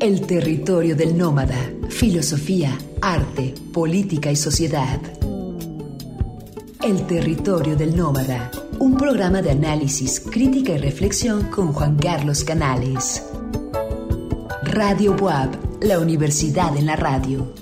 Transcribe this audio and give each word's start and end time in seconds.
El 0.00 0.26
territorio 0.26 0.96
del 0.96 1.16
nómada, 1.16 1.70
filosofía, 1.88 2.76
arte, 3.00 3.54
política 3.72 4.32
y 4.32 4.36
sociedad. 4.36 5.00
El 6.82 7.06
territorio 7.06 7.76
del 7.76 7.96
nómada, 7.96 8.50
un 8.80 8.96
programa 8.96 9.42
de 9.42 9.52
análisis, 9.52 10.18
crítica 10.20 10.72
y 10.72 10.78
reflexión 10.78 11.44
con 11.44 11.72
Juan 11.72 11.96
Carlos 11.96 12.42
Canales. 12.42 13.22
Radio 14.64 15.14
WAP, 15.14 15.82
la 15.82 16.00
universidad 16.00 16.76
en 16.76 16.86
la 16.86 16.96
radio. 16.96 17.61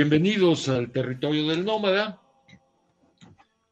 Bienvenidos 0.00 0.66
al 0.70 0.90
territorio 0.90 1.48
del 1.48 1.62
nómada. 1.62 2.22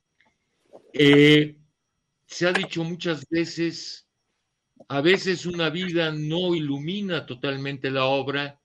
se 2.28 2.46
ha 2.46 2.52
dicho 2.52 2.84
muchas 2.84 3.26
veces, 3.30 4.06
a 4.86 5.00
veces 5.00 5.46
una 5.46 5.70
vida 5.70 6.12
no 6.12 6.54
ilumina 6.54 7.24
totalmente 7.24 7.90
la 7.90 8.04
obra, 8.04 8.60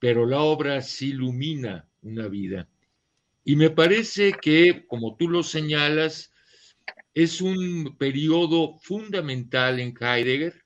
pero 0.00 0.26
la 0.26 0.40
obra 0.40 0.82
sí 0.82 1.10
ilumina 1.10 1.88
una 2.02 2.26
vida. 2.26 2.68
Y 3.44 3.54
me 3.54 3.70
parece 3.70 4.32
que, 4.32 4.84
como 4.86 5.16
tú 5.16 5.28
lo 5.28 5.44
señalas, 5.44 6.32
es 7.14 7.40
un 7.40 7.96
periodo 7.96 8.76
fundamental 8.78 9.78
en 9.78 9.94
Heidegger 9.98 10.64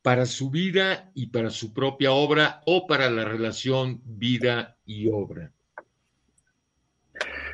para 0.00 0.26
su 0.26 0.50
vida 0.50 1.10
y 1.12 1.26
para 1.26 1.50
su 1.50 1.74
propia 1.74 2.12
obra 2.12 2.62
o 2.66 2.86
para 2.86 3.10
la 3.10 3.24
relación 3.24 4.00
vida 4.04 4.78
y 4.84 5.08
obra. 5.08 5.55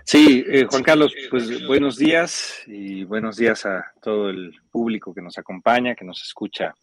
Sí, 0.05 0.45
eh, 0.49 0.67
Juan 0.69 0.83
Carlos, 0.83 1.15
pues 1.31 1.65
buenos 1.67 1.97
días 1.97 2.63
y 2.67 3.05
buenos 3.05 3.37
días 3.37 3.65
a 3.67 3.93
todo 4.03 4.31
el 4.31 4.53
público 4.71 5.15
que 5.15 5.23
nos 5.23 5.39
acompaña, 5.39 5.95
que 5.95 6.05
nos 6.05 6.23
escucha 6.23 6.75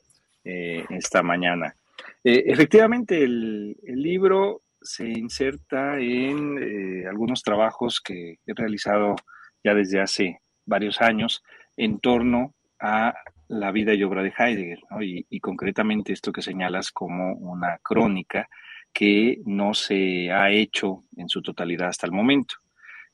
eh, 0.44 0.86
esta 0.90 1.22
mañana. 1.22 1.76
Eh, 2.24 2.44
efectivamente, 2.48 3.22
el, 3.22 3.76
libro 3.84 4.62
se 4.82 5.06
inserta 5.06 6.00
en 6.00 7.06
algunos 7.08 7.44
trabajos 7.44 8.00
que 8.00 8.40
he 8.46 8.54
realizado 8.54 9.18
ya 9.64 9.74
desde 9.74 10.00
hace 10.00 10.40
varios 10.66 11.02
años 11.02 11.44
en 11.76 12.00
torno 12.00 12.54
a 12.80 13.14
la 13.50 13.72
vida 13.72 13.94
y 13.94 14.04
obra 14.04 14.24
de 14.24 14.34
Heidegger, 14.38 14.80
y, 15.02 15.26
y 15.30 15.40
concretamente 15.42 16.14
esto 16.14 16.32
que 16.32 16.42
señalas 16.42 16.92
como 16.92 17.34
una 17.34 17.80
crónica 17.84 18.48
que 18.94 19.42
no 19.46 19.74
se 19.74 20.32
ha 20.32 20.50
hecho 20.50 21.04
en 21.18 21.28
su 21.28 21.42
totalidad 21.42 21.90
hasta 21.90 22.06
el 22.06 22.14
momento. 22.14 22.56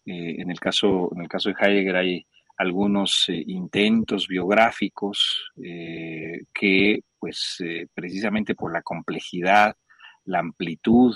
Eh, 0.05 0.35
en, 0.39 0.51
el 0.51 0.59
caso, 0.59 1.09
en 1.15 1.21
el 1.21 1.27
caso 1.27 1.49
de 1.49 1.55
Heidegger 1.59 1.95
hay 1.95 2.27
algunos 2.57 3.25
eh, 3.27 3.43
intentos 3.47 4.27
biográficos 4.27 5.51
eh, 5.63 6.41
que, 6.53 7.01
pues, 7.19 7.57
precisamente 7.93 8.55
por 8.55 8.71
la 8.71 8.81
complejidad, 8.81 9.75
la 10.25 10.39
amplitud 10.39 11.15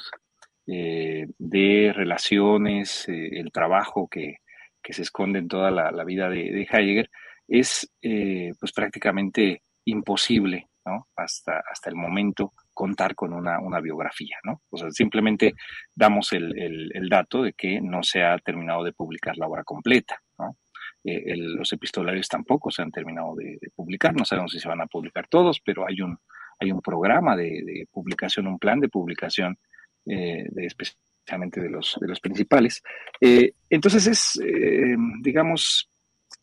de 0.65 1.91
relaciones, 1.95 3.05
el 3.07 3.51
trabajo 3.51 4.07
que, 4.07 4.37
se 4.87 5.01
esconde 5.01 5.39
en 5.39 5.47
toda 5.47 5.71
la, 5.71 6.03
vida 6.03 6.29
de, 6.29 6.67
Heidegger, 6.69 7.09
es 7.47 7.91
pues 8.59 8.71
prácticamente 8.71 9.63
imposible 9.85 10.67
hasta, 11.15 11.63
hasta 11.71 11.89
el 11.89 11.95
momento 11.95 12.53
contar 12.79 13.13
con 13.13 13.33
una, 13.33 13.81
biografía, 13.81 14.37
¿no? 14.45 14.61
O 14.69 14.77
sea, 14.77 14.89
simplemente 14.89 15.53
damos 15.93 16.31
el, 16.31 17.09
dato 17.09 17.43
de 17.43 17.51
que 17.51 17.81
no 17.81 18.03
se 18.03 18.23
ha 18.23 18.37
terminado 18.37 18.85
de 18.85 18.93
publicar 18.93 19.35
la 19.37 19.47
obra 19.47 19.65
completa, 19.65 20.21
¿no? 20.37 20.55
los 21.03 21.73
epistolarios 21.73 22.29
tampoco 22.29 22.71
se 22.71 22.81
han 22.81 22.91
terminado 22.91 23.35
de, 23.35 23.59
publicar, 23.75 24.15
no 24.15 24.23
sabemos 24.23 24.53
si 24.53 24.61
se 24.61 24.69
van 24.69 24.79
a 24.79 24.87
publicar 24.87 25.27
todos, 25.27 25.59
pero 25.59 25.85
hay 25.85 25.99
un, 25.99 26.17
hay 26.57 26.71
un 26.71 26.79
programa 26.81 27.35
de, 27.35 27.85
publicación, 27.91 28.47
un 28.47 28.59
plan 28.59 28.79
de 28.79 28.87
publicación 28.87 29.57
de 30.05 30.65
especialmente 30.65 31.59
de 31.59 31.69
los, 31.69 31.97
de 31.99 32.07
los 32.07 32.21
principales. 32.21 32.81
entonces 33.19 34.07
es, 34.07 34.39
digamos, 35.21 35.89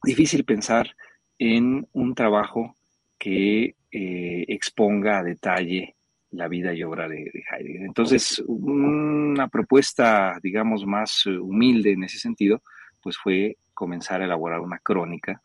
difícil 0.02 0.44
pensar 0.44 0.94
en 1.38 1.88
un 1.92 2.14
trabajo 2.14 2.76
que 3.18 3.74
exponga 3.90 5.20
a 5.20 5.24
detalle 5.24 5.95
la 6.30 6.48
vida 6.48 6.72
y 6.74 6.82
obra 6.82 7.08
de, 7.08 7.30
Heidegger. 7.50 7.82
Entonces, 7.82 8.42
una 8.46 9.48
propuesta, 9.48 10.38
digamos, 10.42 10.84
más 10.84 11.22
eh, 11.26 11.38
humilde 11.38 11.92
en 11.92 12.04
ese 12.04 12.18
sentido, 12.18 12.62
pues 13.02 13.16
fue 13.16 13.56
comenzar 13.72 14.20
a 14.20 14.24
elaborar 14.24 14.60
una 14.60 14.78
crónica, 14.78 15.40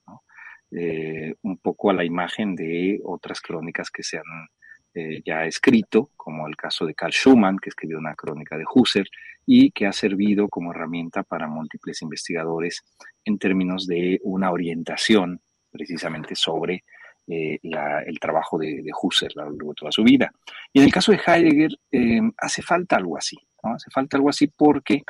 eh, 0.71 1.35
un 1.41 1.57
poco 1.57 1.89
a 1.89 1.93
la 1.93 2.05
imagen 2.05 2.55
de 2.55 2.99
otras 3.03 3.41
crónicas 3.41 3.91
que 3.91 4.03
se 4.03 4.17
han 4.17 4.47
eh, 4.93 5.21
ya 5.25 5.45
escrito, 5.45 6.11
como 6.17 6.47
el 6.47 6.57
caso 6.57 6.85
de 6.85 6.93
Carl 6.93 7.13
Schumann, 7.13 7.59
que 7.59 7.69
escribió 7.69 7.97
una 7.97 8.15
crónica 8.15 8.57
de 8.57 8.65
Husserl 8.73 9.07
y 9.45 9.71
que 9.71 9.85
ha 9.85 9.93
servido 9.93 10.49
como 10.49 10.71
herramienta 10.71 11.23
para 11.23 11.47
múltiples 11.47 12.01
investigadores 12.01 12.83
en 13.23 13.37
términos 13.37 13.87
de 13.87 14.19
una 14.23 14.51
orientación 14.51 15.39
precisamente 15.71 16.35
sobre 16.35 16.83
eh, 17.27 17.59
el 17.61 18.19
trabajo 18.19 18.57
de, 18.57 18.83
Husserl 19.01 19.39
a 19.39 19.45
lo 19.45 19.51
largo 19.51 19.71
de 19.71 19.75
toda 19.75 19.91
su 19.91 20.03
vida. 20.03 20.31
Y 20.73 20.79
en 20.79 20.85
el 20.85 20.91
caso 20.91 21.11
de 21.11 21.19
Heidegger 21.25 21.71
em, 21.91 22.31
hace 22.37 22.61
falta 22.61 22.97
algo 22.97 23.17
así, 23.17 23.37
¿no? 23.63 23.75
hace 23.75 23.89
falta 23.91 24.17
algo 24.17 24.29
así 24.29 24.47
porque, 24.47 25.03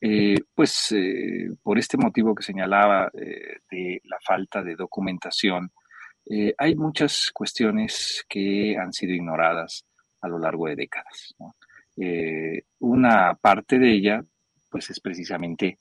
eh, 0.00 0.36
pues, 0.54 0.92
eh, 0.92 1.48
por 1.62 1.78
este 1.78 1.96
motivo 1.96 2.34
que 2.34 2.42
señalaba 2.42 3.10
de 3.12 4.00
la 4.04 4.18
falta 4.24 4.62
de 4.62 4.76
documentación, 4.76 5.70
hay 6.56 6.74
muchas 6.74 7.30
cuestiones 7.34 8.24
que 8.28 8.76
han 8.78 8.92
sido 8.92 9.12
ignoradas 9.12 9.84
a 10.22 10.28
lo 10.28 10.38
largo 10.38 10.66
de 10.68 10.76
décadas. 10.76 11.34
una 12.78 13.34
parte 13.34 13.78
de 13.78 13.92
ella, 13.92 14.24
pues, 14.70 14.90
es 14.90 15.00
precisamente 15.00 15.78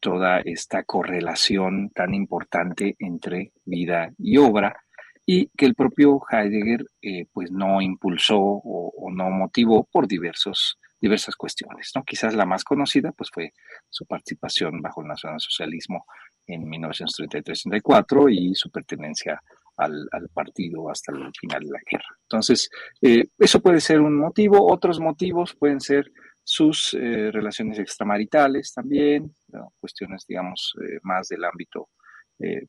toda 0.00 0.40
esta 0.40 0.84
correlación 0.84 1.90
tan 1.90 2.14
importante 2.14 2.94
entre 2.98 3.52
vida 3.64 4.12
y 4.18 4.36
obra, 4.36 4.85
y 5.28 5.48
que 5.56 5.66
el 5.66 5.74
propio 5.74 6.20
Heidegger 6.30 6.86
eh, 7.02 7.26
pues 7.32 7.50
no 7.50 7.82
impulsó 7.82 8.38
o, 8.38 9.10
no 9.10 9.28
motivó 9.30 9.84
por 9.90 10.06
diversos, 10.06 10.78
diversas 11.00 11.34
cuestiones. 11.34 11.90
¿no? 11.96 12.04
Quizás 12.04 12.34
la 12.34 12.46
más 12.46 12.62
conocida 12.62 13.12
pues 13.12 13.30
fue 13.32 13.52
su 13.90 14.06
participación 14.06 14.80
bajo 14.80 15.02
el 15.02 15.08
nacionalsocialismo 15.08 16.04
en 16.46 16.62
1933-34 16.64 18.32
y 18.32 18.54
su 18.54 18.70
pertenencia 18.70 19.42
al, 19.76 20.08
partido 20.32 20.88
hasta 20.90 21.12
el 21.12 21.32
final 21.38 21.60
de 21.60 21.70
la 21.70 21.80
guerra. 21.90 22.16
Entonces, 22.22 22.70
eh, 23.02 23.24
eso 23.38 23.60
puede 23.60 23.80
ser 23.80 24.00
un 24.00 24.16
motivo. 24.18 24.72
Otros 24.72 25.00
motivos 25.00 25.56
pueden 25.56 25.80
ser 25.80 26.10
sus 26.44 26.94
eh, 26.94 27.32
relaciones 27.32 27.80
extramaritales 27.80 28.72
también, 28.72 29.34
cuestiones, 29.80 30.24
digamos, 30.28 30.74
más 31.02 31.26
del 31.28 31.44
ámbito 31.44 31.88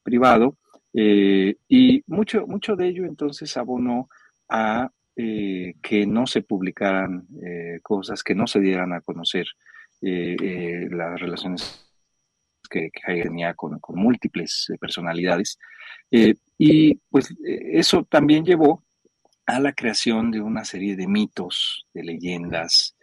privado. 0.02 0.58
Eh, 0.94 1.56
y 1.68 2.04
mucho, 2.08 2.48
mucho 2.48 2.76
de 2.76 2.88
ello 2.88 3.06
entonces 3.06 3.56
abonó 3.58 4.10
a 4.50 4.90
eh, 5.16 5.76
que 5.82 6.06
no 6.06 6.28
se 6.28 6.44
publicaran 6.44 7.28
eh, 7.44 7.80
cosas, 7.82 8.24
que 8.24 8.36
no 8.36 8.48
se 8.48 8.60
dieran 8.60 8.94
a 8.94 9.02
conocer 9.02 9.46
las 10.00 11.20
relaciones 11.20 11.92
que, 12.70 12.92
que 12.92 13.24
tenía 13.24 13.56
con, 13.56 13.80
múltiples 13.96 14.68
personalidades. 14.80 15.58
y 16.12 16.94
pues 17.10 17.34
eso 17.42 18.04
también 18.04 18.46
llevó 18.46 18.84
a 19.48 19.60
la 19.60 19.74
creación 19.74 20.30
de 20.30 20.40
una 20.40 20.64
serie 20.66 20.96
de 20.96 21.08
mitos, 21.08 21.88
de 21.96 22.04
leyendas, 22.04 22.96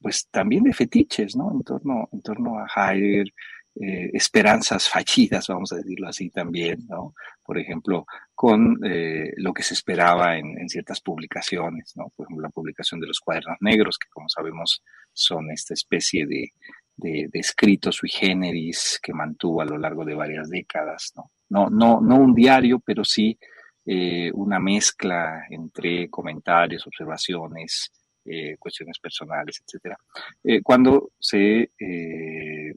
pues 0.00 0.28
también 0.30 0.62
de 0.62 0.72
fetiches, 0.72 1.34
¿no? 1.34 1.50
En 1.50 1.62
torno, 1.64 2.08
en 2.12 2.22
torno 2.22 2.60
a 2.60 2.68
Heidegger, 2.68 3.32
eh, 3.82 4.10
esperanzas 4.12 4.90
fallidas, 4.90 5.46
vamos 5.48 5.72
a 5.72 5.76
decirlo 5.76 6.06
así 6.06 6.28
también, 6.28 6.86
¿no? 6.86 7.14
Por 7.42 7.58
ejemplo, 7.58 8.04
con 8.34 8.78
eh, 8.84 9.32
lo 9.38 9.54
que 9.54 9.62
se 9.62 9.72
esperaba 9.72 10.36
en, 10.36 10.68
ciertas 10.68 11.00
publicaciones, 11.00 11.94
¿no? 11.96 12.12
Por 12.14 12.26
ejemplo, 12.26 12.42
la 12.42 12.50
publicación 12.50 13.00
de 13.00 13.06
los 13.06 13.20
cuadernos 13.20 13.56
negros, 13.60 13.96
que 13.96 14.10
como 14.10 14.28
sabemos 14.28 14.82
son 15.14 15.50
esta 15.50 15.72
especie 15.72 16.26
de, 16.26 16.52
de, 16.94 17.30
escritos 17.32 17.96
sui 17.96 18.10
generis 18.10 19.00
que 19.02 19.14
mantuvo 19.14 19.62
a 19.62 19.64
lo 19.64 19.78
largo 19.78 20.04
de 20.04 20.14
varias 20.14 20.50
décadas, 20.50 21.12
¿no? 21.16 21.30
No, 21.48 21.70
no, 21.70 22.02
no 22.02 22.16
un 22.16 22.34
diario, 22.34 22.80
pero 22.80 23.02
sí 23.02 23.38
eh, 23.86 24.30
una 24.34 24.60
mezcla 24.60 25.46
entre 25.48 26.10
comentarios, 26.10 26.86
observaciones, 26.86 27.90
eh, 28.26 28.56
cuestiones 28.58 28.98
personales, 28.98 29.62
etcétera. 29.64 29.96
Eh, 30.44 30.60
cuando 30.62 31.12
eh, 31.32 31.68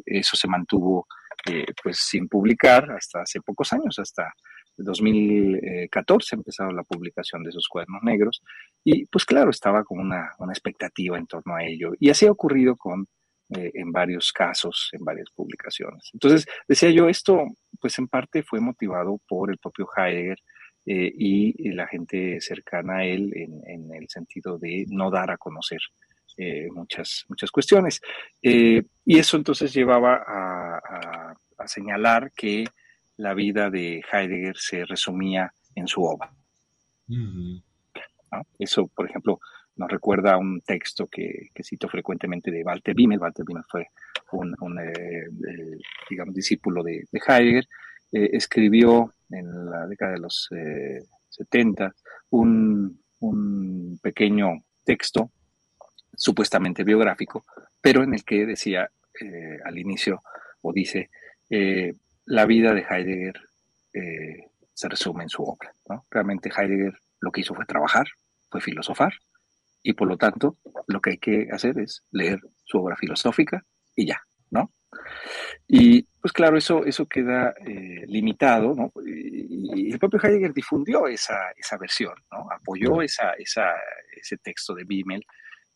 eso 0.05 0.37
se 0.37 0.47
mantuvo 0.47 1.05
pues 1.83 1.97
sin 1.97 2.29
publicar 2.29 2.89
hasta 2.91 3.23
hace 3.23 3.41
pocos 3.41 3.73
años, 3.73 3.99
hasta 3.99 4.33
2014 4.77 6.35
empezaron 6.37 6.75
la 6.75 6.83
publicación 6.83 7.43
de 7.43 7.49
esos 7.49 7.67
cuadernos 7.67 8.01
negros 8.03 8.41
y 8.85 9.05
pues 9.07 9.25
claro, 9.25 9.49
estaba 9.49 9.83
una, 9.89 10.31
una 10.39 10.53
expectativa 10.53 11.17
en 11.17 11.27
torno 11.27 11.55
a 11.55 11.63
ello 11.65 11.91
y 11.99 12.09
así 12.09 12.25
ha 12.25 12.31
ocurrido 12.31 12.77
con 12.77 13.07
en 13.49 13.91
varios 13.91 14.31
casos, 14.31 14.89
en 14.93 15.03
varias 15.03 15.29
publicaciones. 15.35 16.09
Entonces, 16.13 16.47
decía 16.67 16.89
yo, 16.89 17.07
esto 17.07 17.45
pues 17.79 17.99
en 17.99 18.07
parte 18.07 18.41
fue 18.41 18.59
motivado 18.59 19.19
por 19.27 19.51
el 19.51 19.59
propio 19.59 19.87
Heidegger, 19.95 20.39
eh, 20.85 21.11
y, 21.15 21.71
la 21.71 21.87
gente 21.87 22.41
cercana 22.41 22.97
a 22.97 23.05
él 23.05 23.31
en, 23.35 23.93
el 23.93 24.09
sentido 24.09 24.57
de 24.57 24.85
no 24.89 25.09
dar 25.09 25.31
a 25.31 25.37
conocer 25.37 25.79
eh, 26.37 26.67
muchas, 26.71 27.25
muchas 27.29 27.51
cuestiones. 27.51 28.01
Eh, 28.41 28.83
y 29.05 29.17
eso 29.17 29.37
entonces 29.37 29.73
llevaba 29.73 30.23
a, 30.27 31.35
señalar 31.65 32.33
que 32.35 32.65
la 33.15 33.33
vida 33.33 33.69
de 33.69 34.03
Heidegger 34.11 34.57
se 34.57 34.83
resumía 34.83 35.53
en 35.75 35.87
su 35.87 36.03
obra. 36.03 36.29
Eso, 38.59 38.87
por 38.87 39.09
ejemplo, 39.09 39.39
nos 39.77 39.89
recuerda 39.89 40.37
un 40.37 40.59
texto 40.59 41.07
que, 41.07 41.51
cito 41.63 41.87
frecuentemente 41.87 42.51
de 42.51 42.63
Walter 42.65 42.93
Wimmel. 42.97 43.19
Walter 43.19 43.45
Wimmel 43.47 43.63
fue 43.69 43.87
un, 44.33 44.53
digamos, 46.09 46.35
discípulo 46.35 46.83
de 46.83 47.07
Heidegger 47.13 47.65
eh, 48.13 48.29
escribió 48.33 49.11
en 49.37 49.69
la 49.69 49.87
década 49.87 50.13
de 50.13 50.19
los 50.19 50.49
70 51.29 51.85
eh, 51.85 51.89
un, 52.29 52.99
pequeño 54.01 54.63
texto 54.83 55.31
supuestamente 56.15 56.83
biográfico, 56.83 57.45
pero 57.81 58.03
en 58.03 58.13
el 58.13 58.23
que 58.23 58.45
decía 58.45 58.89
eh, 59.19 59.59
al 59.63 59.77
inicio, 59.77 60.21
o 60.61 60.73
dice, 60.73 61.09
la 62.25 62.45
vida 62.45 62.73
de 62.73 62.85
Heidegger 62.89 63.39
se 64.73 64.89
resume 64.89 65.23
en 65.23 65.29
su 65.29 65.43
obra. 65.43 65.73
Realmente 66.09 66.49
Heidegger 66.49 66.93
lo 67.19 67.31
que 67.31 67.41
hizo 67.41 67.53
fue 67.53 67.65
trabajar, 67.65 68.07
fue 68.49 68.59
filosofar, 68.61 69.13
y 69.83 69.93
por 69.93 70.07
lo 70.07 70.17
tanto 70.17 70.57
lo 70.87 71.01
que 71.01 71.11
hay 71.11 71.17
que 71.17 71.47
hacer 71.51 71.77
es 71.79 72.03
leer 72.11 72.39
su 72.63 72.79
obra 72.79 72.95
filosófica 72.95 73.63
y 73.95 74.07
ya, 74.07 74.21
¿no? 74.49 74.71
Y 75.67 76.07
pues 76.23 76.31
claro, 76.31 76.57
eso, 76.57 76.85
eso 76.85 77.05
queda 77.05 77.53
eh, 77.67 78.05
limitado, 78.07 78.73
¿no? 78.73 78.93
Y, 79.05 79.91
el 79.91 79.99
propio 79.99 80.21
Heidegger 80.23 80.53
difundió 80.53 81.05
esa, 81.05 81.51
esa 81.57 81.77
versión, 81.77 82.13
¿no? 82.31 82.47
Apoyó 82.49 83.01
esa, 83.01 83.33
esa, 83.33 83.73
ese 84.15 84.37
texto 84.37 84.73
de 84.73 84.85
Bimmel 84.85 85.21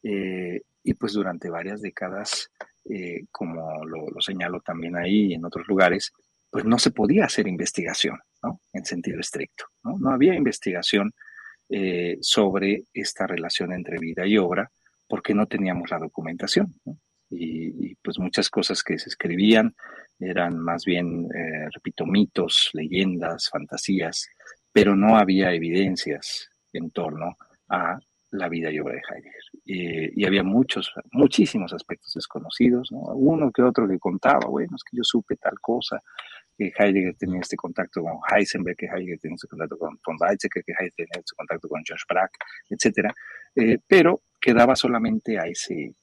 eh, 0.03 0.61
y 0.83 0.93
pues 0.93 1.11
durante 1.11 1.49
varias 1.49 1.81
décadas, 1.81 2.49
eh, 2.89 3.25
como 3.29 3.83
lo, 3.83 4.09
lo, 4.09 4.21
señalo 4.21 4.61
también 4.61 4.95
ahí 4.95 5.31
y 5.31 5.33
en 5.33 5.43
otros 5.43 5.67
lugares, 5.67 6.13
pues 6.49 6.63
no 6.63 6.79
se 6.79 6.91
podía 6.91 7.25
hacer 7.25 7.45
investigación, 7.45 8.17
¿no? 8.41 8.61
En 8.71 8.85
sentido 8.85 9.19
estricto, 9.19 9.65
¿no? 9.83 9.97
No 9.99 10.11
había 10.11 10.33
investigación 10.33 11.11
sobre 12.21 12.85
esta 12.93 13.27
relación 13.27 13.73
entre 13.73 13.99
vida 13.99 14.25
y 14.25 14.37
obra 14.37 14.71
porque 15.09 15.33
no 15.33 15.47
teníamos 15.47 15.91
la 15.91 15.99
documentación, 15.99 16.73
¿no? 16.85 16.97
y, 17.29 17.95
pues 17.95 18.19
muchas 18.19 18.49
cosas 18.49 18.83
que 18.83 18.97
se 18.99 19.09
escribían 19.09 19.75
eran 20.19 20.57
más 20.59 20.85
bien, 20.85 21.25
eh, 21.25 21.69
repito, 21.73 22.05
mitos, 22.05 22.69
leyendas, 22.73 23.49
fantasías, 23.49 24.27
pero 24.71 24.95
no 24.95 25.17
había 25.17 25.53
evidencias 25.53 26.49
en 26.73 26.91
torno 26.91 27.37
a 27.69 27.99
la 28.31 28.49
vida 28.49 28.69
y 28.71 28.79
obra 28.79 28.95
de 28.95 29.01
Heidegger. 29.09 30.13
y 30.15 30.25
había 30.25 30.43
muchos, 30.43 30.91
muchísimos 31.11 31.73
aspectos 31.73 32.13
desconocidos, 32.13 32.89
uno 32.91 33.51
que 33.51 33.61
otro 33.63 33.87
que 33.87 33.99
contaba, 33.99 34.47
bueno, 34.47 34.75
es 34.75 34.83
que 34.83 34.97
yo 34.97 35.03
supe 35.03 35.37
tal 35.37 35.59
cosa, 35.61 36.01
que 36.57 36.73
Heidegger 36.77 37.15
tenía 37.15 37.39
este 37.39 37.55
contacto 37.55 38.01
con 38.01 38.17
Heisenberg, 38.29 38.75
que 38.75 38.87
Heidegger 38.87 39.19
tenía 39.19 39.35
este 39.35 39.47
contacto 39.47 39.77
con 39.77 39.99
von 40.05 40.17
Weizsäcker, 40.19 40.63
que 40.63 40.71
Heidegger 40.71 40.95
tenía 40.95 41.19
este 41.19 41.35
contacto 41.35 41.69
con 41.69 41.83
George 41.85 42.03
Brack, 42.09 42.31
etc. 42.69 43.11
Eh, 43.55 43.77
pero 43.87 44.21
quedaba 44.41 44.75
solamente 44.75 45.37
a 45.37 45.43
ese, 45.43 45.93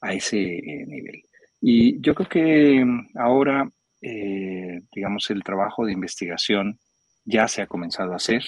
a 0.00 0.12
ese 0.12 0.40
eh, 0.40 0.84
nivel. 0.86 1.22
Y 1.60 2.00
yo 2.00 2.14
creo 2.14 2.28
que 2.28 2.84
mm, 2.84 3.18
ahora 3.18 3.70
eh, 4.02 4.80
digamos, 4.92 5.28
el 5.30 5.44
trabajo 5.44 5.84
de 5.84 5.92
investigación 5.92 6.78
ya 7.24 7.48
se 7.48 7.62
ha 7.62 7.66
comenzado 7.66 8.12
a 8.12 8.16
hacer, 8.16 8.42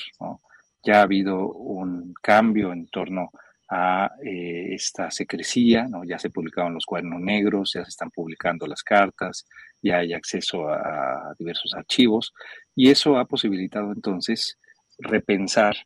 ya 0.82 1.00
ha 1.00 1.02
habido 1.02 1.52
un 1.52 2.14
cambio 2.22 2.72
en 2.72 2.88
torno 2.88 3.30
a 3.68 4.10
eh, 4.24 4.74
esta 4.74 5.10
secrecía, 5.10 5.86
ya 6.06 6.18
se 6.18 6.30
publicaron 6.30 6.74
los 6.74 6.86
cuadernos 6.86 7.20
negros, 7.20 7.72
ya 7.74 7.84
se 7.84 7.90
están 7.90 8.10
publicando 8.10 8.66
las 8.66 8.82
cartas, 8.82 9.46
ya 9.82 9.98
hay 9.98 10.14
acceso 10.14 10.68
a, 10.68 11.34
diversos 11.38 11.74
archivos 11.74 12.32
y 12.74 12.90
eso 12.90 13.18
ha 13.18 13.26
posibilitado 13.26 13.92
entonces 13.92 14.58
repensar 14.98 15.76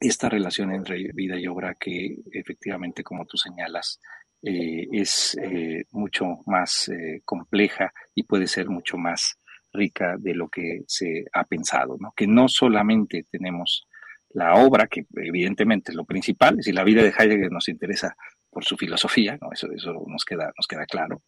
esta 0.00 0.28
relación 0.28 0.72
entre 0.72 1.10
vida 1.12 1.38
y 1.38 1.46
obra 1.46 1.74
que 1.74 2.16
efectivamente, 2.32 3.02
como 3.02 3.26
tú 3.26 3.36
señalas, 3.36 4.00
eh, 4.42 4.86
es 4.92 5.36
eh, 5.42 5.84
mucho 5.92 6.26
más 6.46 6.90
compleja 7.24 7.92
y 8.14 8.22
puede 8.24 8.46
ser 8.46 8.68
mucho 8.68 8.96
más 8.96 9.38
rica 9.72 10.16
de 10.18 10.34
lo 10.34 10.48
que 10.48 10.82
se 10.86 11.24
ha 11.32 11.44
pensado, 11.44 11.96
¿no? 12.00 12.12
que 12.16 12.26
no 12.26 12.48
solamente 12.48 13.24
tenemos 13.30 13.86
la 14.30 14.54
obra, 14.54 14.86
que 14.86 15.06
evidentemente 15.16 15.92
es 15.92 15.96
lo 15.96 16.04
principal, 16.04 16.62
si 16.62 16.72
la 16.72 16.84
vida 16.84 17.02
de 17.02 17.12
Heidegger 17.16 17.50
nos 17.50 17.68
interesa 17.68 18.16
por 18.50 18.64
su 18.64 18.76
filosofía, 18.76 19.38
¿no? 19.40 19.52
eso, 19.52 19.68
eso 19.70 19.92
nos, 20.06 20.24
queda, 20.24 20.52
nos 20.56 20.66
queda 20.66 20.86
claro, 20.86 21.22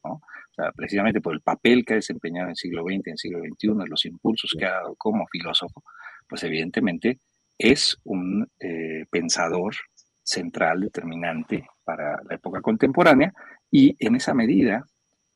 precisamente 0.74 1.20
por 1.20 1.34
el 1.34 1.40
papel 1.40 1.84
que 1.84 1.94
ha 1.94 1.96
desempeñado 1.96 2.46
en 2.46 2.50
el 2.50 2.56
siglo 2.56 2.82
XX, 2.82 3.06
en 3.06 3.12
el 3.12 3.18
siglo 3.18 3.40
XXI, 3.40 3.88
los 3.88 4.04
impulsos 4.06 4.54
que 4.58 4.64
ha 4.64 4.72
dado 4.72 4.94
como 4.96 5.26
filósofo, 5.26 5.82
pues 6.28 6.42
evidentemente 6.42 7.18
es 7.58 7.98
un 8.04 8.46
eh, 8.60 9.04
pensador 9.10 9.74
central, 10.22 10.80
determinante 10.80 11.66
para 11.88 12.23
la 12.28 12.35
época 12.35 12.61
contemporánea 12.61 13.33
y 13.71 13.97
en 13.99 14.16
esa 14.16 14.35
medida 14.35 14.85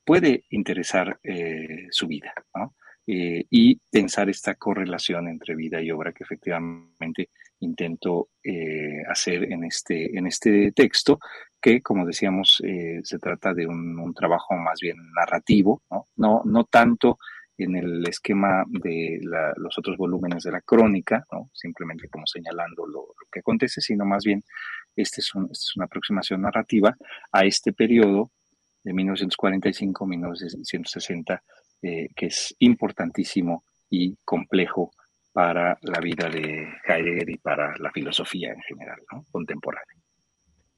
puede 0.04 0.44
interesar 0.50 1.18
eh, 1.22 1.86
su 1.90 2.06
vida 2.06 2.34
¿no? 2.54 2.74
Eh, 3.06 3.46
y 3.48 3.80
pensar 3.90 4.28
esta 4.28 4.54
correlación 4.56 5.28
entre 5.28 5.56
vida 5.56 5.80
y 5.80 5.90
obra 5.90 6.12
que 6.12 6.24
efectivamente 6.24 7.30
intento 7.60 8.28
eh, 8.44 9.02
hacer 9.08 9.50
en 9.50 9.64
este, 9.64 10.16
en 10.16 10.26
este 10.26 10.72
texto, 10.72 11.18
que 11.60 11.80
como 11.80 12.04
decíamos, 12.04 12.62
eh, 12.64 13.00
se 13.02 13.18
trata 13.18 13.54
de 13.54 13.66
un, 13.66 14.12
trabajo 14.14 14.54
más 14.54 14.78
bien 14.80 14.96
narrativo, 15.16 15.82
¿no? 15.90 16.42
No, 16.44 16.64
tanto 16.64 17.18
en 17.56 17.76
el 17.76 18.06
esquema 18.06 18.64
de 18.68 19.18
los 19.56 19.78
otros 19.78 19.96
volúmenes 19.96 20.42
de 20.44 20.52
la 20.52 20.60
crónica, 20.60 21.24
¿no? 21.32 21.50
simplemente 21.52 22.08
como 22.08 22.26
señalando 22.26 22.86
lo, 22.86 23.14
que 23.30 23.40
acontece, 23.40 23.80
sino 23.80 24.04
más 24.04 24.24
bien 24.24 24.42
este 24.96 25.20
es, 25.20 25.30
esta 25.34 25.48
es 25.50 25.72
una 25.76 25.84
aproximación 25.86 26.42
narrativa 26.42 26.96
a 27.30 27.44
este 27.44 27.72
periodo 27.72 28.32
de 28.84 28.92
1945-1960, 28.92 31.40
eh, 31.82 32.08
que 32.14 32.26
es 32.26 32.54
importantísimo 32.58 33.64
y 33.88 34.16
complejo 34.24 34.92
para 35.32 35.78
la 35.82 36.00
vida 36.00 36.28
de 36.28 36.68
Heidegger 36.86 37.30
y 37.30 37.38
para 37.38 37.76
la 37.78 37.90
filosofía 37.90 38.52
en 38.52 38.60
general, 38.62 39.00
contemporánea. 39.30 39.96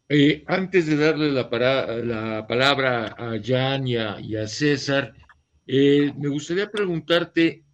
Eh, 0.09 0.45
antes 0.47 0.87
de 0.87 0.97
darle 0.97 1.33
la, 1.33 1.49
la, 2.05 2.47
palabra 2.47 3.17
a 3.19 3.37
Jan 3.43 3.89
y 3.89 3.97
a, 3.97 4.47
César, 4.47 5.15
eh, 5.67 6.13
me 6.17 6.29
gustaría 6.29 6.71
preguntarte, 6.71 7.65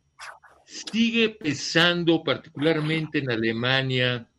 ¿sigue 0.64 1.30
pesando 1.30 2.22
particularmente 2.22 3.18
en 3.18 3.30
Alemania 3.30 4.29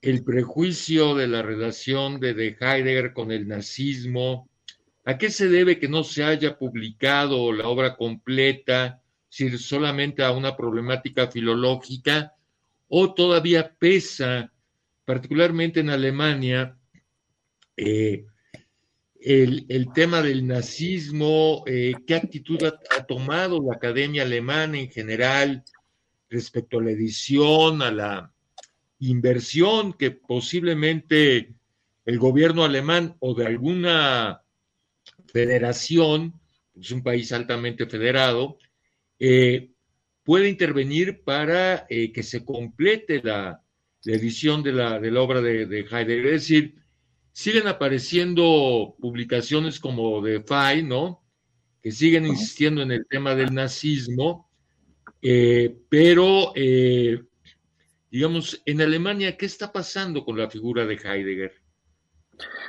el 0.00 0.24
prejuicio 0.24 1.14
de 1.14 1.26
la 1.26 1.42
relación 1.42 2.20
de, 2.20 2.34
de 2.34 2.56
Heidegger 2.60 3.12
con 3.12 3.32
el 3.32 3.48
nazismo? 3.48 4.48
¿A 5.04 5.18
qué 5.18 5.30
se 5.30 5.48
debe 5.48 5.78
que 5.78 5.88
no 5.88 6.04
se 6.04 6.24
haya 6.24 6.58
publicado 6.58 7.52
la 7.52 7.68
obra 7.68 7.96
completa? 7.96 9.02
decir, 9.28 9.58
solamente 9.58 10.22
a 10.22 10.32
una 10.32 10.56
problemática 10.56 11.28
filológica 11.28 12.34
o 12.88 13.12
todavía 13.12 13.74
pesa, 13.78 14.52
particularmente 15.04 15.80
en 15.80 15.90
Alemania, 15.90 16.76
eh, 17.76 18.24
el, 19.20 19.92
tema 19.94 20.22
del 20.22 20.46
nazismo, 20.46 21.64
eh, 21.66 21.94
qué 22.06 22.14
actitud 22.14 22.58
ha, 22.64 23.04
tomado 23.04 23.60
la 23.60 23.74
academia 23.74 24.22
alemana 24.22 24.78
en 24.78 24.90
general 24.90 25.64
respecto 26.30 26.78
a 26.78 26.82
la 26.82 26.90
edición, 26.90 27.82
a 27.82 27.90
la 27.90 28.32
inversión 29.00 29.92
que 29.92 30.10
posiblemente 30.10 31.54
el 32.04 32.18
gobierno 32.18 32.64
alemán 32.64 33.16
o 33.20 33.34
de 33.34 33.46
alguna 33.46 34.42
federación, 35.26 36.32
es 36.74 36.90
un 36.90 37.02
país 37.02 37.32
altamente 37.32 37.86
federado, 37.86 38.58
eh, 39.18 39.70
puede 40.22 40.48
intervenir 40.48 41.22
para 41.22 41.86
eh, 41.88 42.12
que 42.12 42.22
se 42.22 42.44
complete 42.44 43.20
la, 43.22 43.62
edición 44.04 44.62
de 44.62 44.72
la, 44.72 44.98
de 44.98 45.10
la 45.10 45.20
obra 45.20 45.42
de, 45.42 45.64
Heidegger. 45.64 46.26
Es 46.26 46.42
decir, 46.42 46.76
siguen 47.32 47.66
apareciendo 47.66 48.96
publicaciones 48.98 49.78
como 49.78 50.22
de 50.22 50.40
Fay, 50.40 50.82
¿no? 50.82 51.22
Que 51.82 51.92
siguen 51.92 52.26
insistiendo 52.26 52.80
en 52.80 52.92
el 52.92 53.06
tema 53.06 53.34
del 53.34 53.52
nazismo, 53.52 54.50
eh, 55.20 55.76
pero, 55.90 56.54
digamos, 58.10 58.62
en 58.64 58.80
Alemania, 58.80 59.36
¿qué 59.36 59.46
está 59.46 59.72
pasando 59.72 60.24
con 60.24 60.38
la 60.38 60.50
figura 60.50 60.86
de 60.86 60.94
Heidegger? 60.94 61.52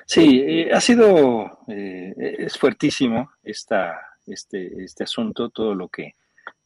Sí, 0.05 0.65
ha 0.72 0.81
sido, 0.81 1.60
es 1.67 2.58
fuertísimo 2.58 3.31
esta, 3.43 4.00
este, 4.25 4.84
este 4.84 5.03
asunto, 5.03 5.50
todo 5.50 5.75
lo 5.75 5.89
que 5.89 6.15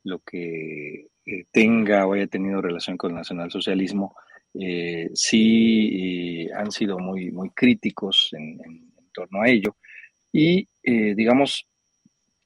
lo 0.03 0.19
que 0.19 1.07
eh, 1.25 1.45
tenga 1.51 2.05
o 2.05 2.13
haya 2.13 2.27
tenido 2.27 2.61
relación 2.61 2.97
con 2.97 3.11
el 3.11 3.17
nacionalsocialismo, 3.17 4.15
eh, 4.59 5.09
sí 5.13 6.47
han 6.55 6.71
sido 6.71 6.99
muy, 6.99 7.31
muy 7.31 7.49
críticos 7.51 8.29
en, 8.33 8.91
torno 9.13 9.41
a 9.41 9.49
ello. 9.49 9.77
Y, 10.31 10.67
eh, 10.83 11.13
digamos, 11.15 11.67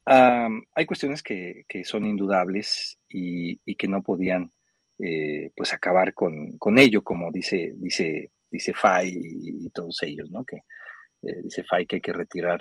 hay 0.06 0.86
cuestiones 0.86 1.22
que, 1.24 1.66
son 1.84 2.06
indudables 2.06 3.00
y, 3.10 3.58
que 3.76 3.88
no 3.88 4.02
podían 4.02 4.52
pues 5.56 5.74
acabar 5.74 6.14
con, 6.14 6.58
ello, 6.78 7.04
como 7.04 7.32
dice, 7.32 7.74
dice, 7.78 8.32
dice 8.50 8.74
Fay 8.74 9.12
y, 9.14 9.70
todos 9.70 10.02
ellos, 10.04 10.30
¿no? 10.32 10.44
Que 10.44 10.62
dice 11.44 11.64
Fay 11.64 11.86
que 11.86 11.98
hay 11.98 12.02
que 12.02 12.14
retirar 12.14 12.60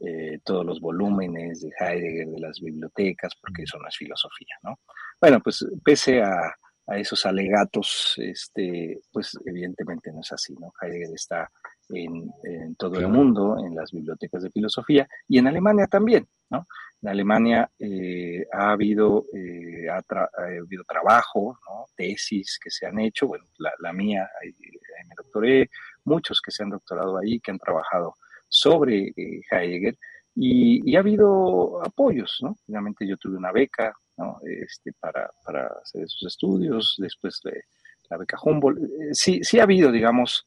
eh, 0.00 0.40
todos 0.42 0.64
los 0.64 0.80
volúmenes 0.80 1.60
de 1.60 1.70
Heidegger 1.78 2.28
de 2.28 2.40
las 2.40 2.60
bibliotecas, 2.60 3.34
porque 3.38 3.64
eso 3.64 3.78
no 3.78 3.86
es 3.88 3.96
filosofía, 3.96 4.56
¿no? 4.62 4.80
Bueno, 5.20 5.40
pues 5.40 5.66
pese 5.84 6.22
a, 6.22 6.54
esos 6.96 7.24
alegatos, 7.26 8.14
este, 8.16 9.00
pues 9.12 9.38
evidentemente 9.46 10.12
no 10.12 10.20
es 10.20 10.32
así, 10.32 10.54
¿no? 10.54 10.72
Heidegger 10.80 11.14
está 11.14 11.50
en, 11.90 12.30
todo 12.76 12.98
el 12.98 13.08
mundo, 13.08 13.56
en 13.64 13.74
las 13.74 13.92
bibliotecas 13.92 14.42
de 14.42 14.50
filosofía, 14.50 15.06
y 15.28 15.38
en 15.38 15.46
Alemania 15.46 15.86
también, 15.86 16.26
¿no? 16.50 16.66
En 17.02 17.08
Alemania 17.08 17.68
eh, 17.80 18.46
ha, 18.52 18.70
habido, 18.70 19.26
eh, 19.34 19.88
ha, 19.90 20.00
habido 20.36 20.84
trabajo, 20.84 21.58
¿no? 21.68 21.86
tesis 21.96 22.60
que 22.62 22.70
se 22.70 22.86
han 22.86 23.00
hecho, 23.00 23.26
bueno, 23.26 23.44
la, 23.58 23.92
mía, 23.92 24.28
me 24.40 25.14
doctoré, 25.16 25.68
muchos 26.04 26.40
que 26.40 26.52
se 26.52 26.62
han 26.62 26.70
doctorado 26.70 27.18
ahí, 27.18 27.40
que 27.40 27.50
han 27.50 27.58
trabajado 27.58 28.14
sobre 28.48 29.12
eh, 29.16 29.40
Heidegger 29.50 29.98
y, 30.36 30.94
ha 30.94 31.00
habido 31.00 31.84
apoyos, 31.84 32.38
¿no? 32.40 32.56
Finalmente 32.64 33.04
yo 33.06 33.16
tuve 33.16 33.36
una 33.36 33.50
beca, 33.50 33.92
¿no? 34.16 34.38
Este, 34.44 34.92
para, 34.92 35.28
para 35.44 35.66
hacer 35.82 36.04
esos 36.04 36.22
estudios, 36.22 36.94
después 36.98 37.40
de 37.42 37.64
la 38.10 38.16
beca 38.16 38.38
Humboldt. 38.40 38.78
Eh, 38.78 39.08
sí, 39.12 39.40
sí 39.42 39.58
ha 39.58 39.64
habido, 39.64 39.90
digamos, 39.90 40.46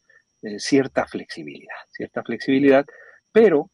cierta 0.58 1.06
flexibilidad, 1.06 1.76
cierta 1.90 2.24
flexibilidad, 2.24 2.86
pero, 3.32 3.72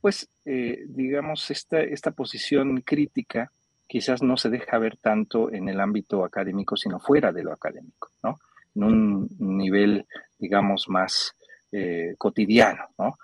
pues, 0.00 0.28
digamos, 0.44 1.50
esta, 1.50 1.80
esta 1.80 2.12
posición 2.12 2.82
crítica 2.82 3.50
quizás 3.86 4.22
no 4.22 4.36
se 4.36 4.50
deja 4.50 4.78
ver 4.78 4.96
tanto 4.96 5.52
en 5.52 5.68
el 5.68 5.80
ámbito 5.80 6.24
académico, 6.24 6.76
sino 6.76 7.00
fuera 7.00 7.32
de 7.32 7.42
lo 7.42 7.52
académico, 7.52 8.10
¿no? 8.22 8.38
En 8.74 8.84
un 8.84 9.28
nivel, 9.38 10.06
digamos, 10.38 10.88
más 10.88 11.34
eh, 11.76 12.14
cotidiano. 12.18 12.84
¿no? 12.96 13.18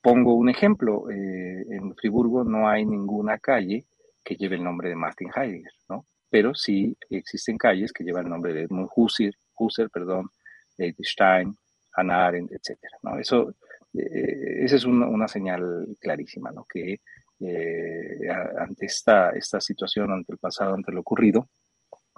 Pongo 0.00 0.34
un 0.34 0.48
ejemplo, 0.48 1.10
eh, 1.10 1.66
en 1.68 1.96
Friburgo 1.96 2.44
no 2.44 2.68
hay 2.68 2.86
ninguna 2.86 3.38
calle 3.38 3.86
que 4.22 4.36
lleve 4.36 4.54
el 4.54 4.62
nombre 4.62 4.88
de 4.88 4.94
Martin 4.94 5.30
Heidegger, 5.34 5.72
¿no? 5.88 6.04
pero 6.30 6.54
sí 6.54 6.96
existen 7.10 7.58
calles 7.58 7.92
que 7.92 8.04
llevan 8.04 8.26
el 8.26 8.30
nombre 8.30 8.54
de 8.54 8.62
Edmund 8.62 8.88
Husserl, 8.94 9.34
Husserl 9.56 9.90
perdón, 9.90 10.30
Stein, 11.02 11.56
Hannah 11.92 12.26
Arendt, 12.28 12.52
etc. 12.52 12.78
¿no? 13.02 13.18
Eso, 13.18 13.52
eh, 13.98 14.64
esa 14.64 14.76
es 14.76 14.84
una, 14.84 15.28
señal 15.28 15.86
clarísima, 16.00 16.50
¿no? 16.50 16.64
que 16.64 17.00
ante 18.58 18.86
esta, 18.86 19.30
esta 19.30 19.60
situación, 19.60 20.10
ante 20.10 20.32
el 20.32 20.38
pasado, 20.38 20.74
ante 20.74 20.90
lo 20.90 21.00
ocurrido, 21.00 21.48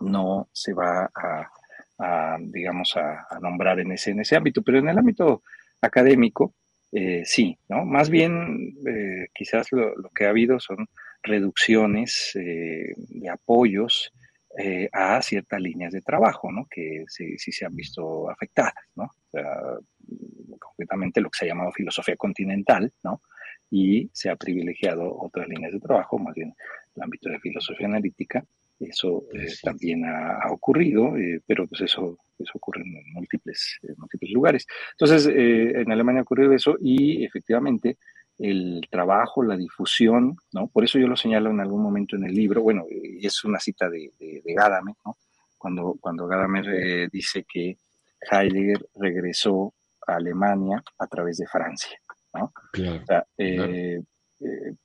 no 0.00 0.49
se 0.52 0.72
va 0.72 1.10
a, 1.14 2.38
digamos, 2.40 2.96
a, 2.96 3.38
nombrar 3.40 3.80
en 3.80 3.92
ese, 3.92 4.12
en 4.12 4.20
ese 4.20 4.37
ámbito, 4.37 4.62
pero 4.62 4.78
en 4.78 4.88
el 4.88 4.99
ámbito 4.99 5.42
académico, 5.82 6.54
eh, 6.92 7.22
sí, 7.25 7.58
¿no? 7.68 7.84
Más 7.84 8.08
bien, 8.08 8.75
eh, 8.87 9.28
quizás 9.34 9.70
lo, 9.72 9.94
que 10.14 10.25
ha 10.25 10.30
habido 10.30 10.58
son 10.58 10.88
reducciones 11.22 12.32
de 12.34 13.28
apoyos 13.28 14.10
a 14.92 15.23
ciertas 15.23 15.61
líneas 15.61 15.92
de 15.92 16.00
trabajo, 16.00 16.50
¿no? 16.50 16.66
Que 16.69 17.04
sí, 17.09 17.37
se 17.38 17.64
han 17.64 17.75
visto 17.75 18.28
afectadas, 18.28 18.75
¿no? 18.97 19.11
concretamente 20.59 21.21
lo 21.21 21.30
que 21.30 21.38
se 21.38 21.45
ha 21.45 21.49
llamado 21.49 21.71
filosofía 21.73 22.16
continental, 22.16 22.92
¿no? 23.04 23.23
Y 23.71 24.11
se 24.12 24.28
ha 24.28 24.37
privilegiado 24.37 25.16
otras 25.16 25.49
líneas 25.49 25.73
de 25.73 25.80
trabajo, 25.80 26.19
más 26.19 26.35
bien 26.35 26.52
el 26.97 27.02
ámbito 27.02 27.28
de 27.28 27.38
filosofía 27.38 27.87
analítica, 27.87 28.45
eso 28.80 29.26
eh, 29.35 29.47
también 29.62 30.04
ha, 30.07 30.50
ocurrido, 30.50 31.16
eh, 31.16 31.40
pero 31.47 31.66
pues 31.66 31.83
eso, 31.83 32.16
eso 32.38 32.52
ocurre 32.54 32.80
en 32.83 33.12
múltiples, 33.12 33.78
múltiples 33.99 34.30
lugares. 34.33 34.66
Entonces, 34.92 35.26
eh, 35.26 35.83
en 35.83 35.92
Alemania 35.92 36.21
ha 36.21 36.23
ocurrido 36.23 36.52
eso 36.54 36.76
y 36.80 37.23
efectivamente 37.25 37.99
el 38.40 38.80
trabajo, 38.90 39.42
la 39.42 39.56
difusión, 39.56 40.37
¿no? 40.52 40.68
Por 40.68 40.85
eso 40.85 40.99
yo 40.99 41.06
lo 41.06 41.16
señalo 41.16 41.50
en 41.50 41.61
algún 41.61 41.82
momento 41.82 42.16
en 42.16 42.25
el 42.25 42.35
libro, 42.35 42.62
bueno, 42.62 42.87
y 42.88 43.26
es 43.26 43.44
una 43.44 43.61
cita 43.61 43.88
de, 43.88 44.11
de, 44.18 44.54
Gadamer, 44.54 44.94
¿no? 45.04 45.16
Cuando, 45.59 45.97
cuando 46.00 46.26
Gadamer 46.26 47.11
dice 47.11 47.44
que 47.44 47.76
Heidegger 48.30 48.87
regresó 48.94 49.75
a 50.06 50.16
Alemania 50.16 50.82
a 50.99 51.06
través 51.06 51.37
de 51.37 51.47
Francia, 51.47 51.99
¿no? 52.32 52.52
Claro, 52.73 53.04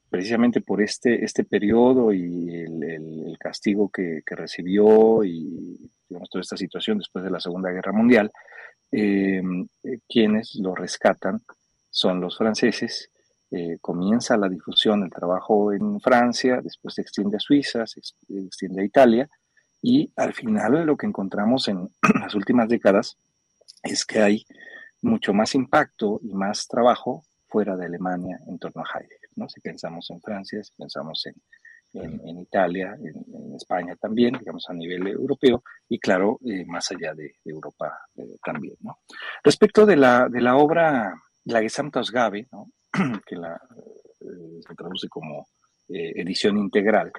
precisamente 0.10 0.62
por 0.62 0.82
este, 0.82 1.24
este 1.24 1.44
periodo 1.44 2.14
y 2.14 2.56
el, 2.56 3.38
castigo 3.40 3.90
que, 3.90 4.22
recibió 4.26 5.24
y 5.24 5.92
toda 6.32 6.42
esta 6.42 6.58
situación 6.58 6.98
después 6.98 7.24
de 7.24 7.30
la 7.30 7.40
Segunda 7.40 7.70
Guerra 7.70 7.92
Mundial, 7.92 8.32
eh, 8.92 9.42
quienes 10.08 10.56
lo 10.56 10.74
rescatan 10.74 11.42
son 11.90 12.22
los 12.22 12.38
franceses. 12.38 13.12
Eh, 13.52 13.78
comienza 13.80 14.38
la 14.38 14.50
difusión, 14.50 15.04
el 15.04 15.12
trabajo 15.12 15.72
en 15.72 16.00
Francia, 16.02 16.62
después 16.64 16.96
se 16.96 17.02
extiende 17.02 17.38
a 17.38 17.40
Suiza, 17.40 17.86
se 17.86 18.00
extiende 18.00 18.82
a 18.82 18.86
Italia, 18.86 19.30
y 19.82 20.12
al 20.16 20.34
final 20.34 20.86
lo 20.86 20.98
que 20.98 21.06
encontramos 21.06 21.68
en 21.68 21.90
las 22.22 22.34
últimas 22.34 22.68
décadas 22.68 23.18
es 23.84 24.06
que 24.06 24.22
hay 24.22 24.46
mucho 25.02 25.34
más 25.34 25.54
impacto 25.54 26.20
y 26.24 26.34
más 26.34 26.68
trabajo 26.68 27.24
fuera 27.48 27.76
de 27.76 27.86
Alemania 27.86 28.40
en 28.48 28.58
torno 28.58 28.82
a 28.82 29.00
Heidegger. 29.00 29.20
Si 29.48 29.62
pensamos 29.62 30.10
en 30.10 30.22
Francia, 30.22 30.64
si 30.64 30.74
pensamos 30.76 31.26
en, 31.28 31.36
en, 32.02 32.40
Italia, 32.40 32.98
en, 33.00 33.54
España 33.56 33.96
también, 33.96 34.38
digamos 34.40 34.66
a 34.70 34.74
nivel 34.74 35.08
europeo, 35.08 35.64
y 35.88 36.00
claro, 36.00 36.40
eh, 36.46 36.66
más 36.66 36.92
allá 36.92 37.14
de, 37.14 37.36
Europa 37.46 37.98
eh, 38.18 38.38
también, 38.44 38.76
¿no? 38.82 39.00
Respecto 39.44 39.86
de 39.86 39.96
la, 39.96 40.28
de 40.30 40.42
la 40.42 40.58
obra 40.58 41.14
La 41.46 41.62
Gesamtausgabe, 41.62 42.48
¿no? 42.52 42.72
Que 43.28 43.36
la, 43.36 43.56
eh, 43.56 44.62
se 44.68 44.76
traduce 44.76 45.08
como 45.08 45.48
edición 45.88 46.58
integral, 46.58 47.12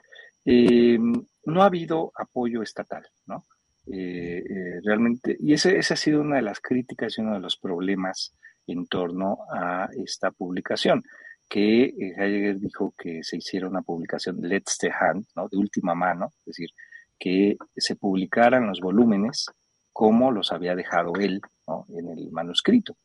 no 0.45 1.62
ha 1.62 1.66
habido 1.66 2.11
apoyo 2.16 2.62
estatal, 2.62 3.06
¿no? 3.26 3.45
realmente, 3.87 5.37
y 5.38 5.52
ese, 5.52 5.78
esa 5.78 5.95
ha 5.95 5.97
sido 5.97 6.21
una 6.21 6.35
de 6.35 6.42
las 6.42 6.59
críticas 6.59 7.16
y 7.16 7.21
uno 7.21 7.35
de 7.35 7.40
los 7.40 7.56
problemas 7.59 8.33
en 8.66 8.87
torno 8.88 9.38
a 9.52 9.88
esta 9.97 10.33
publicación 10.33 11.04
que 11.49 11.85
eh, 11.85 12.14
Heidegger 12.16 12.59
dijo 12.59 12.95
que 12.99 13.23
se 13.23 13.37
hiciera 13.37 13.68
una 13.68 13.83
publicación 13.83 14.40
letzte 14.40 14.90
Hand, 14.90 15.26
¿no? 15.37 15.49
de 15.49 15.56
última 15.56 15.95
mano, 15.95 16.33
es 16.40 16.47
decir, 16.47 16.71
que 17.18 17.56
se 17.76 17.97
publicaran 17.97 18.66
los 18.66 18.80
volúmenes 18.80 19.47
como 19.92 20.30
los 20.30 20.52
había 20.52 20.75
dejado 20.75 21.14
él 21.18 21.40
en 21.88 22.09
el 22.11 22.30
manuscrito. 22.30 22.97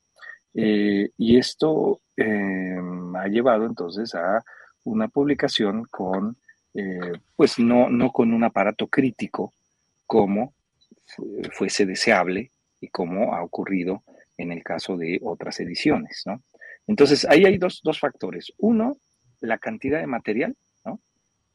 Eh, 0.53 1.09
y 1.17 1.37
esto 1.37 2.01
em, 2.17 3.15
ha 3.15 3.27
llevado 3.27 3.65
entonces 3.65 4.13
a 4.15 4.43
una 4.83 5.07
publicación 5.07 5.85
con, 5.85 6.37
eh, 6.73 7.13
pues 7.35 7.59
no, 7.59 7.89
no 7.89 8.11
con 8.11 8.33
un 8.33 8.43
aparato 8.43 8.87
crítico 8.87 9.53
como 10.05 10.53
fuese 11.51 11.85
deseable 11.85 12.51
y 12.79 12.87
como 12.87 13.33
ha 13.33 13.43
ocurrido 13.43 14.03
en 14.37 14.51
el 14.51 14.63
caso 14.63 14.97
de 14.97 15.19
otras 15.23 15.59
ediciones, 15.59 16.23
¿no? 16.25 16.41
Entonces, 16.87 17.25
ahí 17.25 17.45
hay 17.45 17.57
dos, 17.57 17.81
factores. 17.99 18.51
Uno, 18.57 18.97
la 19.39 19.57
cantidad 19.57 19.99
de 19.99 20.07
material, 20.07 20.57
¿no? 20.83 20.99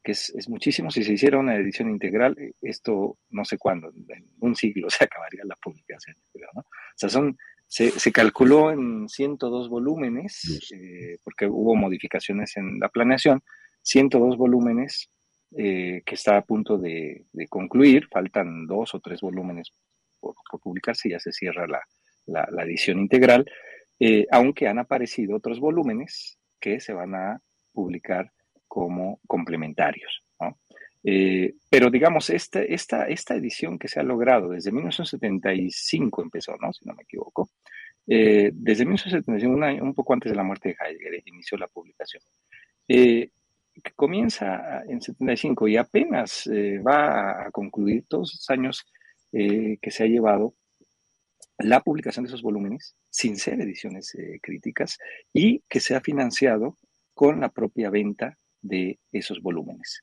que 0.03 0.13
es, 0.13 0.49
muchísimo. 0.49 0.91
Si 0.91 1.03
se 1.03 1.13
hiciera 1.13 1.39
una 1.39 1.57
edición 1.57 1.91
integral, 1.91 2.37
eh, 2.39 2.53
esto 2.63 3.19
no 3.31 3.45
sé 3.45 3.59
cuándo, 3.59 3.89
en 4.09 4.27
un 4.41 4.55
siglo 4.55 4.89
se 4.91 5.05
acabaría 5.05 5.43
la 5.45 5.57
publicación. 5.57 6.17
¿no? 6.55 6.61
O 6.61 6.65
sea, 6.95 7.09
son, 7.09 7.37
se, 7.69 8.13
calculó 8.13 8.71
en 8.71 9.09
102 9.09 9.69
volúmenes, 9.69 10.71
eh, 10.73 11.19
porque 11.25 11.47
hubo 11.47 11.75
modificaciones 11.75 12.57
en 12.57 12.79
la 12.79 12.89
planeación, 12.89 13.43
102 13.83 14.37
volúmenes 14.37 15.11
eh, 15.57 16.03
que 16.05 16.15
está 16.15 16.37
a 16.37 16.43
punto 16.43 16.79
de, 16.79 17.27
concluir, 17.49 18.09
faltan 18.11 18.67
dos 18.67 18.95
o 18.95 19.01
tres 19.01 19.21
volúmenes 19.21 19.73
por, 20.21 20.35
publicarse 20.63 21.09
y 21.09 21.13
ya 21.13 21.21
se 21.21 21.33
cierra 21.33 21.67
la 22.27 22.63
edición 22.65 22.99
integral. 22.99 23.47
Eh, 23.99 24.27
aunque 24.31 24.69
han 24.69 24.79
aparecido 24.79 25.37
otros 25.37 25.59
volúmenes 25.59 26.39
que 26.61 26.81
se 26.81 26.93
van 26.93 27.15
a 27.15 27.41
publicar 27.73 28.31
como 28.69 29.21
complementarios. 29.27 30.23
Eh, 31.05 31.55
pero 31.71 31.91
digamos, 31.91 32.31
este, 32.31 32.75
esta, 32.75 33.07
esta 33.07 33.35
edición 33.35 33.79
que 33.79 33.89
se 33.89 34.01
ha 34.01 34.03
logrado 34.03 34.51
desde 34.51 34.73
1975 34.73 36.23
empezó, 36.23 36.57
¿no? 36.57 36.73
si 36.73 36.85
no 36.85 36.95
me 36.95 37.03
equivoco, 37.03 37.51
eh, 38.07 38.51
desde 38.53 38.85
1975, 38.85 39.55
un, 39.55 39.89
un, 39.89 39.95
poco 39.95 40.15
antes 40.15 40.31
de 40.31 40.37
la 40.37 40.43
muerte 40.43 40.71
de 40.71 40.77
Heidegger, 40.81 41.23
inició 41.27 41.59
la 41.59 41.69
publicación. 41.69 42.23
que 42.87 43.31
comienza 43.95 44.83
en 44.89 45.03
75 45.03 45.69
y 45.69 45.77
apenas 45.77 46.49
va 46.87 47.47
a 47.47 47.51
concluir 47.51 48.05
todos 48.09 48.33
los 48.35 48.51
años 48.51 48.87
que 49.33 49.91
se 49.91 50.03
ha 50.03 50.07
llevado 50.07 50.55
la 51.59 51.81
publicación 51.81 52.25
de 52.25 52.29
esos 52.29 52.43
volúmenes 52.43 52.97
sin 53.11 53.37
ser 53.37 53.61
ediciones 53.61 54.15
eh, 54.15 54.39
críticas 54.43 54.99
y 55.33 55.61
que 55.69 55.81
se 55.81 55.95
ha 55.95 56.01
financiado 56.01 56.77
con 57.15 57.41
la 57.41 57.49
propia 57.49 57.91
venta 57.91 58.39
de 58.67 58.99
esos 59.13 59.41
volúmenes. 59.41 60.03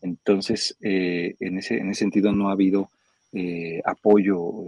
Entonces, 0.00 0.76
eh, 0.80 1.34
en, 1.40 1.58
ese, 1.58 1.78
en 1.78 1.90
ese 1.90 2.00
sentido 2.00 2.32
no 2.32 2.48
ha 2.48 2.52
habido 2.52 2.90
eh, 3.32 3.80
apoyo, 3.84 4.66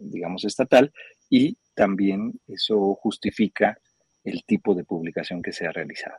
digamos, 0.00 0.44
estatal 0.44 0.92
y 1.28 1.56
también 1.74 2.38
eso 2.46 2.94
justifica 2.94 3.76
el 4.22 4.44
tipo 4.44 4.74
de 4.74 4.84
publicación 4.84 5.42
que 5.42 5.52
se 5.52 5.66
ha 5.66 5.72
realizado. 5.72 6.16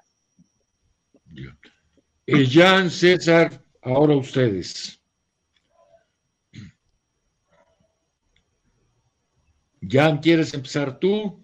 Jan 2.27 2.89
César, 2.89 3.63
ahora 3.81 4.15
ustedes. 4.15 4.99
Jan, 9.87 10.17
¿quieres 10.19 10.53
empezar 10.53 10.99
tú? 10.99 11.43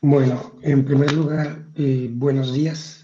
Bueno, 0.00 0.58
en 0.62 0.84
primer 0.84 1.12
lugar, 1.12 1.64
eh, 1.76 2.08
buenos 2.10 2.52
días 2.52 3.01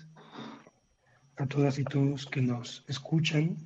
a 1.39 1.47
todas 1.47 1.79
y 1.79 1.85
todos 1.85 2.27
que 2.27 2.43
nos 2.43 2.85
escuchan. 2.89 3.57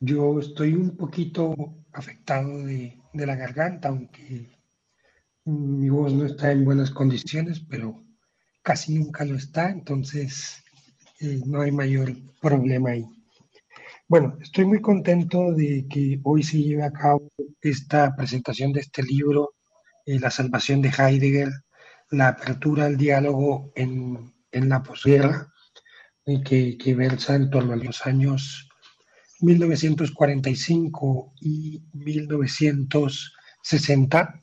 Yo 0.00 0.38
estoy 0.38 0.74
un 0.74 0.96
poquito 0.96 1.54
afectado 1.92 2.64
de, 2.64 2.98
la 3.14 3.34
garganta, 3.34 3.88
aunque 3.88 4.50
mi 5.44 5.88
voz 5.88 6.12
no 6.12 6.26
está 6.26 6.52
en 6.52 6.64
buenas 6.64 6.90
condiciones, 6.90 7.60
pero 7.60 8.04
casi 8.62 8.94
nunca 8.98 9.24
lo 9.24 9.36
está, 9.36 9.70
entonces 9.70 10.62
eh, 11.20 11.40
no 11.46 11.62
hay 11.62 11.72
mayor 11.72 12.12
problema 12.40 12.90
ahí. 12.90 13.06
Bueno, 14.06 14.36
estoy 14.40 14.66
muy 14.66 14.80
contento 14.80 15.52
de 15.52 15.86
que 15.88 16.20
hoy 16.22 16.42
se 16.42 16.62
lleve 16.62 16.84
a 16.84 16.92
cabo 16.92 17.28
esta 17.60 18.14
presentación 18.14 18.72
de 18.72 18.80
este 18.80 19.02
libro, 19.02 19.54
eh, 20.04 20.20
La 20.20 20.30
salvación 20.30 20.82
de 20.82 20.90
Heidegger, 20.90 21.48
la 22.10 22.28
apertura 22.28 22.86
al 22.86 22.96
diálogo 22.96 23.72
en, 23.74 24.32
la 24.52 24.82
posguerra, 24.82 25.52
que, 26.44 26.76
que 26.76 26.94
versa 26.94 27.36
en 27.36 27.48
torno 27.50 27.74
a 27.74 27.76
los 27.76 28.04
años 28.04 28.68
1945 29.40 31.34
y 31.40 31.80
1960, 31.92 34.42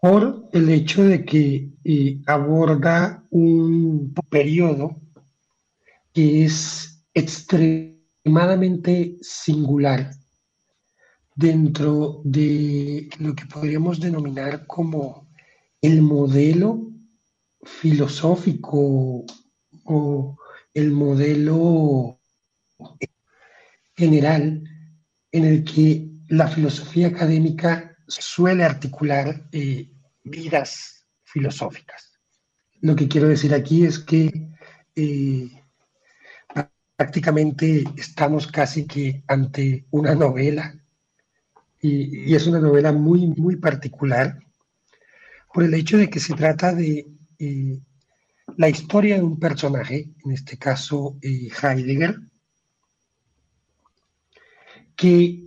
por 0.00 0.48
el 0.52 0.70
hecho 0.70 1.04
de 1.04 1.24
que 1.24 1.70
eh, 1.84 2.20
aborda 2.26 3.24
un 3.30 4.12
periodo 4.30 5.00
que 6.12 6.44
es 6.44 7.04
extremadamente 7.12 9.16
singular 9.20 10.12
dentro 11.34 12.22
de 12.24 13.10
lo 13.18 13.34
que 13.34 13.44
podríamos 13.46 13.98
denominar 14.00 14.66
como 14.66 15.28
el 15.82 16.00
modelo 16.00 16.90
filosófico 17.62 19.26
o 19.84 20.36
el 20.74 20.90
modelo 20.90 22.20
general 23.96 24.62
en 25.30 25.44
el 25.44 25.64
que 25.64 26.08
la 26.28 26.48
filosofía 26.48 27.08
académica 27.08 27.96
suele 28.06 28.64
articular 28.64 29.48
eh, 29.52 29.90
vidas 30.24 31.06
filosóficas. 31.22 32.18
Lo 32.80 32.94
que 32.96 33.08
quiero 33.08 33.28
decir 33.28 33.54
aquí 33.54 33.86
es 33.86 33.98
que 33.98 34.50
eh, 34.96 35.48
prácticamente 36.96 37.84
estamos 37.96 38.46
casi 38.46 38.86
que 38.86 39.24
ante 39.26 39.86
una 39.90 40.14
novela 40.14 40.74
y, 41.80 42.34
es 42.34 42.46
una 42.46 42.60
novela 42.60 42.92
muy, 42.92 43.26
muy 43.26 43.56
particular 43.56 44.38
por 45.52 45.64
el 45.64 45.74
hecho 45.74 45.98
de 45.98 46.08
que 46.08 46.20
se 46.20 46.34
trata 46.34 46.74
de 46.74 47.06
eh, 47.38 47.80
la 48.56 48.68
historia 48.68 49.16
de 49.16 49.22
un 49.22 49.38
personaje, 49.38 50.10
en 50.24 50.32
este 50.32 50.56
caso 50.58 51.16
eh, 51.22 51.48
Heidegger, 51.62 52.18
que 54.96 55.44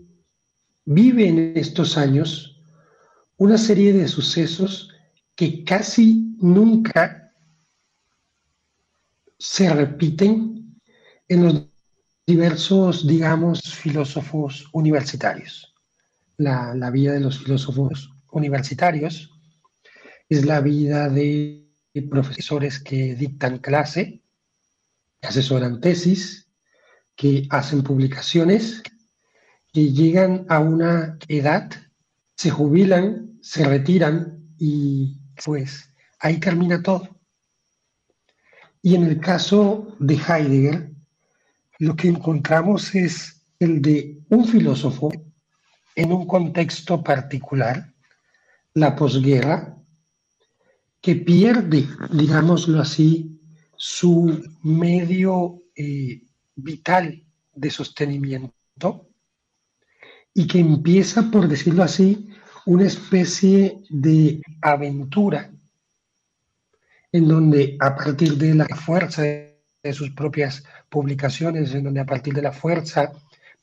vive 0.86 1.28
en 1.28 1.58
estos 1.58 1.98
años 1.98 2.62
una 3.38 3.58
serie 3.58 3.94
de 3.94 4.08
sucesos 4.08 4.92
que 5.36 5.64
casi 5.64 6.36
nunca 6.40 7.32
se 9.38 9.70
repiten 9.70 10.80
en 11.28 11.44
los 11.44 11.68
diversos, 12.26 13.08
digamos, 13.08 13.62
filósofos 13.62 14.68
universitarios. 14.74 15.74
La, 16.38 16.74
vida 16.92 17.14
de 17.14 17.20
los 17.20 17.40
filósofos 17.40 18.12
universitarios 18.32 19.32
es 20.30 20.46
la 20.46 20.62
vida 20.62 21.10
de 21.10 21.67
profesores 22.02 22.80
que 22.80 23.16
dictan 23.16 23.60
clase, 23.60 24.22
que 25.22 25.28
asesoran 25.28 25.82
tesis, 25.82 26.48
que 27.16 27.48
hacen 27.50 27.84
publicaciones, 27.84 28.84
que 29.74 29.92
llegan 29.92 30.46
a 30.50 30.60
una 30.60 31.18
edad, 31.28 31.72
se 32.36 32.50
jubilan, 32.50 33.38
se 33.42 33.66
retiran 33.66 34.54
y 34.58 35.18
pues 35.44 35.94
ahí 36.20 36.40
termina 36.40 36.82
todo. 36.82 37.10
Y 38.82 38.96
en 38.96 39.04
el 39.04 39.20
caso 39.20 39.96
de 40.00 40.16
Heidegger, 40.16 40.92
lo 41.80 41.96
que 41.96 42.08
encontramos 42.08 42.96
es 42.96 43.46
el 43.60 43.82
de 43.82 44.20
un 44.30 44.46
filósofo 44.48 45.12
en 45.96 46.12
un 46.12 46.28
contexto 46.28 47.04
particular, 47.04 47.92
la 48.74 48.96
posguerra, 48.96 49.77
que 51.08 51.16
pierde, 51.16 51.88
digámoslo 52.12 52.82
así, 52.82 53.40
su 53.78 54.44
medio 54.62 55.64
eh, 55.74 56.22
vital 56.54 57.24
de 57.56 57.70
sostenimiento 57.70 59.08
y 60.34 60.46
que 60.48 60.60
empieza, 60.60 61.32
por 61.32 61.48
decirlo 61.48 61.84
así, 61.84 62.28
una 62.66 62.88
especie 62.88 63.78
de 63.90 64.42
aventura 64.62 65.50
en 67.14 67.30
donde 67.30 67.78
a 67.80 67.96
partir 67.96 68.34
de 68.34 68.56
la 68.56 68.68
fuerza 68.68 69.22
de 69.22 69.94
sus 69.94 70.12
propias 70.12 70.66
publicaciones, 70.90 71.74
en 71.74 71.86
donde 71.86 72.02
a 72.02 72.06
partir 72.06 72.34
de 72.34 72.42
la 72.42 72.52
fuerza 72.52 73.14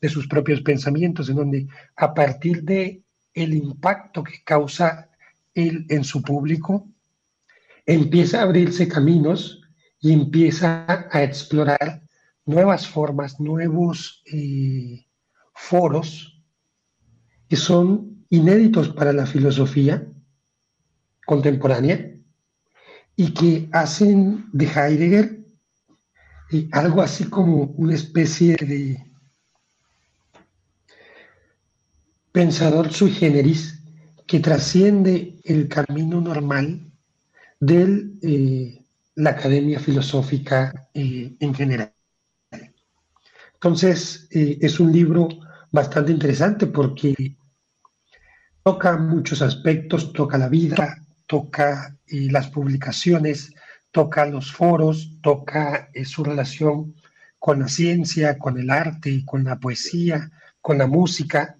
de 0.00 0.08
sus 0.08 0.26
propios 0.28 0.62
pensamientos, 0.62 1.28
en 1.28 1.36
donde 1.36 1.68
a 1.94 2.14
partir 2.14 2.62
de 2.62 3.02
el 3.34 3.52
impacto 3.52 4.24
que 4.24 4.42
causa 4.42 5.10
él 5.52 5.84
en 5.90 6.04
su 6.04 6.22
público, 6.22 6.88
empieza 7.86 8.40
a 8.40 8.42
abrirse 8.42 8.88
caminos 8.88 9.62
y 10.00 10.12
empieza 10.12 10.86
a 11.10 11.22
explorar 11.22 12.02
nuevas 12.46 12.86
formas, 12.86 13.40
nuevos 13.40 14.22
eh, 14.26 15.06
foros 15.54 16.42
que 17.48 17.56
son 17.56 18.26
inéditos 18.30 18.88
para 18.88 19.12
la 19.12 19.26
filosofía 19.26 20.06
contemporánea 21.26 22.10
y 23.16 23.32
que 23.32 23.68
hacen 23.72 24.46
de 24.52 24.66
Heidegger 24.66 25.44
eh, 26.50 26.68
algo 26.72 27.00
así 27.00 27.24
como 27.24 27.74
una 27.76 27.94
especie 27.94 28.56
de 28.56 28.98
pensador 32.32 32.92
sui 32.92 33.10
generis 33.12 33.80
que 34.26 34.40
trasciende 34.40 35.38
el 35.44 35.68
camino 35.68 36.20
normal 36.20 36.90
de 37.66 38.10
eh, 38.22 38.84
la 39.14 39.30
academia 39.30 39.78
filosófica 39.78 40.88
eh, 40.94 41.34
en 41.38 41.54
general. 41.54 41.92
Entonces, 43.54 44.28
es 44.30 44.78
un 44.78 44.92
libro 44.92 45.28
bastante 45.70 46.12
interesante 46.12 46.66
porque 46.66 47.36
toca 48.62 48.96
muchos 48.96 49.42
aspectos, 49.42 50.12
toca 50.12 50.38
la 50.38 50.48
vida, 50.48 50.98
toca 51.26 51.96
eh, 52.06 52.28
las 52.30 52.48
publicaciones, 52.48 53.52
toca 53.90 54.26
los 54.26 54.52
foros, 54.52 55.18
toca 55.22 55.90
eh, 55.92 56.04
su 56.04 56.24
relación 56.24 56.94
con 57.38 57.60
la 57.60 57.68
ciencia, 57.68 58.38
con 58.38 58.58
el 58.58 58.70
arte, 58.70 59.22
con 59.26 59.44
la 59.44 59.56
poesía, 59.56 60.30
con 60.60 60.78
la 60.78 60.86
música, 60.86 61.56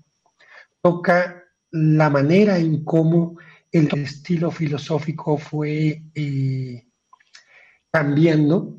toca 0.81 1.45
la 1.71 2.09
manera 2.09 2.59
en 2.59 2.85
cómo 2.85 3.37
el 3.75 3.89
estilo 3.99 4.53
filosófico 4.53 5.37
fue 5.37 6.01
eh, 6.15 6.87
cambiando 7.91 8.79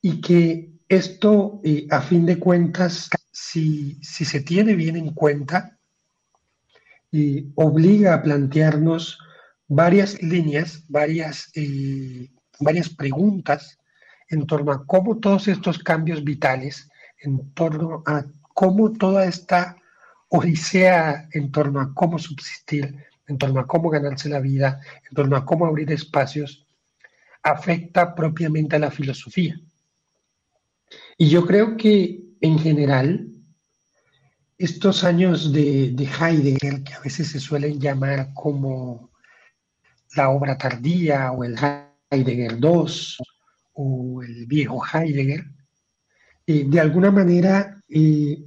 y 0.00 0.20
que 0.20 0.70
esto, 0.88 1.60
a 1.90 2.00
fin 2.00 2.26
de 2.26 2.38
cuentas, 2.38 3.10
si, 3.32 3.98
si, 4.02 4.24
se 4.24 4.40
tiene 4.40 4.74
bien 4.74 4.96
en 4.96 5.12
cuenta, 5.14 5.78
obliga 7.56 8.14
a 8.14 8.22
plantearnos 8.22 9.18
varias 9.66 10.22
líneas, 10.22 10.84
varias, 10.88 11.50
eh, 11.54 12.30
varias 12.60 12.88
preguntas 12.88 13.78
en 14.28 14.46
torno 14.46 14.70
a 14.70 14.86
cómo 14.86 15.18
todos 15.18 15.48
estos 15.48 15.80
cambios 15.80 16.22
vitales, 16.22 16.88
en 17.18 17.52
torno 17.52 18.04
a 18.06 18.24
cómo 18.54 18.92
toda 18.92 19.24
esta 19.24 19.76
odisea 20.28 21.28
en 21.32 21.50
torno 21.50 21.80
a 21.80 21.92
cómo 21.92 22.16
subsistir, 22.18 23.09
en 23.30 23.38
torno 23.38 23.60
a 23.60 23.66
cómo 23.66 23.88
ganarse 23.90 24.28
la 24.28 24.40
vida, 24.40 24.80
en 25.08 25.14
torno 25.14 25.36
a 25.36 25.44
cómo 25.44 25.64
abrir 25.64 25.90
espacios, 25.92 26.66
afecta 27.42 28.14
propiamente 28.14 28.76
a 28.76 28.80
la 28.80 28.90
filosofía. 28.90 29.58
Y 31.16 31.30
yo 31.30 31.46
creo 31.46 31.76
que 31.76 32.24
en 32.40 32.58
general, 32.58 33.28
estos 34.58 35.04
años 35.04 35.52
de, 35.52 35.92
de 35.92 36.04
Heidegger, 36.04 36.82
que 36.82 36.94
a 36.94 37.00
veces 37.00 37.28
se 37.28 37.38
suelen 37.38 37.80
llamar 37.80 38.30
como 38.34 39.10
la 40.16 40.30
obra 40.30 40.58
tardía 40.58 41.30
o 41.30 41.44
el 41.44 41.56
Heidegger 42.10 42.58
II 42.60 43.16
o 43.74 44.22
el 44.22 44.46
viejo 44.46 44.82
Heidegger, 44.84 45.44
eh, 46.46 46.64
de 46.66 46.80
alguna 46.80 47.12
manera 47.12 47.80
eh, 47.88 48.42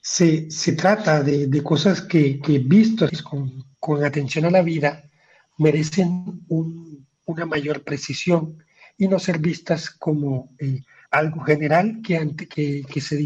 se, 0.00 0.48
trata 0.76 1.22
de, 1.22 1.62
cosas 1.62 2.00
que, 2.00 2.40
que 2.40 2.58
vistos 2.58 3.22
con, 3.22 3.71
atención 4.04 4.44
a 4.44 4.50
la 4.50 4.62
vida 4.62 5.10
merecen 5.58 6.44
una 6.48 7.46
mayor 7.46 7.82
precisión 7.82 8.62
y 8.96 9.08
no 9.08 9.18
ser 9.18 9.38
vistas 9.38 9.90
como 9.90 10.54
eh, 10.58 10.82
algo 11.10 11.40
general 11.42 12.00
que, 12.02 12.34
que, 12.48 12.82
que, 12.82 13.00
se 13.00 13.24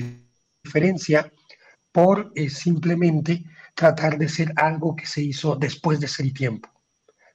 diferencia 0.65 1.31
por 1.93 2.33
simplemente 2.49 3.45
tratar 3.75 4.19
de 4.19 4.29
ser 4.29 4.53
algo 4.57 4.97
que 4.97 5.07
se 5.07 5.23
hizo 5.23 5.57
después 5.57 6.01
de 6.01 6.09
ser 6.09 6.33
tiempo. 6.33 6.69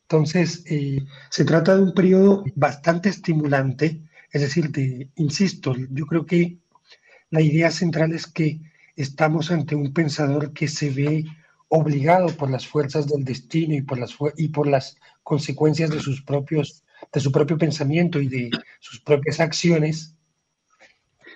Entonces, 0.01 0.63
eh, 0.65 1.05
se 1.29 1.45
trata 1.45 1.75
de 1.75 1.83
un 1.83 1.93
periodo 1.93 2.43
bastante 2.55 3.07
estimulante, 3.07 4.01
es 4.31 4.41
decir, 4.41 4.69
de, 4.69 5.09
insisto, 5.15 5.73
yo 5.89 6.05
creo 6.05 6.25
que 6.25 6.57
la 7.29 7.41
idea 7.41 7.71
central 7.71 8.11
es 8.11 8.27
que 8.27 8.59
estamos 8.95 9.51
ante 9.51 9.73
un 9.73 9.93
pensador 9.93 10.51
que 10.51 10.67
se 10.67 10.89
ve 10.89 11.25
obligado 11.73 12.27
por 12.35 12.51
las 12.51 12.67
fuerzas 12.67 13.07
del 13.07 13.23
destino 13.23 13.73
y 13.73 13.81
por 13.81 13.97
las, 13.97 14.13
y 14.35 14.49
por 14.49 14.67
las 14.67 14.97
consecuencias 15.23 15.89
de, 15.89 16.01
sus 16.01 16.21
propios, 16.21 16.83
de 17.13 17.19
su 17.21 17.31
propio 17.31 17.57
pensamiento 17.57 18.19
y 18.19 18.27
de 18.27 18.51
sus 18.81 18.99
propias 18.99 19.39
acciones, 19.39 20.13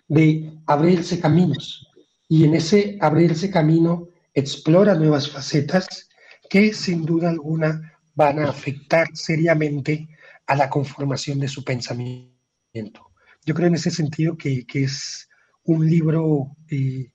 de 0.09 0.51
abrirse 0.65 1.21
caminos. 1.21 1.87
Y 2.27 2.43
en 2.43 2.53
ese 2.53 2.97
abrirse 2.99 3.49
camino 3.49 4.09
explora 4.33 4.93
nuevas 4.93 5.31
facetas 5.31 6.09
que 6.49 6.73
sin 6.73 7.05
duda 7.05 7.29
alguna 7.29 7.93
van 8.13 8.39
a 8.39 8.49
afectar 8.49 9.07
seriamente 9.13 10.09
a 10.47 10.55
la 10.57 10.69
conformación 10.69 11.39
de 11.39 11.47
su 11.47 11.63
pensamiento. 11.63 13.11
Yo 13.45 13.53
creo 13.53 13.69
en 13.69 13.75
ese 13.75 13.89
sentido 13.89 14.35
que, 14.35 14.65
es 14.73 15.29
un 15.63 15.89
libro 15.89 16.57
eh, 16.69 17.09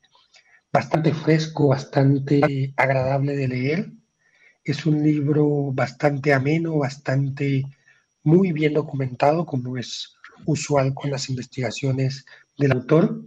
bastante 0.72 1.12
fresco, 1.12 1.68
bastante 1.68 2.72
agradable 2.76 3.36
de 3.36 3.48
leer. 3.48 3.92
Es 4.64 4.86
un 4.86 5.02
libro 5.02 5.72
bastante 5.72 6.32
ameno, 6.32 6.78
bastante 6.78 7.64
muy 8.22 8.52
bien 8.52 8.74
documentado, 8.74 9.46
como 9.46 9.76
es 9.76 10.14
usual 10.46 10.94
con 10.94 11.10
las 11.10 11.28
investigaciones 11.28 12.24
del 12.56 12.72
autor, 12.72 13.24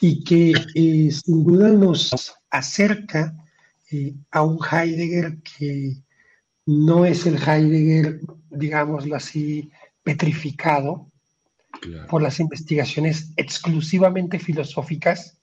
y 0.00 0.22
que 0.24 0.52
eh, 0.74 1.10
sin 1.10 1.44
duda 1.44 1.70
nos 1.70 2.34
acerca 2.50 3.34
eh, 3.90 4.14
a 4.30 4.42
un 4.42 4.58
Heidegger 4.58 5.38
que 5.42 5.96
no 6.66 7.04
es 7.04 7.26
el 7.26 7.36
Heidegger, 7.36 8.20
digámoslo 8.50 9.16
así, 9.16 9.70
petrificado, 10.02 11.10
por 12.08 12.22
las 12.22 12.40
investigaciones 12.40 13.32
exclusivamente 13.36 14.38
filosóficas 14.38 15.35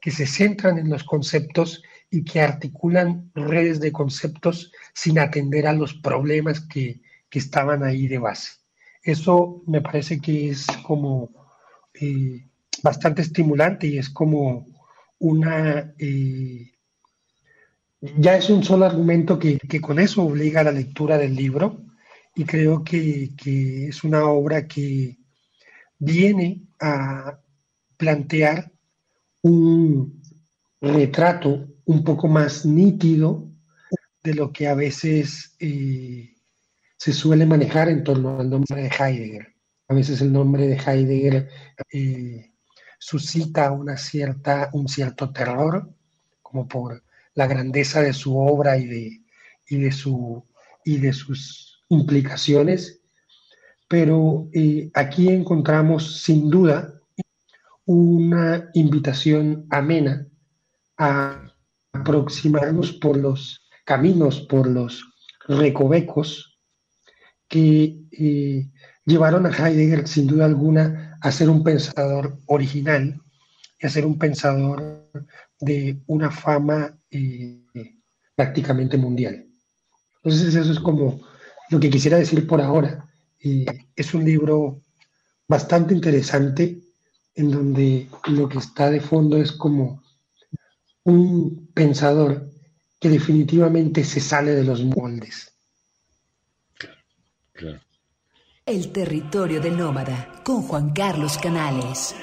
que 0.00 0.10
se 0.10 0.26
centran 0.26 0.78
en 0.78 0.88
los 0.88 1.04
conceptos 1.04 1.82
y 2.10 2.24
que 2.24 2.40
articulan 2.40 3.30
redes 3.34 3.80
de 3.80 3.92
conceptos 3.92 4.72
sin 4.94 5.18
atender 5.18 5.66
a 5.66 5.72
los 5.72 5.94
problemas 5.94 6.60
que, 6.60 7.00
estaban 7.30 7.84
ahí 7.84 8.08
de 8.08 8.18
base. 8.18 8.50
Eso 9.00 9.62
me 9.68 9.80
parece 9.80 10.20
que 10.20 10.48
es 10.48 10.66
como 10.84 11.30
eh, 11.94 12.48
bastante 12.82 13.22
estimulante 13.22 13.86
y 13.86 13.98
es 13.98 14.10
como 14.10 14.66
una... 15.20 15.94
Eh, 15.98 16.72
ya 18.00 18.36
es 18.36 18.50
un 18.50 18.64
solo 18.64 18.86
argumento 18.86 19.38
que, 19.38 19.60
con 19.80 20.00
eso 20.00 20.24
obliga 20.24 20.62
a 20.62 20.64
la 20.64 20.72
lectura 20.72 21.16
del 21.16 21.36
libro 21.36 21.84
y 22.34 22.44
creo 22.44 22.82
que, 22.82 23.30
que 23.36 23.86
es 23.86 24.02
una 24.02 24.24
obra 24.24 24.66
que 24.66 25.18
viene 25.98 26.62
a 26.80 27.38
plantear 27.96 28.72
un 29.42 30.22
retrato 30.80 31.68
un 31.84 32.04
poco 32.04 32.28
más 32.28 32.66
nítido 32.66 33.48
de 34.22 34.34
lo 34.34 34.52
que 34.52 34.68
a 34.68 34.74
veces 34.74 35.56
eh, 35.58 36.34
se 36.96 37.12
suele 37.12 37.46
manejar 37.46 37.88
en 37.88 38.04
torno 38.04 38.40
al 38.40 38.50
nombre 38.50 38.82
de 38.82 38.88
Heidegger. 38.88 39.54
A 39.88 39.94
veces 39.94 40.20
el 40.20 40.32
nombre 40.32 40.66
de 40.66 40.76
Heidegger 40.76 41.48
eh, 41.92 42.52
suscita 42.98 43.70
una 43.72 43.96
cierta, 43.96 44.68
un 44.72 44.88
cierto 44.88 45.30
terror, 45.32 45.88
como 46.42 46.68
por 46.68 47.02
la 47.34 47.46
grandeza 47.46 48.02
de 48.02 48.12
su 48.12 48.36
obra 48.36 48.76
y 48.76 48.86
de, 48.86 49.22
y 49.68 49.78
de, 49.78 49.92
su, 49.92 50.44
y 50.84 50.98
de 50.98 51.12
sus 51.12 51.84
implicaciones. 51.88 53.00
Pero 53.88 54.48
eh, 54.52 54.90
aquí 54.92 55.28
encontramos 55.28 56.22
sin 56.22 56.50
duda 56.50 56.97
una 57.88 58.68
invitación 58.74 59.66
amena 59.70 60.28
a 60.98 61.50
aproximarnos 61.94 62.92
por 62.92 63.16
los 63.16 63.66
caminos, 63.86 64.42
por 64.42 64.66
los 64.68 65.02
recovecos 65.46 66.58
que 67.48 67.98
eh, 68.12 68.68
llevaron 69.06 69.46
a 69.46 69.50
Heidegger, 69.50 70.06
sin 70.06 70.26
duda 70.26 70.44
alguna, 70.44 71.16
a 71.22 71.32
ser 71.32 71.48
un 71.48 71.64
pensador 71.64 72.38
original 72.44 73.22
y 73.80 73.86
a 73.86 73.88
ser 73.88 74.04
un 74.04 74.18
pensador 74.18 75.10
de 75.58 75.98
una 76.08 76.30
fama 76.30 76.94
eh, 77.10 77.64
prácticamente 78.36 78.98
mundial. 78.98 79.46
Entonces 80.22 80.54
eso 80.54 80.72
es 80.72 80.80
como 80.80 81.22
lo 81.70 81.80
que 81.80 81.88
quisiera 81.88 82.18
decir 82.18 82.46
por 82.46 82.60
ahora. 82.60 83.08
Eh, 83.42 83.64
es 83.96 84.12
un 84.12 84.26
libro 84.26 84.82
bastante 85.48 85.94
interesante 85.94 86.82
en 87.38 87.52
donde 87.52 88.08
lo 88.26 88.48
que 88.48 88.58
está 88.58 88.90
de 88.90 89.00
fondo 89.00 89.36
es 89.36 89.52
como 89.52 90.02
un 91.04 91.68
pensador 91.72 92.50
que 92.98 93.08
definitivamente 93.08 94.02
se 94.02 94.20
sale 94.20 94.56
de 94.56 94.64
los 94.64 94.82
moldes. 94.82 95.54
El 98.66 98.90
territorio 98.90 99.60
del 99.60 99.76
nómada 99.76 100.42
con 100.44 100.62
Juan 100.62 100.90
Carlos 100.90 101.38
Canales. 101.38 102.16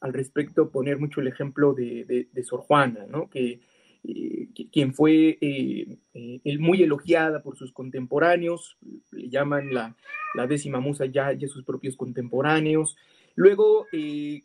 al 0.00 0.12
respecto 0.12 0.70
poner 0.70 0.98
mucho 0.98 1.20
el 1.20 1.28
ejemplo 1.28 1.74
de, 1.74 2.26
de 2.32 2.42
Sor 2.42 2.60
Juana, 2.60 3.06
¿no? 3.08 3.28
Que 3.28 3.60
eh, 4.04 4.48
quien 4.72 4.94
fue 4.94 5.38
eh, 5.40 5.98
eh, 6.14 6.58
muy 6.58 6.82
elogiada 6.82 7.42
por 7.42 7.56
sus 7.56 7.72
contemporáneos, 7.72 8.76
le 9.10 9.28
llaman 9.28 9.72
la, 9.72 9.96
la 10.34 10.46
décima 10.46 10.80
musa 10.80 11.06
ya, 11.06 11.32
ya 11.32 11.48
sus 11.48 11.64
propios 11.64 11.96
contemporáneos. 11.96 12.96
Luego 13.34 13.86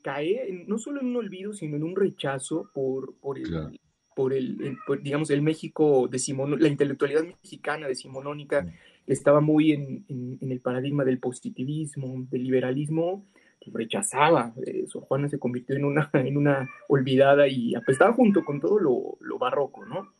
cae 0.02 0.66
no 0.68 0.78
solo 0.78 1.00
en 1.00 1.08
un 1.08 1.16
olvido, 1.16 1.54
sino 1.54 1.78
en 1.78 1.84
un 1.84 1.96
rechazo 1.96 2.70
por, 2.74 3.16
por 3.16 3.40
el, 3.40 3.80
por 4.16 4.34
el, 4.34 4.78
digamos, 5.02 5.30
el 5.30 5.42
México 5.42 6.10
la 6.12 6.68
intelectualidad 6.68 7.24
mexicana 7.24 7.88
decimonónica, 7.88 8.66
que 9.06 9.14
estaba 9.14 9.40
muy 9.40 9.72
en, 9.72 10.06
en, 10.10 10.52
el 10.52 10.60
paradigma 10.60 11.06
del 11.06 11.20
positivismo, 11.20 12.28
del 12.30 12.44
liberalismo, 12.44 13.26
rechazaba. 13.74 14.54
Eh, 14.65 14.86
Sor 14.88 15.04
Juana 15.04 15.28
se 15.28 15.39
convirtió 15.39 15.76
en 15.76 15.86
una, 15.86 16.10
en 16.13 16.38
una 16.38 16.69
olvidada 16.88 17.47
y 17.47 17.76
apestaba 17.76 18.13
junto 18.13 18.43
con 18.43 18.60
todo 18.60 18.80
lo, 18.80 19.17
lo 19.19 19.38
barroco, 19.38 19.86
¿no? 19.86 20.13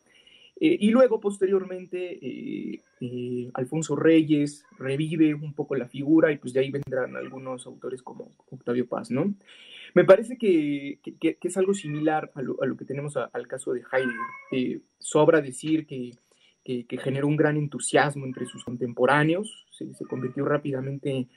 Eh, 0.60 0.78
y 0.80 0.92
luego, 0.92 1.20
posteriormente, 1.20 2.20
eh, 2.22 3.50
Alfonso 3.56 3.96
Reyes 3.96 4.64
revive 4.78 5.34
un 5.34 5.54
poco 5.54 5.76
la 5.76 5.88
figura 5.88 6.32
y 6.32 6.38
pues 6.38 6.54
de 6.54 6.60
ahí 6.60 6.70
vendrán 6.70 7.16
algunos 7.16 7.66
autores 7.66 8.04
como 8.04 8.32
Octavio 8.52 8.88
Paz, 8.88 9.10
¿no? 9.10 9.34
Me 9.96 10.06
parece 10.06 10.38
que, 10.38 11.00
que, 11.20 11.38
es 11.42 11.58
algo 11.58 11.74
similar 11.74 12.32
a 12.36 12.42
lo, 12.44 12.62
a 12.62 12.68
lo 12.68 12.78
que 12.78 12.86
tenemos 12.86 13.18
al 13.18 13.48
caso 13.48 13.74
de 13.74 13.82
Heidegger. 13.92 14.82
sobra 15.00 15.42
decir 15.42 15.86
que, 15.86 16.12
que, 16.64 16.98
generó 16.98 17.28
un 17.28 17.36
gran 17.36 17.58
entusiasmo 17.58 18.26
entre 18.26 18.46
sus 18.46 18.64
contemporáneos, 18.64 19.66
se, 19.72 19.94
se 19.94 20.06
convirtió 20.06 20.46
rápidamente 20.46 21.28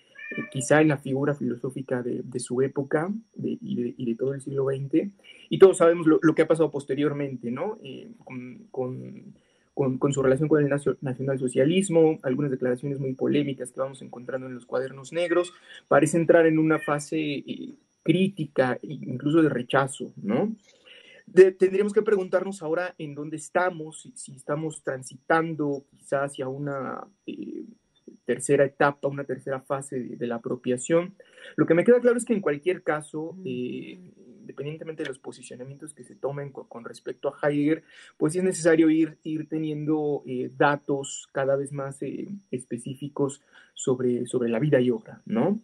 quizá 0.50 0.80
en 0.80 0.88
la 0.88 0.98
figura 0.98 1.34
filosófica 1.34 2.02
de, 2.02 2.40
su 2.40 2.60
época 2.62 3.12
y, 3.37 4.04
de, 4.04 4.14
todo 4.14 4.34
el 4.34 4.40
siglo 4.40 4.66
XX. 4.66 5.08
Y 5.48 5.58
todos 5.58 5.78
sabemos 5.78 6.06
lo, 6.06 6.34
que 6.34 6.42
ha 6.42 6.48
pasado 6.48 6.70
posteriormente, 6.70 7.50
¿no? 7.50 7.78
Eh, 7.82 8.10
con, 8.20 10.12
su 10.12 10.22
relación 10.22 10.48
con 10.48 10.64
el 10.64 10.72
nacionalsocialismo, 11.00 12.20
algunas 12.22 12.50
declaraciones 12.50 13.00
muy 13.00 13.14
polémicas 13.14 13.72
que 13.72 13.80
vamos 13.80 14.02
encontrando 14.02 14.46
en 14.46 14.54
los 14.54 14.66
cuadernos 14.66 15.12
negros, 15.12 15.52
parece 15.88 16.16
entrar 16.16 16.46
en 16.46 16.58
una 16.58 16.78
fase 16.78 17.18
eh, 17.18 17.74
crítica, 18.02 18.78
incluso 18.82 19.42
de 19.42 19.48
rechazo, 19.48 20.12
¿no? 20.16 20.54
tendríamos 21.32 21.92
que 21.92 22.02
preguntarnos 22.02 22.62
ahora 22.62 22.94
en 22.98 23.14
dónde 23.14 23.37
estamos, 23.37 24.10
si, 24.14 24.34
estamos 24.37 24.82
transitando 24.82 25.84
quizás 25.96 26.32
hacia 26.32 26.48
una 26.48 27.06
eh, 27.26 27.64
tercera 28.24 28.64
etapa, 28.64 29.08
una 29.08 29.24
tercera 29.24 29.60
fase 29.60 30.00
de, 30.00 30.26
la 30.26 30.37
apropiación. 30.37 31.14
Lo 31.56 31.66
que 31.66 31.74
me 31.74 31.84
queda 31.84 32.00
claro 32.00 32.16
es 32.16 32.24
que 32.24 32.32
en 32.32 32.40
cualquier 32.40 32.82
caso, 32.82 33.37
eh, 33.44 33.98
independientemente 34.40 35.02
de 35.02 35.08
los 35.08 35.18
posicionamientos 35.18 35.94
que 35.94 36.04
se 36.04 36.14
tomen 36.14 36.50
con, 36.50 36.84
respecto 36.84 37.28
a 37.28 37.48
Heidegger, 37.48 37.84
pues 38.16 38.34
es 38.37 38.42
necesario 38.42 38.90
ir, 38.90 39.18
ir 39.22 39.48
teniendo 39.48 40.22
eh, 40.26 40.50
datos 40.56 41.28
cada 41.32 41.56
vez 41.56 41.72
más 41.72 42.02
eh, 42.02 42.28
específicos 42.50 43.42
sobre, 43.74 44.26
sobre 44.26 44.48
la 44.48 44.58
vida 44.58 44.80
y 44.80 44.90
obra, 44.90 45.22
¿no? 45.26 45.60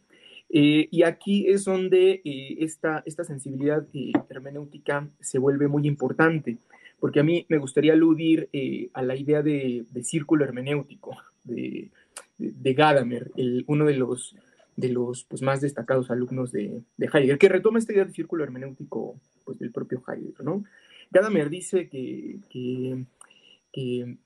y 0.52 1.04
aquí 1.04 1.46
es 1.46 1.64
donde 1.64 2.22
esta, 2.24 3.04
esta 3.06 3.22
sensibilidad 3.22 3.86
hermenéutica 4.28 5.08
se 5.20 5.38
vuelve 5.38 5.68
muy 5.68 5.86
importante, 5.86 6.58
porque 6.98 7.20
a 7.20 7.22
mí 7.22 7.46
me 7.48 7.58
gustaría 7.58 7.92
aludir 7.92 8.48
a 8.92 9.02
la 9.02 9.14
idea 9.14 9.42
de, 9.42 9.86
círculo 10.02 10.42
hermenéutico 10.44 11.16
de, 11.44 11.92
de 12.40 12.74
Gadamer, 12.74 13.30
el, 13.36 13.64
uno 13.66 13.84
de 13.84 13.94
los 13.94 14.34
de 14.76 14.88
los 14.88 15.24
pues, 15.24 15.42
más 15.42 15.60
destacados 15.60 16.10
alumnos 16.10 16.52
de, 16.52 16.82
Heidegger, 16.98 17.38
que 17.38 17.48
retoma 17.48 17.78
esta 17.78 17.92
idea 17.92 18.04
del 18.04 18.14
círculo 18.14 18.44
hermenéutico 18.44 19.20
pues, 19.44 19.58
del 19.58 19.70
propio 19.70 20.02
Heidegger. 20.06 20.44
¿no? 20.44 20.64
Gadamer 21.10 21.50
dice 21.50 21.88
que, 21.88 22.38
que, 22.48 24.16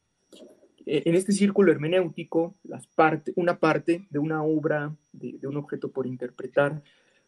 en 0.86 1.14
este 1.14 1.32
círculo 1.32 1.72
hermenéutico, 1.72 2.54
las 2.62 2.88
una 3.36 3.58
parte 3.58 4.06
de 4.10 4.18
una 4.18 4.42
obra, 4.42 4.94
de, 5.12 5.46
un 5.46 5.56
objeto 5.56 5.90
por 5.90 6.06
interpretar, 6.06 6.82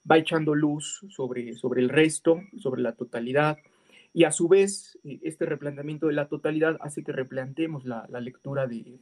va 0.08 0.18
echando 0.18 0.54
luz 0.54 1.04
sobre, 1.08 1.54
sobre 1.54 1.82
el 1.82 1.88
resto, 1.88 2.42
sobre 2.58 2.82
la 2.82 2.92
totalidad, 2.92 3.58
y 4.16 4.24
a 4.24 4.32
su 4.32 4.48
vez, 4.48 4.98
este 5.04 5.44
replanteamiento 5.44 6.06
de 6.06 6.14
la 6.14 6.26
totalidad 6.26 6.78
hace 6.80 7.04
que 7.04 7.12
replanteemos 7.12 7.84
la, 7.84 8.08
lectura 8.18 8.66
de, 8.66 8.98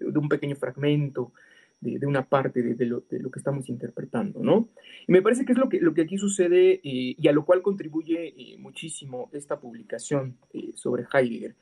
un 0.00 0.28
pequeño 0.30 0.56
fragmento, 0.56 1.34
de, 1.82 2.06
una 2.06 2.26
parte 2.30 2.62
de, 2.62 2.86
lo, 2.86 3.06
que 3.06 3.18
estamos 3.36 3.68
interpretando, 3.68 4.42
¿no? 4.42 4.70
Y 5.06 5.12
me 5.12 5.20
parece 5.20 5.44
que 5.44 5.52
es 5.52 5.58
lo 5.58 5.68
que, 5.68 5.80
lo 5.80 5.92
que 5.92 6.00
aquí 6.00 6.16
sucede 6.16 6.80
eh, 6.82 7.14
y 7.18 7.28
a 7.28 7.32
lo 7.32 7.44
cual 7.44 7.60
contribuye 7.60 8.28
eh, 8.28 8.56
muchísimo 8.56 9.28
esta 9.34 9.60
publicación 9.60 10.38
eh, 10.54 10.72
sobre 10.76 11.04
Heidegger, 11.12 11.54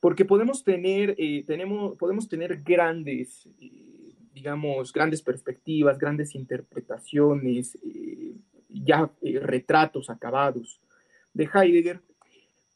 porque 0.00 0.24
podemos 0.24 0.64
tener, 0.64 1.14
tenemos, 1.46 1.98
podemos 1.98 2.26
tener 2.26 2.62
grandes, 2.62 3.50
digamos, 4.32 4.94
grandes 4.94 5.20
perspectivas, 5.20 5.98
grandes 5.98 6.34
interpretaciones, 6.34 7.76
ya 8.70 9.10
retratos 9.20 10.08
acabados 10.08 10.80
de 11.34 11.50
Heidegger, 11.52 12.00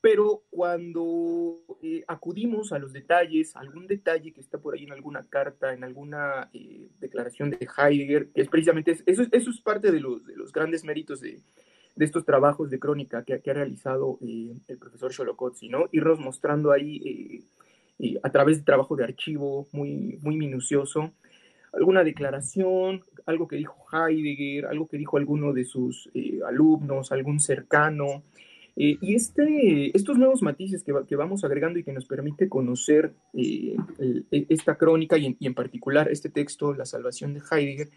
pero 0.00 0.44
cuando 0.48 1.58
eh, 1.82 2.02
acudimos 2.08 2.72
a 2.72 2.78
los 2.78 2.92
detalles, 2.92 3.54
algún 3.54 3.86
detalle 3.86 4.32
que 4.32 4.40
está 4.40 4.58
por 4.58 4.74
ahí 4.74 4.84
en 4.84 4.92
alguna 4.92 5.26
carta, 5.28 5.74
en 5.74 5.84
alguna 5.84 6.48
eh, 6.54 6.88
declaración 7.00 7.50
de 7.50 7.68
Heidegger, 7.76 8.28
que 8.28 8.40
es 8.40 8.48
precisamente, 8.48 8.92
eso, 9.04 9.24
eso 9.30 9.50
es 9.50 9.60
parte 9.60 9.92
de 9.92 10.00
los, 10.00 10.24
de 10.24 10.36
los 10.36 10.52
grandes 10.52 10.84
méritos 10.84 11.20
de, 11.20 11.40
de, 11.96 12.04
estos 12.04 12.24
trabajos 12.24 12.70
de 12.70 12.78
crónica 12.78 13.24
que, 13.24 13.40
que 13.40 13.50
ha 13.50 13.54
realizado 13.54 14.18
eh, 14.22 14.54
el 14.68 14.78
profesor 14.78 15.12
Sholokotsi, 15.12 15.68
¿no? 15.68 15.88
Irnos 15.92 16.18
mostrando 16.18 16.72
ahí, 16.72 17.44
a 18.22 18.30
través 18.30 18.56
de 18.56 18.64
trabajo 18.64 18.96
de 18.96 19.04
archivo 19.04 19.68
muy, 19.72 20.18
muy 20.22 20.36
minucioso, 20.36 21.12
alguna 21.74 22.02
declaración, 22.02 23.04
algo 23.26 23.46
que 23.46 23.56
dijo 23.56 23.76
Heidegger, 23.92 24.64
algo 24.64 24.88
que 24.88 24.96
dijo 24.96 25.18
alguno 25.18 25.52
de 25.52 25.66
sus 25.66 26.08
alumnos, 26.46 27.12
algún 27.12 27.38
cercano, 27.38 28.22
eh, 28.76 28.96
y 29.00 29.14
este, 29.14 29.96
estos 29.96 30.18
nuevos 30.18 30.42
matices 30.42 30.84
que, 30.84 30.92
que, 31.08 31.16
vamos 31.16 31.44
agregando 31.44 31.78
y 31.78 31.84
que 31.84 31.92
nos 31.92 32.06
permite 32.06 32.48
conocer 32.48 33.12
eh, 33.34 33.76
e, 34.30 34.46
esta 34.48 34.76
crónica 34.76 35.18
y 35.18 35.36
en, 35.40 35.54
particular 35.54 36.08
este 36.10 36.30
texto, 36.30 36.74
La 36.74 36.86
Salvación 36.86 37.34
de 37.34 37.40
Heidegger, 37.50 37.88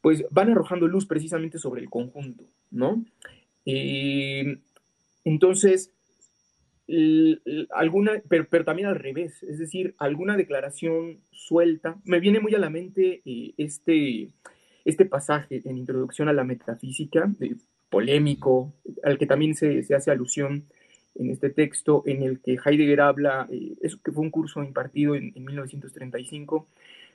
pues 0.00 0.24
van 0.30 0.50
arrojando 0.50 0.86
luz 0.86 1.06
precisamente 1.06 1.58
sobre 1.58 1.80
el 1.80 1.90
conjunto, 1.90 2.44
¿no? 2.70 3.04
Eh, 3.64 4.58
entonces, 5.24 5.92
alguna, 7.70 8.22
pero, 8.28 8.64
también 8.64 8.86
al 8.88 8.96
revés, 8.96 9.42
es 9.42 9.58
decir, 9.58 9.96
alguna 9.98 10.36
declaración 10.36 11.18
suelta. 11.32 11.96
Me 12.04 12.20
viene 12.20 12.38
muy 12.38 12.54
a 12.54 12.58
la 12.58 12.70
mente 12.70 13.22
este, 13.56 14.30
este 14.84 15.04
pasaje 15.04 15.62
en 15.64 15.78
Introducción 15.78 16.28
a 16.28 16.32
la 16.32 16.44
Metafísica, 16.44 17.26
de 17.40 17.56
polémico, 17.90 18.72
al 19.02 19.18
que 19.18 19.26
también 19.26 19.54
se, 19.54 19.84
hace 19.94 20.10
alusión 20.10 20.64
en 21.14 21.30
este 21.30 21.50
texto, 21.50 22.02
en 22.06 22.22
el 22.22 22.40
que 22.40 22.58
Heidegger 22.62 23.00
habla, 23.00 23.46
eh, 23.50 23.74
eso 23.80 23.98
que 24.04 24.12
fue 24.12 24.22
un 24.22 24.30
curso 24.30 24.62
impartido 24.62 25.14
en, 25.14 25.32
1935, 25.34 26.66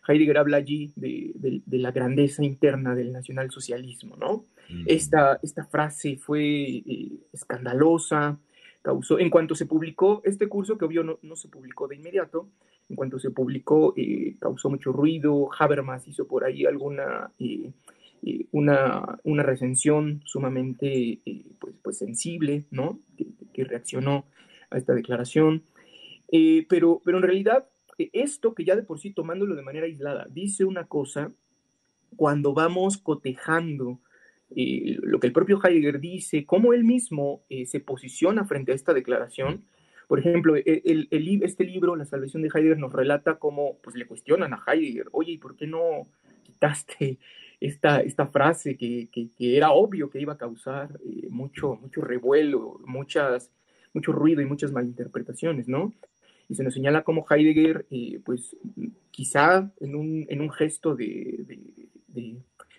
Heidegger 0.07 0.38
habla 0.39 0.57
allí 0.57 0.91
de, 0.95 1.62
la 1.67 1.91
grandeza 1.91 2.43
interna 2.43 2.95
del 2.95 3.12
nacionalsocialismo, 3.12 4.17
¿no? 4.17 4.45
esta, 4.86 5.39
esta, 5.43 5.65
frase 5.65 6.17
fue 6.17 6.43
eh, 6.43 7.12
escandalosa, 7.34 8.39
causó, 8.81 9.19
en 9.19 9.29
cuanto 9.29 9.55
se 9.55 9.65
publicó 9.65 10.21
este 10.25 10.47
curso, 10.47 10.77
que 10.77 10.86
obvio 10.86 11.03
no, 11.03 11.36
se 11.36 11.47
publicó 11.49 11.88
de 11.88 11.95
inmediato, 11.95 12.47
en 12.89 12.95
cuanto 12.95 13.19
se 13.19 13.31
publicó, 13.31 13.93
eh, 13.95 14.36
causó 14.39 14.69
mucho 14.69 14.91
ruido, 14.91 15.49
Habermas 15.57 16.07
hizo 16.07 16.27
por 16.27 16.43
ahí 16.43 16.65
alguna 16.65 17.31
eh, 17.39 17.71
una, 18.51 19.19
una, 19.23 19.43
recensión 19.43 20.21
sumamente 20.25 21.19
eh, 21.25 21.45
pues, 21.60 21.75
pues, 21.81 21.97
sensible, 21.97 22.65
¿no? 22.71 22.99
Que, 23.53 23.63
reaccionó 23.63 24.25
a 24.69 24.77
esta 24.77 24.93
declaración. 24.93 25.63
Eh, 26.31 26.65
pero, 26.69 27.01
pero 27.03 27.17
en 27.17 27.23
realidad, 27.23 27.67
esto 27.97 28.55
que 28.55 28.65
ya 28.65 28.75
de 28.75 28.84
por 28.84 28.99
sí 28.99 29.12
tomándolo 29.12 29.55
de 29.55 29.62
manera 29.62 29.86
aislada, 29.86 30.25
dice 30.29 30.65
una 30.65 30.88
cosa, 30.88 31.31
cuando 32.15 32.53
vamos 32.53 32.97
cotejando 32.97 33.99
lo 34.53 35.19
que 35.19 35.27
el 35.27 35.34
propio 35.34 35.62
Heidegger 35.63 35.99
dice, 36.01 36.45
cómo 36.45 36.73
él 36.73 36.84
mismo 36.84 37.43
se 37.65 37.79
posiciona 37.79 38.43
frente 38.43 38.73
a 38.73 38.75
esta 38.75 38.93
declaración, 38.93 39.63
por 40.12 40.19
ejemplo, 40.19 40.57
e, 40.57 40.63
el, 40.65 41.07
el, 41.10 41.41
este 41.41 41.63
libro, 41.63 41.95
La 41.95 42.03
salvación 42.03 42.41
de 42.43 42.49
Heidegger, 42.53 42.77
nos 42.77 42.91
relata 42.91 43.39
cómo 43.39 43.77
pues, 43.81 43.95
le 43.95 44.05
cuestionan 44.05 44.53
a 44.53 44.62
Heidegger, 44.67 45.07
oye, 45.13 45.31
¿y 45.31 45.38
por 45.38 45.55
qué 45.55 45.67
no 45.67 46.05
quitaste 46.43 47.17
esta, 47.62 48.02
esta 48.02 48.26
frase 48.26 48.76
que, 48.76 49.08
que, 49.12 49.30
era 49.56 49.71
obvio 49.71 50.10
que 50.10 50.19
iba 50.19 50.34
a 50.34 50.38
causar 50.38 51.00
eh, 51.06 51.28
mucho, 51.30 51.76
mucho 51.76 52.02
revuelo, 52.02 52.82
muchas, 52.86 53.52
mucho 53.93 54.12
ruido 54.12 54.41
y 54.41 54.45
muchas 54.45 54.71
malinterpretaciones, 54.71 55.67
¿no? 55.67 55.93
Y 56.50 56.56
se 56.56 56.63
nos 56.63 56.74
señala 56.74 57.04
como 57.04 57.26
Heidegger, 57.30 57.86
eh, 57.91 58.19
pues 58.26 58.58
quizá 59.12 59.71
en 59.80 59.95
un, 59.95 60.26
en 60.28 60.41
un 60.41 60.50
gesto 60.50 60.95
de, 60.95 61.45
de, 62.08 62.36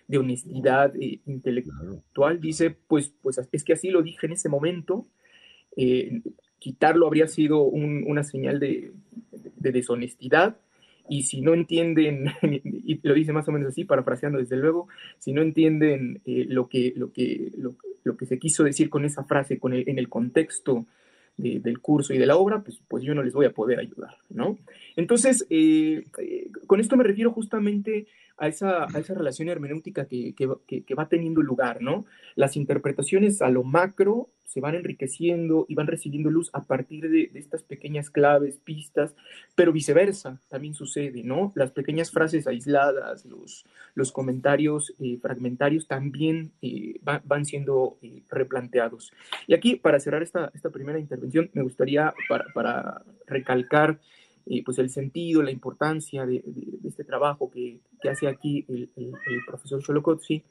de, 0.07 0.17
honestidad 0.17 0.93
eh, 0.97 1.21
intelectual, 1.25 2.41
dice, 2.41 2.71
pues, 2.71 3.13
pues 3.21 3.39
es 3.51 3.63
que 3.63 3.73
así 3.73 3.89
lo 3.89 4.03
dije 4.03 4.27
en 4.27 4.33
ese 4.33 4.49
momento, 4.49 5.07
quitarlo 6.59 7.07
habría 7.07 7.27
sido 7.27 7.63
una 7.63 8.23
señal 8.23 8.59
de, 8.59 8.91
deshonestidad, 9.55 10.57
y 11.13 11.21
si 11.21 11.41
no 11.41 11.53
entienden, 11.53 12.31
y 12.41 12.99
lo 13.07 13.13
dice 13.13 13.33
más 13.33 13.47
o 13.47 13.51
menos 13.51 13.67
así, 13.67 13.85
parafraseando 13.85 14.39
desde 14.39 14.57
luego, 14.57 14.87
si 15.19 15.31
no 15.31 15.43
entienden 15.43 16.21
eh, 16.25 16.45
lo, 16.49 16.67
que, 16.67 16.91
lo, 16.95 17.11
que, 17.11 17.51
lo, 18.03 18.17
que 18.17 18.25
se 18.25 18.39
quiso 18.39 18.63
decir 18.63 18.89
con 18.89 19.05
esa 19.05 19.23
frase 19.23 19.59
con 19.59 19.73
en 19.73 19.99
el 19.99 20.09
contexto 20.09 20.87
del 21.35 21.79
curso 21.79 22.13
y 22.13 22.19
de 22.19 22.27
la 22.27 22.35
obra, 22.35 22.61
pues, 22.61 22.79
pues 22.87 23.03
yo 23.03 23.15
no 23.15 23.23
les 23.23 23.33
voy 23.33 23.47
a 23.47 23.51
poder 23.51 23.79
ayudar, 23.79 24.15
¿no? 24.29 24.57
Entonces, 24.95 25.45
eh, 25.49 26.03
eh, 26.19 26.47
con 26.67 26.79
esto 26.79 26.95
me 26.95 27.03
refiero 27.03 27.31
justamente 27.31 28.05
a 28.37 28.47
esa, 28.47 28.85
a 28.85 28.99
esa 28.99 29.13
relación 29.13 29.49
hermenéutica 29.49 30.05
que, 30.05 30.33
que, 30.35 30.95
va 30.95 31.07
teniendo 31.07 31.41
lugar, 31.41 31.81
¿no? 31.81 32.05
Las 32.35 32.57
interpretaciones 32.57 33.41
a 33.41 33.49
lo 33.49 33.63
macro 33.63 34.29
se 34.45 34.59
van 34.59 34.75
enriqueciendo 34.75 35.65
y 35.67 35.75
van 35.75 35.87
recibiendo 35.87 36.29
luz 36.29 36.49
a 36.53 36.63
partir 36.63 37.09
de, 37.09 37.31
estas 37.33 37.63
pequeñas 37.63 38.09
claves, 38.09 38.57
pistas, 38.57 39.15
pero 39.55 39.71
viceversa 39.71 40.41
también 40.49 40.73
sucede, 40.73 41.23
¿no? 41.23 41.51
Las 41.55 41.71
pequeñas 41.71 42.11
frases 42.11 42.47
aisladas, 42.47 43.25
los, 43.25 43.65
los 43.95 44.11
comentarios 44.11 44.93
eh, 44.99 45.17
fragmentarios 45.21 45.87
también 45.87 46.51
eh, 46.61 46.99
van 47.01 47.45
siendo 47.45 47.97
eh, 48.01 48.23
replanteados. 48.29 49.11
Y 49.47 49.53
aquí, 49.53 49.75
para 49.75 49.99
cerrar 49.99 50.23
esta, 50.23 50.51
esta 50.53 50.69
primera 50.69 50.99
intervención, 50.99 51.49
me 51.53 51.63
gustaría, 51.63 52.13
para, 52.27 52.45
para 52.53 53.03
recalcar 53.27 53.99
pues 54.65 54.77
el 54.79 54.89
sentido, 54.89 55.41
la 55.41 55.51
importancia 55.51 56.25
de, 56.25 56.43
este 56.85 57.03
trabajo 57.03 57.49
que, 57.49 57.79
que, 58.01 58.09
hace 58.09 58.27
aquí 58.27 58.65
el, 58.67 58.89
profesor 59.45 59.81
Cholocotzi. 59.81 60.43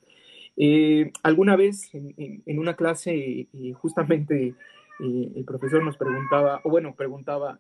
Eh, 0.57 1.13
alguna 1.23 1.57
vez 1.57 1.95
en, 1.95 2.43
en, 2.45 2.59
una 2.59 2.75
clase, 2.77 3.49
eh, 3.53 3.73
justamente 3.75 4.55
eh, 5.01 5.33
el 5.35 5.45
profesor 5.45 5.83
nos 5.83 5.97
preguntaba, 5.97 6.61
o 6.65 6.71
bueno, 6.71 6.95
preguntaba, 6.95 7.59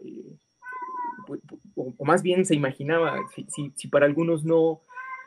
o, 1.75 2.05
más 2.05 2.23
bien 2.23 2.45
se 2.45 2.55
imaginaba, 2.55 3.19
si, 3.35 3.47
si, 3.49 3.73
si 3.77 3.89
para 3.89 4.07
algunos 4.07 4.45
no, 4.45 4.81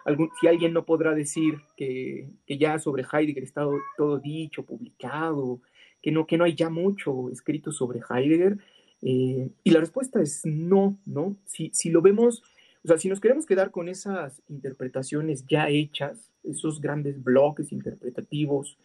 algún, 0.05 0.29
si 0.39 0.47
alguien 0.47 0.73
no 0.73 0.85
podrá 0.85 1.15
decir 1.15 1.59
que, 1.75 2.29
que, 2.45 2.57
ya 2.57 2.77
sobre 2.79 3.03
Heidegger 3.11 3.43
está 3.43 3.65
todo 3.97 4.19
dicho, 4.19 4.63
publicado, 4.63 5.61
que 6.01 6.11
no, 6.11 6.27
que 6.27 6.37
no 6.37 6.43
hay 6.43 6.53
ya 6.53 6.69
mucho 6.69 7.29
escrito 7.31 7.71
sobre 7.71 8.01
Heidegger, 8.07 8.59
eh, 9.01 9.49
y 9.63 9.71
la 9.71 9.79
respuesta 9.79 10.21
es 10.21 10.45
no, 10.45 10.97
¿no? 11.05 11.35
Si, 11.45 11.69
si 11.73 11.89
lo 11.89 12.01
vemos, 12.01 12.43
o 12.83 12.87
sea, 12.87 12.97
si 12.97 13.09
nos 13.09 13.19
queremos 13.19 13.45
quedar 13.45 13.71
con 13.71 13.89
esas 13.89 14.41
interpretaciones 14.47 15.45
ya 15.47 15.69
hechas, 15.69 16.31
esos 16.43 16.81
grandes 16.81 17.23
bloques 17.23 17.71
interpretativos, 17.71 18.77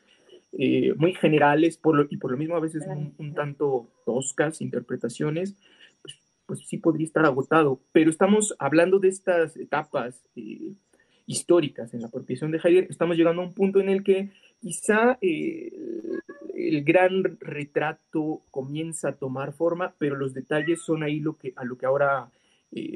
eh, 0.52 0.94
muy 0.96 1.14
generales 1.14 1.76
por 1.76 2.08
y 2.11 2.16
por 2.16 2.32
lo 2.32 2.36
mismo 2.36 2.56
a 2.56 2.61
veces 2.61 2.84
un, 3.18 3.34
tanto 3.34 3.88
toscas 4.04 4.61
interpretaciones, 4.61 5.54
pues, 6.02 6.18
pues, 6.46 6.61
sí 6.66 6.78
podría 6.78 7.06
estar 7.06 7.24
agotado. 7.24 7.80
Pero 7.92 8.11
estamos 8.11 8.56
hablando 8.58 8.98
de 8.98 9.08
estas 9.08 9.56
etapas 9.56 10.20
eh, 10.34 10.72
históricas 11.26 11.94
en 11.94 12.00
la 12.00 12.08
apropiación 12.08 12.50
de 12.50 12.58
Heidegger, 12.58 12.90
estamos 12.90 13.16
llegando 13.16 13.42
a 13.42 13.44
un 13.44 13.54
punto 13.54 13.80
en 13.80 13.88
el 13.88 14.02
que 14.02 14.30
quizá 14.61 15.18
eh, 15.20 15.72
el 16.54 16.84
gran 16.84 17.38
retrato 17.40 18.42
comienza 18.50 19.08
a 19.08 19.16
tomar 19.16 19.52
forma, 19.52 19.94
pero 19.98 20.16
los 20.16 20.34
detalles 20.34 20.82
son 20.82 21.02
ahí 21.02 21.20
lo 21.20 21.36
que, 21.36 21.52
a 21.56 21.64
lo 21.64 21.76
que 21.76 21.86
ahora 21.86 22.30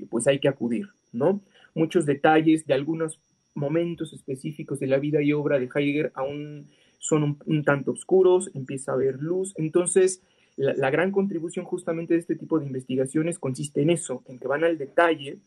pues 0.08 0.28
hay 0.28 0.38
que 0.38 0.46
acudir, 0.46 0.86
¿no? 1.12 1.40
Muchos 1.74 2.06
detalles 2.06 2.64
de 2.64 2.74
algunos 2.74 3.18
momentos 3.54 4.12
específicos 4.12 4.80
de 4.80 4.86
la 4.86 4.98
vida 4.98 5.22
y 5.22 5.32
obra 5.32 5.58
de 5.58 5.68
Heidegger 5.72 6.12
aún 6.14 6.68
son 6.98 7.38
un, 7.44 7.64
tanto 7.64 7.92
oscuros, 7.92 8.50
empieza 8.54 8.92
a 8.92 8.94
haber 8.94 9.20
luz. 9.20 9.52
Entonces, 9.56 10.22
la, 10.56 10.90
gran 10.90 11.12
contribución 11.12 11.64
justamente 11.64 12.14
de 12.14 12.20
este 12.20 12.36
tipo 12.36 12.58
de 12.58 12.66
investigaciones 12.66 13.38
consiste 13.38 13.82
en 13.82 13.90
eso, 13.90 14.22
en 14.26 14.38
que 14.38 14.48
van 14.48 14.64
al 14.64 14.78
detalle 14.78 15.38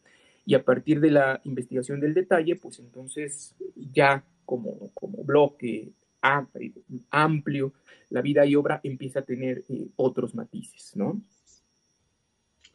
y 0.45 0.53
a 0.53 0.63
partir 0.63 0.99
de 0.99 1.11
la 1.11 1.41
investigación 1.45 1.99
del 1.99 2.13
detalle, 2.13 2.55
pues 2.55 2.79
entonces 2.79 3.55
ya 3.91 4.23
como, 4.45 4.91
como 4.93 5.23
bloque 5.23 5.89
amplio, 6.21 7.73
la 8.09 8.21
vida 8.21 8.45
y 8.45 8.55
obra 8.55 8.79
empieza 8.83 9.19
a 9.19 9.25
tener 9.25 9.63
eh, 9.69 9.87
otros 9.95 10.35
matices, 10.35 10.95
¿no? 10.95 11.21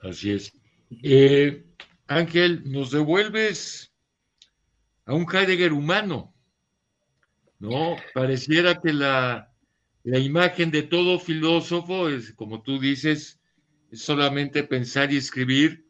Así 0.01 0.32
es. 0.32 0.53
Eh, 1.03 1.64
Ángel, 2.07 2.70
nos 2.70 2.90
devuelves 2.90 3.93
a 5.07 5.14
un 5.14 5.26
Heidegger 5.32 5.72
humano. 5.72 6.32
¿no? 7.62 7.97
Pareciera 8.12 8.80
que 8.80 8.93
la, 8.93 9.49
imagen 10.05 10.72
de 10.72 10.82
todo 10.82 11.20
filósofo 11.20 12.09
es, 12.09 12.32
como 12.32 12.61
tú 12.61 12.80
dices, 12.80 13.40
es 13.93 14.03
solamente 14.03 14.64
pensar 14.64 15.12
y 15.12 15.16
escribir, 15.16 15.86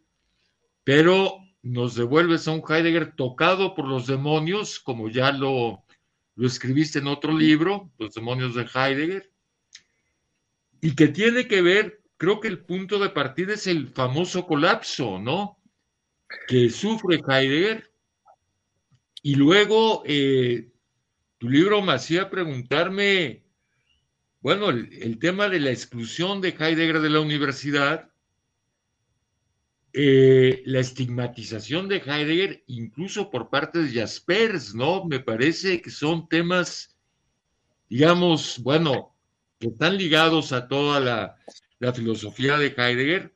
pero 0.84 1.38
nos 1.62 1.94
devuelves 1.94 2.46
a 2.46 2.52
un 2.52 2.62
Heidegger 2.68 3.16
tocado 3.16 3.74
por 3.74 3.88
los 3.88 4.06
demonios, 4.06 4.80
como 4.80 5.08
ya 5.08 5.32
lo, 5.32 5.82
lo 6.34 6.46
escribiste 6.46 6.98
en 6.98 7.06
otro 7.06 7.36
libro, 7.36 7.90
Los 7.98 8.14
demonios 8.14 8.54
de 8.54 8.62
Heidegger, 8.62 9.30
y 10.80 10.94
que 10.94 11.08
tiene 11.08 11.46
que 11.46 11.62
ver, 11.62 12.02
creo 12.16 12.40
que 12.40 12.48
el 12.48 12.64
punto 12.64 12.98
de 12.98 13.10
partida 13.10 13.54
es 13.54 13.66
el 13.66 13.88
famoso 13.88 14.46
colapso, 14.46 15.18
¿no? 15.18 15.58
Que 16.48 16.70
sufre 16.70 17.20
Heidegger, 17.26 17.92
y 19.22 19.36
luego 19.36 20.02
eh, 20.04 20.72
tu 21.38 21.48
libro 21.48 21.82
me 21.82 21.92
hacía 21.92 22.30
preguntarme, 22.30 23.44
bueno, 24.40 24.70
el, 24.70 25.18
tema 25.18 25.48
de 25.48 25.60
la 25.60 25.70
exclusión 25.70 26.40
de 26.40 26.50
Heidegger 26.50 27.00
de 27.00 27.10
la 27.10 27.20
universidad, 27.20 28.11
eh, 29.92 30.62
la 30.64 30.80
estigmatización 30.80 31.88
de 31.88 31.96
Heidegger, 31.96 32.64
incluso 32.66 33.30
por 33.30 33.50
parte 33.50 33.82
de 33.82 34.00
Jaspers, 34.00 34.74
¿no? 34.74 35.04
Me 35.04 35.20
parece 35.20 35.82
que 35.82 35.90
son 35.90 36.28
temas, 36.28 36.96
digamos, 37.88 38.58
bueno, 38.62 39.14
que 39.58 39.68
están 39.68 39.96
ligados 39.96 40.52
a 40.52 40.66
toda 40.66 40.98
la, 40.98 41.36
la 41.78 41.92
filosofía 41.92 42.56
de 42.56 42.74
Heidegger, 42.76 43.34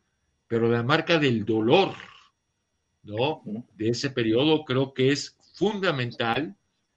pero 0.48 0.68
la 0.68 0.82
marca 0.82 1.18
del 1.18 1.44
dolor, 1.44 1.94
¿no? 3.02 3.42
De 3.76 3.90
ese 3.90 4.10
periodo 4.10 4.64
creo 4.64 4.94
que 4.94 5.12
es 5.12 5.36
fundamental 5.52 6.56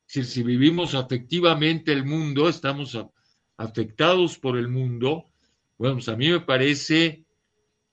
si, 0.10 0.24
si 0.24 0.42
vivimos 0.42 0.96
afectivamente 0.96 1.94
el 1.94 2.04
mundo, 2.04 2.50
estamos 2.50 2.98
afectados 3.58 4.40
por 4.40 4.58
el 4.58 4.68
mundo, 4.68 5.26
bueno, 5.78 5.96
pues 5.96 6.10
a 6.10 6.16
mí 6.16 6.30
me 6.30 6.40
parece 6.40 7.26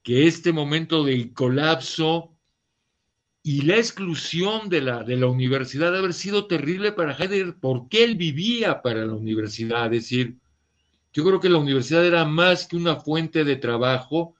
que 0.06 0.28
este 0.28 0.52
momento 0.52 1.02
del 1.02 1.34
colapso 1.34 2.30
y 3.42 3.62
la 3.62 3.74
exclusión 3.74 4.68
de 4.68 4.80
la, 4.80 5.02
de 5.02 5.16
la 5.16 5.26
universidad 5.26 5.86
debe 5.86 5.98
haber 5.98 6.14
sido 6.14 6.46
terrible 6.46 6.92
para 6.92 7.12
Heidegger 7.12 7.56
porque 7.60 8.04
él 8.04 8.14
vivía 8.14 8.82
para 8.82 9.04
la 9.04 9.14
universidad. 9.14 9.86
Es 9.86 10.02
decir, 10.02 10.36
yo 11.12 11.24
creo 11.24 11.40
que 11.40 11.48
la 11.48 11.58
universidad 11.58 12.06
era 12.06 12.24
más 12.24 12.68
que 12.68 12.76
una 12.76 13.00
fuente 13.00 13.42
de 13.42 13.56
trabajo, 13.56 14.36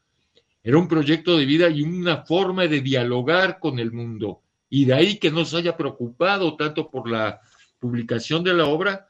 era 0.62 0.78
un 0.78 0.86
proyecto 0.86 1.36
de 1.36 1.46
vida 1.46 1.68
y 1.68 1.82
una 1.82 2.18
forma 2.18 2.68
de 2.68 2.80
dialogar 2.80 3.58
con 3.58 3.80
el 3.80 3.90
mundo. 3.90 4.42
Y 4.70 4.84
de 4.84 4.94
ahí 4.94 5.18
que 5.18 5.32
no 5.32 5.44
se 5.44 5.56
haya 5.56 5.76
preocupado 5.76 6.54
tanto 6.54 6.88
por 6.88 7.10
la 7.10 7.40
publicación 7.80 8.44
de 8.44 8.54
la 8.54 8.66
obra, 8.66 9.08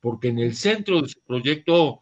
porque 0.00 0.28
en 0.28 0.38
el 0.38 0.54
centro 0.54 1.02
de 1.02 1.10
su 1.10 1.20
proyecto 1.20 2.00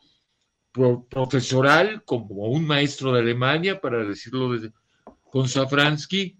profesoral, 1.08 2.02
como 2.04 2.46
un 2.46 2.66
maestro 2.66 3.12
de 3.12 3.20
Alemania, 3.20 3.80
para 3.80 4.04
decirlo 4.04 4.50
con 5.30 5.48
Safransky, 5.48 6.36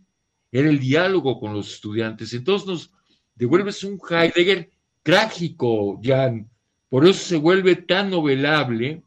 era 0.53 0.69
el 0.69 0.79
diálogo 0.79 1.39
con 1.41 1.53
los 1.53 1.75
estudiantes. 1.75 2.33
Entonces 2.33 2.69
nos 2.69 2.93
devuelves 3.35 3.85
un 3.85 3.99
Heidegger 4.09 4.71
trágico, 5.03 6.01
Jan. 6.03 6.49
Por 6.89 7.05
eso 7.05 7.25
se 7.25 7.37
vuelve 7.37 7.77
tan 7.77 8.11
novelable 8.11 9.03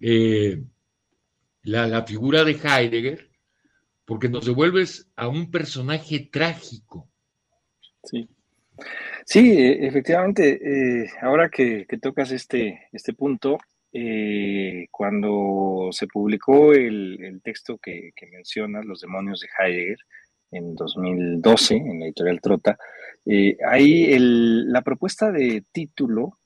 eh, 0.00 0.62
la, 1.62 1.86
la 1.86 2.02
figura 2.04 2.44
de 2.44 2.52
Heidegger, 2.52 3.30
porque 4.04 4.28
nos 4.28 4.44
devuelves 4.46 5.08
a 5.16 5.28
un 5.28 5.50
personaje 5.50 6.28
trágico. 6.30 7.08
Sí. 8.04 8.28
Sí, 9.24 9.52
e, 9.52 9.86
efectivamente, 9.86 10.60
eh, 10.62 11.10
ahora 11.20 11.48
que, 11.48 11.86
tocas 12.00 12.32
este, 12.32 12.88
este 12.92 13.12
punto, 13.12 13.58
eh, 13.92 14.86
cuando 14.90 15.88
se 15.92 16.06
publicó 16.06 16.72
el, 16.72 17.40
texto 17.42 17.78
que, 17.78 18.12
mencionas, 18.30 18.84
Los 18.84 19.00
demonios 19.00 19.40
de 19.40 19.48
Heidegger, 19.58 19.98
en 20.50 20.74
2012, 20.74 21.76
en 21.76 22.00
la 22.00 22.06
editorial 22.06 22.40
Trota, 22.40 22.78
eh, 23.24 23.56
ahí 23.66 24.14
la 24.18 24.82
propuesta 24.82 25.32
de 25.32 25.64
título, 25.72 26.38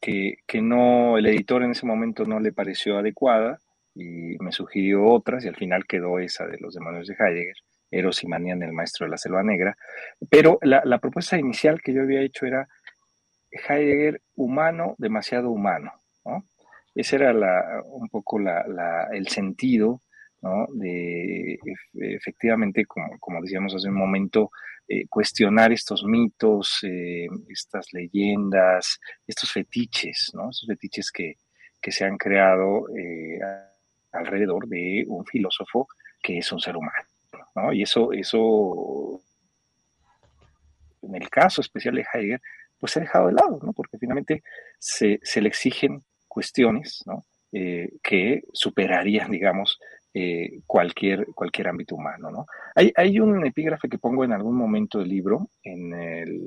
que, 0.00 0.38
que 0.46 0.60
no, 0.62 1.18
el 1.18 1.26
editor 1.26 1.62
en 1.62 1.70
ese 1.70 1.86
momento 1.86 2.24
no 2.24 2.40
le 2.40 2.52
pareció 2.52 2.98
adecuada 2.98 3.58
y 3.94 4.36
me 4.40 4.52
sugirió 4.52 5.06
otras 5.06 5.44
y 5.44 5.48
al 5.48 5.56
final 5.56 5.86
quedó 5.86 6.18
esa 6.18 6.46
de 6.46 6.58
Los 6.58 6.74
demonios 6.74 7.06
de 7.06 7.14
Heidegger. 7.14 7.56
Eros 7.90 8.22
y 8.22 8.26
Manían, 8.26 8.62
el 8.62 8.72
maestro 8.72 9.06
de 9.06 9.10
la 9.10 9.18
selva 9.18 9.42
negra. 9.42 9.76
Pero 10.28 10.58
la, 10.62 10.98
propuesta 10.98 11.38
inicial 11.38 11.80
que 11.80 11.94
yo 11.94 12.02
había 12.02 12.20
hecho 12.20 12.46
era 12.46 12.68
Heidegger 13.56 14.22
humano, 14.34 14.94
demasiado 14.98 15.50
humano. 15.50 15.92
Ese 16.94 17.16
era 17.16 17.32
un 17.84 18.08
poco 18.08 18.38
el 18.38 19.28
sentido 19.28 20.00
de 20.74 21.58
efectivamente, 21.94 22.84
como, 22.86 23.40
decíamos 23.42 23.74
hace 23.74 23.88
un 23.88 23.96
momento, 23.96 24.50
eh, 24.88 25.06
cuestionar 25.08 25.72
estos 25.72 26.04
mitos, 26.04 26.78
eh, 26.82 27.26
estas 27.48 27.92
leyendas, 27.92 29.00
estos 29.26 29.52
fetiches, 29.52 30.30
¿no? 30.34 30.50
estos 30.50 30.68
fetiches 30.68 31.10
que, 31.10 31.36
se 31.88 32.04
han 32.04 32.18
creado 32.18 32.88
eh, 32.98 33.38
alrededor 34.10 34.66
de 34.66 35.04
un 35.06 35.24
filósofo 35.24 35.86
que 36.20 36.38
es 36.38 36.50
un 36.50 36.58
ser 36.58 36.76
humano. 36.76 37.72
Y 37.72 37.82
eso, 37.82 38.12
eso, 38.12 39.20
en 41.02 41.14
el 41.14 41.30
caso 41.30 41.60
especial 41.60 41.94
de 41.94 42.04
Heidegger, 42.12 42.42
pues 42.78 42.92
se 42.92 43.00
ha 43.00 43.02
dejado 43.02 43.28
de 43.28 43.34
lado, 43.34 43.58
¿no? 43.62 43.72
Porque 43.72 43.98
finalmente 43.98 44.42
se, 44.78 45.18
le 45.40 45.48
exigen 45.48 46.02
cuestiones, 46.28 47.04
eh, 47.52 47.90
que 48.02 48.42
superarían, 48.52 49.30
digamos, 49.30 49.78
eh, 50.12 50.60
cualquier, 50.66 51.26
cualquier 51.34 51.68
ámbito 51.68 51.94
humano, 51.94 52.30
¿no? 52.30 52.46
Hay, 52.74 52.92
hay 52.96 53.20
un 53.20 53.44
epígrafe 53.44 53.88
que 53.88 53.98
pongo 53.98 54.24
en 54.24 54.32
algún 54.32 54.56
momento 54.56 54.98
del 54.98 55.08
libro, 55.08 55.50
en 55.62 55.92
el, 55.92 56.40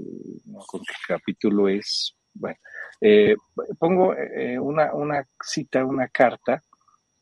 capítulo 1.08 1.68
es, 1.68 2.16
bueno, 2.34 2.58
eh, 3.02 3.36
pongo 3.80 4.16
una, 4.62 4.94
una 4.94 5.26
cita, 5.42 5.86
una 5.86 6.08
carta 6.08 6.62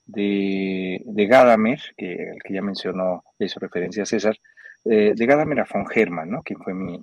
de, 0.07 1.27
Gadamer, 1.29 1.79
que, 1.95 2.13
el 2.13 2.41
que 2.43 2.53
ya 2.53 2.61
mencionó, 2.61 3.23
hizo 3.39 3.59
referencia 3.59 4.03
a 4.03 4.05
César, 4.05 4.37
eh, 4.85 5.13
de 5.15 5.25
Gadamer 5.25 5.59
a 5.59 5.67
von 5.71 5.85
Hermann, 5.93 6.31
¿no? 6.31 6.41
quien 6.43 6.59
fue 6.59 6.73
mi, 6.73 6.99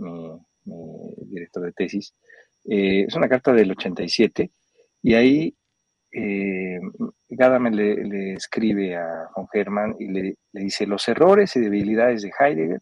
director 0.65 1.65
de 1.65 1.73
tesis. 1.73 2.15
Eh, 2.65 3.05
es 3.07 3.15
una 3.15 3.29
carta 3.29 3.53
del 3.53 3.71
87 3.71 4.51
y 5.03 5.15
ahí 5.15 5.57
eh, 6.13 6.81
Gadamer 7.29 7.75
le, 7.75 8.33
escribe 8.35 8.97
a 8.97 9.29
von 9.37 9.47
Hermann 9.53 9.97
y 9.99 10.09
le, 10.09 10.37
le 10.53 10.61
dice, 10.61 10.87
los 10.87 11.07
errores 11.09 11.55
y 11.57 11.61
debilidades 11.61 12.23
de 12.23 12.33
Heidegger 12.39 12.81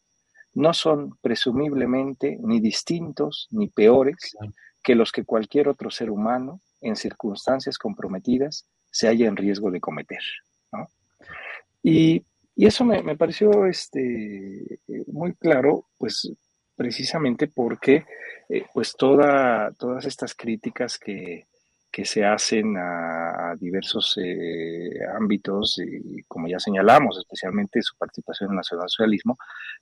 no 0.54 0.74
son 0.74 1.16
presumiblemente 1.20 2.38
ni 2.42 2.60
distintos 2.60 3.48
ni 3.50 3.68
peores 3.68 4.36
que 4.82 4.94
los 4.94 5.12
que 5.12 5.24
cualquier 5.24 5.68
otro 5.68 5.90
ser 5.90 6.10
humano 6.10 6.60
en 6.80 6.96
circunstancias 6.96 7.78
comprometidas 7.78 8.68
se 8.90 9.08
haya 9.08 9.26
en 9.26 9.36
riesgo 9.36 9.70
de 9.70 9.80
cometer. 9.80 10.20
Y, 11.82 12.24
eso 12.54 12.84
me, 12.84 13.16
pareció 13.16 13.66
este, 13.66 14.78
muy 15.06 15.34
claro, 15.34 15.86
pues 15.96 16.30
precisamente 16.76 17.48
porque 17.48 18.04
eh, 18.48 18.64
pues 18.72 18.94
toda, 18.96 19.72
todas 19.78 20.04
estas 20.04 20.34
críticas 20.34 20.98
que, 20.98 21.46
que 21.92 22.06
se 22.06 22.24
hacen 22.24 22.74
a, 22.78 23.54
diversos 23.60 24.18
eh, 24.20 24.98
ámbitos, 25.14 25.78
y 25.78 26.22
como 26.22 26.48
ya 26.48 26.58
señalamos, 26.58 27.18
especialmente 27.18 27.82
su 27.82 27.96
participación 27.98 28.48
en 28.48 28.52
el 28.52 28.56
nacionalsocialismo, 28.56 29.36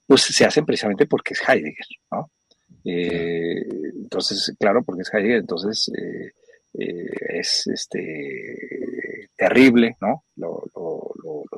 pues 0.05 0.23
se 0.23 0.43
hacen 0.43 0.65
precisamente 0.65 1.05
porque 1.05 1.33
es 1.33 1.41
Heidegger, 1.47 1.85
¿no? 2.11 2.29
Eh, 2.83 3.63
entonces, 3.95 4.53
claro, 4.59 4.83
porque 4.83 5.03
es 5.03 5.13
Heidegger, 5.13 5.39
entonces 5.39 5.89
eh, 5.97 6.31
es 7.29 7.67
este, 7.67 9.29
terrible, 9.37 9.95
¿no? 10.01 10.25
Lo, 10.35 10.61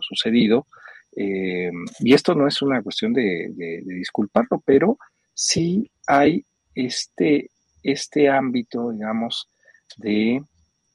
sucedido. 0.02 0.68
y 1.16 2.14
esto 2.14 2.36
no 2.36 2.46
es 2.46 2.62
una 2.62 2.84
cuestión 2.84 3.14
de, 3.14 3.82
disculparlo, 3.86 4.62
pero 4.66 4.98
sí 5.34 5.90
hay 6.08 6.46
este, 6.76 7.50
este 7.82 8.30
ámbito, 8.30 8.92
digamos, 8.92 9.50
de 9.98 10.44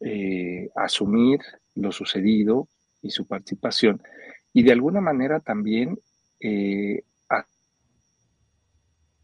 eh, 0.00 0.70
asumir 0.74 1.40
lo 1.74 1.92
sucedido 1.92 2.68
y 3.02 3.10
su 3.10 3.26
participación 3.26 4.02
y 4.52 4.62
de 4.62 4.72
alguna 4.72 5.00
manera 5.00 5.40
también 5.40 5.98
eh, 6.40 7.02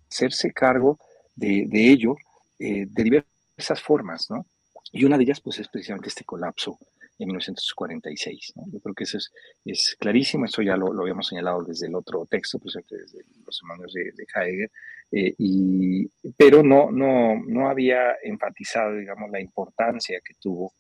hacerse 0.09 0.53
cargo 0.53 0.99
de, 1.35 1.69
ello 1.73 2.17
eh, 2.59 2.87
de 2.89 3.03
diversas 3.03 3.83
formas, 3.83 4.31
¿no? 4.31 4.47
Y 4.93 5.05
una 5.05 5.17
de 5.17 5.25
ellas, 5.25 5.41
pues, 5.41 5.59
es 5.59 5.67
precisamente 5.67 6.09
este 6.09 6.25
colapso 6.25 6.79
en 7.19 7.29
1946. 7.29 8.53
¿no? 8.57 8.65
Yo 8.73 8.81
creo 8.81 8.95
que 8.95 9.05
eso 9.05 9.19
es, 9.19 9.33
es 9.65 9.97
clarísimo, 9.99 10.45
eso 10.45 10.63
ya 10.63 10.77
lo, 10.77 10.93
lo, 10.93 11.03
habíamos 11.03 11.29
señalado 11.29 11.63
desde 11.63 11.87
el 11.87 11.95
otro 11.95 12.27
texto, 12.27 12.59
pues, 12.59 12.75
desde 12.89 13.25
los 13.45 13.61
hermanos 13.63 13.93
de, 13.93 14.13
de 14.13 14.27
Heidegger, 14.35 14.71
eh, 15.13 15.35
y, 15.39 16.09
pero 16.37 16.63
no, 16.63 16.91
no, 16.91 17.41
no 17.47 17.69
había 17.69 18.17
enfatizado, 18.23 18.97
digamos, 18.97 19.31
la 19.31 19.41
importancia 19.41 20.21
que 20.25 20.35
tuvo 20.41 20.73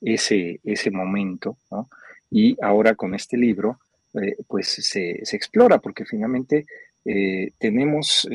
ese, 0.00 0.60
ese 0.64 0.90
momento, 0.90 1.58
¿no? 1.70 1.88
Y 2.30 2.56
ahora 2.62 2.94
con 2.94 3.14
este 3.14 3.36
libro, 3.36 3.78
eh, 4.14 4.36
pues 4.48 4.68
se, 4.68 5.24
se, 5.24 5.36
explora, 5.36 5.78
porque 5.78 6.06
finalmente 6.06 6.64
eh, 7.04 7.50
tenemos 7.58 8.26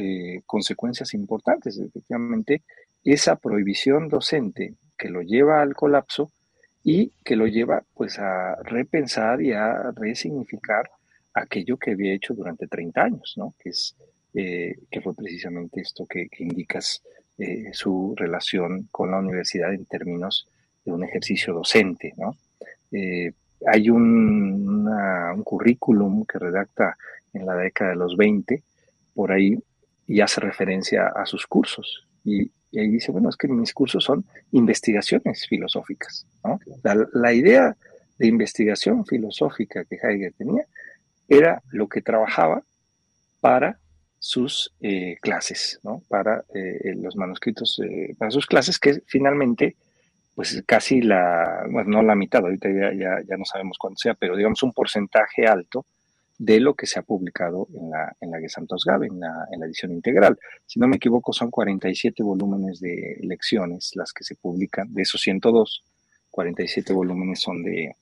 consecuencias 0.45 1.15
importantes. 1.15 1.79
Efectivamente, 1.79 2.61
esa 3.03 3.37
prohibición 3.37 4.09
docente 4.09 4.75
que 4.97 5.09
lo 5.09 5.21
lleva 5.21 5.61
al 5.61 5.73
colapso 5.73 6.31
y 6.89 7.11
que 7.25 7.35
lo 7.35 7.47
lleva 7.47 7.83
pues 7.93 8.17
a 8.17 8.55
repensar 8.63 9.41
y 9.41 9.51
a 9.51 9.91
resignificar 9.91 10.89
aquello 11.33 11.75
que 11.75 11.91
había 11.91 12.13
hecho 12.13 12.33
durante 12.33 12.65
30 12.65 13.03
años, 13.03 13.33
¿no? 13.35 13.53
Que 13.59 13.71
es 13.71 13.93
eh, 14.33 14.77
que 14.89 15.01
fue 15.01 15.13
precisamente 15.13 15.81
esto 15.81 16.05
que, 16.05 16.29
indicas, 16.39 17.03
eh, 17.37 17.71
su 17.73 18.13
relación 18.15 18.87
con 18.89 19.11
la 19.11 19.19
universidad 19.19 19.73
en 19.73 19.83
términos 19.85 20.47
de 20.85 20.93
un 20.93 21.03
ejercicio 21.03 21.53
docente. 21.53 22.13
¿no? 22.15 22.37
Eh, 22.93 23.33
hay 23.65 23.89
un, 23.89 24.87
un, 24.87 25.43
currículum 25.43 26.23
que 26.25 26.39
redacta 26.39 26.95
en 27.33 27.45
la 27.45 27.55
década 27.55 27.89
de 27.89 27.97
los 27.97 28.15
20, 28.15 28.63
por 29.13 29.33
ahí, 29.33 29.57
y 30.07 30.21
hace 30.21 30.39
referencia 30.39 31.07
a 31.07 31.25
sus 31.25 31.47
cursos. 31.47 32.07
Y, 32.23 32.49
ahí 32.73 32.87
dice, 32.89 33.11
bueno, 33.11 33.29
es 33.29 33.37
que 33.37 33.47
mis 33.47 33.73
cursos 33.73 34.03
son 34.03 34.25
investigaciones 34.51 35.47
filosóficas. 35.47 36.25
¿no? 36.43 36.59
La, 37.13 37.33
idea 37.33 37.75
de 38.17 38.27
investigación 38.27 39.05
filosófica 39.05 39.85
que 39.85 39.95
Heidegger 39.95 40.33
tenía 40.33 40.65
era 41.27 41.61
lo 41.71 41.87
que 41.87 42.01
trabajaba 42.01 42.63
para 43.39 43.79
sus 44.19 44.73
eh, 44.81 45.17
clases, 45.21 45.79
¿no? 45.83 46.01
Para 46.09 46.43
eh, 46.53 46.95
los 46.95 47.15
manuscritos, 47.15 47.79
eh, 47.83 48.15
para 48.17 48.31
sus 48.31 48.47
clases, 48.47 48.79
que 48.79 49.01
finalmente, 49.05 49.75
pues 50.35 50.63
casi 50.65 51.01
la, 51.01 51.65
bueno, 51.69 51.89
no 51.89 52.03
la 52.03 52.15
mitad, 52.15 52.41
ahorita 52.41 52.69
ya, 52.69 53.21
ya, 53.27 53.37
no 53.37 53.45
sabemos 53.45 53.77
cuánto 53.77 53.99
sea, 53.99 54.15
pero 54.15 54.35
digamos 54.35 54.63
un 54.63 54.73
porcentaje 54.73 55.45
alto 55.45 55.85
de 56.37 56.59
lo 56.59 56.75
que 56.75 56.85
se 56.85 56.99
ha 56.99 57.01
publicado 57.01 57.67
en 57.73 57.89
la, 57.89 58.15
en 58.21 58.31
la 58.31 58.39
Gesamtausgabe, 58.39 59.07
en 59.07 59.19
la, 59.19 59.47
en 59.51 59.59
la 59.59 59.65
edición 59.65 59.91
integral. 59.91 60.37
Si 60.65 60.79
no 60.79 60.87
me 60.87 60.97
equivoco, 60.97 61.33
son 61.33 61.49
47 61.49 62.21
volúmenes 62.23 62.79
de 62.79 63.17
lecciones 63.21 63.91
las 63.95 64.13
que 64.13 64.23
se 64.23 64.35
publican, 64.35 64.93
de 64.93 65.01
esos 65.01 65.21
102, 65.21 65.83
47 66.29 66.93
volúmenes 66.93 67.41
son 67.41 67.63
de, 67.63 67.95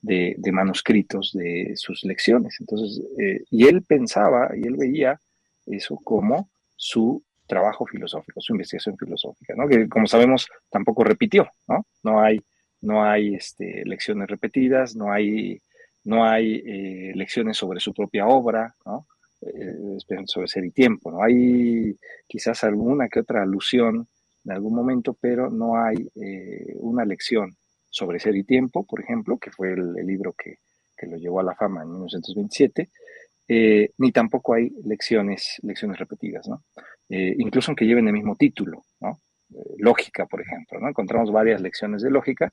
de, 0.00 0.34
de 0.38 0.52
manuscritos 0.52 1.32
de 1.32 1.72
sus 1.76 2.02
lecciones. 2.04 2.56
Entonces, 2.60 3.02
y 3.50 3.66
él 3.66 3.82
pensaba, 3.82 4.50
y 4.56 4.66
él 4.66 4.76
veía, 4.76 5.20
eso 5.66 5.98
como 6.02 6.48
su 6.76 7.22
trabajo 7.46 7.86
filosófico, 7.86 8.40
su 8.40 8.54
investigación 8.54 8.96
filosófica, 8.96 9.54
¿no? 9.54 9.68
que 9.68 9.88
como 9.88 10.06
sabemos 10.06 10.48
tampoco 10.70 11.04
repitió, 11.04 11.48
¿no? 11.68 11.86
No 12.02 12.20
hay, 12.20 12.40
no 12.80 13.04
hay 13.04 13.34
este, 13.34 13.82
lecciones 13.84 14.28
repetidas, 14.28 14.96
no 14.96 15.12
hay, 15.12 15.60
no 16.04 16.24
hay 16.24 16.62
eh, 16.66 17.12
lecciones 17.14 17.56
sobre 17.56 17.80
su 17.80 17.92
propia 17.92 18.26
obra. 18.26 18.74
Eh, 19.44 19.98
sobre 20.26 20.46
ser 20.46 20.64
y 20.64 20.70
tiempo, 20.70 21.10
¿no? 21.10 21.20
Hay 21.20 21.96
quizás 22.28 22.62
alguna 22.62 23.08
que 23.08 23.18
otra 23.18 23.42
alusión 23.42 24.06
en 24.44 24.52
algún 24.52 24.72
momento, 24.72 25.16
pero 25.20 25.50
no 25.50 25.76
hay 25.76 26.08
eh, 26.14 26.76
una 26.76 27.04
lección 27.04 27.56
sobre 27.90 28.20
ser 28.20 28.36
y 28.36 28.44
tiempo, 28.44 28.86
por 28.86 29.00
ejemplo, 29.00 29.38
que 29.38 29.50
fue 29.50 29.72
el, 29.72 29.94
libro 30.06 30.32
que, 30.32 30.58
que, 30.96 31.08
lo 31.08 31.16
llevó 31.16 31.40
a 31.40 31.42
la 31.42 31.56
fama 31.56 31.82
en 31.82 31.88
1927, 31.88 32.90
eh, 33.48 33.90
ni 33.98 34.12
tampoco 34.12 34.54
hay 34.54 34.70
lecciones, 34.84 35.58
lecciones 35.62 35.98
repetidas, 35.98 36.46
¿no? 36.46 36.62
Incluso 37.08 37.72
aunque 37.72 37.84
lleven 37.84 38.06
el 38.06 38.14
mismo 38.14 38.36
título, 38.36 38.84
¿no? 39.00 39.20
Lógica, 39.76 40.24
por 40.26 40.40
ejemplo, 40.40 40.80
¿no? 40.80 40.88
Encontramos 40.88 41.30
varias 41.32 41.60
lecciones 41.60 42.00
de 42.00 42.10
lógica, 42.10 42.52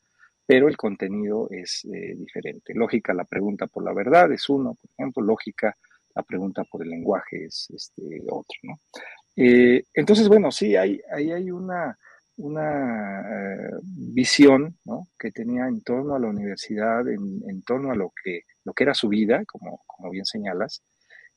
pero 0.49 0.67
el 0.67 0.77
contenido 0.77 1.47
es 1.51 1.87
diferente. 2.15 2.73
Lógica, 2.73 3.13
la 3.13 3.23
pregunta 3.23 3.67
por 3.67 3.83
la 3.83 3.93
verdad 3.93 4.31
es 4.31 4.49
uno, 4.49 4.73
por 4.73 4.89
ejemplo, 4.97 5.21
lógica, 5.21 5.77
la 6.15 6.23
pregunta 6.23 6.63
por 6.63 6.81
el 6.81 6.89
lenguaje 6.89 7.45
es 7.45 7.67
este, 7.69 8.01
otro, 8.27 8.57
¿no? 8.63 8.79
entonces, 9.35 10.27
bueno, 10.27 10.51
sí, 10.51 10.75
hay, 10.75 10.99
ahí 11.13 11.31
hay 11.31 11.51
una, 11.51 11.95
una 12.37 13.69
visión 13.83 14.75
¿no? 14.85 15.07
que 15.19 15.29
tenía 15.29 15.67
en 15.67 15.81
torno 15.83 16.15
a 16.15 16.19
la 16.19 16.29
universidad, 16.29 17.07
en, 17.07 17.43
en, 17.47 17.61
torno 17.61 17.91
a 17.91 17.95
lo 17.95 18.11
que, 18.23 18.41
lo 18.65 18.73
que 18.73 18.85
era 18.85 18.95
su 18.95 19.07
vida, 19.07 19.43
como, 19.45 19.83
como 19.85 20.09
bien 20.09 20.25
señalas, 20.25 20.81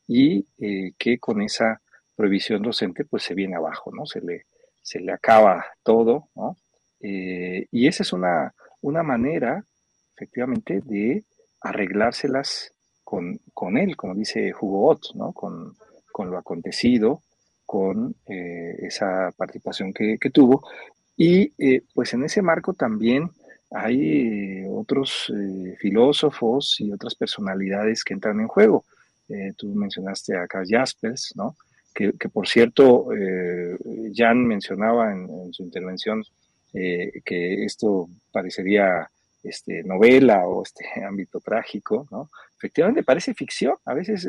y 0.08 0.46
eh, 0.58 0.92
que 0.98 1.18
con 1.18 1.42
esa 1.42 1.82
prohibición 2.16 2.62
docente 2.62 3.04
pues 3.04 3.24
se 3.24 3.34
viene 3.34 3.56
abajo, 3.56 3.92
¿no? 3.94 4.06
Se 4.06 4.22
le, 4.22 4.46
se 4.80 5.00
le 5.00 5.12
acaba 5.12 5.66
todo, 5.82 6.30
¿no? 6.34 6.56
Eh, 7.00 7.66
y 7.70 7.88
esa 7.88 8.04
es 8.04 8.12
una, 8.14 8.54
una 8.82 9.02
manera, 9.02 9.64
efectivamente, 10.14 10.80
de 10.84 11.24
arreglárselas 11.60 12.72
con, 13.02 13.40
con 13.54 13.78
él, 13.78 13.96
como 13.96 14.14
dice 14.14 14.52
Hugo 14.60 14.88
Ott, 14.90 15.14
¿no? 15.14 15.32
Con, 15.32 15.74
con 16.12 16.30
lo 16.30 16.36
acontecido, 16.36 17.22
con 17.64 18.14
eh, 18.26 18.76
esa 18.80 19.32
participación 19.36 19.92
que, 19.92 20.18
tuvo. 20.30 20.62
Y 21.16 21.50
pues 21.94 22.12
en 22.14 22.24
ese 22.24 22.42
marco 22.42 22.74
también 22.74 23.30
hay 23.70 24.64
otros 24.68 25.32
filósofos 25.78 26.76
y 26.80 26.92
otras 26.92 27.14
personalidades 27.14 28.04
que 28.04 28.14
entran 28.14 28.40
en 28.40 28.48
juego. 28.48 28.84
Eh, 29.28 29.52
tú 29.56 29.68
mencionaste 29.74 30.36
a 30.36 30.46
Carl 30.46 30.66
Jaspers, 30.68 31.32
¿no? 31.36 31.56
Que, 31.94 32.12
por 32.32 32.48
cierto, 32.48 33.12
eh, 33.12 33.76
Jan 34.14 34.46
mencionaba 34.46 35.12
en, 35.12 35.52
su 35.52 35.62
intervención 35.62 36.22
eh, 36.72 37.20
que 37.24 37.64
esto 37.64 38.08
parecería 38.30 39.10
este, 39.42 39.82
novela 39.82 40.46
o 40.46 40.62
este 40.62 40.84
ámbito 41.06 41.40
trágico, 41.40 42.06
¿no? 42.10 42.30
Efectivamente 42.56 43.02
parece 43.02 43.34
ficción. 43.34 43.74
A 43.84 43.94
veces 43.94 44.26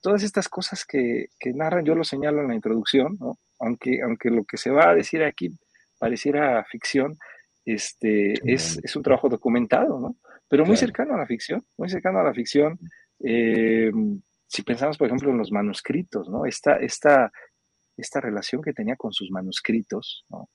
todas 0.00 0.22
estas 0.22 0.48
cosas 0.48 0.84
que, 0.84 1.28
narran, 1.54 1.84
yo 1.84 1.94
lo 1.94 2.04
señalo 2.04 2.40
en 2.42 2.48
la 2.48 2.54
introducción, 2.54 3.16
¿no? 3.18 3.38
Aunque, 3.58 4.02
aunque 4.02 4.30
lo 4.30 4.44
que 4.44 4.56
se 4.56 4.70
va 4.70 4.90
a 4.90 4.94
decir 4.94 5.22
aquí 5.22 5.50
pareciera 5.98 6.64
ficción, 6.64 7.18
este, 7.64 8.34
es, 8.50 8.78
es, 8.82 8.96
un 8.96 9.02
trabajo 9.02 9.28
documentado, 9.28 10.00
¿no? 10.00 10.16
Pero 10.48 10.64
muy 10.64 10.76
cercano 10.76 11.14
a 11.14 11.18
la 11.18 11.26
ficción, 11.26 11.64
muy 11.76 11.88
cercano 11.88 12.18
a 12.18 12.24
la 12.24 12.34
ficción. 12.34 12.78
Eh, 13.22 13.92
si 14.46 14.62
pensamos, 14.62 14.98
por 14.98 15.06
ejemplo, 15.06 15.30
en 15.30 15.38
los 15.38 15.52
manuscritos, 15.52 16.28
¿no? 16.28 16.44
Esta, 16.46 16.76
esta, 16.76 17.30
esta 17.96 18.20
relación 18.20 18.62
que 18.62 18.72
tenía 18.72 18.96
con 18.96 19.12
sus 19.12 19.30
manuscritos, 19.30 20.24
¿no? 20.28 20.48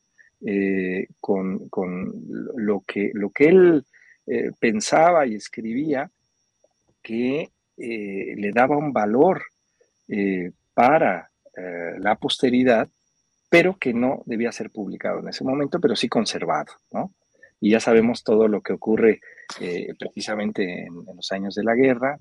Eh, 0.48 1.08
con, 1.20 1.70
con, 1.70 2.14
lo, 2.56 2.84
que, 2.86 3.10
lo 3.16 3.32
que 3.32 3.46
él 3.46 3.84
eh, 4.28 4.52
pensaba 4.60 5.26
y 5.26 5.34
escribía, 5.34 6.12
que 7.02 7.50
eh, 7.78 8.36
le 8.38 8.52
daba 8.52 8.78
un 8.78 8.94
valor 8.94 9.42
para 10.76 11.32
la 11.98 12.16
posteridad, 12.16 12.88
pero 13.50 13.78
que 13.78 13.92
no 13.92 14.22
debía 14.28 14.52
ser 14.52 14.70
publicado 14.70 15.20
en 15.20 15.30
ese 15.30 15.44
momento, 15.44 15.80
pero 15.80 15.96
sí 15.96 16.08
conservado, 16.08 16.74
¿no? 16.92 17.12
Y 17.60 17.72
ya 17.72 17.80
sabemos 17.80 18.24
todo 18.24 18.48
lo 18.48 18.62
que 18.62 18.74
ocurre 18.74 19.22
precisamente 19.98 20.82
en, 20.82 20.94
en, 21.08 21.16
los 21.16 21.32
años 21.32 21.56
de 21.56 21.64
la 21.64 21.74
guerra, 21.74 22.18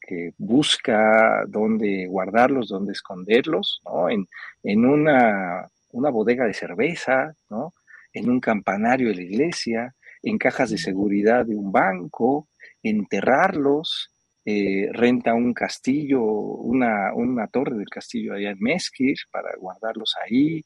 que 0.00 0.32
busca 0.36 1.44
dónde 1.46 2.06
guardarlos, 2.06 2.68
dónde 2.68 2.92
esconderlos, 2.92 3.80
¿no? 3.84 4.10
En, 4.10 4.26
en 4.64 4.84
una, 4.84 5.68
una, 5.92 6.10
bodega 6.10 6.46
de 6.46 6.54
cerveza, 6.54 7.34
¿no? 7.48 7.72
En 8.12 8.28
un 8.28 8.40
campanario 8.40 9.08
de 9.08 9.14
la 9.14 9.22
iglesia, 9.22 9.94
en 10.22 10.38
cajas 10.38 10.70
de 10.70 10.78
seguridad 10.78 11.46
de 11.46 11.56
un 11.56 11.72
banco, 11.72 12.48
enterrarlos, 12.82 14.10
eh, 14.44 14.88
renta 14.92 15.34
un 15.34 15.54
castillo, 15.54 16.20
una, 16.20 17.14
una, 17.14 17.46
torre 17.46 17.76
del 17.76 17.88
castillo 17.88 18.34
allá 18.34 18.50
en 18.50 18.58
Meskir 18.60 19.16
para 19.30 19.54
guardarlos 19.56 20.14
ahí, 20.24 20.64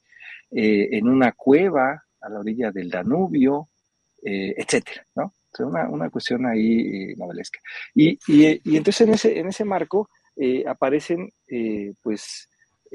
eh, 0.50 0.88
en 0.92 1.08
una 1.08 1.32
cueva 1.32 2.02
a 2.20 2.28
la 2.28 2.40
orilla 2.40 2.70
del 2.70 2.88
Danubio, 2.88 3.68
eh, 4.24 4.54
etcétera, 4.56 5.06
¿no? 5.14 5.34
una, 5.58 5.88
una 5.88 6.10
cuestión 6.10 6.46
ahí 6.46 7.14
novelesca. 7.16 7.58
Y, 7.94 8.18
y, 8.26 8.76
entonces 8.76 9.06
en 9.06 9.14
ese, 9.14 9.38
en 9.38 9.48
ese 9.48 9.64
marco 9.64 10.10
aparecen 10.66 11.30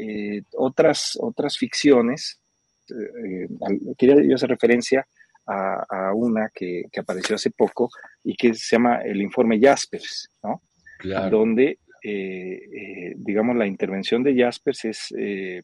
eh, 0.01 0.43
otras, 0.57 1.17
otras 1.19 1.57
ficciones. 1.57 2.39
quería 3.97 4.15
yo 4.21 4.35
hacer 4.35 4.49
referencia 4.49 5.05
a, 5.47 5.85
a 5.89 6.13
una 6.13 6.49
que, 6.53 6.83
que, 6.91 6.99
apareció 6.99 7.35
hace 7.35 7.51
poco 7.51 7.89
y 8.23 8.35
que 8.35 8.53
se 8.53 8.75
llama 8.75 9.01
el 9.01 9.21
informe 9.21 9.59
Jaspers, 9.59 10.29
¿no? 10.43 10.61
Donde, 11.29 11.79
digamos, 13.15 13.55
la 13.55 13.65
intervención 13.65 14.23
de 14.23 14.35
Jaspers 14.35 14.85
es 14.85 15.13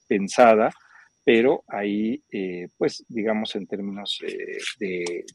pensada 0.07 0.71
pero 1.27 1.65
ahí, 1.67 2.23
eh, 2.31 2.69
pues, 2.77 3.03
digamos, 3.09 3.53
en 3.57 3.67
términos 3.67 4.17
eh, 4.25 4.59
de, 4.79 5.25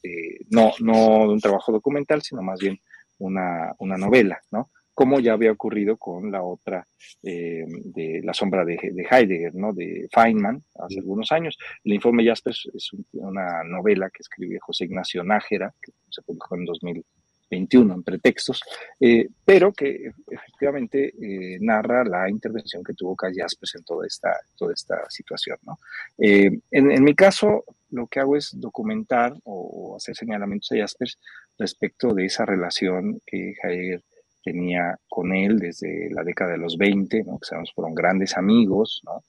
no, 0.49 0.73
no 0.81 1.27
de 1.27 1.35
un 1.35 1.39
trabajo 1.39 1.71
documental, 1.71 2.23
sino 2.23 2.41
más 2.41 2.59
bien 2.61 2.81
una, 3.19 3.75
una 3.79 3.99
novela, 3.99 4.41
¿no? 4.51 4.71
Como 4.95 5.21
ya 5.21 5.33
había 5.33 5.53
ocurrido 5.53 5.97
con 5.97 6.31
la 6.31 6.43
otra 6.43 6.87
eh, 7.23 7.65
de 7.67 8.21
La 8.23 8.35
sombra 8.35 8.65
de, 8.65 8.77
Heidegger, 9.11 9.55
¿no? 9.55 9.73
De 9.73 10.09
Feynman, 10.13 10.63
hace 10.79 10.99
algunos 10.99 11.33
años. 11.33 11.59
El 11.85 11.95
informe 11.95 12.27
Jaspers 12.27 12.69
es 12.75 12.91
una 13.13 13.65
novela 13.65 14.11
que 14.11 14.21
escribió 14.21 14.59
José 14.61 14.85
Ignacio 14.85 15.25
Nájera, 15.25 15.75
que 15.81 15.93
se 16.11 16.23
publicó 16.23 16.57
en 16.57 16.65
2000 16.67 17.05
21 17.53 17.95
en 17.95 18.03
pretextos, 18.03 18.63
eh, 18.99 19.29
pero 19.45 19.73
que 19.73 20.13
efectivamente 20.27 21.13
eh, 21.21 21.59
narra 21.61 22.03
la 22.05 22.29
intervención 22.31 22.83
que 22.83 22.95
tuvo 22.95 23.15
Jaspers 23.15 23.75
en 23.75 23.85
toda 23.85 24.07
esta, 24.07 24.35
toda 24.57 24.73
esta 24.73 25.09
situación. 25.11 25.59
¿no? 25.63 25.79
Eh, 26.19 26.51
en, 26.71 27.05
mi 27.05 27.15
caso, 27.15 27.65
lo 27.91 28.07
que 28.07 28.21
hago 28.21 28.37
es 28.37 28.59
documentar 28.59 29.35
o, 29.45 29.95
hacer 29.97 30.17
señalamientos 30.17 30.73
a 30.73 30.77
Jaspers 30.77 31.19
respecto 31.59 32.15
de 32.15 32.25
esa 32.25 32.47
relación 32.47 33.21
que 33.27 33.55
Heidegger 33.63 34.03
tenía 34.43 34.99
con 35.09 35.35
él 35.35 35.59
desde 35.59 36.11
la 36.11 36.25
década 36.25 36.53
de 36.53 36.59
los 36.59 36.77
20, 36.77 37.25
¿no? 37.25 37.39
que 37.39 37.47
sabemos 37.47 37.73
fueron 37.75 37.95
grandes 37.95 38.37
amigos, 38.37 39.03
¿no? 39.05 39.23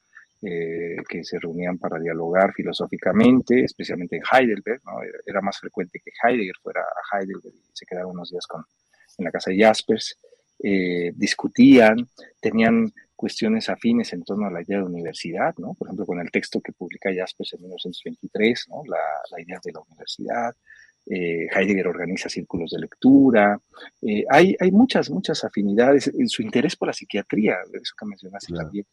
Eh, 0.45 0.97
que 1.07 1.24
se 1.24 1.39
reunían 1.39 1.78
para 1.78 1.97
dialogar 1.97 2.51
filosóficamente, 2.51 3.64
especialmente 3.64 4.18
en 4.18 4.24
Heidelberg. 4.30 4.82
¿no? 4.84 4.99
Era 5.26 5.39
más 5.39 5.57
frecuente 5.57 6.01
que 6.03 6.11
Heidegger 6.22 6.55
fuera 6.61 6.82
a 6.82 7.18
Heidelberg 7.18 7.55
y 7.55 7.72
se 7.72 7.86
quedara 7.86 8.07
unos 8.07 8.30
días 8.30 8.45
con, 8.45 8.66
en 9.20 9.24
la 9.24 9.32
casa 9.32 9.51
de 9.51 9.59
Jaspers. 9.59 10.20
Eh, 10.61 11.14
discutían, 11.16 12.09
tenían 12.41 12.91
cuestiones 13.16 13.70
afines 13.70 14.11
en 14.11 14.24
torno 14.24 14.47
a 14.47 14.51
la 14.51 14.61
idea 14.61 14.80
de 14.80 14.84
universidad, 14.84 15.55
¿no? 15.59 15.76
por 15.76 15.88
ejemplo, 15.88 16.05
con 16.05 16.20
el 16.20 16.30
texto 16.30 16.59
que 16.59 16.74
publica 16.74 17.09
Jaspers 17.16 17.53
en 17.53 17.61
1923, 17.61 18.68
¿no? 18.68 18.84
la, 18.86 18.97
la 19.32 19.41
idea 19.41 19.59
de 19.64 19.72
la 19.72 19.80
universidad, 19.80 20.53
eh, 21.06 21.47
Heidegger 21.54 21.88
organiza 21.88 22.30
círculos 22.30 22.72
de 22.72 22.80
lectura, 22.80 23.60
eh, 24.01 24.24
hay, 24.30 24.56
hay, 24.60 24.72
muchas, 24.72 25.10
muchas 25.10 25.43
afinidades, 25.43 26.12
su 26.28 26.41
interés 26.41 26.76
por 26.76 26.88
la 26.88 26.93
psiquiatría, 26.93 27.56
eso 27.74 27.93
que 27.97 28.06
mencionaste 28.06 28.54
también, 28.54 28.86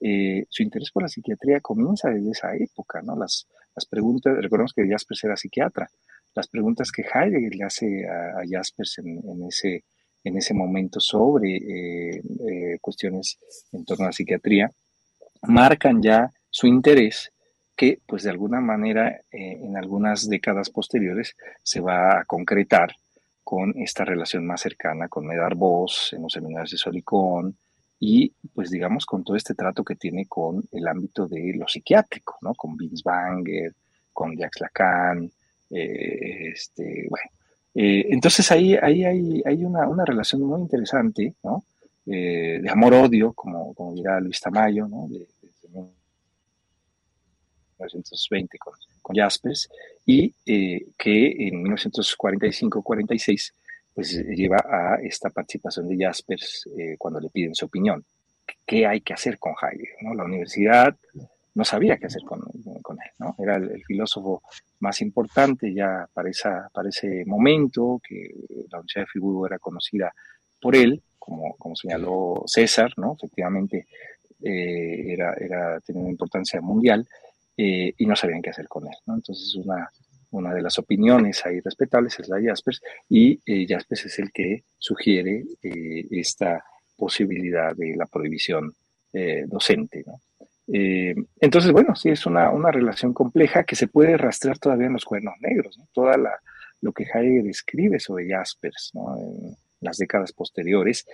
eh, 0.00 0.44
su 0.48 0.62
interés 0.62 0.90
por 0.92 1.02
la 1.02 1.08
psiquiatría 1.08 1.60
comienza 1.60 2.10
desde 2.10 2.30
esa 2.30 2.54
época, 2.54 3.02
¿no? 3.02 3.16
Las, 3.16 3.48
las 3.74 3.84
preguntas, 3.86 4.36
recordemos 4.40 4.72
que 4.72 4.88
Jaspers 4.88 5.24
era 5.24 5.36
psiquiatra, 5.36 5.88
las 6.34 6.46
preguntas 6.46 6.92
que 6.92 7.02
Heidegger 7.02 7.54
le 7.54 7.64
hace 7.64 8.06
a, 8.06 8.42
Jaspers 8.48 8.98
en, 8.98 9.44
ese, 9.48 9.84
en 10.22 10.36
ese 10.36 10.54
momento 10.54 11.00
sobre 11.00 12.20
cuestiones 12.80 13.38
en 13.72 13.84
torno 13.84 14.04
a 14.04 14.08
la 14.08 14.12
psiquiatría, 14.12 14.70
marcan 15.42 16.02
ya 16.02 16.30
su 16.50 16.66
interés 16.66 17.32
que 17.76 18.00
pues 18.06 18.22
de 18.22 18.30
alguna 18.30 18.60
manera 18.60 19.20
eh, 19.30 19.58
en 19.62 19.76
algunas 19.76 20.28
décadas 20.28 20.70
posteriores 20.70 21.36
se 21.62 21.80
va 21.80 22.20
a 22.20 22.24
concretar 22.24 22.96
con 23.44 23.74
esta 23.76 24.04
relación 24.04 24.46
más 24.46 24.62
cercana 24.62 25.08
con 25.08 25.26
Medar 25.26 25.54
Voss 25.54 26.12
en 26.14 26.22
los 26.22 26.32
seminarios 26.32 26.70
de 26.70 26.78
Solicón 26.78 27.56
y 28.00 28.32
pues 28.54 28.70
digamos 28.70 29.06
con 29.06 29.22
todo 29.22 29.36
este 29.36 29.54
trato 29.54 29.84
que 29.84 29.94
tiene 29.94 30.26
con 30.26 30.62
el 30.72 30.88
ámbito 30.88 31.26
de 31.28 31.54
lo 31.54 31.68
psiquiátrico, 31.68 32.38
¿no? 32.42 32.54
Con 32.54 32.76
Vince 32.76 33.02
Banger, 33.04 33.72
con 34.12 34.36
Jacques 34.36 34.60
Lacan, 34.60 35.30
eh, 35.70 36.48
este, 36.52 37.06
bueno. 37.08 37.30
Eh, 37.74 38.06
entonces 38.10 38.50
ahí, 38.50 38.74
ahí 38.74 39.04
hay, 39.04 39.42
hay 39.44 39.64
una, 39.64 39.86
una, 39.86 40.04
relación 40.04 40.42
muy 40.42 40.60
interesante, 40.62 41.34
¿no? 41.42 41.64
de 42.06 42.68
amor-odio, 42.70 43.32
como, 43.32 43.74
dirá 43.92 44.20
Luis 44.20 44.40
Tamayo, 44.40 44.86
¿no? 44.86 45.08
1920 47.78 48.58
con, 48.58 48.74
con 49.02 49.16
Jaspers, 49.16 49.68
y 50.04 50.32
eh, 50.46 50.86
que 50.96 51.48
en 51.48 51.64
1945-46 51.64 53.52
pues 53.94 54.12
lleva 54.12 54.58
a 54.58 54.98
esta 55.02 55.30
participación 55.30 55.88
de 55.88 56.04
Jaspers 56.04 56.68
eh, 56.78 56.96
cuando 56.98 57.18
le 57.18 57.30
piden 57.30 57.54
su 57.54 57.64
opinión. 57.64 58.04
¿Qué 58.66 58.86
hay 58.86 59.00
que 59.00 59.14
hacer 59.14 59.38
con 59.38 59.54
Heidegger? 59.60 59.96
¿no? 60.02 60.14
La 60.14 60.24
universidad 60.24 60.94
no 61.56 61.64
sabía 61.64 61.96
qué 61.96 62.06
hacer 62.06 62.22
con, 62.22 62.40
con 62.82 62.98
él, 63.02 63.10
¿no? 63.18 63.34
Era 63.38 63.56
el, 63.56 63.82
filósofo 63.84 64.42
más 64.80 65.00
importante 65.00 65.72
ya 65.72 66.06
para, 66.12 66.28
esa, 66.28 66.68
para 66.70 66.90
ese 66.90 67.24
momento, 67.24 67.98
que 68.06 68.30
la 68.70 68.78
Universidad 68.78 69.04
de 69.04 69.06
Friburgo 69.06 69.46
era 69.46 69.58
conocida 69.58 70.12
por 70.60 70.76
él, 70.76 71.02
como, 71.18 71.56
como 71.56 71.74
señaló 71.74 72.42
César, 72.46 72.92
¿no? 72.98 73.14
Efectivamente, 73.14 73.86
eh, 74.42 75.12
era, 75.14 75.32
era, 75.40 75.80
tenía 75.80 76.02
una 76.02 76.10
importancia 76.10 76.60
mundial, 76.60 77.08
eh, 77.56 77.92
y 77.96 78.06
no 78.06 78.16
sabían 78.16 78.42
qué 78.42 78.50
hacer 78.50 78.68
con 78.68 78.86
él. 78.86 78.96
¿no? 79.06 79.14
Entonces, 79.14 79.54
una, 79.56 79.90
una 80.30 80.54
de 80.54 80.62
las 80.62 80.78
opiniones 80.78 81.44
ahí 81.46 81.60
respetables 81.60 82.18
es 82.18 82.28
la 82.28 82.36
de 82.36 82.48
Jaspers 82.48 82.82
y 83.08 83.40
eh, 83.46 83.66
Jaspers 83.68 84.06
es 84.06 84.18
el 84.18 84.32
que 84.32 84.64
sugiere 84.78 85.44
eh, 85.62 86.06
esta 86.10 86.64
posibilidad 86.96 87.74
de 87.74 87.94
la 87.96 88.06
prohibición 88.06 88.72
docente. 89.46 90.04
¿no? 90.06 90.20
entonces, 90.66 91.72
bueno, 91.72 91.96
sí, 91.96 92.10
es 92.10 92.26
una, 92.26 92.50
una, 92.50 92.70
relación 92.70 93.14
compleja 93.14 93.64
que 93.64 93.76
se 93.76 93.86
puede 93.86 94.18
rastrear 94.18 94.58
todavía 94.58 94.88
en 94.88 94.92
los 94.92 95.06
cuernos 95.06 95.32
negros, 95.40 95.78
¿no? 95.78 95.88
Toda 95.94 96.18
la, 96.18 96.32
lo 96.82 96.92
que 96.92 97.04
Heidegger 97.04 97.48
escribe 97.48 97.98
sobre 97.98 98.28
Jaspers 98.28 98.90
¿no? 98.94 99.16
en 99.18 99.56
las 99.80 99.96
décadas 99.96 100.32
posteriores 100.32 101.06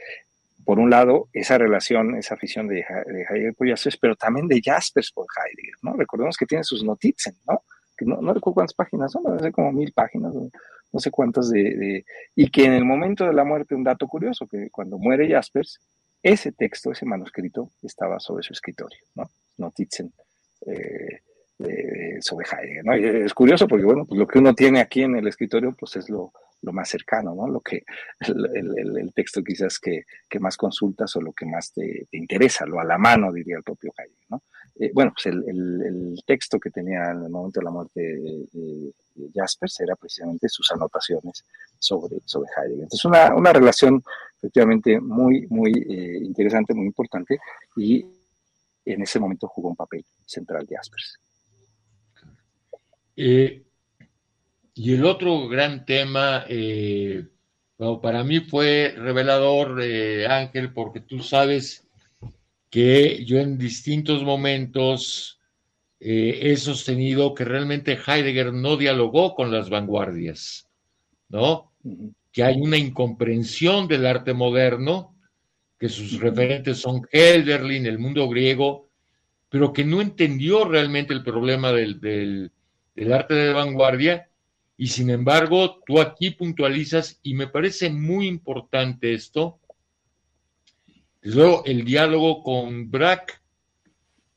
por 0.64 0.78
un 0.78 0.90
lado, 0.90 1.28
esa 1.32 1.58
relación, 1.58 2.16
esa 2.16 2.34
afición 2.34 2.68
de, 2.68 2.84
Heidegger 2.88 3.54
por 3.54 3.68
Jaspers, 3.68 3.96
pero 3.96 4.16
también 4.16 4.48
de 4.48 4.60
Jaspers 4.62 5.12
por 5.12 5.26
Heidegger, 5.36 5.74
¿no? 5.82 5.94
Recordemos 5.94 6.36
que 6.36 6.46
tiene 6.46 6.64
sus 6.64 6.84
notizen, 6.84 7.34
¿no? 7.48 7.62
Que 7.96 8.04
no, 8.04 8.20
no 8.20 8.32
recuerdo 8.32 8.54
cuántas 8.54 8.74
páginas 8.74 9.12
son, 9.12 9.24
no 9.24 9.38
sé, 9.38 9.52
como 9.52 9.72
mil 9.72 9.92
páginas, 9.92 10.34
no 10.34 11.00
sé 11.00 11.10
cuántas 11.10 11.50
de, 11.50 12.04
Y 12.36 12.50
que 12.50 12.64
en 12.64 12.74
el 12.74 12.84
momento 12.84 13.24
de 13.26 13.32
la 13.32 13.44
muerte, 13.44 13.74
un 13.74 13.84
dato 13.84 14.06
curioso, 14.06 14.46
que 14.46 14.70
cuando 14.70 14.98
muere 14.98 15.28
Jaspers, 15.28 15.80
ese 16.22 16.52
texto, 16.52 16.92
ese 16.92 17.06
manuscrito, 17.06 17.70
estaba 17.82 18.20
sobre 18.20 18.42
su 18.42 18.52
escritorio, 18.52 18.98
¿no? 19.14 19.28
Notizen. 19.56 20.12
Eh, 20.66 21.20
sobre 22.20 22.46
Heidegger, 22.46 22.84
¿no? 22.84 22.96
Y 22.96 23.04
es 23.24 23.34
curioso 23.34 23.66
porque, 23.66 23.84
bueno, 23.84 24.04
pues 24.06 24.18
lo 24.18 24.26
que 24.26 24.38
uno 24.38 24.54
tiene 24.54 24.80
aquí 24.80 25.02
en 25.02 25.16
el 25.16 25.26
escritorio, 25.26 25.74
pues 25.78 25.96
es 25.96 26.08
lo, 26.08 26.32
lo 26.62 26.72
más 26.72 26.88
cercano, 26.88 27.34
¿no? 27.34 27.48
Lo 27.48 27.60
que, 27.60 27.84
el, 28.20 28.98
el, 28.98 29.12
texto 29.12 29.42
quizás 29.42 29.78
que, 29.78 30.04
que, 30.28 30.38
más 30.38 30.56
consultas 30.56 31.14
o 31.16 31.20
lo 31.20 31.32
que 31.32 31.44
más 31.44 31.72
te, 31.72 32.06
te, 32.10 32.16
interesa, 32.16 32.64
lo 32.66 32.80
a 32.80 32.84
la 32.84 32.98
mano, 32.98 33.32
diría 33.32 33.56
el 33.56 33.62
propio 33.62 33.92
Heidegger, 33.96 34.26
¿no? 34.30 34.42
Eh, 34.78 34.90
bueno, 34.94 35.12
pues 35.12 35.26
el, 35.26 36.22
texto 36.24 36.58
que 36.58 36.70
tenía 36.70 37.10
en 37.10 37.24
el 37.24 37.30
momento 37.30 37.60
de 37.60 37.64
la 37.64 37.70
muerte 37.70 38.00
de, 38.00 38.92
Jaspers 39.34 39.80
era 39.80 39.94
precisamente 39.94 40.48
sus 40.48 40.70
anotaciones 40.72 41.44
sobre, 41.78 42.20
sobre 42.24 42.48
Heidegger. 42.56 42.84
Entonces, 42.84 43.04
una, 43.04 43.34
una 43.34 43.52
relación 43.52 44.02
efectivamente 44.38 45.00
muy, 45.00 45.46
muy 45.48 45.72
eh, 45.72 46.18
interesante, 46.22 46.74
muy 46.74 46.86
importante, 46.86 47.38
y 47.76 48.06
en 48.84 49.02
ese 49.02 49.20
momento 49.20 49.46
jugó 49.48 49.68
un 49.68 49.76
papel 49.76 50.04
central 50.24 50.66
Jaspers. 50.68 51.18
Eh, 53.16 53.62
y 54.74 54.94
el 54.94 55.04
otro 55.04 55.48
gran 55.48 55.84
tema, 55.84 56.44
eh, 56.48 57.26
para 58.00 58.24
mí 58.24 58.40
fue 58.40 58.94
revelador, 58.96 59.80
eh, 59.82 60.26
Ángel, 60.26 60.72
porque 60.72 61.00
tú 61.00 61.20
sabes 61.20 61.86
que 62.70 63.24
yo 63.24 63.38
en 63.38 63.58
distintos 63.58 64.22
momentos 64.22 65.38
he 66.04 66.56
sostenido 66.56 67.32
que 67.32 67.44
realmente 67.44 67.92
Heidegger 67.92 68.52
no 68.52 68.76
dialogó 68.76 69.36
con 69.36 69.52
las 69.52 69.70
vanguardias, 69.70 70.68
¿no? 71.28 71.72
Que 72.32 72.42
hay 72.42 72.60
una 72.60 72.76
incomprensión 72.76 73.86
del 73.86 74.06
arte 74.06 74.32
moderno 74.32 75.14
que 75.78 75.88
sus 75.88 76.18
referentes 76.18 76.78
son 76.78 77.02
Helderlin, 77.12 77.86
el 77.86 78.00
mundo 78.00 78.28
griego, 78.28 78.88
pero 79.48 79.72
que 79.72 79.84
no 79.84 80.00
entendió 80.00 80.64
realmente 80.64 81.12
el 81.12 81.22
problema 81.22 81.70
del, 81.70 82.00
del 82.00 82.50
arte 83.12 83.34
de 83.34 83.52
vanguardia 83.52 84.28
y 84.76 84.88
sin 84.88 85.10
embargo 85.10 85.82
tú 85.86 86.00
aquí 86.00 86.30
puntualizas 86.30 87.18
y 87.22 87.34
me 87.34 87.46
parece 87.46 87.90
muy 87.90 88.26
importante 88.26 89.14
esto. 89.14 89.60
Luego 91.22 91.62
el 91.64 91.84
diálogo 91.84 92.42
con 92.42 92.90
Braque, 92.90 93.34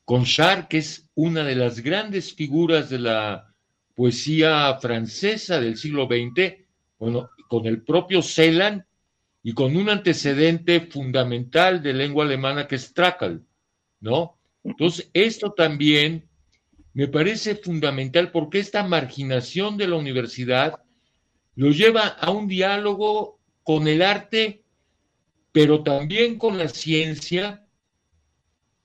con 0.04 0.24
Char, 0.24 0.68
que 0.68 0.78
es 0.78 1.10
una 1.14 1.42
de 1.42 1.56
las 1.56 1.80
grandes 1.80 2.32
figuras 2.32 2.88
de 2.88 3.00
la 3.00 3.52
poesía 3.94 4.78
francesa 4.80 5.58
del 5.60 5.76
siglo 5.76 6.06
XX, 6.06 6.54
bueno, 6.98 7.30
con 7.48 7.66
el 7.66 7.82
propio 7.82 8.22
Celan 8.22 8.86
y 9.42 9.52
con 9.52 9.76
un 9.76 9.88
antecedente 9.88 10.80
fundamental 10.80 11.82
de 11.82 11.92
lengua 11.92 12.24
alemana 12.24 12.68
que 12.68 12.76
es 12.76 12.92
Trakl, 12.92 13.42
¿no? 14.00 14.38
Entonces, 14.62 15.10
esto 15.12 15.52
también 15.52 16.28
me 16.96 17.08
parece 17.08 17.56
fundamental 17.56 18.30
porque 18.30 18.58
esta 18.58 18.82
marginación 18.82 19.76
de 19.76 19.86
la 19.86 19.96
universidad 19.96 20.80
lo 21.54 21.70
lleva 21.70 22.06
a 22.06 22.30
un 22.30 22.48
diálogo 22.48 23.38
con 23.62 23.86
el 23.86 24.00
arte, 24.00 24.62
pero 25.52 25.82
también 25.82 26.38
con 26.38 26.56
la 26.56 26.68
ciencia. 26.68 27.66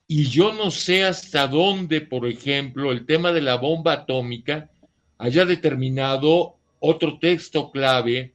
Y 0.08 0.26
yo 0.26 0.52
no 0.52 0.72
sé 0.72 1.06
hasta 1.06 1.48
dónde, 1.48 2.02
por 2.02 2.28
ejemplo, 2.28 2.92
el 2.92 3.06
tema 3.06 3.32
de 3.32 3.40
la 3.40 3.56
bomba 3.56 3.94
atómica 3.94 4.70
haya 5.18 5.46
determinado 5.46 6.58
otro 6.80 7.18
texto 7.18 7.72
clave 7.72 8.34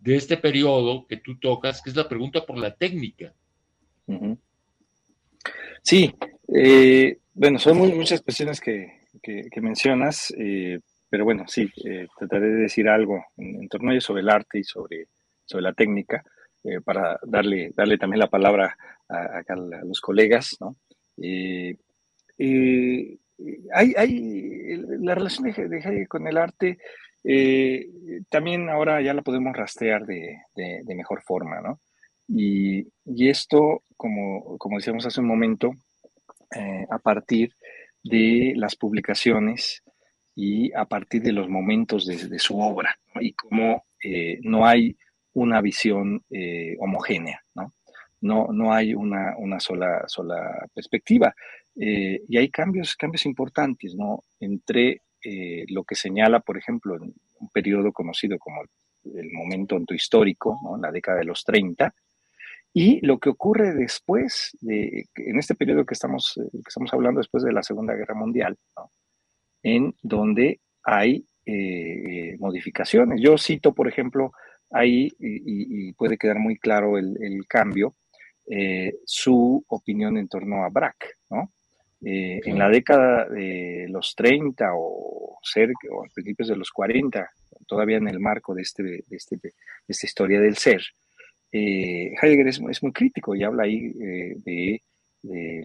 de 0.00 0.16
este 0.16 0.38
periodo 0.38 1.06
que 1.06 1.18
tú 1.18 1.38
tocas, 1.38 1.82
que 1.82 1.90
es 1.90 1.96
la 1.96 2.08
pregunta 2.08 2.46
por 2.46 2.56
la 2.56 2.74
técnica. 2.74 3.34
Sí, 5.82 6.14
eh, 6.54 7.18
bueno, 7.36 7.58
son 7.58 7.76
muchas 7.76 8.22
cuestiones 8.22 8.60
que, 8.60 8.90
mencionas, 9.60 10.32
eh, 10.38 10.80
pero 11.10 11.24
bueno, 11.24 11.44
sí, 11.46 11.70
eh, 11.84 12.06
trataré 12.18 12.48
de 12.48 12.62
decir 12.62 12.88
algo 12.88 13.22
en, 13.36 13.68
torno 13.68 13.90
a 13.90 13.92
ello 13.92 14.00
sobre 14.00 14.22
el 14.22 14.30
arte 14.30 14.60
y 14.60 14.64
sobre, 14.64 15.08
sobre 15.44 15.62
la 15.62 15.74
técnica, 15.74 16.24
para 16.84 17.16
darle, 17.22 17.70
darle 17.76 17.96
también 17.96 18.18
la 18.20 18.26
palabra 18.26 18.76
a, 19.08 19.42
los 19.84 20.00
colegas, 20.00 20.56
¿no? 20.60 20.74
hay, 21.18 21.78
hay, 23.96 24.76
la 25.00 25.14
relación 25.14 25.44
de, 25.44 25.52
Heidegger 25.52 26.08
con 26.08 26.26
el 26.26 26.38
arte 26.38 26.78
también 28.30 28.68
ahora 28.70 29.02
ya 29.02 29.14
la 29.14 29.22
podemos 29.22 29.54
rastrear 29.54 30.06
de, 30.06 30.38
mejor 30.86 31.22
forma, 31.22 31.60
¿no? 31.60 31.80
Y, 32.28 32.88
y, 33.04 33.28
esto, 33.28 33.82
como, 33.96 34.58
como 34.58 34.78
decíamos 34.78 35.06
hace 35.06 35.20
un 35.20 35.28
momento, 35.28 35.72
eh, 36.54 36.86
a 36.90 36.98
partir 36.98 37.52
de 38.02 38.52
las 38.56 38.76
publicaciones 38.76 39.82
y 40.34 40.72
a 40.74 40.84
partir 40.84 41.22
de 41.22 41.32
los 41.32 41.48
momentos 41.48 42.06
de, 42.06 42.38
su 42.38 42.60
obra 42.60 42.98
y 43.20 43.32
cómo 43.32 43.86
eh, 44.02 44.38
no 44.42 44.66
hay 44.66 44.96
una 45.32 45.60
visión 45.60 46.22
eh, 46.30 46.76
homogénea, 46.78 47.40
¿no? 47.54 47.72
No, 48.20 48.48
no 48.52 48.72
hay 48.72 48.94
una, 48.94 49.34
una 49.38 49.60
sola, 49.60 50.04
sola 50.06 50.66
perspectiva. 50.74 51.34
y 51.74 52.36
hay 52.38 52.48
cambios, 52.48 52.96
cambios 52.96 53.26
importantes 53.26 53.94
¿no? 53.94 54.22
entre 54.40 55.02
lo 55.68 55.84
que 55.84 55.94
señala, 55.94 56.40
por 56.40 56.56
ejemplo, 56.56 56.96
en 56.96 57.14
un 57.40 57.48
periodo 57.52 57.92
conocido 57.92 58.38
como 58.38 58.62
el, 58.62 59.30
momento 59.32 59.76
histórico, 59.90 60.58
¿no? 60.62 60.78
la 60.78 60.90
década 60.90 61.18
de 61.18 61.24
los 61.24 61.44
30, 61.44 61.94
y 62.78 63.00
lo 63.06 63.18
que 63.18 63.30
ocurre 63.30 63.72
después, 63.72 64.54
de, 64.60 65.06
en 65.16 65.38
este 65.38 65.54
periodo 65.54 65.86
que 65.86 65.94
estamos, 65.94 66.36
eh, 66.36 66.46
que 66.52 66.68
estamos 66.68 66.92
hablando 66.92 67.20
después 67.20 67.42
de 67.42 67.50
la 67.50 67.62
Segunda 67.62 67.94
Guerra 67.94 68.14
Mundial, 68.14 68.58
en 69.62 69.94
donde 70.02 70.60
hay 70.84 71.24
eh, 71.46 72.36
modificaciones. 72.38 73.18
Yo 73.22 73.38
cito, 73.38 73.72
por 73.72 73.88
ejemplo, 73.88 74.32
ahí, 74.70 75.10
y, 75.18 75.90
puede 75.94 76.18
quedar 76.18 76.38
muy 76.38 76.58
claro 76.58 76.98
el, 76.98 77.46
cambio, 77.48 77.94
eh, 78.46 78.92
su 79.06 79.64
opinión 79.68 80.18
en 80.18 80.28
torno 80.28 80.62
a 80.62 80.68
Braque, 80.68 81.12
¿no? 81.30 81.50
En 82.02 82.58
la 82.58 82.68
década 82.68 83.26
de 83.26 83.86
los 83.88 84.14
30 84.14 84.68
o, 84.74 85.38
cerca, 85.42 85.88
o 85.92 86.04
a 86.04 86.08
principios 86.12 86.48
de 86.48 86.56
los 86.56 86.70
40, 86.72 87.26
todavía 87.66 87.96
en 87.96 88.08
el 88.08 88.20
marco 88.20 88.54
de, 88.54 88.60
este, 88.60 88.82
de, 88.82 89.02
este, 89.08 89.36
de 89.38 89.52
esta 89.88 90.06
historia 90.06 90.40
del 90.40 90.58
ser, 90.58 90.82
eh, 91.52 92.14
Heidegger 92.20 92.48
es, 92.48 92.82
muy 92.82 92.92
crítico 92.92 93.34
y 93.34 93.44
habla 93.44 93.64
ahí 93.64 93.92
eh, 94.00 94.36
de, 94.44 94.82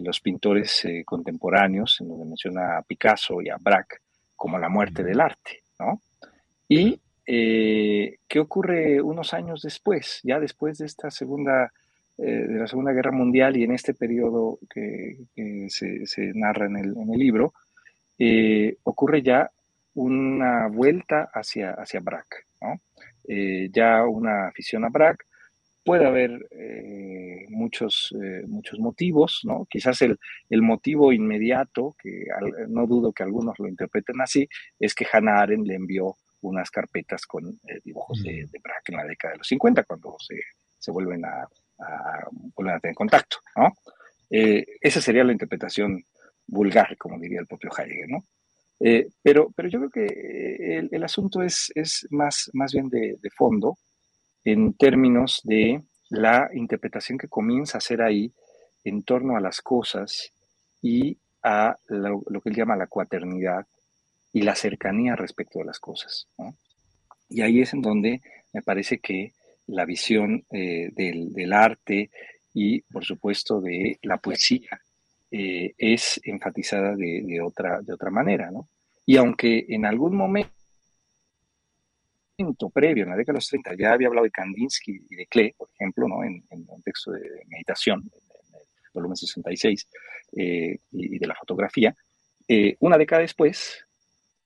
los 0.00 0.20
pintores 0.20 0.84
eh, 0.84 1.04
contemporáneos, 1.04 2.00
en 2.00 2.08
donde 2.08 2.24
menciona 2.24 2.78
a 2.78 2.82
Picasso 2.82 3.40
y 3.40 3.48
a 3.48 3.58
Braque 3.60 3.98
como 4.34 4.58
la 4.58 4.68
muerte 4.68 5.04
del 5.04 5.20
arte, 5.20 5.62
¿no? 5.78 6.00
Y 6.68 6.98
qué 7.24 8.40
ocurre 8.40 9.00
unos 9.00 9.32
años 9.34 9.62
después, 9.62 10.18
ya 10.24 10.40
después 10.40 10.78
de 10.78 10.86
esta 10.86 11.12
segunda, 11.12 11.72
de 12.16 12.58
la 12.58 12.66
Segunda 12.66 12.92
Guerra 12.92 13.12
Mundial 13.12 13.56
y 13.56 13.62
en 13.62 13.72
este 13.72 13.94
periodo 13.94 14.58
que, 14.68 15.18
se, 15.68 16.32
narra 16.34 16.66
en 16.66 16.76
el, 16.76 16.94
libro, 17.16 17.52
ocurre 18.82 19.22
ya 19.22 19.48
una 19.94 20.66
vuelta 20.66 21.30
hacia, 21.32 21.72
hacia 21.72 22.00
Braque, 22.00 22.38
¿no? 22.60 22.80
ya 23.72 24.04
una 24.04 24.48
afición 24.48 24.84
a 24.84 24.88
Braque, 24.88 25.24
puede 25.84 26.06
haber 26.06 26.46
eh, 26.50 27.46
muchos, 27.48 28.14
eh, 28.22 28.44
muchos 28.46 28.78
motivos, 28.78 29.40
¿no? 29.44 29.66
Quizás 29.68 30.00
el, 30.02 30.18
el 30.48 30.62
motivo 30.62 31.12
inmediato, 31.12 31.96
que 32.00 32.26
no 32.68 32.86
dudo 32.86 33.12
que 33.12 33.22
algunos 33.22 33.58
lo 33.58 33.68
interpreten 33.68 34.20
así, 34.20 34.48
es 34.78 34.94
que 34.94 35.06
Hannah 35.10 35.40
Arendt 35.40 35.66
le 35.66 35.74
envió 35.74 36.16
unas 36.42 36.70
carpetas 36.70 37.26
con 37.26 37.46
eh, 37.48 37.80
dibujos 37.84 38.22
de, 38.22 38.46
de 38.50 38.60
Braque 38.62 38.92
en 38.92 38.96
la 38.96 39.04
década 39.04 39.32
de 39.32 39.38
los 39.38 39.46
50, 39.48 39.84
cuando 39.84 40.16
se, 40.18 40.36
se 40.78 40.90
vuelven 40.90 41.24
a, 41.24 41.46
a, 41.78 42.74
a 42.74 42.80
tener 42.80 42.94
contacto, 42.94 43.38
¿no? 43.56 43.72
esa 44.34 45.02
sería 45.02 45.24
la 45.24 45.32
interpretación 45.32 46.02
vulgar, 46.46 46.96
como 46.96 47.20
diría 47.20 47.40
el 47.40 47.46
propio 47.46 47.68
Heidegger, 47.76 48.08
¿no? 48.08 48.24
pero, 49.22 49.52
pero 49.54 49.68
yo 49.68 49.78
creo 49.78 49.90
que 49.90 50.78
el, 50.78 50.88
el 50.90 51.04
asunto 51.04 51.42
es, 51.42 51.70
es 51.74 52.06
más, 52.10 52.50
más 52.54 52.72
bien 52.72 52.88
de, 52.88 53.18
de 53.20 53.30
fondo, 53.36 53.76
en 54.44 54.74
términos 54.74 55.40
de 55.44 55.82
la 56.10 56.50
interpretación 56.52 57.18
que 57.18 57.28
comienza 57.28 57.76
a 57.76 57.80
hacer 57.80 58.02
ahí 58.02 58.32
en 58.84 59.02
torno 59.02 59.36
a 59.36 59.40
las 59.40 59.60
cosas 59.60 60.32
y 60.80 61.18
a 61.42 61.76
lo, 61.88 62.22
que 62.40 62.50
él 62.50 62.56
llama 62.56 62.76
la 62.76 62.86
cuaternidad 62.86 63.66
y 64.32 64.42
la 64.42 64.54
cercanía 64.54 65.16
respecto 65.16 65.60
a 65.60 65.64
las 65.64 65.78
cosas. 65.78 66.28
Y 67.28 67.42
ahí 67.42 67.60
es 67.60 67.72
en 67.72 67.82
donde 67.82 68.20
me 68.52 68.62
parece 68.62 68.98
que 68.98 69.32
la 69.66 69.84
visión 69.84 70.44
eh, 70.50 70.90
del, 70.92 71.52
arte 71.52 72.10
y, 72.52 72.82
por 72.82 73.04
supuesto, 73.04 73.60
de 73.60 73.98
la 74.02 74.18
poesía 74.18 74.80
eh, 75.30 75.72
es 75.78 76.20
enfatizada 76.24 76.94
de, 76.94 77.40
otra, 77.40 77.80
de 77.80 77.94
otra 77.94 78.10
manera. 78.10 78.50
Y 79.06 79.16
aunque 79.16 79.64
en 79.68 79.86
algún 79.86 80.16
momento 80.16 80.61
previo, 82.72 83.04
en 83.04 83.10
la 83.10 83.16
década 83.16 83.34
de 83.34 83.38
los 83.38 83.48
30, 83.48 83.74
ya 83.78 83.92
había 83.92 84.08
hablado 84.08 84.24
de 84.24 84.30
Kandinsky 84.30 85.06
y 85.10 85.16
de 85.16 85.26
Klee, 85.26 85.52
por 85.56 85.68
ejemplo, 85.74 86.08
¿no? 86.08 86.24
en, 86.24 86.44
en 86.50 86.64
un 86.68 86.82
texto 86.82 87.12
de 87.12 87.20
meditación, 87.48 88.00
en 88.00 88.54
el 88.54 88.66
volumen 88.92 89.16
66, 89.16 89.88
eh, 90.36 90.78
y, 90.92 91.18
de 91.18 91.26
la 91.26 91.34
fotografía. 91.34 91.94
Eh, 92.48 92.76
una 92.80 92.96
década 92.98 93.22
después, 93.22 93.84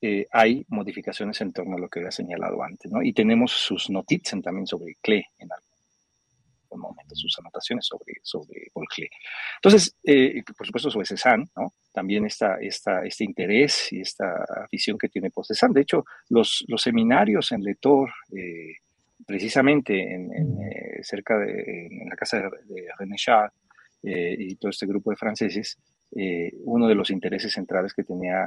eh, 0.01 0.27
hay 0.31 0.65
modificaciones 0.69 1.41
en 1.41 1.53
torno 1.53 1.77
a 1.77 1.81
lo 1.81 1.89
que 1.89 2.01
había 2.01 2.11
señalado 2.11 2.63
antes, 2.63 2.91
¿no? 2.91 3.03
Y 3.03 3.13
tenemos 3.13 3.53
sus 3.53 3.89
noticias 3.91 4.43
también 4.43 4.67
sobre 4.67 4.97
Klee 5.01 5.25
en 5.39 5.53
algún 5.53 5.76
momento, 6.79 7.15
sus 7.15 7.39
anotaciones 7.39 7.87
sobre, 7.87 8.15
sobre 8.23 8.71
Paul 8.73 8.87
Klee. 8.89 9.09
Entonces, 9.57 9.97
por 10.57 10.67
supuesto, 10.67 10.91
sobre 10.91 11.07
Cézanne, 11.07 11.47
¿no? 11.57 11.73
también 11.97 12.27
esta, 12.27 12.57
esta, 12.61 13.05
este 13.07 13.25
interés 13.25 13.91
y 13.91 14.01
esta 14.01 14.45
afición 14.65 14.99
que 14.99 15.09
tiene 15.09 15.31
por 15.31 15.47
Cézanne. 15.47 15.73
De 15.75 15.81
hecho, 15.81 16.05
los, 16.29 16.63
los 16.69 16.83
seminarios 16.83 17.53
en 17.53 17.63
Letor, 17.63 18.11
eh, 18.37 18.75
precisamente 19.27 20.15
en, 20.15 20.31
eh, 20.31 21.03
cerca 21.03 21.39
de 21.39 21.87
en 21.87 22.09
la 22.09 22.17
casa 22.17 22.37
de, 22.39 22.87
René 22.99 23.17
Char 23.17 23.51
eh, 24.03 24.37
y 24.39 24.57
todo 24.57 24.71
este 24.71 24.87
grupo 24.87 25.11
de 25.11 25.17
franceses, 25.17 25.79
uno 26.65 26.87
de 26.87 26.95
los 26.95 27.11
intereses 27.11 27.53
centrales 27.53 27.93
que 27.93 28.05
tenía 28.05 28.47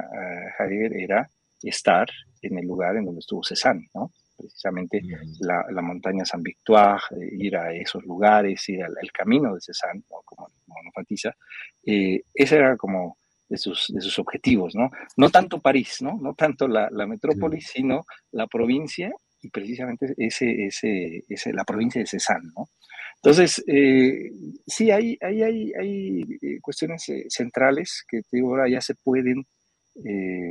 Heidegger 0.58 0.96
era 0.96 1.30
estar 1.62 2.08
en 2.42 2.58
el 2.58 2.66
lugar 2.66 2.96
en 2.96 3.04
donde 3.04 3.20
estuvo 3.20 3.42
Cézanne, 3.44 3.88
¿no? 3.94 4.10
Precisamente 4.40 5.02
la, 5.40 5.64
la, 5.70 5.82
montaña 5.82 6.24
San 6.24 6.42
Victoire, 6.42 7.00
ir 7.32 7.56
a 7.56 7.72
esos 7.74 8.04
lugares, 8.04 8.68
ir 8.68 8.82
al, 8.82 9.12
camino 9.12 9.54
de 9.54 9.60
Cézanne, 9.60 10.02
como, 10.08 10.22
como 10.24 10.48
nos 10.48 10.86
enfatiza, 10.86 11.34
ese 11.82 12.56
era 12.56 12.76
como 12.76 13.18
de 13.48 13.58
sus, 13.58 13.86
de 13.88 14.00
sus 14.00 14.18
objetivos, 14.18 14.74
¿no? 14.74 14.90
No 15.16 15.28
tanto 15.30 15.60
París, 15.60 15.98
¿no? 16.00 16.18
No 16.22 16.34
tanto 16.34 16.68
la, 16.68 16.88
la 16.90 17.06
metrópolis, 17.06 17.66
sino 17.66 18.04
la 18.30 18.46
provincia 18.46 19.12
y 19.42 19.50
precisamente 19.50 20.14
ese, 20.16 20.66
ese, 20.66 21.24
ese, 21.28 21.52
la 21.52 21.64
provincia 21.64 22.00
de 22.00 22.06
Cézanne, 22.06 22.50
¿no? 22.56 22.68
Entonces, 23.16 23.62
eh, 23.66 24.30
sí, 24.66 24.90
hay, 24.90 25.18
hay, 25.20 25.42
hay, 25.42 25.72
hay 25.78 26.22
eh, 26.40 26.58
cuestiones 26.62 27.06
eh, 27.10 27.26
centrales 27.28 28.04
que 28.08 28.22
digo, 28.32 28.50
ahora 28.50 28.68
ya 28.68 28.80
se 28.80 28.94
pueden 28.94 29.44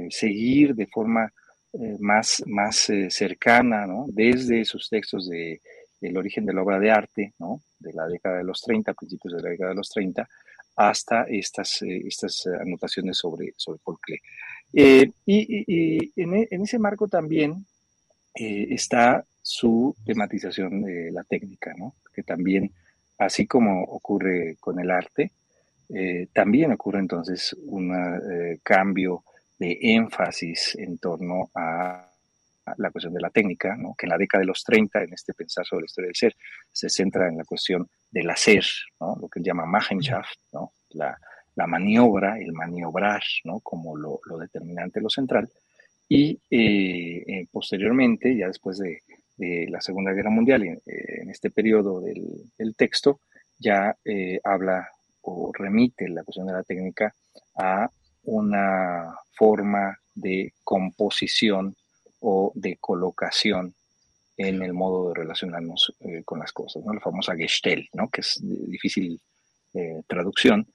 seguir 0.10 0.76
de 0.76 0.86
forma 0.86 1.32
más, 1.99 2.43
más 2.47 2.91
cercana, 3.09 3.86
¿no? 3.86 4.05
Desde 4.09 4.65
sus 4.65 4.89
textos 4.89 5.30
de, 5.30 5.61
del 6.01 6.17
origen 6.17 6.45
de 6.45 6.53
la 6.53 6.63
obra 6.63 6.80
de 6.80 6.91
arte, 6.91 7.34
¿no? 7.39 7.61
De 7.80 7.93
la 7.93 8.07
década 8.07 8.38
de 8.38 8.43
los 8.43 8.61
30, 8.61 8.93
principios 8.93 9.36
de 9.36 9.41
la 9.41 9.49
década 9.49 9.72
de 9.72 9.76
los 9.76 9.89
30, 9.89 10.28
hasta 10.76 11.24
estas, 11.24 11.82
estas 11.82 12.47
anotaciones 12.47 13.17
sobre, 13.17 13.53
sobre 13.57 13.80
y, 14.72 15.13
y, 15.26 16.11
en, 16.15 16.34
e, 16.36 16.47
en, 16.51 16.61
ese 16.61 16.80
marco 16.80 17.07
también 17.07 17.65
está 18.34 19.26
su 19.41 19.95
tematización 20.05 20.82
de 20.82 21.11
la 21.11 21.24
técnica, 21.24 21.74
¿no? 21.78 21.95
que 22.13 22.24
también, 22.24 22.72
así 23.17 23.47
como 23.47 23.84
ocurre 23.84 24.57
con 24.59 24.80
el 24.80 24.91
arte, 24.91 25.32
eh, 25.89 26.28
también 26.34 26.72
ocurre 26.72 26.99
entonces 26.99 27.55
un 27.63 27.93
eh, 27.95 28.59
cambio 28.63 29.24
de 29.60 29.78
énfasis 29.82 30.76
en 30.80 30.97
torno 30.97 31.49
a, 31.53 32.05
la 32.78 32.91
cuestión 32.91 33.14
de 33.16 33.22
la 33.22 33.32
técnica, 33.32 33.76
¿no? 33.76 33.95
que 33.97 34.05
en 34.05 34.12
la 34.12 34.18
década 34.18 34.41
de 34.41 34.45
los 34.45 34.64
30, 34.64 35.03
en 35.03 35.14
este 35.14 35.34
pensar 35.34 35.66
sobre 35.66 35.82
la 35.82 35.86
historia 35.86 36.07
del 36.07 36.16
ser, 36.16 36.36
se 36.72 36.88
centra 36.88 37.28
en 37.28 37.38
la 37.38 37.43
cuestión 37.43 37.89
del 38.12 38.30
hacer, 38.30 38.64
¿no? 38.99 39.18
lo 39.20 39.28
que 39.28 39.39
él 39.39 39.45
llama 39.45 39.66
Machenschaft, 39.66 40.38
¿no? 40.53 40.74
la, 40.91 41.18
la 41.55 41.66
maniobra, 41.66 42.38
el 42.38 42.53
maniobrar, 42.53 43.24
como 43.64 43.97
lo, 43.97 44.20
lo 44.26 44.38
determinante, 44.38 45.01
lo 45.01 45.10
central, 45.10 45.49
y 46.07 46.39
eh, 46.49 47.47
posteriormente, 47.51 48.36
ya 48.36 48.47
después 48.47 48.80
de, 48.80 49.01
de 49.38 49.68
la 49.70 49.80
Segunda 49.80 50.12
Guerra 50.12 50.30
Mundial, 50.30 50.64
en, 50.64 50.74
eh, 50.86 51.22
en 51.22 51.30
este 51.30 51.49
periodo 51.49 52.01
del, 52.01 52.76
texto, 52.76 53.22
ya 53.57 53.95
eh, 54.03 54.39
habla 54.43 54.89
o 55.22 55.51
remite 55.53 56.10
la 56.10 56.24
cuestión 56.24 56.47
de 56.47 56.53
la 56.53 56.64
técnica 56.64 57.14
a 57.55 57.89
una 58.30 59.15
forma 59.34 59.97
de 60.13 60.53
composición 60.63 61.75
o 62.19 62.51
de 62.55 62.77
colocación 62.77 63.73
en 64.38 64.61
el 64.61 64.73
modo 64.73 65.09
de 65.09 65.15
relacionarnos 65.15 65.93
eh, 65.99 66.23
con 66.23 66.39
las 66.39 66.51
cosas, 66.51 66.84
¿no? 66.86 66.93
la 66.93 67.01
famosa 67.01 67.36
Gestell, 67.36 67.88
¿no? 67.93 68.09
que 68.09 68.21
es 68.21 68.39
difícil 68.41 69.19
traducción, 70.07 70.65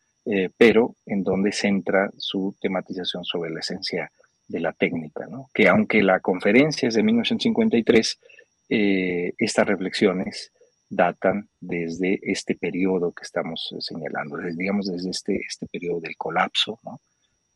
pero 0.57 0.94
en 1.05 1.24
donde 1.24 1.50
centra 1.50 2.09
su 2.16 2.55
tematización 2.61 3.24
sobre 3.24 3.50
la 3.50 3.59
esencia 3.59 4.09
de 4.46 4.61
la 4.61 4.72
técnica, 4.72 5.26
¿no? 5.26 5.48
que 5.52 5.68
aunque 5.68 6.00
la 6.02 6.20
conferencia 6.20 6.88
es 6.88 6.94
de 6.94 7.02
1953, 7.02 8.20
eh, 8.68 9.32
estas 9.38 9.66
reflexiones 9.66 10.52
datan 10.88 11.48
desde 11.61 12.18
este 12.22 12.55
periodo 12.55 13.12
que 13.12 13.22
estamos 13.22 13.72
eh, 13.72 13.80
señalando, 13.80 14.38
digamos 14.57 14.86
desde 14.86 15.11
este, 15.11 15.40
este 15.46 15.66
periodo 15.66 16.00
del 16.00 16.16
colapso, 16.16 16.78
¿no? 16.82 17.00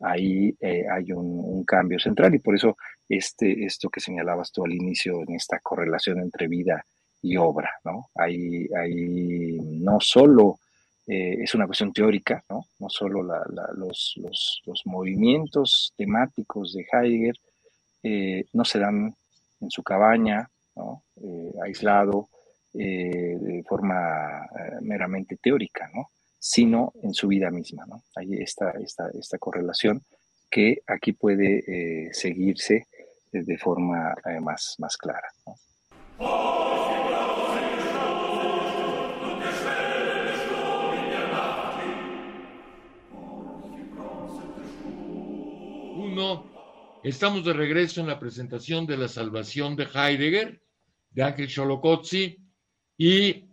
Ahí 0.01 0.55
eh, 0.61 0.85
hay 0.91 1.13
un, 1.13 1.65
cambio 1.65 1.99
central 1.99 2.35
y 2.35 2.39
por 2.39 2.55
eso 2.55 2.77
este, 3.09 3.65
esto 3.65 3.91
que 3.91 4.01
señalabas 4.01 4.53
tú 4.53 4.65
al 4.65 4.73
inicio 4.73 5.23
en 5.23 5.35
esta 5.35 5.59
correlación 5.61 6.21
entre 6.21 6.49
vida 6.49 6.85
y 7.21 7.37
obra, 7.37 7.71
¿no? 7.85 8.09
Hay, 8.15 8.69
hay 8.77 9.59
no 9.61 9.99
solo 10.01 10.59
es 11.11 11.55
una 11.55 11.65
cuestión 11.65 11.91
teórica, 11.91 12.45
¿no? 12.51 12.67
No 12.79 12.91
solo 12.91 13.23
los, 13.23 14.15
los, 14.17 14.63
los, 14.67 14.83
movimientos 14.85 15.95
temáticos 15.97 16.75
de 16.75 16.87
Heidegger 16.93 17.35
no 18.53 18.65
se 18.67 18.79
dan 18.79 19.15
en 19.61 19.71
su 19.71 19.83
cabaña, 19.83 20.51
eh, 21.21 21.53
aislado 21.65 22.29
eh, 22.75 23.37
de 23.41 23.65
forma 23.65 24.45
eh, 24.45 24.79
meramente 24.83 25.37
teórica, 25.37 25.91
¿no? 25.93 26.11
Sino 26.39 26.93
en 27.03 27.15
su 27.15 27.29
vida 27.29 27.51
misma. 27.51 27.85
¿no? 27.87 28.03
Hay 28.17 28.35
esta, 28.35 28.71
esta, 28.73 29.11
esta 29.11 29.39
correlación 29.39 30.05
que 30.51 30.83
aquí 30.87 31.13
puede 31.13 32.13
seguirse 32.13 32.87
de 33.33 33.59
forma 33.59 34.15
más, 34.41 34.77
más 34.79 34.97
clara. 34.97 35.29
Uno, 45.97 46.51
estamos 47.05 47.45
de 47.45 47.53
regreso 47.53 48.01
en 48.01 48.07
la 48.07 48.19
presentación 48.19 48.87
de 48.87 48.97
la 48.97 49.09
salvación 49.09 49.77
de 49.77 49.87
Heidegger 49.93 50.61
de 51.11 51.23
Ángel 51.23 51.49
Cholocotzi 51.49 52.39
y 52.97 53.48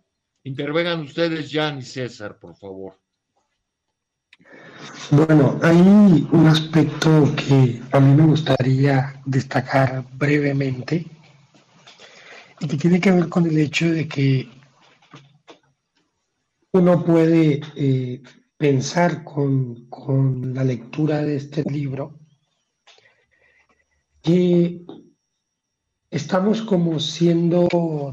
intervengan 0.46 1.02
ustedes, 1.02 1.52
Jan 1.52 1.80
y 1.80 1.82
César, 1.82 2.40
por 2.40 2.56
favor. 2.56 3.00
Bueno, 5.12 5.60
hay 5.62 5.78
un 6.32 6.48
aspecto 6.48 7.34
que 7.36 7.82
a 7.92 8.00
mí 8.00 8.16
me 8.16 8.28
gustaría 8.28 9.22
destacar 9.26 10.06
brevemente 10.14 11.06
y 12.60 12.68
que 12.68 12.78
tiene 12.78 13.00
que 13.00 13.12
ver 13.12 13.28
con 13.28 13.46
el 13.46 13.58
hecho 13.58 13.90
de 13.92 14.08
que 14.08 14.48
uno 16.74 17.04
puede 17.04 17.62
eh, 17.76 18.22
pensar 18.58 19.24
con, 19.24 19.90
con 19.90 20.54
la 20.54 20.64
lectura 20.64 21.22
de 21.22 21.38
este 21.38 21.64
libro 21.64 22.20
que 24.22 24.86
estamos 26.10 26.62
como 26.62 27.00
siendo 27.00 27.68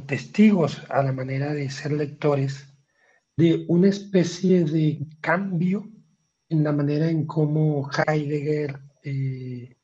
testigos 0.06 0.82
a 0.88 1.02
la 1.02 1.12
manera 1.12 1.54
de 1.54 1.70
ser 1.70 1.92
lectores 1.92 2.66
de 3.36 3.64
una 3.68 3.88
especie 3.88 4.64
de 4.64 5.06
cambio 5.20 5.88
en 6.48 6.64
la 6.64 6.72
manera 6.72 7.08
en 7.08 7.26
cómo 7.26 7.88
Heidegger 8.06 8.78
eh, 9.02 9.76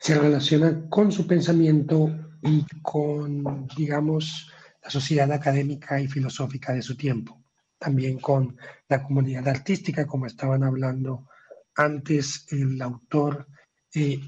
se 0.00 0.18
relaciona 0.18 0.88
con 0.88 1.12
su 1.12 1.26
pensamiento 1.26 2.10
y 2.42 2.66
con, 2.82 3.66
digamos, 3.76 4.50
la 4.82 4.90
sociedad 4.90 5.30
académica 5.32 6.00
y 6.00 6.08
filosófica 6.08 6.72
de 6.72 6.82
su 6.82 6.96
tiempo. 6.96 7.40
También 7.78 8.18
con 8.18 8.56
la 8.88 9.02
comunidad 9.02 9.48
artística, 9.48 10.06
como 10.06 10.26
estaban 10.26 10.64
hablando 10.64 11.28
antes 11.76 12.46
el 12.50 12.80
autor. 12.82 13.46
Eh, 13.94 14.20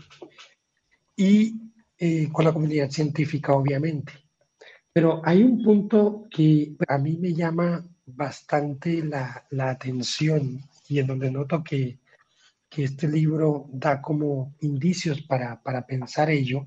y 1.17 1.74
eh, 1.99 2.29
con 2.33 2.45
la 2.45 2.53
comunidad 2.53 2.91
científica, 2.91 3.53
obviamente. 3.53 4.13
Pero 4.93 5.23
hay 5.25 5.43
un 5.43 5.63
punto 5.63 6.27
que 6.31 6.75
a 6.89 6.99
mí 6.99 7.17
me 7.17 7.33
llama 7.33 7.85
bastante 8.07 9.03
la, 9.05 9.47
la 9.51 9.71
atención 9.71 10.61
y 10.89 10.99
en 10.99 11.07
donde 11.07 11.31
noto 11.31 11.63
que, 11.63 11.99
que, 12.69 12.85
este 12.85 13.09
libro 13.09 13.69
da 13.73 14.03
como 14.03 14.55
indicios 14.61 15.23
para, 15.23 15.63
para 15.63 15.87
pensar 15.87 16.31
ello. 16.31 16.67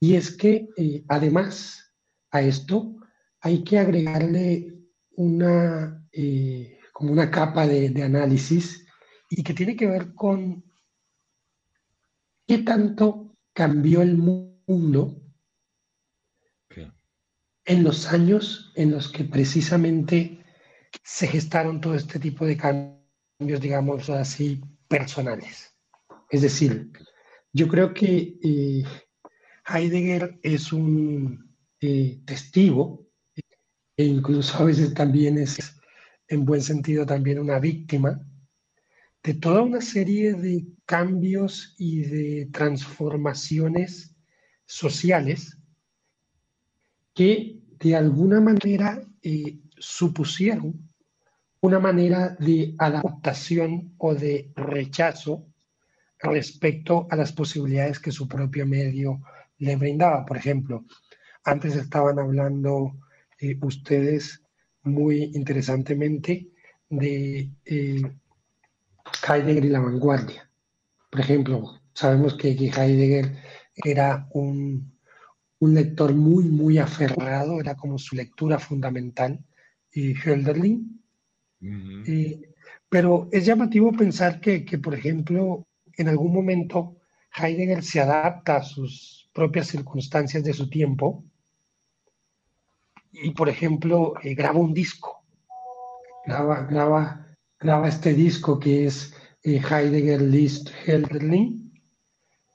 Y 0.00 0.14
es 0.14 0.36
que 0.36 0.68
eh, 0.76 1.04
además 1.08 1.92
a 2.30 2.40
esto 2.40 2.96
hay 3.40 3.64
que 3.64 3.78
agregarle 3.78 4.74
una, 5.16 6.06
eh, 6.12 6.78
como 6.92 7.12
una 7.12 7.30
capa 7.30 7.66
de, 7.66 7.90
de 7.90 8.02
análisis 8.02 8.86
y 9.28 9.42
que 9.42 9.54
tiene 9.54 9.76
que 9.76 9.86
ver 9.86 10.14
con 10.14 10.64
¿Qué 12.46 12.58
tanto 12.58 13.23
cambió 13.54 14.02
el 14.02 14.18
mundo 14.18 15.20
en 17.66 17.82
los 17.82 18.12
años 18.12 18.72
en 18.76 18.90
los 18.90 19.10
que 19.10 19.24
precisamente 19.24 20.44
se 21.02 21.26
gestaron 21.26 21.80
todo 21.80 21.94
este 21.94 22.18
tipo 22.18 22.44
de 22.44 22.56
cambios, 22.58 23.60
digamos 23.60 24.10
así, 24.10 24.60
personales? 24.86 25.74
Es 26.30 26.42
decir, 26.42 26.90
yo 27.52 27.68
creo 27.68 27.94
que 27.94 28.38
eh, 28.42 28.84
Heidegger 29.66 30.38
es 30.42 30.72
un 30.72 31.56
eh, 31.80 32.20
testigo 32.26 33.08
e 33.96 34.04
incluso 34.04 34.58
a 34.58 34.64
veces 34.64 34.92
también 34.92 35.38
es, 35.38 35.80
en 36.28 36.44
buen 36.44 36.60
sentido, 36.60 37.06
también 37.06 37.38
una 37.38 37.58
víctima 37.58 38.20
de 39.24 39.32
toda 39.32 39.62
una 39.62 39.80
serie 39.80 40.34
de 40.34 40.66
cambios 40.84 41.74
y 41.78 42.02
de 42.02 42.46
transformaciones 42.52 44.14
sociales 44.66 45.56
que 47.14 47.58
de 47.80 47.96
alguna 47.96 48.42
manera 48.42 49.02
eh, 49.22 49.58
supusieron 49.78 50.90
una 51.62 51.78
manera 51.78 52.36
de 52.38 52.74
adaptación 52.78 53.94
o 53.96 54.14
de 54.14 54.52
rechazo 54.56 55.46
respecto 56.18 57.06
a 57.10 57.16
las 57.16 57.32
posibilidades 57.32 57.98
que 57.98 58.12
su 58.12 58.28
propio 58.28 58.66
medio 58.66 59.22
le 59.58 59.76
brindaba. 59.76 60.26
Por 60.26 60.36
ejemplo, 60.36 60.84
antes 61.44 61.74
estaban 61.76 62.18
hablando 62.18 62.92
eh, 63.38 63.56
ustedes 63.62 64.42
muy 64.82 65.30
interesantemente 65.34 66.50
de 66.90 67.50
eh, 67.64 68.02
Heidegger 69.26 69.64
y 69.64 69.68
la 69.68 69.80
vanguardia. 69.80 70.50
Por 71.10 71.20
ejemplo, 71.20 71.80
sabemos 71.92 72.34
que 72.34 72.48
Heidegger 72.48 73.36
era 73.74 74.28
un, 74.32 74.94
un 75.60 75.74
lector 75.74 76.14
muy, 76.14 76.44
muy 76.44 76.78
aferrado, 76.78 77.60
era 77.60 77.74
como 77.74 77.98
su 77.98 78.16
lectura 78.16 78.58
fundamental, 78.58 79.44
y 79.92 80.14
Hölderlin. 80.14 81.00
pero 82.88 83.28
es 83.32 83.46
llamativo 83.46 83.92
pensar 83.92 84.40
que, 84.40 84.64
que, 84.64 84.78
por 84.78 84.94
ejemplo, 84.94 85.66
en 85.96 86.08
algún 86.08 86.32
momento 86.32 86.96
Heidegger 87.36 87.82
se 87.82 88.00
adapta 88.00 88.56
a 88.56 88.62
sus 88.62 89.30
propias 89.32 89.68
circunstancias 89.68 90.44
de 90.44 90.52
su 90.52 90.68
tiempo 90.68 91.24
y, 93.12 93.30
por 93.30 93.48
ejemplo, 93.48 94.14
eh, 94.22 94.34
graba 94.34 94.58
un 94.58 94.74
disco, 94.74 95.24
graba, 96.26 96.66
graba, 96.66 97.33
graba 97.60 97.88
este 97.88 98.14
disco 98.14 98.58
que 98.58 98.86
es 98.86 99.14
eh, 99.42 99.60
Heidegger 99.60 100.20
List 100.22 100.70
Hölderlin, 100.86 101.72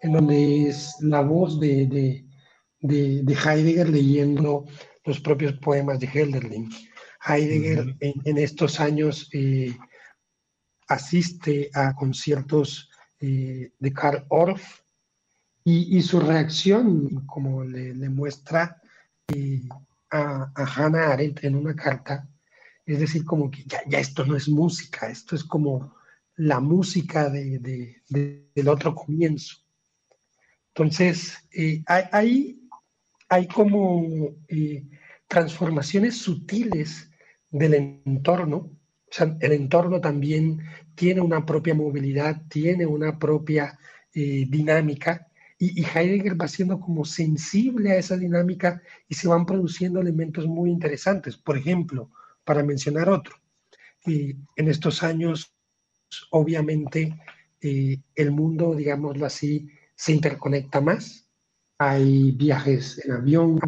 en 0.02 0.14
donde 0.14 0.70
es 0.70 0.96
la 1.02 1.22
voz 1.22 1.60
de, 1.60 1.86
de, 1.88 3.24
de, 3.24 3.34
Heidegger 3.34 3.90
leyendo 3.90 4.66
los 5.06 5.20
propios 5.20 5.54
poemas 5.54 6.00
de 6.00 6.08
Hölderlin. 6.08 6.70
Heidegger 7.26 7.96
en, 8.00 8.38
estos 8.38 8.80
años 8.80 9.30
eh, 9.34 9.76
asiste 10.88 11.70
a 11.74 11.94
conciertos 11.94 12.90
eh, 13.20 13.74
de 13.78 13.94
Karl 13.94 14.26
Orff 14.30 14.82
y, 15.64 16.02
su 16.02 16.20
reacción, 16.20 17.28
como 17.28 17.64
le, 17.64 17.94
muestra 18.10 18.82
eh, 19.28 19.62
a, 20.10 20.52
Hannah 20.56 21.12
Arendt 21.12 21.44
en 21.44 21.56
una 21.56 21.76
carta, 21.76 22.28
es 22.94 23.00
decir, 23.00 23.26
como 23.26 23.50
que 23.52 23.64
ya, 23.66 24.00
esto 24.00 24.26
no 24.26 24.36
es 24.36 24.48
música, 24.48 25.10
esto 25.10 25.36
es 25.36 25.44
como 25.44 25.96
la 26.36 26.60
música 26.60 27.30
de, 27.30 28.02
del 28.08 28.68
otro 28.68 28.96
comienzo. 28.96 29.58
Entonces, 30.74 31.38
eh, 31.52 31.84
hay, 31.86 32.60
hay, 33.28 33.48
como 33.48 34.36
transformaciones 35.28 36.18
sutiles 36.18 37.10
del 37.52 37.74
entorno 38.06 38.80
o 39.10 39.14
sea, 39.14 39.36
el 39.40 39.52
entorno 39.54 40.00
también 40.00 40.60
tiene 40.94 41.22
una 41.22 41.46
propia 41.46 41.74
movilidad, 41.74 42.44
tiene 42.48 42.86
una 42.86 43.18
propia 43.18 43.80
eh, 44.14 44.46
dinámica 44.48 45.28
y, 45.58 45.84
Heidegger 45.84 46.40
va 46.40 46.48
siendo 46.48 46.80
como 46.80 47.04
sensible 47.04 47.92
a 47.92 47.98
esa 47.98 48.16
dinámica 48.16 48.82
y 49.10 49.16
se 49.16 49.28
van 49.28 49.46
produciendo 49.46 50.00
elementos 50.00 50.46
muy 50.48 50.70
interesantes. 50.70 51.36
Por 51.36 51.58
ejemplo, 51.58 52.12
para 52.50 52.64
mencionar 52.64 53.10
otro, 53.10 53.36
eh, 54.08 54.36
en 54.56 54.68
estos 54.68 55.04
años, 55.04 55.54
obviamente, 56.32 57.16
eh, 57.62 58.02
el 58.16 58.32
mundo, 58.32 58.74
digámoslo 58.74 59.28
así, 59.28 59.70
se 59.94 60.14
interconecta 60.14 60.82
más. 60.82 61.30
Hay 61.78 62.32
viajes 62.32 63.06
en 63.06 63.12
avión, 63.12 63.60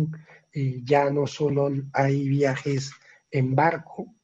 ya 0.84 1.12
no 1.12 1.28
solo 1.28 1.70
hay 1.94 2.28
viajes 2.28 2.92
en 3.30 3.54
barco, 3.54 4.16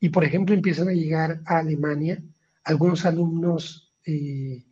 y, 0.00 0.08
por 0.08 0.24
ejemplo, 0.24 0.54
empiezan 0.54 0.88
a 0.88 0.94
llegar 0.94 1.42
a 1.44 1.58
Alemania 1.58 2.22
algunos 2.64 3.04
alumnos 3.04 3.92
eh, 4.06 4.64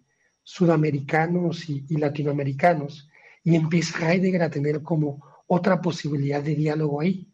sudamericanos 0.43 1.69
y, 1.69 1.85
latinoamericanos 1.99 3.11
y 3.45 3.57
empieza 3.57 4.11
Heidegger 4.11 4.43
a 4.43 4.51
tener 4.51 4.83
como 4.83 5.23
otra 5.47 5.83
posibilidad 5.83 6.43
de 6.43 6.55
diálogo 6.55 7.03
ahí. 7.03 7.28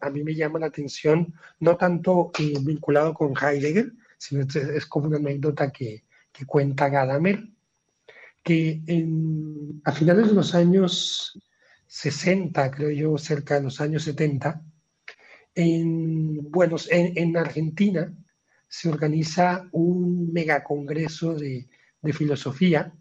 A, 0.00 0.10
mí 0.10 0.22
me 0.22 0.34
llama 0.34 0.58
la 0.58 0.66
atención, 0.66 1.34
no 1.60 1.76
tanto 1.76 2.30
eh, 2.38 2.54
vinculado 2.60 3.14
con 3.14 3.34
Heidegger, 3.36 3.92
sino 4.18 4.42
es, 4.42 4.86
como 4.86 5.08
una 5.08 5.16
anécdota 5.16 5.72
que, 5.72 6.04
que 6.32 6.44
cuenta 6.44 6.88
Gadamer, 6.88 7.48
que 8.42 8.82
en, 8.86 9.80
a 9.84 9.92
finales 9.92 10.28
de 10.28 10.34
los 10.34 10.54
años 10.54 11.38
60, 11.86 12.70
creo 12.70 12.90
yo, 12.90 13.18
cerca 13.18 13.56
de 13.56 13.62
los 13.62 13.80
años 13.80 14.04
70, 14.04 14.62
en, 15.54 16.50
bueno, 16.50 16.76
en, 16.90 17.36
Argentina 17.36 18.14
se 18.68 18.88
organiza 18.88 19.68
un 19.72 20.32
megacongreso 20.32 21.34
de, 21.34 21.68
de 22.00 22.12
filosofía, 22.12 22.92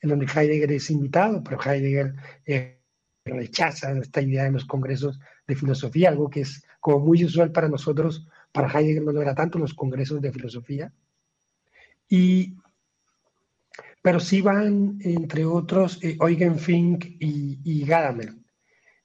en 0.00 0.10
donde 0.10 0.26
Heidegger 0.26 0.72
es 0.72 0.90
invitado, 0.90 1.42
pero 1.42 1.58
Heidegger 1.60 2.14
eh, 2.46 2.80
rechaza 3.24 3.92
esta 3.92 4.20
idea 4.20 4.44
de 4.44 4.52
los 4.52 4.64
congresos 4.64 5.18
de 5.46 5.56
filosofía, 5.56 6.08
algo 6.08 6.30
que 6.30 6.42
es 6.42 6.64
como 6.80 7.00
muy 7.00 7.24
usual 7.24 7.52
para 7.52 7.68
nosotros, 7.68 8.26
para 8.52 8.68
Heidegger 8.68 9.02
no 9.02 9.12
lo 9.12 9.22
era 9.22 9.34
tanto 9.34 9.58
los 9.58 9.74
congresos 9.74 10.20
de 10.20 10.32
filosofía. 10.32 10.92
Y, 12.08 12.56
pero 14.02 14.20
sí 14.20 14.40
van, 14.40 14.98
entre 15.00 15.44
otros, 15.44 16.02
eh, 16.02 16.18
Eugen 16.20 16.58
Fink 16.58 17.06
y, 17.18 17.84
Gadamer. 17.86 18.34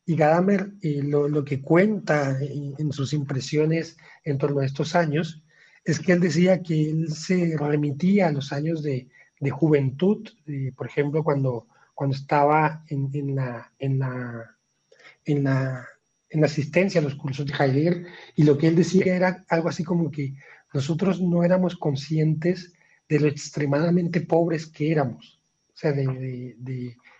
Y 0.05 0.15
Gadamer 0.15 0.73
eh, 0.81 1.01
lo, 1.03 1.43
que 1.45 1.61
cuenta 1.61 2.37
en, 2.41 2.91
sus 2.91 3.13
impresiones 3.13 3.97
en 4.23 4.37
torno 4.37 4.61
a 4.61 4.65
estos 4.65 4.95
años 4.95 5.43
es 5.85 5.99
que 5.99 6.11
él 6.11 6.19
decía 6.19 6.61
que 6.61 6.89
él 6.89 7.11
se 7.13 7.55
remitía 7.57 8.27
a 8.27 8.31
los 8.31 8.51
años 8.51 8.83
de, 8.83 9.07
juventud, 9.51 10.27
eh, 10.47 10.73
por 10.75 10.87
ejemplo, 10.87 11.23
cuando, 11.23 11.67
cuando 11.93 12.15
estaba 12.15 12.83
en, 12.89 13.35
la, 13.35 13.71
en, 13.79 13.99
la, 13.99 15.87
en 16.29 16.43
asistencia 16.43 16.99
a 16.99 17.03
los 17.03 17.15
cursos 17.15 17.45
de 17.45 17.53
Heidegger, 17.53 18.05
y 18.35 18.43
lo 18.43 18.57
que 18.57 18.67
él 18.67 18.75
decía 18.75 19.15
era 19.15 19.45
algo 19.49 19.69
así 19.69 19.83
como 19.83 20.11
que 20.11 20.35
nosotros 20.73 21.21
no 21.21 21.43
éramos 21.43 21.77
conscientes 21.77 22.73
de 23.07 23.19
lo 23.19 23.27
extremadamente 23.27 24.21
pobres 24.21 24.67
que 24.67 24.91
éramos, 24.91 25.39
o 25.73 25.77
sea, 25.77 25.93
de 25.93 26.55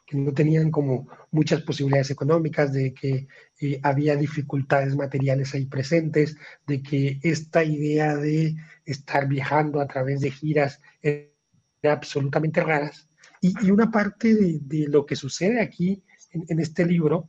que 0.08 0.18
no 0.18 0.34
tenían 0.34 0.72
como 0.72 1.10
muchas 1.32 1.62
posibilidades 1.62 2.12
económicas, 2.12 2.72
de 2.72 2.94
que 2.94 3.28
eh, 3.60 3.80
había 3.84 4.16
dificultades 4.16 4.96
materiales 4.96 5.54
ahí 5.54 5.66
presentes, 5.66 6.38
de 6.66 6.82
que 6.82 7.20
esta 7.22 7.62
idea 7.66 8.16
de 8.16 8.56
estar 8.86 9.28
viajando 9.28 9.82
a 9.82 9.88
través 9.88 10.22
de 10.22 10.32
giras 10.32 10.80
era 11.02 11.92
absolutamente 11.92 12.64
raras. 12.64 13.10
Y, 13.42 13.70
una 13.70 13.92
parte 13.92 14.34
de, 14.34 14.88
lo 14.88 15.06
que 15.06 15.18
sucede 15.18 15.62
aquí 15.62 16.02
en, 16.32 16.60
este 16.62 16.86
libro 16.86 17.28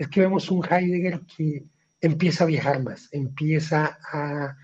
es 0.00 0.08
que 0.08 0.20
vemos 0.20 0.50
un 0.50 0.64
Heidegger 0.64 1.20
que 1.36 1.62
empieza 2.00 2.44
a 2.44 2.46
viajar 2.46 2.82
más, 2.82 3.10
empieza 3.12 3.98
a, 4.10 4.56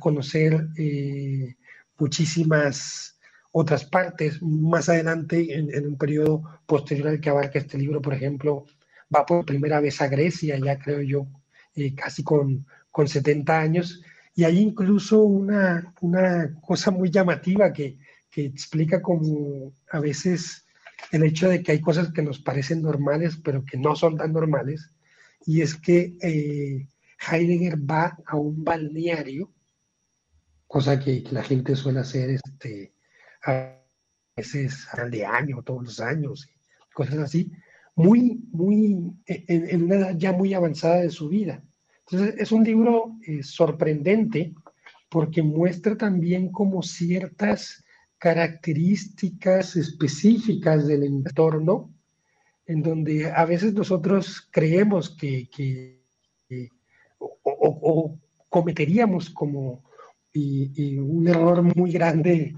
conocer 0.00 0.66
eh, 0.78 1.56
muchísimas 1.98 3.18
otras 3.52 3.84
partes. 3.84 4.40
Más 4.40 4.88
adelante, 4.88 5.54
en, 5.54 5.86
un 5.86 5.98
periodo 5.98 6.42
posterior 6.64 7.08
al 7.08 7.20
que 7.20 7.28
abarca 7.28 7.58
este 7.58 7.76
libro, 7.76 8.00
por 8.00 8.14
ejemplo, 8.14 8.64
va 9.14 9.26
por 9.26 9.44
primera 9.44 9.78
vez 9.80 10.00
a 10.00 10.08
Grecia, 10.08 10.58
ya 10.58 10.78
creo 10.78 11.02
yo, 11.02 11.26
eh, 11.74 11.94
casi 11.94 12.22
con, 12.22 12.66
con 12.90 13.08
70 13.08 13.60
años, 13.60 14.02
y 14.34 14.44
hay 14.44 14.58
incluso 14.58 15.22
una, 15.22 15.92
una 16.00 16.58
cosa 16.62 16.90
muy 16.90 17.10
llamativa 17.10 17.74
que, 17.74 17.98
que 18.30 18.46
explica 18.46 19.02
como 19.02 19.70
a 19.90 20.00
veces 20.00 20.64
el 21.12 21.22
hecho 21.22 21.48
de 21.48 21.62
que 21.62 21.72
hay 21.72 21.80
cosas 21.80 22.12
que 22.12 22.22
nos 22.22 22.40
parecen 22.40 22.82
normales, 22.82 23.38
pero 23.42 23.64
que 23.64 23.78
no 23.78 23.96
son 23.96 24.16
tan 24.16 24.32
normales, 24.32 24.90
y 25.46 25.62
es 25.62 25.74
que 25.74 26.16
eh, 26.20 26.86
Heidegger 27.30 27.78
va 27.78 28.18
a 28.26 28.36
un 28.36 28.64
balneario, 28.64 29.52
cosa 30.66 31.00
que, 31.00 31.24
la 31.30 31.42
gente 31.42 31.74
suele 31.74 32.00
hacer 32.00 32.30
este, 32.30 32.92
a 33.44 33.74
veces 34.36 34.86
al 34.92 35.10
de 35.10 35.24
año, 35.24 35.62
todos 35.62 35.82
los 35.82 36.00
años, 36.00 36.48
cosas 36.92 37.18
así, 37.18 37.50
muy, 37.96 38.40
muy, 38.52 39.12
en, 39.26 39.82
una 39.82 39.96
edad 39.96 40.16
ya 40.16 40.32
muy 40.32 40.54
avanzada 40.54 41.00
de 41.00 41.10
su 41.10 41.28
vida. 41.28 41.64
Entonces, 42.06 42.36
es 42.38 42.52
un 42.52 42.62
libro 42.62 43.16
eh, 43.26 43.42
sorprendente 43.42 44.54
porque 45.08 45.42
muestra 45.42 45.96
también 45.96 46.52
como 46.52 46.82
ciertas 46.82 47.84
características 48.18 49.76
específicas 49.76 50.86
del 50.86 51.04
entorno, 51.04 51.94
en 52.66 52.82
donde 52.82 53.30
a 53.30 53.44
veces 53.44 53.72
nosotros 53.72 54.46
creemos 54.50 55.10
que, 55.10 55.48
o, 57.42 58.18
cometeríamos 58.48 59.30
como 59.30 59.84
un 60.34 61.28
error 61.28 61.62
muy 61.62 61.92
grande 61.92 62.54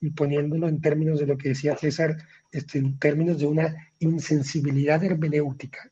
y, 0.00 0.10
poniéndolo 0.10 0.68
en 0.68 0.80
términos 0.80 1.18
de 1.18 1.26
lo 1.26 1.36
que 1.36 1.50
decía 1.50 1.76
César, 1.76 2.16
este, 2.50 2.78
en 2.78 2.98
términos 2.98 3.38
de 3.38 3.46
una 3.46 3.74
insensibilidad 3.98 5.02
hermenéutica, 5.02 5.90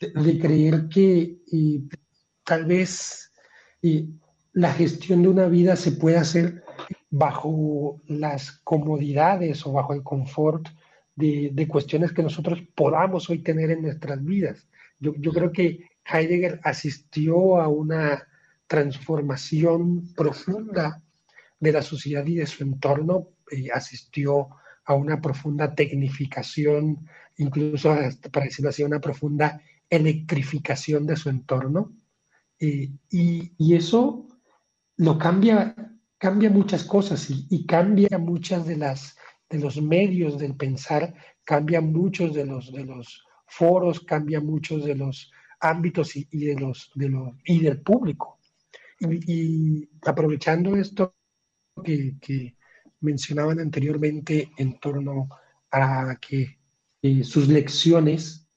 de, 0.00 0.38
creer 0.38 0.88
que 0.88 1.38
tal 2.44 2.64
vez 2.64 3.32
la 4.52 4.72
gestión 4.72 5.22
de 5.22 5.28
una 5.28 5.48
vida 5.48 5.76
se 5.76 5.92
puede 5.92 6.16
hacer 6.16 6.62
bajo 7.10 8.00
las 8.06 8.52
comodidades 8.64 9.66
o 9.66 9.72
bajo 9.72 9.94
el 9.94 10.02
confort 10.02 10.68
de, 11.14 11.50
de, 11.52 11.68
cuestiones 11.68 12.12
que 12.12 12.22
nosotros 12.22 12.60
podamos 12.74 13.28
hoy 13.30 13.38
tener 13.42 13.70
en 13.70 13.82
nuestras 13.82 14.24
vidas. 14.24 14.68
Yo, 15.00 15.14
yo 15.16 15.32
creo 15.32 15.50
que 15.50 15.88
Heidegger 16.04 16.60
asistió 16.62 17.60
a 17.60 17.68
una 17.68 18.26
transformación 18.66 20.12
profunda 20.14 21.02
de 21.58 21.72
la 21.72 21.82
sociedad 21.82 22.24
y 22.26 22.36
de 22.36 22.46
su 22.46 22.62
entorno, 22.62 23.30
eh, 23.50 23.68
asistió 23.72 24.48
a 24.84 24.94
una 24.94 25.20
profunda 25.20 25.74
tecnificación, 25.74 27.06
incluso 27.36 27.94
para 28.32 28.46
decirlo 28.46 28.70
así, 28.70 28.82
una 28.82 29.00
profunda 29.00 29.60
electrificación 29.90 31.06
de 31.06 31.16
su 31.16 31.28
entorno. 31.28 31.92
Eh, 32.60 32.90
y, 33.10 33.74
eso 33.74 34.26
lo 34.96 35.18
cambia, 35.18 35.74
cambia 36.18 36.50
muchas 36.50 36.84
cosas 36.84 37.28
y, 37.30 37.66
cambia 37.66 38.18
muchas 38.18 38.66
de 38.66 38.76
las 38.76 39.16
de 39.48 39.58
los 39.58 39.80
medios 39.80 40.38
del 40.38 40.56
pensar, 40.56 41.14
cambia 41.42 41.80
muchos 41.80 42.34
de 42.34 42.44
los, 42.44 42.70
de 42.70 42.84
los 42.84 43.24
foros, 43.46 44.00
cambia 44.00 44.42
muchos 44.42 44.84
de 44.84 44.94
los 44.94 45.32
ámbitos 45.60 46.14
y, 46.16 46.26
de 46.30 46.54
los, 46.54 46.90
de 46.94 47.08
los, 47.08 47.30
y 47.44 47.60
del 47.60 47.80
público. 47.80 48.38
Y, 49.00 49.88
aprovechando 50.02 50.76
esto 50.76 51.14
que, 51.82 52.16
que, 52.20 52.58
mencionaban 53.00 53.60
anteriormente 53.60 54.50
en 54.58 54.78
torno 54.80 55.28
a 55.70 56.18
que 56.20 56.58
sus 57.22 57.48
lecciones 57.48 58.48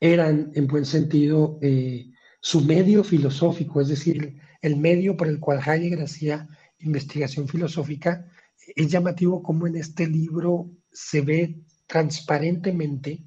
eran, 0.00 0.50
en 0.54 0.66
buen 0.66 0.84
sentido, 0.84 1.58
eh, 1.62 2.10
su 2.40 2.60
medio 2.60 3.02
filosófico, 3.02 3.80
es 3.80 3.88
decir, 3.88 4.40
el 4.60 4.76
medio 4.76 5.16
por 5.16 5.28
el 5.28 5.40
cual 5.40 5.60
Heidegger 5.64 6.02
hacía 6.02 6.48
investigación 6.80 7.48
filosófica, 7.48 8.30
es 8.74 8.90
llamativo 8.90 9.42
cómo 9.42 9.66
en 9.66 9.76
este 9.76 10.06
libro 10.06 10.70
se 10.92 11.20
ve 11.20 11.60
transparentemente 11.86 13.24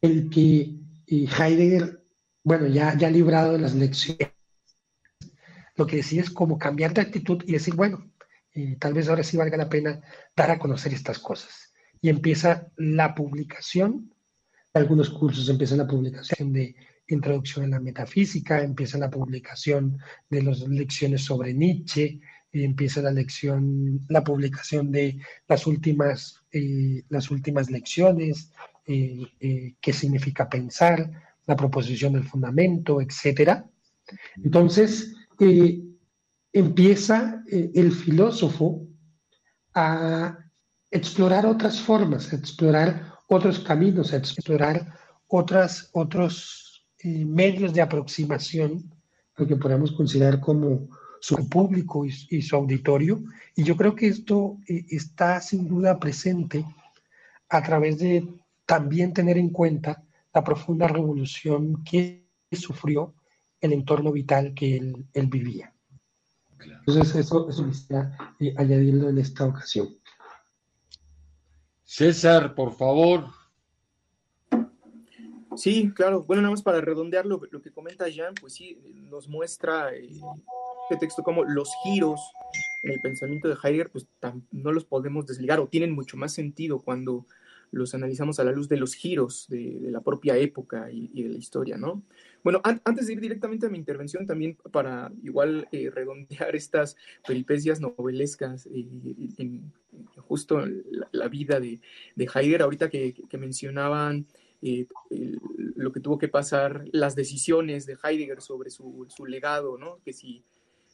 el 0.00 0.28
que 0.30 0.74
eh, 1.06 1.26
Heidegger, 1.26 2.04
bueno, 2.42 2.66
ya, 2.66 2.96
ya 2.96 3.10
librado 3.10 3.52
de 3.52 3.58
las 3.58 3.74
lecciones, 3.74 4.32
lo 5.76 5.86
que 5.86 5.96
decía 5.96 6.22
es 6.22 6.30
como 6.30 6.58
cambiar 6.58 6.92
de 6.92 7.02
actitud 7.02 7.42
y 7.46 7.52
decir, 7.52 7.74
bueno, 7.74 8.10
eh, 8.54 8.76
tal 8.80 8.94
vez 8.94 9.08
ahora 9.08 9.22
sí 9.22 9.36
valga 9.36 9.56
la 9.56 9.68
pena 9.68 10.00
dar 10.34 10.50
a 10.50 10.58
conocer 10.58 10.92
estas 10.92 11.18
cosas. 11.18 11.72
Y 12.00 12.08
empieza 12.08 12.70
la 12.76 13.14
publicación 13.14 14.12
de 14.74 14.80
algunos 14.80 15.10
cursos, 15.10 15.48
empieza 15.48 15.76
la 15.76 15.86
publicación 15.86 16.52
de 16.52 16.74
Introducción 17.08 17.64
a 17.64 17.68
la 17.68 17.80
Metafísica, 17.80 18.62
empieza 18.62 18.98
la 18.98 19.10
publicación 19.10 19.98
de 20.28 20.42
las 20.42 20.60
lecciones 20.60 21.24
sobre 21.24 21.54
Nietzsche, 21.54 22.20
empieza 22.52 23.02
la 23.02 23.10
lección, 23.10 24.04
la 24.08 24.24
publicación 24.24 24.90
de 24.90 25.20
las 25.46 25.66
últimas, 25.66 26.42
eh, 26.52 27.02
las 27.08 27.30
últimas 27.30 27.70
lecciones, 27.70 28.52
eh, 28.86 29.26
eh, 29.40 29.74
qué 29.80 29.92
significa 29.92 30.48
pensar, 30.48 31.10
la 31.46 31.56
proposición 31.56 32.12
del 32.12 32.24
fundamento, 32.24 33.00
etc. 33.00 33.64
Entonces, 34.42 35.14
empieza 36.52 37.42
el 37.46 37.92
filósofo 37.92 38.86
a 39.72 40.36
explorar 40.90 41.46
otras 41.46 41.80
formas, 41.80 42.32
a 42.32 42.36
explorar 42.36 43.14
otros 43.28 43.60
caminos, 43.60 44.12
a 44.12 44.16
explorar 44.18 44.94
otras, 45.26 45.88
otros 45.92 46.67
medios 47.04 47.72
de 47.72 47.80
aproximación, 47.80 48.90
lo 49.36 49.46
que 49.46 49.56
podemos 49.56 49.92
considerar 49.92 50.40
como 50.40 50.88
su 51.20 51.48
público 51.48 52.04
y, 52.04 52.42
su 52.42 52.56
auditorio. 52.56 53.22
Y 53.54 53.64
yo 53.64 53.76
creo 53.76 53.94
que 53.94 54.08
esto 54.08 54.56
eh, 54.66 54.84
está 54.90 55.40
sin 55.40 55.68
duda 55.68 55.98
presente 55.98 56.64
a 57.48 57.62
través 57.62 57.98
de 57.98 58.26
también 58.66 59.12
tener 59.12 59.38
en 59.38 59.50
cuenta 59.50 60.02
la 60.34 60.44
profunda 60.44 60.86
revolución 60.86 61.82
que 61.84 62.26
sufrió 62.52 63.14
el 63.60 63.72
entorno 63.72 64.12
vital 64.12 64.54
que 64.54 64.76
él, 64.76 65.26
vivía. 65.28 65.72
Entonces, 66.60 67.14
eso, 67.14 67.48
eso 67.48 67.66
quisiera 67.66 68.34
eh, 68.38 68.54
añadirlo 68.56 69.08
en 69.08 69.18
esta 69.18 69.46
ocasión. 69.46 69.88
César, 71.84 72.54
por 72.54 72.74
favor. 72.74 73.37
Sí, 75.58 75.90
claro. 75.94 76.22
Bueno, 76.22 76.42
nada 76.42 76.52
más 76.52 76.62
para 76.62 76.80
redondear 76.80 77.26
lo, 77.26 77.40
que 77.40 77.72
comenta 77.72 78.08
Jean, 78.08 78.34
pues 78.40 78.54
sí, 78.54 78.78
nos 79.10 79.28
muestra 79.28 79.92
eh, 79.92 80.08
este 80.88 81.00
texto 81.00 81.22
como 81.22 81.44
los 81.44 81.70
giros 81.82 82.20
en 82.84 82.92
el 82.92 83.00
pensamiento 83.00 83.48
de 83.48 83.56
Heidegger, 83.62 83.90
pues 83.90 84.06
no 84.52 84.72
los 84.72 84.84
podemos 84.84 85.26
desligar 85.26 85.58
o 85.58 85.66
tienen 85.66 85.92
mucho 85.92 86.16
más 86.16 86.32
sentido 86.32 86.78
cuando 86.78 87.26
los 87.70 87.94
analizamos 87.94 88.38
a 88.38 88.44
la 88.44 88.52
luz 88.52 88.68
de 88.68 88.78
los 88.78 88.94
giros 88.94 89.46
de, 89.48 89.78
la 89.90 90.00
propia 90.00 90.38
época 90.38 90.90
y, 90.90 91.22
de 91.22 91.28
la 91.28 91.36
historia, 91.36 91.76
¿no? 91.76 92.02
Bueno, 92.44 92.62
antes 92.62 93.08
de 93.08 93.12
ir 93.14 93.20
directamente 93.20 93.66
a 93.66 93.68
mi 93.68 93.76
intervención, 93.76 94.26
también 94.26 94.56
para 94.70 95.12
igual 95.22 95.68
eh, 95.72 95.90
redondear 95.90 96.54
estas 96.54 96.96
peripecias 97.26 97.80
novelescas 97.80 98.66
eh, 98.66 98.86
en, 99.38 99.72
justo 100.28 100.64
la, 101.10 101.28
vida 101.28 101.58
de, 101.58 101.80
de, 102.14 102.24
Heidegger, 102.32 102.62
ahorita 102.62 102.88
que 102.88 103.38
mencionaban 103.38 104.26
lo 104.60 105.92
que 105.92 106.00
tuvo 106.00 106.18
que 106.18 106.28
pasar, 106.28 106.84
las 106.92 107.14
decisiones 107.14 107.86
de 107.86 107.96
Heidegger 108.02 108.40
sobre 108.40 108.70
su, 108.70 109.06
su 109.08 109.26
legado, 109.26 109.78
¿no? 109.78 109.98
Que 110.04 110.12
si, 110.12 110.44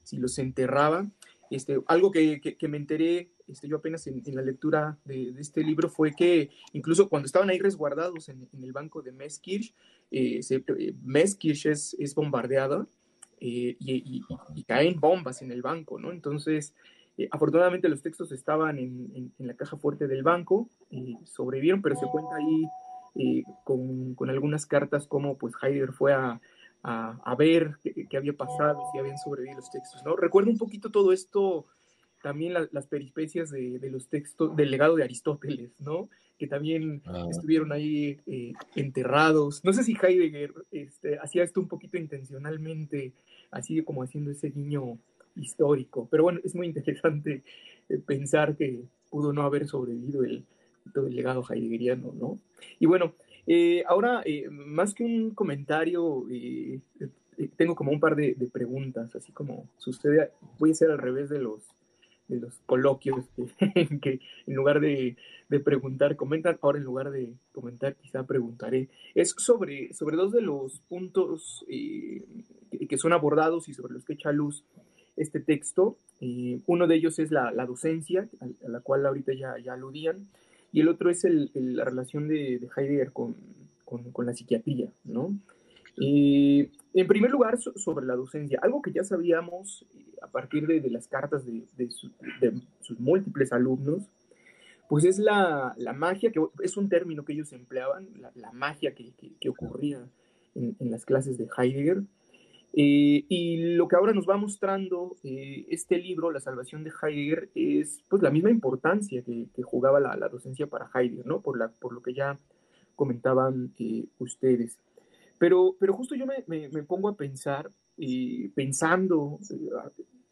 si 0.02 0.18
los 0.18 0.38
enterraba. 0.38 1.06
Este, 1.50 1.80
algo 1.86 2.10
que, 2.10 2.40
que, 2.40 2.68
me 2.68 2.78
enteré 2.78 3.30
este, 3.46 3.68
yo 3.68 3.76
apenas 3.76 4.06
en, 4.06 4.22
la 4.34 4.42
lectura 4.42 4.98
de, 5.04 5.32
de, 5.32 5.40
este 5.40 5.62
libro 5.62 5.88
fue 5.90 6.14
que 6.14 6.50
incluso 6.72 7.08
cuando 7.08 7.26
estaban 7.26 7.50
ahí 7.50 7.58
resguardados 7.58 8.28
en, 8.28 8.48
en 8.52 8.64
el 8.64 8.72
banco 8.72 9.02
de 9.02 9.12
Meskirch, 9.12 9.74
eh, 10.10 10.40
eh 10.50 10.94
Meskirch 11.02 11.66
es, 11.66 11.94
es 11.98 12.14
bombardeada 12.14 12.86
eh, 13.40 13.76
y, 13.78 14.22
y, 14.54 14.62
caen 14.64 14.98
bombas 14.98 15.42
en 15.42 15.52
el 15.52 15.60
banco, 15.60 15.98
¿no? 15.98 16.10
Entonces, 16.12 16.74
eh, 17.18 17.28
afortunadamente 17.30 17.88
los 17.88 18.00
textos 18.00 18.32
estaban 18.32 18.78
en, 18.78 19.32
en, 19.38 19.46
la 19.46 19.54
caja 19.54 19.76
fuerte 19.76 20.06
del 20.06 20.22
banco, 20.22 20.68
sobrevivieron, 21.24 21.82
pero 21.82 21.96
se 21.96 22.06
cuenta 22.06 22.36
ahí 22.36 22.64
con, 23.64 24.14
con, 24.14 24.30
algunas 24.30 24.66
cartas 24.66 25.06
como 25.06 25.38
pues 25.38 25.54
Heidegger 25.62 25.92
fue 25.92 26.12
a, 26.12 26.40
a, 26.84 27.34
ver 27.36 27.76
qué, 27.82 28.16
había 28.16 28.34
pasado, 28.34 28.78
si 28.92 28.98
habían 28.98 29.18
sobrevivido 29.18 29.60
los 29.60 29.70
textos, 29.70 30.02
¿no? 30.04 30.16
Recuerdo 30.16 30.50
un 30.50 30.58
poquito 30.58 30.90
todo 30.90 31.12
esto, 31.12 31.66
también 32.22 32.54
las 32.70 32.86
peripecias 32.86 33.50
de, 33.50 33.78
de, 33.78 33.90
los 33.90 34.08
textos, 34.08 34.54
del 34.54 34.70
legado 34.70 34.96
de 34.96 35.04
Aristóteles, 35.04 35.80
¿no? 35.80 36.10
Que 36.38 36.46
también 36.46 37.02
ah. 37.06 37.26
estuvieron 37.30 37.72
ahí 37.72 38.20
eh, 38.26 38.52
enterrados. 38.76 39.64
No 39.64 39.72
sé 39.72 39.82
si 39.82 39.94
Heidegger 39.94 40.52
este, 40.72 41.18
hacía 41.18 41.42
esto 41.42 41.60
un 41.60 41.68
poquito 41.68 41.96
intencionalmente, 41.96 43.12
así 43.50 43.82
como 43.82 44.02
haciendo 44.02 44.30
ese 44.30 44.50
guiño 44.50 44.98
histórico, 45.36 46.06
pero 46.10 46.22
bueno, 46.22 46.40
es 46.44 46.54
muy 46.54 46.66
interesante 46.66 47.42
eh, 47.88 47.98
pensar 47.98 48.56
que 48.56 48.84
pudo 49.10 49.32
no 49.32 49.42
haber 49.42 49.66
sobrevivido 49.66 50.22
el, 50.22 50.44
todo 50.92 51.06
el 51.06 51.16
legado 51.16 51.44
heideggeriano, 51.48 52.12
¿no? 52.12 52.38
Y 52.78 52.86
bueno, 52.86 53.14
eh, 53.46 53.84
ahora, 53.86 54.22
eh, 54.24 54.48
más 54.50 54.94
que 54.94 55.04
un 55.04 55.30
comentario, 55.30 56.24
eh, 56.30 56.80
tengo 57.56 57.74
como 57.74 57.92
un 57.92 58.00
par 58.00 58.16
de, 58.16 58.34
preguntas, 58.52 59.14
así 59.16 59.32
como 59.32 59.68
sucede, 59.76 60.30
voy 60.58 60.70
a 60.70 60.72
hacer 60.72 60.90
al 60.90 60.98
revés 60.98 61.28
de 61.28 61.40
los, 61.40 61.62
de 62.28 62.40
los 62.40 62.54
coloquios, 62.66 63.26
que, 64.00 64.20
en 64.46 64.54
lugar 64.54 64.80
de, 64.80 65.16
preguntar, 65.64 66.16
comentan, 66.16 66.58
ahora 66.62 66.78
en 66.78 66.84
lugar 66.84 67.10
de 67.10 67.34
comentar, 67.52 67.94
quizá 67.94 68.26
preguntaré. 68.26 68.88
Es 69.14 69.34
sobre, 69.38 69.92
sobre 69.92 70.16
dos 70.16 70.32
de 70.32 70.40
los 70.40 70.80
puntos 70.88 71.64
que 71.68 72.98
son 72.98 73.12
abordados 73.12 73.68
y 73.68 73.74
sobre 73.74 73.92
los 73.92 74.04
que 74.04 74.14
echa 74.14 74.32
luz 74.32 74.64
este 75.16 75.38
texto. 75.38 75.96
uno 76.66 76.88
de 76.88 76.96
ellos 76.96 77.20
es 77.20 77.30
la, 77.30 77.52
docencia, 77.66 78.28
a, 78.40 78.68
la 78.68 78.80
cual 78.80 79.06
ahorita 79.06 79.32
ya, 79.34 79.56
ya 79.58 79.74
aludían, 79.74 80.26
y 80.74 80.80
el 80.80 80.88
otro 80.88 81.08
es 81.08 81.24
la 81.54 81.84
relación 81.84 82.26
de, 82.26 82.68
Heidegger 82.76 83.12
con, 83.12 83.36
la 84.26 84.34
psiquiatría, 84.34 84.90
¿no? 85.04 85.38
en 85.96 87.06
primer 87.06 87.30
lugar, 87.30 87.60
sobre 87.60 88.04
la 88.04 88.16
docencia, 88.16 88.58
algo 88.60 88.82
que 88.82 88.90
ya 88.90 89.04
sabíamos 89.04 89.86
eh, 89.94 90.16
a 90.20 90.26
partir 90.26 90.66
de, 90.66 90.90
las 90.90 91.06
cartas 91.06 91.46
de, 91.46 91.90
sus 92.80 92.98
múltiples 92.98 93.52
alumnos, 93.52 94.02
pues 94.88 95.04
es 95.04 95.20
la, 95.20 95.76
magia, 95.94 96.32
que 96.32 96.40
es 96.64 96.76
un 96.76 96.88
término 96.88 97.24
que 97.24 97.34
ellos 97.34 97.52
empleaban, 97.52 98.08
la, 98.34 98.50
magia 98.50 98.96
que, 98.96 99.48
ocurría 99.48 100.04
en, 100.56 100.90
las 100.90 101.04
clases 101.04 101.38
de 101.38 101.46
Heidegger, 101.56 102.02
eh, 102.76 103.24
y 103.28 103.56
lo 103.76 103.86
que 103.86 103.94
ahora 103.94 104.12
nos 104.12 104.28
va 104.28 104.36
mostrando 104.36 105.16
eh, 105.22 105.64
este 105.68 105.96
libro, 105.96 106.32
La 106.32 106.40
salvación 106.40 106.82
de 106.82 106.90
Heidegger, 106.90 107.50
es 107.54 108.02
pues 108.08 108.20
la 108.20 108.30
misma 108.30 108.50
importancia 108.50 109.22
que, 109.22 109.48
jugaba 109.62 110.00
la, 110.00 110.28
docencia 110.28 110.66
para 110.66 110.90
Heidegger, 110.92 111.24
¿no? 111.24 111.40
Por, 111.40 111.56
la, 111.56 111.68
por 111.68 111.92
lo 111.92 112.02
que 112.02 112.14
ya 112.14 112.40
comentaban 112.96 113.72
eh, 113.78 114.06
ustedes. 114.18 114.80
Pero, 115.38 115.76
pero 115.78 115.92
justo 115.92 116.16
yo 116.16 116.26
me, 116.26 116.44
me, 116.48 116.82
pongo 116.82 117.08
a 117.08 117.16
pensar, 117.16 117.70
pensando, 118.54 119.38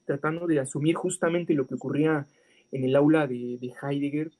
tratando 0.04 0.48
de 0.48 0.58
asumir 0.58 0.96
justamente 0.96 1.54
lo 1.54 1.66
que 1.66 1.74
ocurría 1.74 2.26
en 2.72 2.84
el 2.84 2.96
aula 2.96 3.28
de, 3.28 3.58
de 3.60 3.72
Heidegger, 3.80 4.32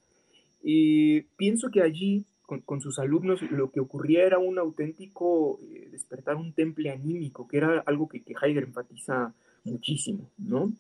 pienso 1.37 1.71
que 1.71 1.83
allí 1.83 2.25
con, 2.61 2.81
sus 2.81 2.99
alumnos 2.99 3.43
lo 3.51 3.71
que 3.71 3.81
ocurría 3.81 4.25
era 4.25 4.39
un 4.39 4.59
auténtico 4.59 5.59
eh, 5.63 5.89
despertar 5.91 6.37
un 6.37 6.53
temple 6.53 6.91
anímico, 6.91 7.49
que 7.49 7.57
era 7.57 7.81
algo 7.87 8.09
que, 8.09 8.19
Heidegger 8.19 8.65
enfatiza 8.65 9.35
muchísimo, 9.65 10.31
¿no? 10.39 10.73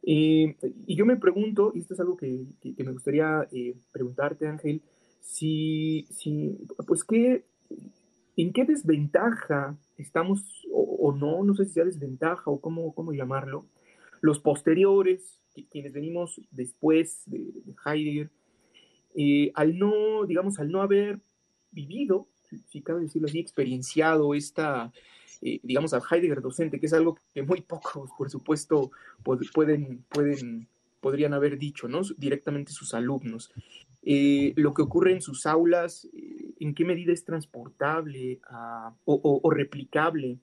y 0.00 0.94
yo 0.96 1.04
me 1.04 1.16
pregunto, 1.16 1.72
y 1.74 1.80
esto 1.80 1.92
es 1.92 2.00
algo 2.00 2.16
que, 2.16 2.46
me 2.62 2.92
gustaría 2.92 3.46
preguntarte, 3.92 4.46
Ángel, 4.46 4.80
si, 5.20 6.06
si, 6.10 6.56
pues, 6.86 7.04
¿qué, 7.04 7.44
¿en 8.36 8.52
qué 8.54 8.64
desventaja 8.64 9.76
estamos, 9.98 10.66
o, 10.72 11.12
no, 11.12 11.44
no 11.44 11.54
sé 11.54 11.66
si 11.66 11.72
sea 11.72 11.84
desventaja 11.84 12.50
o 12.50 12.60
cómo, 12.60 12.94
cómo 12.94 13.12
llamarlo, 13.12 13.66
los 14.20 14.40
posteriores, 14.40 15.40
quienes 15.70 15.92
venimos 15.92 16.40
después 16.50 17.22
de, 17.26 17.52
Heidegger, 17.84 18.30
eh, 19.20 19.50
al 19.56 19.76
no, 19.76 20.24
digamos, 20.26 20.60
al 20.60 20.70
no 20.70 20.80
haber 20.80 21.18
vivido, 21.72 22.28
si 22.68 22.82
cabe 22.82 23.00
decirlo 23.00 23.26
así, 23.26 23.40
experienciado 23.40 24.32
esta, 24.32 24.92
eh, 25.42 25.58
digamos, 25.64 25.92
al 25.92 26.02
Heidegger 26.08 26.40
docente, 26.40 26.78
que 26.78 26.86
es 26.86 26.92
algo 26.92 27.18
que 27.34 27.42
muy 27.42 27.60
pocos, 27.62 28.10
por 28.16 28.30
supuesto, 28.30 28.92
pueden, 29.52 30.04
pueden, 30.08 30.68
podrían 31.00 31.34
haber 31.34 31.58
dicho, 31.58 31.88
¿no? 31.88 32.02
Directamente 32.16 32.70
sus 32.70 32.94
alumnos. 32.94 33.50
Eh, 34.04 34.52
lo 34.54 34.72
que 34.72 34.82
ocurre 34.82 35.14
en 35.14 35.20
sus 35.20 35.46
aulas, 35.46 36.08
en 36.60 36.72
qué 36.72 36.84
medida 36.84 37.12
es 37.12 37.24
transportable 37.24 38.38
o, 39.04 39.50
replicable 39.50 40.38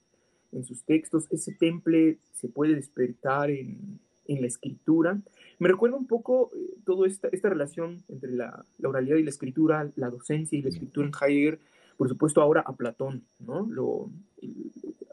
en 0.52 0.66
sus 0.66 0.84
textos, 0.84 1.28
ese 1.32 1.54
temple 1.54 2.20
se 2.34 2.50
puede 2.50 2.76
despertar 2.76 3.52
en, 3.52 4.02
la 4.28 4.48
escritura. 4.48 5.20
Me 5.60 5.70
recuerda 5.70 5.98
un 5.98 6.08
poco 6.08 6.52
eh, 6.56 6.76
toda 6.86 7.08
esta, 7.08 7.28
esta 7.32 7.50
relación 7.50 8.04
entre 8.08 8.32
la, 8.32 8.66
oralidad 8.84 9.18
y 9.18 9.24
la 9.24 9.30
escritura, 9.30 9.90
la 9.96 10.10
docencia 10.10 10.58
y 10.58 10.62
la 10.62 10.70
escritura 10.70 11.08
en 11.08 11.14
Heidegger, 11.14 11.60
por 11.98 12.10
supuesto 12.10 12.42
ahora 12.42 12.62
a 12.66 12.74
Platón, 12.74 13.24
¿no? 13.40 13.66
Lo, 13.70 14.10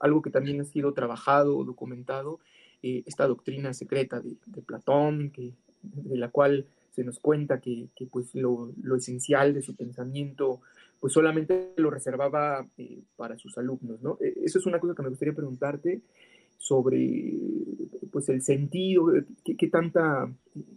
algo 0.01 0.23
que 0.23 0.31
también 0.31 0.61
ha 0.61 0.65
sido 0.65 0.93
trabajado, 0.95 1.65
documentado, 1.65 2.41
eh, 2.83 3.05
esta 3.07 3.27
doctrina 3.27 3.73
secreta 3.73 4.21
de, 4.21 4.63
Platón, 4.63 5.31
que, 5.31 5.53
de 5.83 6.17
la 6.17 6.29
cual 6.29 6.67
se 6.91 7.05
nos 7.05 7.21
cuenta 7.21 7.61
que, 7.61 7.89
pues 8.11 8.35
lo, 8.35 8.73
lo, 8.83 8.97
esencial 8.97 9.55
de 9.55 9.63
su 9.63 9.77
pensamiento 9.77 10.61
pues 11.03 11.15
solamente 11.15 11.73
lo 11.79 11.91
reservaba 11.91 12.65
eh, 12.79 13.03
para 13.17 13.37
sus 13.37 13.59
alumnos, 13.59 14.01
¿no? 14.03 14.19
E, 14.21 14.35
eso 14.45 14.61
es 14.61 14.67
una 14.67 14.79
cosa 14.79 14.95
que 14.95 15.03
me 15.03 15.09
gustaría 15.09 15.35
preguntarte 15.35 16.01
sobre, 16.63 17.35
pues, 18.13 18.29
el 18.29 18.41
sentido, 18.41 19.17
eh, 19.17 19.25
qué, 19.45 19.67
tanta 19.67 20.33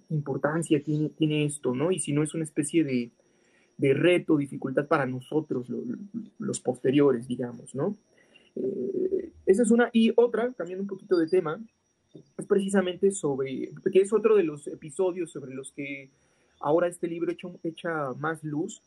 importancia 0.10 0.84
tiene, 0.84 1.10
tiene 1.10 1.46
esto, 1.46 1.76
¿no? 1.76 1.92
Y 1.92 2.00
si 2.00 2.12
no 2.12 2.24
es 2.24 2.34
una 2.34 2.44
especie 2.44 2.84
de, 2.84 3.12
de 3.78 3.94
reto, 3.94 4.36
dificultad 4.36 4.88
para 4.88 5.06
nosotros, 5.06 5.68
los 6.40 6.60
posteriores, 6.60 7.28
digamos, 7.28 7.76
¿no? 7.76 7.96
Eh, 8.56 9.32
esa 9.46 9.62
es 9.62 9.70
una. 9.70 9.92
Y 9.94 10.12
otra, 10.16 10.52
cambiando 10.54 10.82
un 10.82 10.88
poquito 10.88 11.20
de 11.20 11.28
tema, 11.28 11.64
es 12.36 12.46
precisamente 12.48 13.12
sobre, 13.12 13.70
que 13.94 14.02
es 14.02 14.12
otro 14.12 14.36
de 14.36 14.44
los 14.44 14.66
episodios 14.66 15.30
sobre 15.30 15.54
los 15.54 15.72
que 15.72 16.10
ahora 16.62 16.88
este 16.88 17.08
libro 17.08 17.32
echa, 17.32 17.48
echa 17.62 18.14
más 18.14 18.44
luz, 18.44 18.82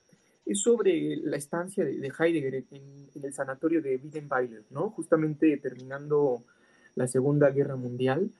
es 0.45 0.63
sobre 0.63 1.15
la 1.19 1.37
estancia 1.37 1.85
de, 1.85 2.13
Heidegger 2.19 2.65
en, 2.73 3.23
el 3.23 3.33
sanatorio 3.33 3.83
de 3.83 3.99
Wiedenweiler, 3.99 4.65
¿no? 4.71 4.91
Justamente 4.91 5.59
terminando 5.59 6.43
la 6.99 7.07
Segunda 7.07 7.51
Guerra 7.51 7.77
Mundial. 7.77 8.31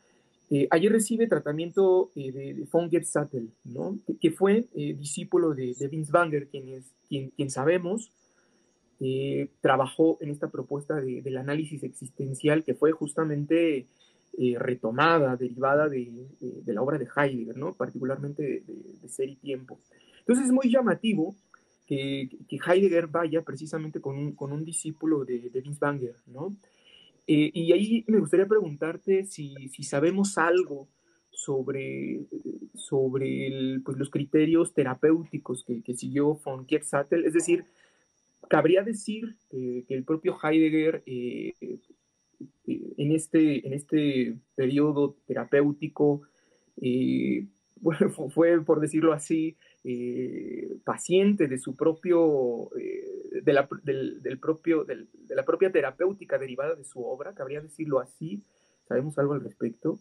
Eh, 0.51 0.67
allí 0.71 0.89
recibe 0.89 1.27
tratamiento 1.27 2.11
eh, 2.17 2.33
de, 2.33 2.67
von 2.71 2.91
Gebsattel, 2.91 3.51
¿no? 3.65 3.99
que, 4.21 4.31
fue 4.31 4.67
eh, 4.75 4.95
discípulo 4.99 5.55
de, 5.55 5.75
de 5.79 5.89
Vince 5.89 6.13
quien, 6.51 6.69
es, 6.69 6.85
quien, 7.09 7.31
quien 7.31 7.51
sabemos 7.51 8.11
trabajó 9.61 10.19
en 10.21 10.31
esta 10.31 10.49
propuesta 10.49 11.01
del 11.01 11.37
análisis 11.37 11.85
existencial 11.85 12.65
que 12.65 12.75
fue 12.75 12.91
justamente 12.91 13.87
retomada, 14.57 15.37
derivada 15.37 15.89
de, 15.89 16.11
la 16.67 16.83
obra 16.83 16.99
de 16.99 17.07
Heidegger, 17.17 17.57
¿no? 17.57 17.75
particularmente 17.75 18.65
de, 18.67 19.09
Ser 19.09 19.29
y 19.29 19.37
Tiempo. 19.37 19.79
Entonces 20.19 20.47
es 20.47 20.53
muy 20.53 20.69
llamativo 20.69 21.37
que, 21.87 22.29
Heidegger 22.51 23.07
vaya 23.07 23.43
precisamente 23.43 24.01
con 24.01 24.19
un, 24.19 24.33
con 24.33 24.51
un 24.51 24.65
discípulo 24.65 25.25
de, 25.25 25.49
de 25.49 25.77
Banger, 25.79 26.17
¿no? 26.27 26.57
Eh, 27.31 27.51
y 27.53 27.73
ahí 27.73 28.05
me 28.09 28.21
gustaría 28.21 28.47
preguntarte 28.47 29.27
si, 29.27 29.69
si 29.69 29.83
sabemos 29.83 30.39
algo 30.39 30.89
sobre, 31.31 32.23
sobre 32.75 33.81
pues, 33.85 33.99
los 33.99 34.09
criterios 34.09 34.73
terapéuticos 34.73 35.63
que, 35.63 35.95
siguió 35.95 36.41
von 36.43 36.65
Kiepsattel, 36.65 37.27
es 37.27 37.35
decir, 37.35 37.67
cabría 38.49 38.83
decir 38.83 39.37
que 39.51 39.85
el 39.91 40.05
propio 40.05 40.39
Heidegger 40.43 41.03
eh, 41.05 41.53
eh, 41.61 41.79
en, 42.97 43.13
este, 43.13 43.67
en 43.67 43.75
este 43.75 44.39
periodo 44.55 45.15
terapéutico, 45.27 46.23
fue, 48.35 48.65
por 48.65 48.81
decirlo 48.81 49.13
así, 49.13 49.55
eh, 49.91 50.77
paciente 50.85 51.49
de 51.49 51.59
su 51.59 51.75
propio, 51.75 52.69
eh, 52.77 53.41
de, 53.43 53.53
la, 53.55 53.67
del, 53.83 54.39
propio, 54.39 54.85
de 54.85 55.07
la 55.35 55.47
propia 55.47 55.73
terapéutica 55.73 56.37
derivada 56.37 56.75
de 56.75 56.85
su 56.85 57.03
obra, 57.03 57.35
cabría 57.35 57.63
decirlo 57.63 57.99
así. 57.99 58.43
¿Sabemos 58.87 59.19
algo 59.19 59.33
al 59.33 59.43
respecto? 59.43 59.99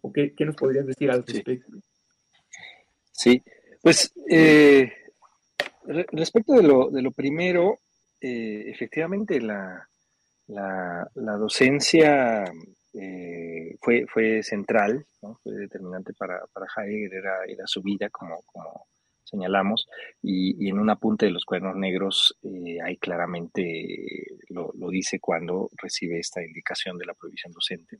¿O 0.00 0.12
qué, 0.12 0.34
nos 0.40 0.56
podrías 0.56 0.86
decir 0.86 1.08
al 1.12 1.24
respecto? 1.24 1.70
Sí, 3.12 3.40
pues 3.80 4.12
eh, 4.28 4.92
respecto 6.10 6.54
de 6.54 6.64
lo, 6.64 6.90
de 6.90 7.02
lo 7.02 7.12
primero, 7.12 7.78
efectivamente 8.20 9.40
la, 9.40 9.88
la, 10.48 11.08
la 11.14 11.36
docencia 11.36 12.44
eh, 12.94 13.76
fue, 13.80 14.06
fue 14.06 14.42
central, 14.42 15.06
fue 15.20 15.52
determinante 15.54 16.12
para, 16.14 16.40
para 16.52 16.66
Heidegger, 16.76 17.14
era, 17.14 17.44
era 17.46 17.66
su 17.66 17.82
vida, 17.82 18.10
como, 18.10 18.42
como 18.46 18.86
señalamos, 19.24 19.88
y, 20.22 20.68
en 20.68 20.78
un 20.78 20.90
apunte 20.90 21.26
de 21.26 21.32
los 21.32 21.44
cuernos 21.44 21.74
negros 21.76 22.36
eh, 22.42 22.80
ahí 22.84 22.96
claramente 22.98 24.26
lo, 24.48 24.72
dice 24.90 25.18
cuando 25.20 25.70
recibe 25.80 26.18
esta 26.18 26.42
indicación 26.42 26.98
de 26.98 27.06
la 27.06 27.14
prohibición 27.14 27.52
docente. 27.52 27.98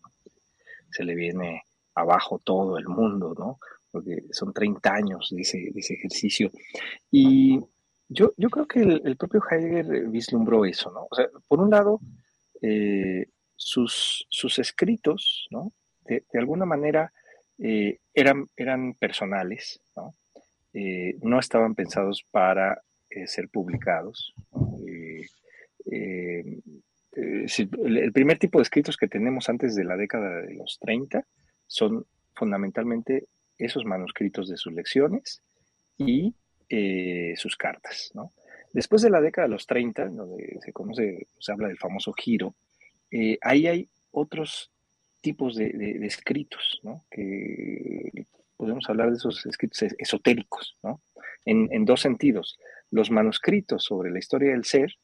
Se 0.90 1.04
le 1.04 1.14
viene 1.14 1.62
abajo 1.94 2.38
todo 2.44 2.76
el 2.78 2.86
mundo, 2.86 3.34
¿no? 3.38 3.58
porque 3.90 4.24
son 4.30 4.54
30 4.54 4.90
años 4.90 5.28
de 5.30 5.42
ese 5.42 5.94
ejercicio. 5.94 6.50
Y 7.10 7.60
yo, 8.08 8.32
yo 8.36 8.48
creo 8.48 8.66
que 8.66 8.80
el, 8.80 9.16
propio 9.16 9.42
Heidegger 9.50 10.08
vislumbró 10.08 10.64
eso, 10.64 10.90
¿no? 10.90 11.06
O 11.10 11.14
sea, 11.14 11.28
por 11.46 11.60
un 11.60 11.70
lado, 11.70 12.00
eh, 12.62 13.26
sus, 13.62 14.26
sus 14.28 14.58
escritos, 14.58 15.46
¿no? 15.50 15.72
De, 16.04 16.24
alguna 16.34 16.64
manera 16.64 17.12
eh, 17.58 18.00
eran, 18.12 18.48
eran 18.56 18.94
personales, 18.94 19.80
¿no? 19.96 20.14
Eh, 20.74 21.16
no 21.22 21.38
estaban 21.38 21.74
pensados 21.74 22.24
para 22.30 22.82
eh, 23.10 23.26
ser 23.26 23.48
publicados. 23.48 24.34
el 27.14 28.12
primer 28.12 28.38
tipo 28.38 28.58
de 28.58 28.62
escritos 28.62 28.96
que 28.96 29.06
tenemos 29.06 29.48
antes 29.48 29.74
de 29.74 29.84
la 29.84 29.96
década 29.96 30.40
de 30.42 30.54
los 30.54 30.78
30 30.80 31.24
son 31.66 32.06
fundamentalmente 32.34 33.26
esos 33.58 33.84
manuscritos 33.84 34.48
de 34.48 34.56
sus 34.56 34.72
lecciones 34.72 35.42
y 35.98 36.34
sus 37.36 37.56
cartas. 37.56 38.10
¿no? 38.14 38.32
Después 38.72 39.02
de 39.02 39.10
la 39.10 39.20
década 39.20 39.46
de 39.46 39.52
los 39.52 39.66
30, 39.66 40.06
donde 40.08 40.58
se 40.64 40.72
conoce, 40.72 41.26
se 41.38 41.52
habla 41.52 41.68
del 41.68 41.76
famoso 41.76 42.12
giro, 42.14 42.54
eh, 43.12 43.38
ahí 43.42 43.66
hay 43.66 43.88
otros 44.10 44.72
tipos 45.20 45.54
de, 45.54 45.98
escritos, 46.04 46.80
¿no? 46.82 47.04
Podemos 48.56 48.88
hablar 48.88 49.10
de 49.10 49.16
esos 49.16 49.44
escritos 49.46 49.82
esotéricos, 49.98 50.76
¿no? 50.82 51.00
En, 51.44 51.84
dos 51.84 52.00
sentidos. 52.00 52.58
Los 52.90 53.10
manuscritos 53.10 53.84
sobre 53.84 54.10
la 54.10 54.18
historia 54.18 54.52
del 54.52 54.64
ser, 54.64 54.94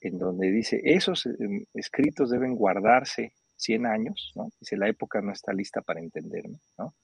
en 0.00 0.18
donde 0.18 0.50
dice, 0.50 0.80
esos 0.84 1.26
em, 1.26 1.64
escritos 1.74 2.30
deben 2.30 2.54
guardarse 2.54 3.32
100 3.56 3.86
años, 3.86 4.32
¿no? 4.36 4.50
Dice, 4.60 4.76
la 4.76 4.88
época 4.88 5.20
no 5.20 5.32
está 5.32 5.52
lista 5.52 5.82
para 5.82 6.00
entenderme, 6.00 6.60
¿no? 6.78 6.94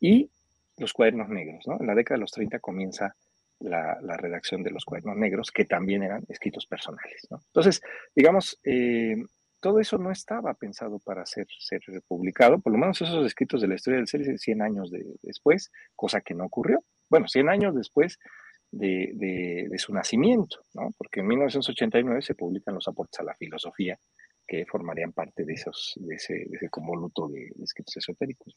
Y 0.00 0.30
los 0.78 0.92
cuadernos 0.92 1.28
negros, 1.28 1.66
¿no? 1.66 1.78
En 1.80 1.86
la 1.86 1.94
década 1.94 2.16
de 2.16 2.22
los 2.22 2.32
30 2.32 2.60
comienza 2.60 3.14
la, 3.60 4.16
redacción 4.16 4.62
de 4.62 4.70
los 4.70 4.84
cuadernos 4.84 5.16
negros, 5.16 5.50
que 5.50 5.64
también 5.64 6.02
eran 6.02 6.24
escritos 6.28 6.66
personales, 6.66 7.26
¿no? 7.30 7.40
Entonces, 7.46 7.82
digamos, 8.14 8.58
eh, 8.64 9.16
todo 9.60 9.80
eso 9.80 9.98
no 9.98 10.10
estaba 10.10 10.54
pensado 10.54 10.98
para 11.00 11.26
ser, 11.26 11.46
ser 11.58 11.80
publicado, 12.06 12.60
por 12.60 12.72
lo 12.72 12.78
menos 12.78 13.00
esos 13.00 13.26
escritos 13.26 13.60
de 13.60 13.68
la 13.68 13.74
historia 13.74 13.98
del 13.98 14.08
ser 14.08 14.38
100 14.38 14.62
años 14.62 14.90
después, 15.22 15.70
cosa 15.96 16.20
que 16.20 16.34
no 16.34 16.44
ocurrió. 16.44 16.84
Bueno, 17.08 17.26
100 17.28 17.48
años 17.48 17.74
después 17.74 18.18
de, 18.70 19.68
su 19.78 19.92
nacimiento, 19.92 20.60
¿no? 20.74 20.90
porque 20.96 21.20
en 21.20 21.26
1989 21.28 22.22
se 22.22 22.34
publican 22.34 22.74
los 22.74 22.88
aportes 22.88 23.20
a 23.20 23.24
la 23.24 23.34
filosofía 23.34 23.98
que 24.46 24.64
formarían 24.64 25.12
parte 25.12 25.44
de, 25.44 25.52
esos, 25.52 25.92
de, 25.96 26.14
ese, 26.14 26.32
de 26.32 26.56
ese 26.56 26.70
convoluto 26.70 27.28
de, 27.28 27.52
escritos 27.62 27.98
esotéricos. 27.98 28.54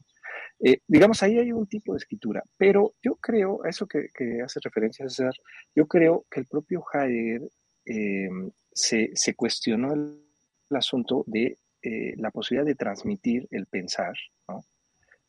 Eh, 0.59 0.79
digamos, 0.87 1.21
ahí 1.21 1.37
hay 1.37 1.51
un 1.51 1.67
tipo 1.67 1.93
de 1.93 1.97
escritura, 1.97 2.43
pero 2.57 2.93
yo 3.01 3.15
creo, 3.15 3.63
a 3.65 3.69
eso 3.69 3.87
que, 3.87 4.09
hace 4.43 4.59
referencia 4.63 5.09
César, 5.09 5.33
yo 5.75 5.87
creo 5.87 6.25
que 6.31 6.39
el 6.39 6.47
propio 6.47 6.83
Heidegger 6.93 7.41
eh, 7.85 8.29
se, 8.71 9.11
se 9.15 9.35
cuestionó 9.35 9.93
el 9.93 10.30
el 10.71 10.77
asunto 10.77 11.23
de 11.27 11.57
eh, 11.83 12.13
la 12.17 12.29
posibilidad 12.29 12.65
de 12.65 12.75
transmitir 12.75 13.47
el 13.49 13.65
pensar 13.65 14.13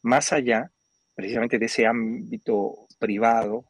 más 0.02 0.32
allá 0.32 0.70
precisamente 1.14 1.58
de 1.58 1.66
ese 1.66 1.86
ámbito 1.86 2.86
privado. 2.98 3.64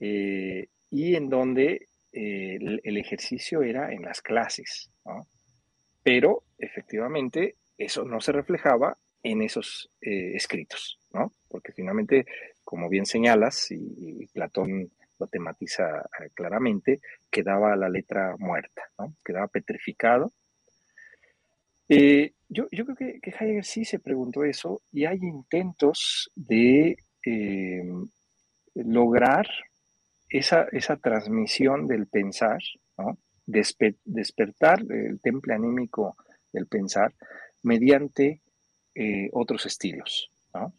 Eh, 0.00 0.68
y 0.90 1.14
en 1.14 1.28
donde 1.28 1.88
eh, 2.12 2.58
el, 2.82 2.96
ejercicio 2.96 3.62
era 3.62 3.92
en 3.92 4.02
las 4.02 4.20
clases. 4.20 4.90
Pero 6.02 6.44
efectivamente 6.58 7.56
eso 7.76 8.04
no 8.04 8.20
se 8.20 8.32
reflejaba 8.32 8.96
en 9.22 9.42
esos 9.42 9.90
escritos, 10.00 10.98
¿no? 11.12 11.32
Porque 11.48 11.72
finalmente, 11.72 12.26
como 12.64 12.88
bien 12.88 13.06
señalas, 13.06 13.70
y, 13.70 14.26
Platón 14.32 14.90
lo 15.18 15.26
tematiza 15.26 16.08
claramente, 16.34 17.00
quedaba 17.30 17.76
la 17.76 17.88
letra 17.88 18.36
muerta. 18.38 18.82
Quedaba 19.24 19.48
petrificado. 19.48 20.32
Yo, 21.88 22.66
yo, 22.70 22.84
creo 22.84 22.96
que, 22.96 23.20
que, 23.20 23.30
Heidegger 23.30 23.64
sí 23.64 23.84
se 23.84 23.98
preguntó 23.98 24.44
eso 24.44 24.82
y 24.92 25.04
hay 25.04 25.18
intentos 25.22 26.30
de 26.34 26.96
lograr 28.74 29.46
esa, 30.28 30.66
esa 30.72 30.96
transmisión 30.96 31.86
del 31.86 32.06
pensar, 32.06 32.58
¿no? 32.98 33.18
despertar 33.46 34.80
el 34.88 35.20
temple 35.20 35.54
anímico 35.54 36.16
del 36.52 36.66
pensar 36.66 37.14
mediante 37.62 38.40
eh, 38.94 39.28
otros 39.32 39.66
estilos. 39.66 40.30
¿no? 40.52 40.72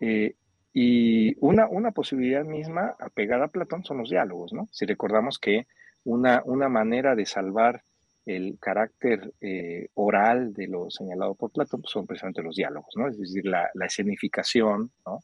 Eh, 0.00 0.34
y 0.72 1.36
una, 1.40 1.68
una 1.68 1.92
posibilidad 1.92 2.44
misma 2.44 2.96
apegada 2.98 3.46
a 3.46 3.48
Platón 3.48 3.84
son 3.84 3.98
los 3.98 4.10
diálogos. 4.10 4.52
¿no? 4.52 4.68
Si 4.72 4.84
recordamos 4.84 5.38
que 5.38 5.66
una, 6.04 6.42
una 6.44 6.68
manera 6.68 7.14
de 7.14 7.26
salvar 7.26 7.82
el 8.26 8.58
carácter 8.60 9.32
eh, 9.40 9.88
oral 9.94 10.52
de 10.52 10.66
lo 10.66 10.90
señalado 10.90 11.34
por 11.34 11.52
Platón 11.52 11.80
pues, 11.80 11.92
son 11.92 12.06
precisamente 12.06 12.42
los 12.42 12.56
diálogos, 12.56 12.92
¿no? 12.96 13.08
es 13.08 13.18
decir, 13.18 13.46
la, 13.46 13.70
escenificación, 13.84 14.90
¿no? 15.06 15.20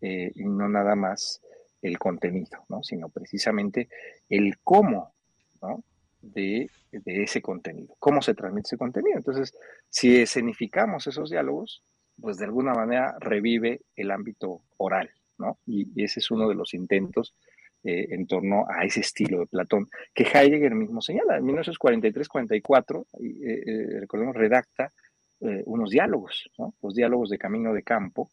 y 0.00 0.44
no 0.44 0.68
nada 0.68 0.94
más 0.94 1.40
el 1.82 1.98
contenido, 1.98 2.64
¿no? 2.68 2.82
sino 2.82 3.08
precisamente 3.08 3.88
el 4.28 4.58
cómo 4.62 5.14
¿no? 5.62 5.82
de, 6.20 6.70
ese 7.04 7.42
contenido, 7.42 7.94
cómo 7.98 8.22
se 8.22 8.34
transmite 8.34 8.68
ese 8.68 8.78
contenido. 8.78 9.16
Entonces, 9.16 9.56
si 9.88 10.16
escenificamos 10.16 11.06
esos 11.06 11.30
diálogos, 11.30 11.82
pues 12.20 12.38
de 12.38 12.46
alguna 12.46 12.72
manera 12.72 13.16
revive 13.20 13.82
el 13.94 14.10
ámbito 14.10 14.62
oral, 14.78 15.10
¿no? 15.38 15.58
Y, 15.66 16.02
ese 16.02 16.20
es 16.20 16.30
uno 16.30 16.48
de 16.48 16.54
los 16.54 16.74
intentos 16.74 17.34
eh, 17.86 18.08
en 18.10 18.26
torno 18.26 18.66
a 18.68 18.84
ese 18.84 19.00
estilo 19.00 19.38
de 19.38 19.46
Platón, 19.46 19.88
que 20.12 20.24
Heidegger 20.24 20.74
mismo 20.74 21.00
señala. 21.00 21.36
En 21.36 21.44
1943-44, 21.44 23.06
eh, 23.20 23.62
eh, 23.66 24.00
recordemos, 24.00 24.34
redacta 24.34 24.92
unos 25.38 25.90
diálogos, 25.90 26.50
¿no? 26.56 26.74
los 26.82 26.94
diálogos 26.94 27.28
de 27.28 27.36
camino 27.36 27.74
de 27.74 27.82
campo, 27.82 28.30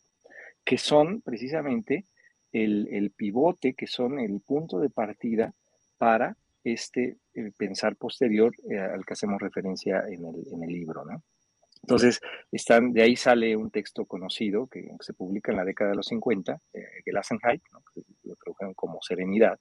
que 0.64 0.78
son 0.78 1.22
precisamente 1.22 2.06
el, 2.54 3.12
pivote, 3.16 3.74
que 3.74 3.88
son 3.88 4.20
el 4.20 4.40
punto 4.40 4.80
de 4.80 4.90
partida 4.90 5.54
para 5.98 6.38
este 6.64 7.18
pensar 7.58 7.96
posterior 7.96 8.54
eh, 8.70 8.80
al 8.80 9.06
que 9.06 9.14
hacemos 9.14 9.42
referencia 9.42 10.04
en 10.08 10.26
el, 10.26 10.48
en 10.52 10.64
el 10.64 10.70
libro. 10.70 11.04
¿no? 11.04 11.22
Entonces, 11.84 12.22
están, 12.52 12.94
de 12.94 13.04
ahí 13.04 13.16
sale 13.16 13.56
un 13.56 13.70
texto 13.70 14.06
conocido 14.06 14.68
que, 14.68 14.90
se 15.02 15.14
publica 15.14 15.52
en 15.52 15.58
la 15.58 15.66
década 15.66 15.92
de 15.92 15.98
los 15.98 16.08
50, 16.08 16.60
eh, 16.74 16.80
Gelassenheit, 17.06 17.62
¿no? 17.72 17.84
lo 18.24 18.36
tradujeron 18.36 18.74
como 18.74 19.02
Serenidad, 19.02 19.60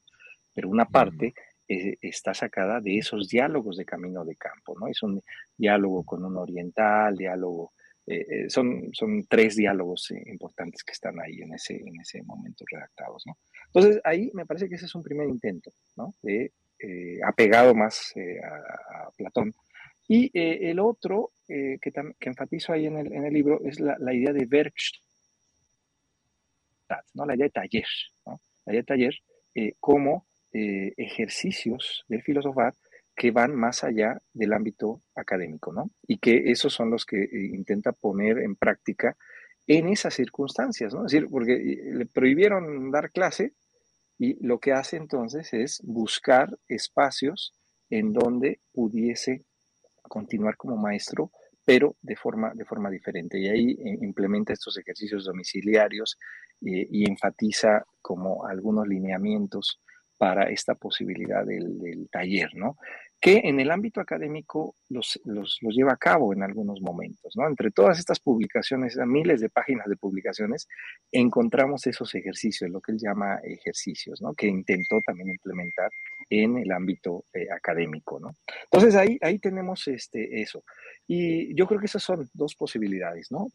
pero 0.55 0.69
una 0.69 0.87
parte 0.87 1.35
eh, 1.69 1.97
está 2.01 2.33
sacada 2.33 2.81
de 2.81 2.99
esos 2.99 3.29
diálogos 3.29 3.77
de 3.77 3.85
camino 3.85 4.25
de 4.25 4.37
campo, 4.37 4.79
¿no? 4.79 4.87
Es 4.87 5.03
un 5.03 5.21
diálogo 5.57 6.05
con 6.05 6.25
un 6.25 6.37
oriental, 6.37 7.17
diálogo 7.17 7.73
eh, 8.07 8.27
eh, 8.29 8.51
son, 8.51 8.91
son 8.93 9.25
tres 9.29 9.55
diálogos 9.55 10.11
eh, 10.11 10.23
importantes 10.27 10.83
que 10.83 10.91
están 10.91 11.21
ahí 11.21 11.41
en 11.41 11.55
ese, 11.55 11.77
en 11.77 12.01
ese 12.01 12.23
momento 12.25 12.65
redactados. 12.69 13.23
¿no? 13.27 13.39
Entonces, 13.67 14.01
ahí 14.05 14.31
me 14.35 14.45
parece 14.45 14.69
que 14.69 14.75
ese 14.75 14.87
es 14.87 14.95
un 14.95 15.03
primer 15.03 15.29
intento, 15.29 15.71
¿no? 15.97 16.15
de, 16.23 16.53
apegado 17.25 17.77
más 17.77 18.13
a, 18.43 19.09
Platón. 19.17 19.55
Y 20.15 20.31
el 20.35 20.79
otro 20.79 21.31
que, 21.47 21.79
que, 21.81 22.29
enfatizo 22.29 22.73
ahí 22.73 22.87
en 22.87 22.99
el, 22.99 23.13
en 23.13 23.25
el 23.25 23.33
libro 23.33 23.61
es 23.65 23.81
la, 23.81 23.97
idea 24.13 24.33
de 24.33 24.47
Werkstatt, 24.51 25.01
¿no? 27.15 27.25
la 27.25 27.35
idea 27.35 27.47
de 27.47 27.51
taller, 27.51 27.87
la 28.27 28.73
idea 28.73 28.83
de 28.83 28.85
taller 28.85 29.15
como 29.81 30.27
ejercicios 30.43 32.05
de 32.09 32.21
filosofar 32.21 32.75
que 33.15 33.31
van 33.31 33.55
más 33.55 33.85
allá 33.85 34.19
del 34.33 34.53
ámbito 34.53 35.03
académico, 35.15 35.73
¿no? 35.73 35.91
Y 36.07 36.19
que 36.19 36.51
esos 36.51 36.73
son 36.73 36.91
los 36.91 37.05
que 37.05 37.25
eh, 37.25 37.29
intenta 37.53 37.93
poner 37.93 38.39
en 38.39 38.57
práctica 38.57 39.17
en 39.67 39.89
esas 39.89 40.15
circunstancias, 40.15 40.95
¿no? 40.95 41.07
Es 41.07 41.13
decir, 41.13 41.29
porque 41.31 41.55
eh, 41.55 41.93
le 41.93 42.07
prohibieron 42.07 42.91
dar 42.91 43.11
clase 43.11 43.53
y 44.19 44.45
lo 44.45 44.59
que 44.59 44.73
hace 44.73 44.97
entonces 44.97 45.53
es 45.53 45.81
buscar 45.85 46.59
espacios 46.69 47.55
en 47.91 48.13
donde 48.13 48.61
pudiese 48.73 49.45
continuar 50.13 50.59
como 50.59 50.77
maestro, 50.77 51.31
pero 51.65 51.97
de 52.03 52.17
forma, 52.17 52.53
de 52.55 52.67
forma 52.67 52.91
diferente. 52.91 53.39
Y 53.39 53.49
ahí 53.49 53.71
eh, 53.71 53.99
implementa 54.03 54.53
estos 54.53 54.77
ejercicios 54.77 55.25
domiciliarios 55.25 56.19
y 56.65 57.11
enfatiza 57.11 57.85
como 58.01 58.47
algunos 58.47 58.87
lineamientos 58.87 59.81
para 60.23 60.51
esta 60.51 60.77
posibilidad 60.77 61.45
del, 61.45 62.09
taller, 62.09 62.55
¿no? 62.55 62.77
Que 63.23 63.41
en 63.45 63.61
el 63.61 63.71
ámbito 63.71 64.01
académico 64.01 64.75
los, 64.89 65.21
los, 65.25 65.61
lleva 65.61 65.93
a 65.93 65.97
cabo 65.97 66.33
en 66.33 66.43
algunos 66.43 66.81
momentos. 66.81 67.33
¿no? 67.37 67.47
Entre 67.47 67.71
todas 67.71 68.01
estas 68.01 68.19
publicaciones, 68.19 68.99
miles 69.07 69.41
de 69.41 69.49
páginas 69.49 69.87
de 69.87 69.97
publicaciones, 69.97 70.67
encontramos 71.13 71.87
esos 71.87 72.13
ejercicios, 72.17 72.69
lo 72.69 72.81
que 72.81 72.91
él 72.91 72.99
llama 73.01 73.39
ejercicios, 73.45 74.21
¿no? 74.21 74.35
que 74.35 74.49
intentó 74.49 74.99
también 75.07 75.31
implementar 75.31 75.89
en 76.31 76.59
el 76.59 76.73
ámbito 76.73 77.25
eh, 77.33 77.47
académico. 77.57 78.19
¿no? 78.19 78.35
Entonces 78.65 78.97
ahí, 78.97 79.19
ahí 79.23 79.39
tenemos 79.39 79.87
este, 79.87 80.43
eso. 80.43 80.65
Y 81.07 81.55
yo 81.55 81.69
creo 81.69 81.79
que 81.79 81.87
esas 81.87 82.03
son 82.03 82.29
dos 82.35 82.57
posibilidades, 82.57 83.31
¿no? 83.31 83.47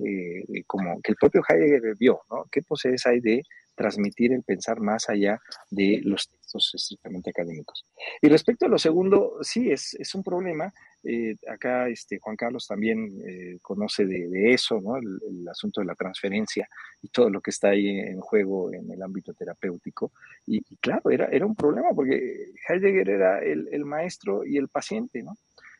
como 0.65 1.02
que 1.02 1.11
el 1.11 1.18
propio 1.18 1.41
Heidegger 1.48 1.98
vio, 1.99 2.22
¿no? 2.30 2.45
¿Qué 2.49 2.61
posees 2.61 3.06
hay 3.06 3.19
de 3.19 3.41
transmitir 3.78 4.34
el 4.34 4.44
pensar 4.44 4.80
más 4.80 5.08
allá 5.08 5.40
de 5.70 6.02
los 6.04 6.28
textos 6.28 6.72
estrictamente 6.74 7.30
académicos. 7.30 7.86
Y 8.22 8.28
respecto 8.28 8.66
a 8.66 8.70
lo 8.70 8.80
segundo, 8.80 9.38
sí, 9.41 9.72
es, 9.72 9.95
un 10.16 10.24
problema. 10.24 10.74
Eh, 11.04 11.36
acá 11.48 11.88
este, 11.88 12.18
Juan 12.18 12.36
Carlos 12.36 12.66
también 12.68 13.22
eh, 13.26 13.60
conoce 13.62 14.06
de, 14.06 14.52
eso, 14.52 14.82
¿no? 14.82 14.98
El, 14.98 15.48
asunto 15.48 15.80
de 15.80 15.88
la 15.88 15.95
transferencia 15.95 16.68
y 17.02 17.08
todo 17.10 17.30
lo 17.30 17.40
que 17.40 17.52
está 17.52 17.70
ahí 17.70 17.88
en 17.88 18.20
juego 18.20 18.74
en 18.74 18.91
el 18.91 19.02
ámbito 19.02 19.34
terapéutico. 19.34 20.12
Y, 20.45 20.62
claro, 20.78 21.10
era, 21.12 21.45
un 21.45 21.56
problema 21.56 21.90
porque 21.95 22.52
Heidegger 22.68 23.10
era 23.10 23.40
el, 23.40 23.86
maestro 23.86 24.44
y 24.44 24.58
el 24.58 24.68
paciente, 24.68 25.24
¿no? 25.24 25.38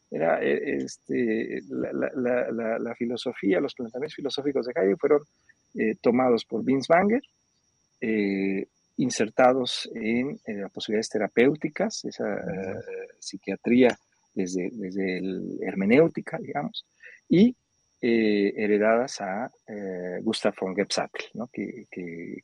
era 0.10 0.42
eh, 0.42 0.78
este, 0.78 1.62
la, 1.70 2.96
filosofía, 2.96 3.60
los 3.60 3.74
planteamientos 3.74 4.16
filosóficos 4.16 4.66
de 4.68 4.74
Heidegger 4.76 4.98
fueron 4.98 5.22
tomados 6.02 6.46
por 6.46 6.64
Binswanger, 6.64 7.22
eh, 8.00 8.68
insertados 8.98 9.90
en, 9.94 10.40
las 10.46 10.72
posibilidades 10.72 11.10
terapéuticas, 11.10 12.04
esa 12.06 12.34
eh, 12.36 12.76
psiquiatría 13.20 13.98
desde, 14.34 14.70
desde 14.72 15.18
el 15.18 15.60
hermenéutica, 15.62 16.38
digamos, 16.40 16.86
y 17.30 17.56
eh, 18.02 18.54
heredadas 18.56 19.22
a 19.22 19.52
Gustav 20.22 20.54
von 20.60 20.76
Gebsattel, 20.76 21.26
¿no? 21.34 21.48
que, 21.48 21.88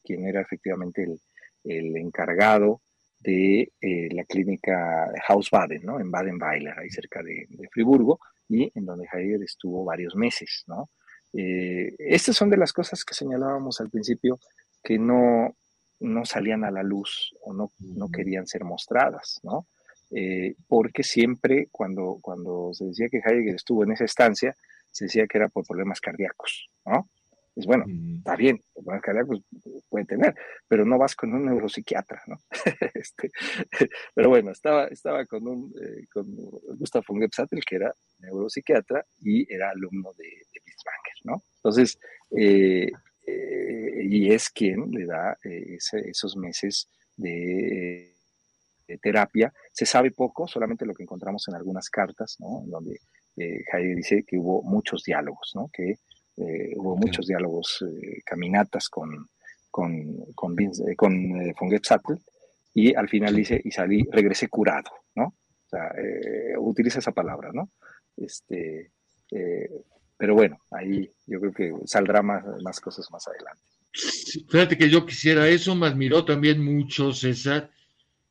quien 0.04 0.28
era 0.28 0.42
efectivamente 0.42 1.04
el, 1.04 1.20
el 1.64 1.98
encargado 1.98 2.82
de 3.20 3.72
la 4.12 4.24
clínica 4.26 5.12
Hausbaden, 5.28 5.84
¿no? 5.84 6.00
en 6.00 6.12
Baden-Weiler, 6.12 6.78
ahí 6.78 6.90
cerca 6.90 7.24
de, 7.24 7.48
de, 7.50 7.70
Friburgo, 7.70 8.20
y 8.50 8.72
en 8.76 8.86
donde 8.86 9.08
Heidegger 9.12 9.44
estuvo 9.44 9.86
varios 9.86 10.16
meses. 10.16 10.64
¿no? 10.68 10.90
estas 11.32 12.36
son 12.36 12.50
de 12.52 12.58
las 12.58 12.74
cosas 12.74 13.04
que 13.04 13.16
señalábamos 13.16 13.82
al 13.82 13.90
principio 13.90 14.40
que 14.84 15.00
no, 15.00 15.56
no 16.00 16.26
salían 16.26 16.64
a 16.64 16.72
la 16.72 16.84
luz 16.84 17.34
o 17.42 17.54
no, 17.54 17.72
no 17.80 18.10
querían 18.10 18.46
ser 18.48 18.64
mostradas, 18.64 19.40
¿no? 19.44 19.68
Eh, 20.12 20.56
porque 20.68 21.04
siempre 21.04 21.70
cuando, 21.72 22.20
cuando 22.22 22.72
se 22.74 22.86
decía 22.86 23.08
que 23.10 23.18
Heidegger 23.18 23.56
estuvo 23.56 23.84
en 23.84 23.94
esa 23.94 24.06
estancia, 24.06 24.56
se 24.92 25.06
decía 25.06 25.26
que 25.26 25.40
era 25.40 25.50
por 25.50 25.66
problemas 25.66 26.00
cardíacos, 26.00 26.70
¿no? 26.86 27.10
Es 27.56 27.66
bueno, 27.68 27.86
está 28.18 28.36
bien, 28.36 28.60
problemas 28.74 29.02
cardíacos 29.02 29.42
puede 29.90 30.06
tener, 30.06 30.36
pero 30.68 30.86
no 30.86 30.98
vas 30.98 31.16
con 31.16 31.34
un 31.34 31.46
neuropsiquiatra, 31.46 32.22
¿no? 32.28 32.38
este, 32.94 33.32
pero 34.16 34.30
bueno, 34.30 34.52
estaba, 34.52 34.86
estaba 34.88 35.26
con, 35.26 35.48
un, 35.48 35.74
eh, 35.80 36.06
con 36.12 36.26
Gustav 36.78 37.04
von 37.08 37.22
Gebsattel, 37.22 37.64
que 37.64 37.76
era 37.78 37.94
neuropsiquiatra 38.20 39.06
y 39.22 39.52
era 39.52 39.70
alumno 39.70 40.14
de, 40.18 40.26
de 40.26 40.62
¿no? 41.24 41.42
Entonces, 41.58 42.00
eh, 42.38 42.92
eh, 43.26 44.04
y 44.04 44.32
es 44.32 44.50
quien 44.50 44.91
le 44.91 45.06
da 45.06 45.38
eh, 45.44 45.78
esos 45.78 46.36
meses 46.36 46.90
de, 47.16 48.12
terapia. 49.02 49.52
Se 49.72 49.86
sabe 49.86 50.12
poco, 50.12 50.48
solamente 50.48 50.86
lo 50.86 50.94
que 50.94 51.04
encontramos 51.04 51.48
en 51.48 51.56
algunas 51.56 51.90
cartas, 51.90 52.36
¿no? 52.40 52.62
En 52.64 52.70
donde 52.70 53.00
eh, 53.38 53.64
dice 53.95 54.24
que 54.28 54.38
hubo 54.38 54.62
muchos 54.62 55.04
diálogos, 55.04 55.52
¿no? 55.56 55.70
Que 55.74 55.95
hubo 56.76 56.95
muchos 56.95 57.28
diálogos, 57.28 57.84
caminatas 58.26 58.90
con, 58.90 59.30
con, 59.70 60.26
con, 60.34 60.56
con 60.95 61.54
Fonguetzatl, 61.56 62.14
y 62.74 62.94
al 62.95 63.08
final 63.08 63.36
dice, 63.36 63.62
y 63.64 63.72
salí, 63.72 64.04
regresé 64.12 64.48
curado, 64.48 64.90
¿no? 65.16 65.26
O 65.26 65.70
sea, 65.70 65.91
utiliza 66.60 67.00
esa 67.00 67.12
palabra, 67.12 67.52
¿no? 67.54 67.70
Este, 68.18 68.91
pero 70.24 70.36
bueno, 70.36 70.58
ahí 70.72 71.12
yo 71.28 71.38
creo 71.41 71.52
que 71.52 71.74
saldrá 71.86 72.22
más, 72.22 72.45
más 72.64 72.80
cosas 72.80 73.12
más 73.12 73.28
adelante. 73.28 73.62
Fíjate 74.50 74.78
que 74.78 74.90
yo 74.90 75.06
quisiera 75.06 75.50
eso, 75.50 75.76
me 75.76 75.86
admiró 75.86 76.24
también 76.24 76.64
mucho, 76.64 77.12
César. 77.12 77.70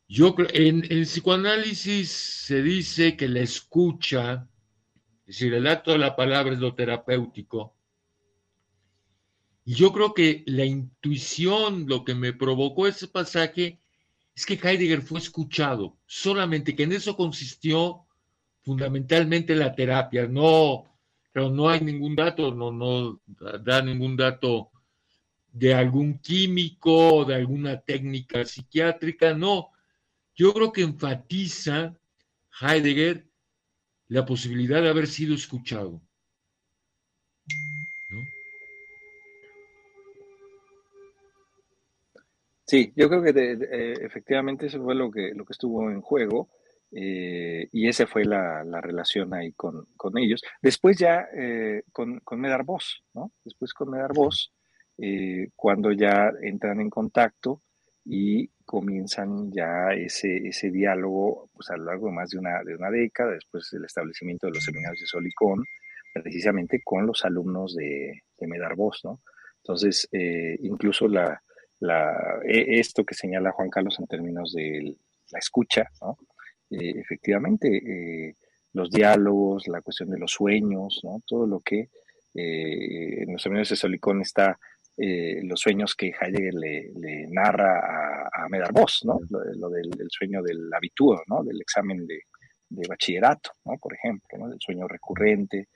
Yo 0.09 0.35
en 0.55 0.87
el 0.89 1.03
psicoanálisis 1.03 2.09
se 2.09 2.63
dice 2.63 3.15
que 3.15 3.29
la 3.29 3.41
escucha, 3.41 4.49
es 5.27 5.37
decir, 5.37 5.53
el 5.53 5.67
acto 5.67 5.91
de 5.93 5.99
la 5.99 6.17
palabra 6.17 6.55
es 6.55 6.61
lo 6.61 6.75
terapéutico. 6.75 7.77
Y 9.67 9.75
yo 9.75 9.93
creo 9.93 10.15
que 10.15 10.45
la 10.47 10.65
intuición, 10.65 11.85
lo 11.87 12.07
que 12.07 12.15
me 12.15 12.33
provocó 12.33 12.87
ese 12.87 13.07
pasaje, 13.07 13.83
es 14.35 14.47
que 14.47 14.55
Heidegger 14.55 15.03
fue 15.03 15.19
escuchado, 15.19 15.99
solamente 16.07 16.75
que 16.75 16.85
en 16.85 16.93
eso 16.93 17.15
consistió 17.15 18.07
fundamentalmente 18.63 19.55
la 19.55 19.75
terapia, 19.75 20.27
no, 20.27 20.92
pero 21.33 21.49
no 21.51 21.69
hay 21.69 21.81
ningún 21.81 22.15
dato, 22.15 22.55
no, 22.55 22.71
no 22.71 23.21
da 23.61 23.83
ningún 23.83 24.17
dato 24.17 24.71
de 25.51 25.75
algún 25.75 26.19
químico, 26.19 27.25
de 27.25 27.35
alguna 27.35 27.81
técnica 27.81 28.45
psiquiátrica, 28.45 29.35
no. 29.35 29.71
Yo 30.35 30.53
creo 30.53 30.73
que 30.73 30.83
enfatiza 30.83 31.97
Heidegger 32.61 33.27
la 34.09 34.25
posibilidad 34.27 34.83
de 34.83 34.91
haber 34.91 35.07
sido 35.07 35.35
escuchado. 35.35 36.01
Sí, 42.67 42.93
yo 42.97 43.09
creo 43.09 43.23
que 43.23 43.97
efectivamente 44.01 44.67
eso 44.67 44.83
fue 44.83 44.95
lo 44.95 45.11
que, 45.11 45.33
lo 45.35 45.45
que 45.45 45.53
estuvo 45.53 45.91
en 45.91 46.01
juego 46.01 46.49
eh, 46.95 47.69
y 47.73 47.89
esa 47.89 48.07
fue 48.07 48.25
la, 48.25 48.63
relación 48.81 49.33
ahí 49.35 49.53
con, 49.53 49.87
ellos. 50.17 50.43
Después 50.61 50.99
ya 50.99 51.27
eh, 51.35 51.83
con, 51.93 52.21
con 52.21 52.41
Medar 52.41 52.65
Voss, 52.65 53.03
¿no? 53.15 53.33
Después 53.45 53.73
con 53.73 53.91
Medar 53.91 54.13
Voss, 54.15 54.53
eh, 54.99 55.49
cuando 55.57 55.93
ya 55.93 56.31
entran 56.43 56.81
en 56.81 56.91
contacto 56.91 57.63
y 58.05 58.49
comienzan 58.65 59.51
ya 59.53 59.95
ese, 59.95 60.37
ese 60.49 60.71
diálogo 60.71 61.49
pues, 61.55 61.71
a 61.71 61.77
lo 61.77 61.85
largo 61.85 62.09
de 62.09 62.13
más 62.13 62.31
de 62.31 62.39
una, 62.39 62.63
de 62.63 62.75
una 62.75 62.91
década, 62.91 63.33
después 63.33 63.69
del 63.71 63.85
establecimiento 63.85 64.47
de 64.47 64.55
los 64.55 64.65
seminarios 64.65 65.01
de 65.01 65.07
Solicón, 65.07 65.65
precisamente 66.13 66.81
con 66.85 67.07
los 67.07 67.25
alumnos 67.25 67.75
de, 67.75 68.23
de 68.39 68.47
Medar 68.47 68.77
¿no? 68.77 69.21
Entonces, 69.59 70.09
eh, 70.13 70.57
incluso 70.61 71.09
la, 71.09 71.41
la, 71.79 72.41
e, 72.45 72.79
esto 72.81 73.05
que 73.05 73.15
señala 73.15 73.53
Juan 73.53 73.71
Carlos 73.71 73.99
en 73.99 74.07
términos 74.07 74.53
de 74.53 74.97
la 75.31 75.39
escucha, 75.39 75.89
¿no? 76.01 76.19
Eh, 76.73 76.95
efectivamente, 76.99 78.35
los 78.73 78.91
diálogos, 78.91 79.69
la 79.69 79.83
cuestión 79.83 80.11
de 80.11 80.19
los 80.19 80.33
sueños, 80.33 81.03
todo 81.27 81.47
lo 81.47 81.61
que 81.61 81.89
en 82.35 83.31
los 83.31 83.43
seminarios 83.43 83.69
de 83.69 83.77
Solicón 83.77 84.23
está 84.23 84.59
eh, 84.99 85.41
los 85.45 85.59
sueños 85.59 85.95
que 85.95 86.09
Heidegger 86.09 86.53
le, 86.53 87.27
narra 87.31 87.79
a, 87.79 88.45
a 88.45 88.49
¿no? 89.05 89.21
Lo, 89.31 89.71
del, 89.71 89.91
sueño 90.11 90.43
del 90.43 90.73
habitúo, 90.73 91.23
¿no? 91.29 91.43
Del 91.43 91.61
examen 91.63 92.07
de, 92.07 92.21
bachillerato, 92.89 93.53
¿no? 93.65 93.79
Por 93.81 93.95
ejemplo, 93.95 94.39
¿no? 94.39 94.49
Del 94.51 94.61
sueño 94.61 94.87
recurrente. 94.87 95.69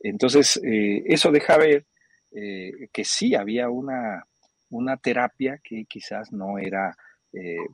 Entonces, 0.00 0.58
eh, 0.64 1.02
eso 1.06 1.30
deja 1.30 1.58
ver 1.58 1.86
eh, 2.34 2.88
que 2.92 3.04
sí 3.04 3.34
había 3.34 3.68
una, 3.68 4.24
una 4.70 4.96
terapia 4.96 5.60
que 5.62 5.84
quizás 5.84 6.32
no 6.32 6.58
era 6.58 6.96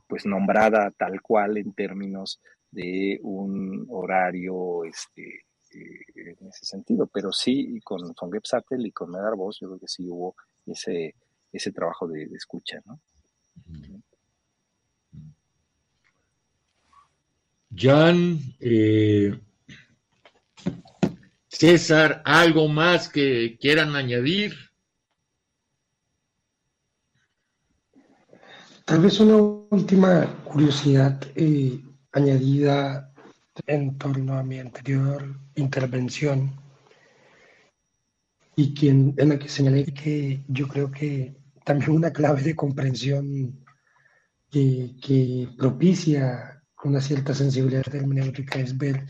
pues 0.07 0.25
nombrada 0.25 0.89
tal 0.91 1.21
cual 1.21 1.57
en 1.57 1.73
términos 1.73 2.39
de 2.71 3.19
un 3.23 3.87
horario 3.89 4.83
este, 4.85 5.45
en 5.71 6.47
ese 6.47 6.65
sentido, 6.65 7.07
pero 7.07 7.31
sí 7.31 7.79
con 7.83 8.13
Von 8.19 8.31
Gepsattel 8.31 8.85
y 8.85 8.91
con 8.91 9.11
Medar 9.11 9.33
yo 9.37 9.67
creo 9.67 9.79
que 9.79 9.87
sí 9.87 10.07
hubo 10.07 10.35
ese, 10.65 11.15
ese 11.51 11.71
trabajo 11.71 12.07
de, 12.07 12.23
escucha, 12.23 12.79
¿no? 12.85 12.99
Jan, 17.75 18.39
eh, 18.59 19.39
César, 21.47 22.21
¿algo 22.25 22.67
más 22.67 23.09
que 23.09 23.57
quieran 23.59 23.95
añadir? 23.95 24.53
Tal 28.85 29.01
vez 29.01 29.19
una 29.19 29.37
última 29.37 30.25
curiosidad 30.45 31.21
eh, 31.35 31.79
añadida 32.11 33.13
en 33.67 33.97
torno 33.97 34.37
a 34.37 34.43
mi 34.43 34.59
anterior 34.59 35.39
intervención 35.55 36.53
y 38.55 38.73
quien, 38.73 39.13
en 39.17 39.29
la 39.29 39.39
que 39.39 39.49
señalé 39.49 39.85
que 39.85 40.43
yo 40.47 40.67
creo 40.67 40.91
que 40.91 41.35
también 41.63 41.91
una 41.91 42.11
clave 42.11 42.41
de 42.41 42.55
comprensión 42.55 43.63
que, 44.49 44.95
que 45.01 45.47
propicia 45.57 46.63
una 46.83 47.01
cierta 47.01 47.33
sensibilidad 47.33 47.83
hermenéutica 47.93 48.59
es 48.59 48.77
ver 48.77 49.05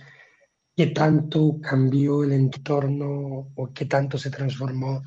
qué 0.76 0.88
tanto 0.88 1.60
cambió 1.62 2.24
el 2.24 2.32
entorno 2.32 3.52
o 3.56 3.74
qué 3.74 3.86
tanto 3.86 4.18
se 4.18 4.30
transformó 4.30 5.04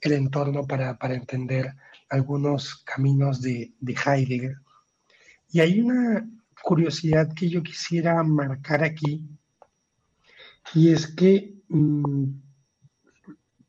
el 0.00 0.12
entorno 0.12 0.66
para, 0.66 0.98
para 0.98 1.14
entender 1.14 1.74
algunos 2.08 2.82
caminos 2.84 3.40
de, 3.40 3.72
de, 3.80 3.92
Heidegger. 3.94 4.56
Y 5.50 5.60
hay 5.60 5.80
una 5.80 6.28
curiosidad 6.62 7.32
que 7.34 7.48
yo 7.48 7.62
quisiera 7.62 8.22
marcar 8.22 8.82
aquí, 8.84 9.22
y 10.74 10.90
es 10.90 11.06
que 11.06 11.54
mm, 11.68 12.24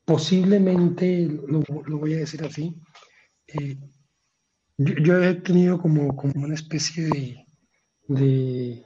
posiblemente, 0.06 1.28
lo, 1.48 1.62
voy 1.98 2.14
a 2.14 2.20
decir 2.20 2.44
así, 2.44 2.76
eh, 3.48 3.78
yo, 4.78 5.24
he 5.24 5.36
tenido 5.36 5.80
como, 5.80 6.16
como 6.16 6.34
una 6.44 6.56
especie 6.56 7.06
de, 7.06 7.46
de 8.08 8.86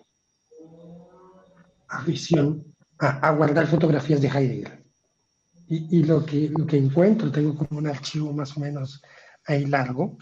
afición 1.88 2.76
a, 3.00 3.32
guardar 3.32 3.68
fotografías 3.68 4.22
de 4.22 4.28
Heidegger. 4.28 4.84
Y, 5.70 6.04
lo, 6.04 6.26
que, 6.26 6.50
lo 6.50 6.66
que 6.66 6.78
encuentro, 6.78 7.30
tengo 7.30 7.54
como 7.54 7.80
un 7.80 7.88
archivo 7.88 8.32
más 8.32 8.56
o 8.56 8.62
menos 8.62 9.02
ahí 9.46 9.66
largo, 9.66 10.18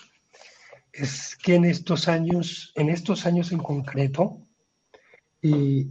es 0.98 1.36
que 1.36 1.56
en 1.56 1.66
estos 1.66 2.08
años, 2.08 2.72
en 2.76 2.90
estos 2.90 3.26
años 3.26 3.52
en 3.52 3.60
concreto, 3.60 4.42
eh, 5.42 5.88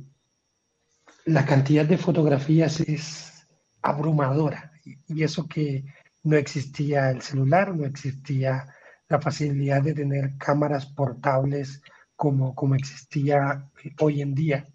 la 1.27 1.45
cantidad 1.45 1.85
de 1.85 1.99
fotografías 1.99 2.81
es 2.81 3.47
abrumadora 3.83 4.73
y 5.07 5.23
eso 5.23 5.47
que 5.47 5.85
no 6.23 6.37
existía 6.37 7.11
el 7.11 7.21
celular, 7.21 7.75
no 7.75 7.85
existía 7.85 8.67
la 9.09 9.21
facilidad 9.21 9.83
de 9.83 9.95
tener 9.95 10.37
cámaras 10.39 10.87
portables 10.87 11.83
como, 12.17 12.55
como 12.55 12.75
existía 12.75 13.69
hoy 14.01 14.23
en 14.23 14.35
día. 14.35 14.67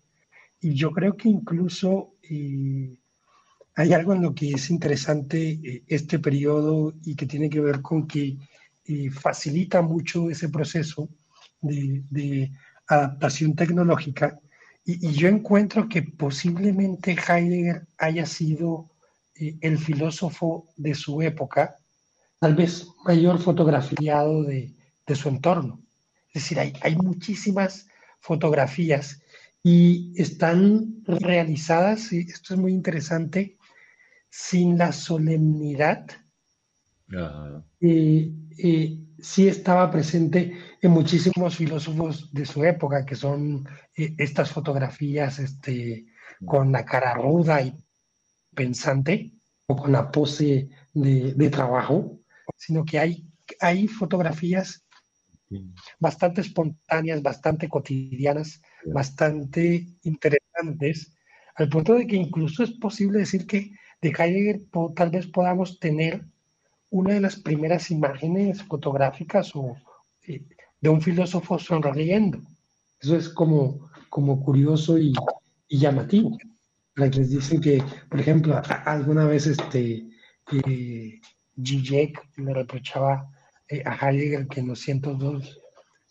Y 0.61 0.73
yo 0.73 0.91
creo 0.91 1.18
que 1.18 1.30
incluso 1.30 2.14
hay 3.76 3.93
algo 3.93 4.14
en 4.14 4.22
lo 4.22 4.35
que 4.35 4.51
es 4.51 4.69
interesante 4.69 5.51
eh, 5.51 5.84
este 5.88 6.19
periodo 6.19 6.93
y 7.03 7.15
que 7.15 7.26
tiene 7.26 7.49
que 7.49 7.61
ver 7.61 7.81
con 7.81 8.07
que 8.07 8.38
eh, 8.90 9.10
facilita 9.11 9.82
mucho 9.82 10.30
ese 10.30 10.49
proceso 10.49 11.10
de, 11.61 12.03
de 12.10 12.52
adaptación 12.88 13.56
tecnológica. 13.56 14.40
Y, 14.84 15.07
y, 15.07 15.14
yo 15.14 15.28
encuentro 15.28 15.88
que 15.88 16.02
posiblemente 16.02 17.11
Heidegger 17.11 17.88
haya 17.98 18.26
sido 18.26 18.90
el 19.40 19.78
filósofo 19.78 20.68
de 20.76 20.94
su 20.95 21.22
época, 21.22 21.78
tal 22.40 22.56
vez 22.56 22.88
mayor 23.06 23.40
fotografiado 23.40 24.44
de, 24.44 24.74
su 25.16 25.30
entorno. 25.30 25.82
Es 26.34 26.44
decir, 26.44 26.60
hay, 26.60 26.74
hay, 26.82 26.95
muchísimas 26.95 27.88
fotografías 28.20 29.24
y 29.64 30.14
están 30.22 31.03
realizadas, 31.06 32.14
y 32.14 32.20
esto 32.20 32.53
es 32.53 32.60
muy 32.60 32.74
interesante, 32.74 33.57
sin 34.30 34.78
la 34.78 34.91
solemnidad. 34.91 36.06
Y 38.61 39.07
sí 39.22 39.48
estaba 39.48 39.90
presente 39.90 40.57
en 40.81 40.91
muchísimos 40.91 41.56
filósofos 41.56 42.31
de 42.34 42.45
su 42.45 42.64
época, 42.64 43.06
que 43.06 43.15
son 43.15 43.68
eh, 43.95 44.14
estas 44.18 44.52
fotografías 44.52 45.40
este, 45.40 46.06
con 46.45 46.72
la 46.72 46.86
cara 46.86 47.14
ruda 47.14 47.61
y 47.61 47.73
pensante 48.53 49.31
o 49.68 49.76
con 49.76 49.91
la 49.91 50.11
pose 50.11 50.69
de, 50.94 51.49
trabajo, 51.49 52.19
sino 52.57 52.84
que 52.84 52.99
hay, 52.99 53.27
hay 53.60 53.88
fotografías 53.88 54.86
bastante 55.99 56.41
espontáneas, 56.41 57.22
bastante 57.22 57.68
cotidianas, 57.68 58.61
bastante 58.86 59.88
interesantes, 60.03 61.15
al 61.56 61.69
punto 61.69 61.95
de 61.95 62.07
que 62.07 62.15
incluso 62.15 62.64
es 62.64 62.72
posible 62.72 63.19
decir 63.19 63.45
que 63.48 63.72
de 64.02 64.10
Heidegger 64.10 64.61
tal 64.95 65.10
vez 65.10 65.27
podamos 65.27 65.80
tener 65.80 66.26
una 66.90 67.14
de 67.14 67.22
las 67.22 67.36
primeras 67.36 67.91
imágenes 67.91 68.64
fotográficas 68.64 69.56
o, 69.56 69.76
eh, 70.28 70.44
de 70.82 70.90
un 70.90 71.02
filósofo 71.02 71.60
sonriendo. 71.60 72.40
Eso 72.99 73.16
es 73.16 73.30
como, 73.30 73.90
como 74.10 74.44
curioso 74.44 74.98
y, 74.98 75.14
llamativo. 75.70 76.38
Les 76.95 77.30
dicen 77.30 77.61
que, 77.61 77.82
por 78.10 78.20
ejemplo, 78.20 78.61
alguna 78.86 79.26
vez 79.26 79.48
este, 79.48 80.10
eh, 80.52 81.22
le 81.56 82.53
reprochaba 82.53 83.30
eh, 83.68 83.84
a 83.86 83.95
Heidegger 83.95 84.48
que 84.48 84.60
en 84.60 84.68
los 84.68 84.80
102 84.80 85.60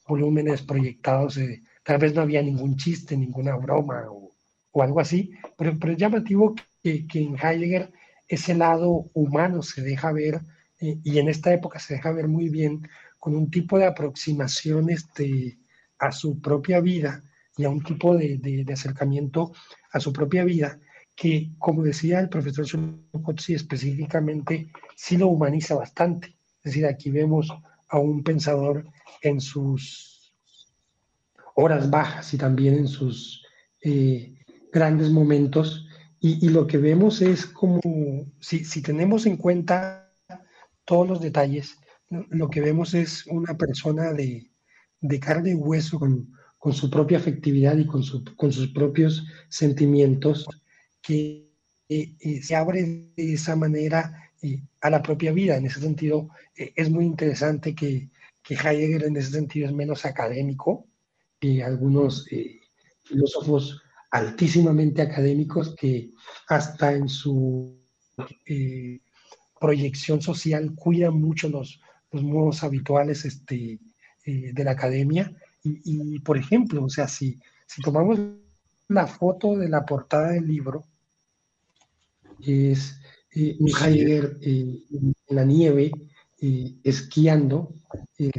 volúmenes 0.07 0.63
proyectados 0.63 1.37
eh, 1.39 1.63
tal 1.83 1.99
vez 1.99 2.15
no 2.15 2.23
había 2.23 2.43
ningún 2.43 2.77
chiste, 2.77 3.17
ninguna 3.17 3.57
broma 3.57 4.05
o, 4.11 4.33
algo 4.81 5.01
así, 5.01 5.33
pero, 5.57 5.77
pero 5.77 5.93
es 5.93 5.99
llamativo 5.99 6.55
que, 6.85 7.05
que, 7.09 7.21
en 7.21 7.37
Heidegger 7.37 7.91
ese 8.29 8.55
lado 8.55 9.11
humano 9.13 9.61
se 9.61 9.83
deja 9.83 10.13
ver 10.13 10.41
eh, 10.81 10.99
y 11.03 11.19
en 11.19 11.29
esta 11.29 11.53
época 11.53 11.79
se 11.79 11.95
deja 11.95 12.13
ver 12.13 12.29
muy 12.29 12.49
bien 12.49 12.89
con 13.19 13.35
un 13.35 13.51
tipo 13.51 13.79
de 13.79 13.87
aproximación 13.87 14.91
este, 14.91 15.59
a 15.99 16.13
su 16.13 16.41
propia 16.41 16.81
vida 16.81 17.23
y 17.57 17.65
a 17.65 17.71
un 17.71 17.83
tipo 17.83 18.17
de, 18.17 18.65
acercamiento 18.73 19.53
a 19.93 20.01
su 20.01 20.13
propia 20.13 20.45
vida 20.45 20.79
que, 21.17 21.51
como 21.59 21.83
decía 21.83 22.21
el 22.21 22.29
profesor 22.29 22.67
Solokotsi 22.67 23.55
específicamente, 23.55 24.71
sí 24.95 25.17
lo 25.17 25.27
humaniza 25.27 25.75
bastante. 25.75 26.29
Es 26.59 26.73
decir, 26.73 26.87
aquí 26.87 27.11
vemos 27.11 27.53
a 27.89 27.99
un 27.99 28.23
pensador 28.23 28.87
en 29.23 29.41
sus 29.41 30.33
horas 31.57 31.91
bajas 31.91 32.33
y 32.35 32.39
también 32.39 32.75
en 32.75 32.87
sus 32.87 33.45
eh, 33.83 34.37
grandes 34.73 35.11
momentos. 35.11 35.89
Y, 36.21 36.49
lo 36.49 36.67
que 36.67 36.79
vemos 36.79 37.21
es 37.23 37.47
como, 37.47 37.81
si, 38.41 38.65
si, 38.65 38.83
tenemos 38.83 39.27
en 39.27 39.37
cuenta 39.37 40.08
todos 40.89 41.07
los 41.07 41.21
detalles, 41.21 41.77
lo 42.09 42.49
que 42.49 42.63
vemos 42.63 42.95
es 42.95 43.27
una 43.27 43.59
persona 43.59 44.15
de, 44.15 44.51
de 45.03 45.21
carne 45.21 45.51
y 45.51 45.55
hueso 45.55 45.99
con, 45.99 46.33
con, 46.57 46.73
su 46.73 46.89
propia 46.89 47.19
afectividad 47.19 47.77
y 47.77 47.85
con, 47.85 48.03
su, 48.03 48.25
con 48.37 48.51
sus 48.51 48.69
propios 48.73 49.23
sentimientos 49.51 50.47
que 51.03 51.53
eh, 51.91 52.17
eh, 52.21 52.43
se 52.43 52.57
abre 52.57 53.13
de 53.15 53.35
esa 53.35 53.55
manera 53.55 54.33
a 54.81 54.89
la 54.89 55.03
propia 55.03 55.33
vida. 55.33 55.57
En 55.57 55.67
ese 55.67 55.81
sentido, 55.81 56.31
es 56.55 56.89
muy 56.89 57.05
interesante 57.05 57.75
que, 57.75 58.09
que 58.43 58.55
Heidegger 58.55 59.05
en 59.05 59.17
ese 59.19 59.33
sentido 59.33 59.67
es 59.67 59.75
menos 59.75 60.07
académico 60.07 60.87
que 61.39 61.63
algunos 61.63 62.27
eh, 62.33 62.61
filósofos 63.05 63.83
altísimamente 64.11 65.03
académicos 65.03 65.75
que 65.77 66.13
hasta 66.49 66.93
en 66.93 67.11
su 67.11 67.79
eh, 68.47 69.01
proyección 69.61 70.21
social 70.21 70.75
cuidan 70.75 71.21
mucho 71.21 71.49
los, 71.49 71.81
los 72.11 72.23
modos 72.23 72.63
habituales 72.63 73.25
este, 73.25 73.79
eh, 74.25 74.53
de 74.53 74.65
la 74.65 74.73
academia. 74.73 75.33
Y, 75.63 76.21
por 76.21 76.39
ejemplo, 76.39 76.85
o 76.85 76.89
sea, 76.89 77.09
si, 77.09 77.39
si 77.67 77.83
tomamos 77.83 78.19
la 78.89 79.07
foto 79.07 79.57
de 79.57 79.69
la 79.69 79.85
portada 79.85 80.31
del 80.31 80.47
libro, 80.47 80.85
es 82.41 83.01
un 83.35 83.69
Heidegger 83.69 84.39
en 84.41 85.15
la 85.29 85.45
nieve, 85.45 85.91
esquiando, 86.85 87.75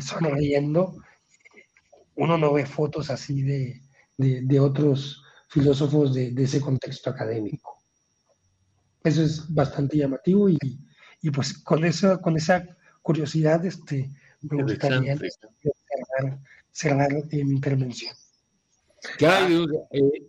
sonriendo, 0.01 0.95
uno 2.15 2.37
no 2.37 2.53
ve 2.53 2.65
fotos 2.65 3.09
así 3.09 3.43
de, 3.43 3.81
de, 4.17 4.59
otros 4.59 5.23
filósofos 5.49 6.13
de, 6.13 6.31
de, 6.31 6.43
ese 6.43 6.61
contexto 6.61 7.09
académico. 7.09 7.77
Eso 9.03 9.21
es 9.21 9.53
bastante 9.53 9.97
llamativo 9.97 10.49
y, 10.49 10.57
y 11.21 11.31
pues 11.31 11.57
con, 11.59 11.85
eso, 11.85 12.21
con 12.21 12.37
esa 12.37 12.65
curiosidad 13.01 13.65
este, 13.65 14.09
me 14.41 14.63
gustaría 14.63 15.17
cerrar, 15.17 16.39
cerrar 16.71 17.11
eh, 17.11 17.43
mi 17.43 17.55
intervención. 17.55 18.15
Claro, 19.17 19.65
eh, 19.91 20.27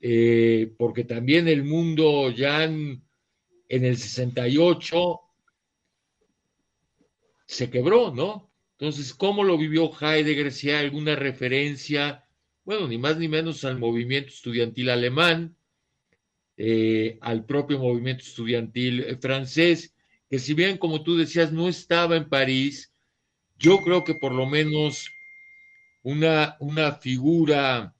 eh, 0.00 0.74
porque 0.76 1.04
también 1.04 1.48
el 1.48 1.64
mundo 1.64 2.30
ya 2.30 2.64
en, 2.64 3.02
el 3.68 3.96
68 3.96 5.20
se 7.46 7.70
quebró, 7.70 8.12
¿no? 8.14 8.50
Entonces, 8.72 9.14
¿cómo 9.14 9.44
lo 9.44 9.56
vivió 9.56 9.90
Heidegger? 9.98 10.52
Si 10.52 10.70
hay 10.70 10.84
alguna 10.84 11.16
referencia, 11.16 12.24
bueno, 12.64 12.88
ni 12.88 12.98
más 12.98 13.16
ni 13.18 13.28
menos 13.28 13.64
al 13.64 13.78
movimiento 13.78 14.30
estudiantil 14.30 14.90
alemán, 14.90 15.56
eh, 16.56 17.18
al 17.20 17.44
propio 17.44 17.78
movimiento 17.78 18.22
estudiantil 18.22 19.00
eh, 19.00 19.16
francés, 19.16 19.94
que 20.28 20.38
si 20.38 20.54
bien, 20.54 20.78
como 20.78 21.02
tú 21.02 21.16
decías, 21.16 21.52
no 21.52 21.68
estaba 21.68 22.16
en 22.16 22.28
París, 22.28 22.92
yo 23.58 23.78
creo 23.78 24.04
que 24.04 24.14
por 24.14 24.32
lo 24.32 24.46
menos 24.46 25.10
una, 26.02 26.56
una 26.60 26.92
figura... 26.92 27.93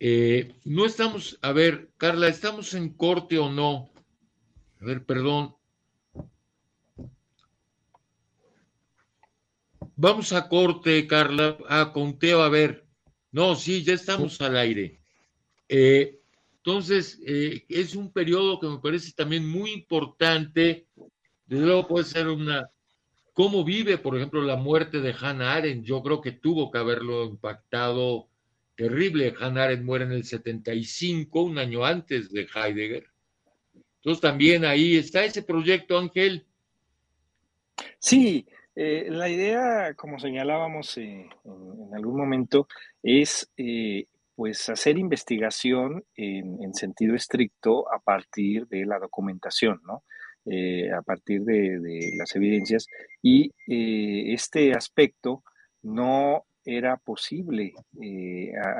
Eh, 0.00 0.54
no 0.64 0.86
estamos, 0.86 1.38
a 1.40 1.52
ver, 1.52 1.90
Carla, 1.96 2.28
¿estamos 2.28 2.74
en 2.74 2.92
corte 2.94 3.38
o 3.38 3.50
no? 3.50 3.90
A 4.80 4.84
ver, 4.84 5.04
perdón. 5.04 5.54
Vamos 9.96 10.32
a 10.32 10.48
corte, 10.48 11.06
Carla. 11.06 11.56
Ah, 11.68 11.92
conteo, 11.92 12.42
a 12.42 12.48
ver. 12.48 12.84
No, 13.30 13.54
sí, 13.54 13.84
ya 13.84 13.94
estamos 13.94 14.40
al 14.40 14.56
aire. 14.56 15.00
Eh, 15.68 16.20
entonces, 16.56 17.20
eh, 17.26 17.64
es 17.68 17.94
un 17.94 18.12
periodo 18.12 18.58
que 18.58 18.66
me 18.66 18.78
parece 18.78 19.12
también 19.12 19.48
muy 19.48 19.72
importante. 19.72 20.88
Desde 21.46 21.66
luego 21.66 21.86
puede 21.86 22.04
ser 22.04 22.28
una... 22.28 22.68
¿Cómo 23.32 23.64
vive, 23.64 23.98
por 23.98 24.16
ejemplo, 24.16 24.42
la 24.42 24.56
muerte 24.56 25.00
de 25.00 25.14
Hannah 25.18 25.54
Arendt? 25.54 25.84
Yo 25.84 26.02
creo 26.02 26.20
que 26.20 26.32
tuvo 26.32 26.70
que 26.70 26.78
haberlo 26.78 27.24
impactado 27.24 28.28
terrible. 28.76 29.34
Hannah 29.38 29.76
muere 29.82 30.04
en 30.04 30.12
el 30.12 30.24
75, 30.24 31.42
un 31.42 31.58
año 31.58 31.84
antes 31.84 32.30
de 32.30 32.46
Heidegger. 32.54 33.06
Entonces 33.96 34.20
también 34.20 34.64
ahí 34.64 34.96
está 34.96 35.24
ese 35.24 35.42
proyecto, 35.42 35.98
Ángel. 35.98 36.46
Sí, 37.98 38.46
eh, 38.76 39.06
la 39.08 39.28
idea, 39.28 39.94
como 39.94 40.18
señalábamos 40.18 40.98
eh, 40.98 41.28
en, 41.44 41.94
algún 41.94 42.16
momento, 42.16 42.68
es 43.02 43.50
eh, 43.56 44.06
pues 44.34 44.68
hacer 44.68 44.98
investigación 44.98 46.04
en, 46.16 46.74
sentido 46.74 47.14
estricto 47.14 47.90
a 47.92 48.00
partir 48.00 48.66
de 48.66 48.84
la 48.84 48.98
documentación, 48.98 49.80
¿no? 49.86 50.02
a 50.94 51.00
partir 51.00 51.40
de, 51.42 51.78
de, 51.78 52.10
las 52.18 52.36
evidencias. 52.36 52.86
Y 53.22 53.50
este 53.66 54.74
aspecto 54.74 55.42
no 55.80 56.44
era 56.64 56.96
posible 56.96 57.72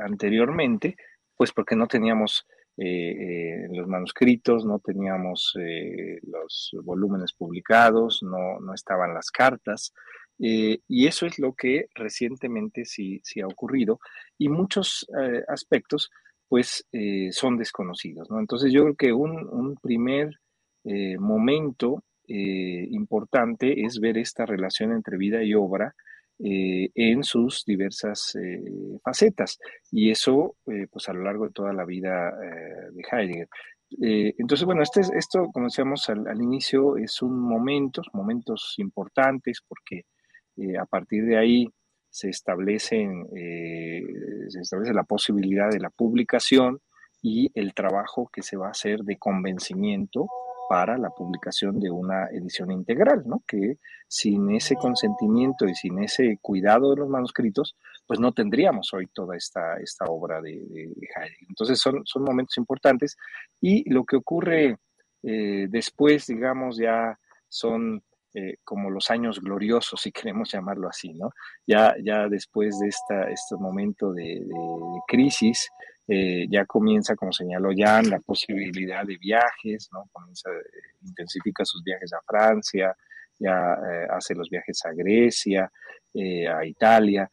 anteriormente, 0.05 0.97
pues 1.37 1.53
porque 1.53 1.77
no 1.77 1.87
teníamos 1.87 2.47
eh, 2.77 3.69
los 3.71 3.87
manuscritos, 3.87 4.65
no 4.65 4.81
teníamos 4.81 5.55
eh, 5.61 6.19
los 6.23 6.73
volúmenes 6.83 7.33
publicados, 7.33 8.21
no, 8.23 8.59
no 8.61 8.75
estaban 8.75 9.15
las 9.15 9.31
cartas. 9.31 9.93
Eh, 10.41 10.81
y 10.89 11.07
eso 11.07 11.27
es 11.27 11.39
lo 11.39 11.55
que 11.55 11.87
recientemente 11.95 12.85
sí, 12.85 13.21
sí 13.23 13.41
ha 13.41 13.47
ocurrido 13.47 14.01
y 14.37 14.49
muchos 14.49 15.07
aspectos 15.47 16.11
pues 16.49 16.85
son 17.31 17.57
desconocidos. 17.57 18.29
¿no? 18.31 18.41
Entonces 18.41 18.73
yo 18.73 18.83
creo 18.83 18.97
que 18.97 19.13
un 19.13 19.77
primer 19.81 20.41
momento 21.19 22.03
importante 22.27 23.85
es 23.85 24.01
ver 24.01 24.19
esta 24.19 24.45
relación 24.45 24.93
entre 24.93 25.17
vida 25.17 25.43
y 25.45 25.55
obra 25.55 25.95
eh, 26.41 26.91
en 26.97 27.23
sus 27.23 27.65
diversas 27.65 28.35
eh, 28.35 28.61
facetas. 29.05 29.59
Y 29.93 30.11
eso, 30.11 30.57
eh, 30.67 30.89
pues 30.91 31.09
a 31.09 31.13
lo 31.13 31.23
largo 31.23 31.47
de 31.47 31.53
toda 31.53 31.73
la 31.73 31.85
vida 31.85 32.33
de 32.93 33.03
Heidegger. 33.11 33.49
entonces, 34.39 34.67
bueno, 34.67 34.83
este, 34.83 35.01
esto, 35.17 35.49
como 35.53 35.67
decíamos 35.67 36.09
al, 36.09 36.43
inicio, 36.43 36.97
es 36.97 37.23
un 37.23 37.39
momento, 37.39 38.03
momentos 38.13 38.75
importantes, 38.79 39.61
porque 39.67 40.03
a 40.81 40.87
partir 40.87 41.25
de 41.25 41.39
ahí 41.39 41.69
se, 42.11 42.31
establecen, 42.31 43.27
se 44.49 44.61
establece 44.61 44.93
la 44.93 45.05
posibilidad 45.05 45.71
de 45.71 45.81
la 45.81 45.91
publicación 45.91 46.81
y 47.23 47.51
el 47.55 47.75
trabajo 47.75 48.29
que 48.33 48.43
se 48.43 48.57
va 48.57 48.69
a 48.69 48.73
hacer 48.73 49.01
de 49.01 49.19
convencimiento 49.19 50.27
para 50.69 50.97
la 50.99 51.11
publicación 51.11 51.79
de 51.81 51.91
una 51.91 52.27
edición 52.27 52.71
integral, 52.71 53.23
¿no? 53.27 53.43
Que 53.47 53.79
sin 54.09 54.51
ese 54.55 54.77
consentimiento 54.77 55.67
y 55.67 55.75
sin 55.75 56.03
ese 56.03 56.39
cuidado 56.41 56.91
de 56.91 56.97
los 56.97 57.09
manuscritos, 57.09 57.77
pues 58.07 58.21
no 58.21 58.33
tendríamos 58.33 58.93
hoy 58.95 59.07
toda 59.09 59.37
esta, 59.37 59.77
esta 59.79 60.07
obra 60.07 60.41
de, 60.41 60.53
Heidegger. 60.53 61.37
Entonces 61.49 61.79
son, 61.81 62.03
son 62.05 62.23
momentos 62.23 62.57
importantes 62.59 63.17
y 63.61 63.89
lo 63.91 64.05
que 64.05 64.17
ocurre 64.17 64.79
eh, 65.23 65.67
después, 65.69 66.27
digamos, 66.27 66.77
ya 66.77 67.19
son 67.49 68.03
eh, 68.35 68.57
como 68.65 68.91
los 68.91 69.11
años 69.11 69.41
gloriosos, 69.41 70.01
si 70.01 70.11
queremos 70.11 70.51
llamarlo 70.51 70.89
así, 70.89 71.15
¿no? 71.15 71.31
Ya, 71.67 71.95
ya 72.03 72.29
después 72.29 72.79
de 72.81 72.89
esta, 72.89 73.31
este 73.31 73.57
momento 73.57 74.13
de, 74.13 74.41
de 74.41 75.01
crisis, 75.07 75.71
eh, 76.07 76.47
ya 76.51 76.67
comienza, 76.67 77.17
como 77.17 77.33
señaló 77.33 77.71
Jan, 77.75 78.11
la 78.11 78.19
posibilidad 78.21 79.07
de 79.07 79.17
viajes, 79.17 79.89
¿no? 79.91 80.05
Comienza, 80.13 80.51
eh, 80.51 80.81
intensifica 81.03 81.65
sus 81.65 81.83
viajes 81.83 82.13
a 82.13 82.21
Francia, 82.27 82.95
ya 83.39 83.75
eh, 83.75 84.07
hace 84.11 84.35
los 84.35 84.51
viajes 84.51 84.85
a 84.85 84.93
Grecia, 84.93 85.71
a 86.17 86.65
Italia. 86.65 87.29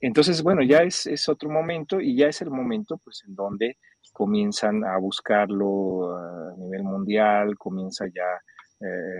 entonces, 0.00 0.42
bueno, 0.42 0.62
ya 0.62 0.82
es, 0.82 1.06
es, 1.06 1.28
otro 1.28 1.50
momento 1.50 2.00
y 2.00 2.16
ya 2.16 2.28
es 2.28 2.40
el 2.42 2.50
momento, 2.50 2.98
pues, 3.02 3.24
en 3.26 3.34
donde 3.34 3.78
comienzan 4.12 4.84
a 4.84 4.96
buscarlo 4.98 6.14
a 6.16 6.54
nivel 6.56 6.84
mundial, 6.84 7.56
comienza 7.58 8.06
ya 8.06 8.40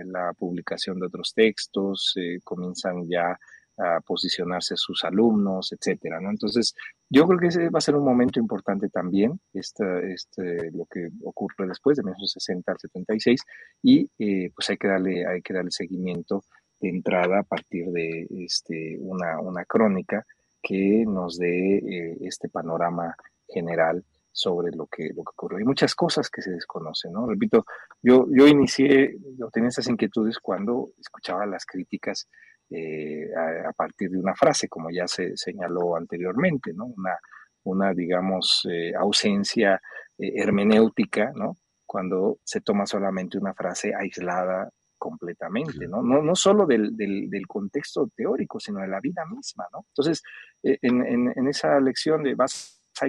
la 0.05 0.33
publicación 0.33 0.99
de 0.99 1.07
otros 1.07 1.33
textos, 1.35 2.15
comienzan 2.43 3.07
ya 3.09 3.37
a 3.81 3.99
posicionarse 4.01 4.75
sus 4.77 5.03
alumnos, 5.03 5.71
etcétera, 5.71 6.19
¿no? 6.19 6.29
Entonces, 6.29 6.75
yo 7.09 7.27
creo 7.27 7.39
que 7.39 7.47
ese 7.47 7.69
va 7.69 7.79
a 7.79 7.81
ser 7.81 7.95
un 7.95 8.05
momento 8.05 8.39
importante 8.39 8.89
también, 8.89 9.39
este, 9.53 10.13
este, 10.13 10.71
lo 10.71 10.85
que 10.85 11.09
ocurre 11.23 11.67
después 11.67 11.97
de 11.97 12.03
1960 12.03 12.71
al 12.71 12.77
76, 12.79 13.41
y 13.81 14.09
eh, 14.19 14.51
pues 14.55 14.69
hay 14.69 14.77
que, 14.77 14.87
darle, 14.87 15.25
hay 15.25 15.41
que 15.41 15.53
darle 15.53 15.71
seguimiento 15.71 16.43
de 16.79 16.89
entrada 16.89 17.39
a 17.39 17.43
partir 17.43 17.87
de 17.87 18.27
este, 18.29 18.97
una, 18.99 19.39
una 19.39 19.65
crónica 19.65 20.25
que 20.61 21.03
nos 21.07 21.37
dé 21.37 21.77
eh, 21.77 22.17
este 22.21 22.49
panorama 22.49 23.15
general 23.47 24.03
sobre 24.31 24.71
lo 24.75 24.87
que, 24.87 25.09
lo 25.09 25.23
que 25.23 25.31
ocurrió. 25.31 25.57
Hay 25.57 25.65
muchas 25.65 25.93
cosas 25.95 26.29
que 26.29 26.41
se 26.41 26.51
desconocen, 26.51 27.11
¿no? 27.11 27.27
Repito, 27.27 27.65
yo, 28.01 28.27
yo 28.29 28.47
inicié, 28.47 29.17
yo 29.37 29.49
tenía 29.51 29.69
esas 29.69 29.87
inquietudes 29.87 30.39
cuando 30.39 30.91
escuchaba 30.99 31.45
las 31.45 31.65
críticas 31.65 32.27
eh, 32.73 33.27
a, 33.35 33.73
partir 33.73 34.09
de 34.09 34.17
una 34.17 34.33
frase, 34.33 34.69
como 34.69 34.89
ya 34.89 35.05
se 35.05 35.35
señaló 35.35 35.97
anteriormente, 35.97 36.71
¿no? 36.73 36.85
Una, 36.85 37.17
una 37.63 37.93
digamos, 37.93 38.65
eh, 38.71 38.93
ausencia 38.95 39.81
eh, 40.17 40.31
hermenéutica, 40.35 41.33
¿no? 41.35 41.57
Cuando 41.85 42.37
se 42.45 42.61
toma 42.61 42.85
solamente 42.85 43.37
una 43.37 43.53
frase 43.53 43.93
aislada 43.93 44.69
completamente, 44.97 45.85
¿no? 45.85 46.01
No, 46.01 46.21
no 46.21 46.33
solo 46.33 46.65
del, 46.65 46.95
del, 46.95 47.29
del, 47.29 47.45
contexto 47.45 48.09
teórico, 48.15 48.57
sino 48.57 48.79
de 48.79 48.87
la 48.87 49.01
vida 49.01 49.25
misma, 49.25 49.65
¿no? 49.73 49.83
Entonces, 49.89 50.21
en, 50.63 51.05
en, 51.05 51.33
en, 51.35 51.47
esa 51.49 51.77
lección 51.81 52.23
de 52.23 52.37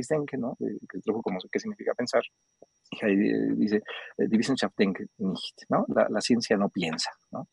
Denke, 0.09 0.39
¿no? 0.39 0.57
Que 0.59 0.99
trajo 1.05 1.23
como 1.23 1.39
qué 1.53 1.61
significa 1.61 1.95
pensar, 1.95 2.23
dice, 3.01 3.81
Wissenschaft 4.19 4.77
nicht, 4.79 5.63
¿no? 5.69 5.85
La, 5.89 6.09
la, 6.09 6.21
ciencia 6.21 6.57
no 6.57 6.69
piensa, 6.69 7.11
¿no? 7.31 7.47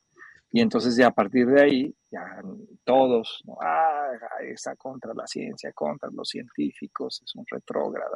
Y 0.51 0.61
entonces 0.61 0.95
ya 0.95 1.07
a 1.07 1.11
partir 1.11 1.45
de 1.47 1.61
ahí, 1.61 1.95
ya 2.09 2.41
todos, 2.83 3.43
ah, 3.61 4.07
está 4.41 4.75
contra 4.75 5.13
la 5.13 5.27
ciencia, 5.27 5.71
contra 5.73 6.09
los 6.11 6.27
científicos, 6.27 7.21
es 7.23 7.35
un 7.35 7.45
retrógrado, 7.49 8.11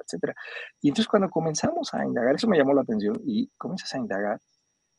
etc. 0.00 0.32
Y 0.80 0.88
entonces 0.88 1.08
cuando 1.08 1.28
comenzamos 1.28 1.92
a 1.94 2.04
indagar, 2.04 2.36
eso 2.36 2.46
me 2.46 2.56
llamó 2.56 2.72
la 2.72 2.82
atención, 2.82 3.20
y 3.24 3.48
comienzas 3.58 3.94
a 3.94 3.98
indagar 3.98 4.40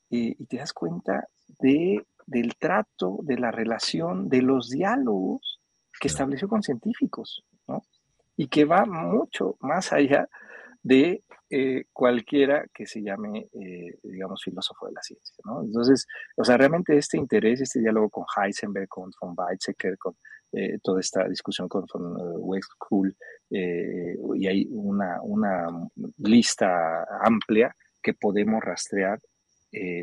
eh, 0.09 0.35
y 0.37 0.45
te 0.45 0.57
das 0.57 0.73
cuenta 0.73 1.27
de, 1.59 2.05
del 2.25 2.55
trato, 2.57 3.19
de 3.23 3.37
la 3.37 3.51
relación, 3.51 4.27
de 4.27 4.41
los 4.41 4.69
diálogos 4.69 5.61
que 5.99 6.09
estableció 6.09 6.49
con 6.49 6.63
científicos, 6.63 7.45
¿no? 7.67 7.81
Y 8.35 8.47
que 8.47 8.65
va 8.65 8.85
mucho 8.85 9.55
más 9.61 9.93
allá 9.93 10.27
de 10.83 11.23
eh, 11.49 11.85
cualquiera 11.93 12.65
que 12.73 12.85
se 12.85 13.01
llame, 13.01 13.47
eh, 13.53 13.97
digamos, 14.03 14.41
filósofo 14.43 14.87
de 14.87 14.93
la 14.93 15.01
ciencia. 15.01 15.35
Entonces, 15.63 16.05
o 16.35 16.43
sea, 16.43 16.57
realmente 16.57 16.97
este 16.97 17.17
interés, 17.17 17.61
este 17.61 17.79
diálogo 17.79 18.09
con 18.09 18.25
Heisenberg, 18.35 18.89
con 18.89 19.11
von 19.19 19.33
Weizsäcker, 19.37 19.97
con 19.97 20.15
eh, 20.51 20.77
toda 20.83 20.99
esta 20.99 21.27
discusión 21.27 21.67
con 21.69 21.85
von 21.91 22.15
Westphal, 22.39 23.15
y 23.49 24.47
hay 24.47 24.67
una, 24.71 25.21
una 25.21 25.67
lista 26.17 27.05
amplia 27.23 27.75
que 28.01 28.13
podemos 28.13 28.61
rastrear 28.63 29.19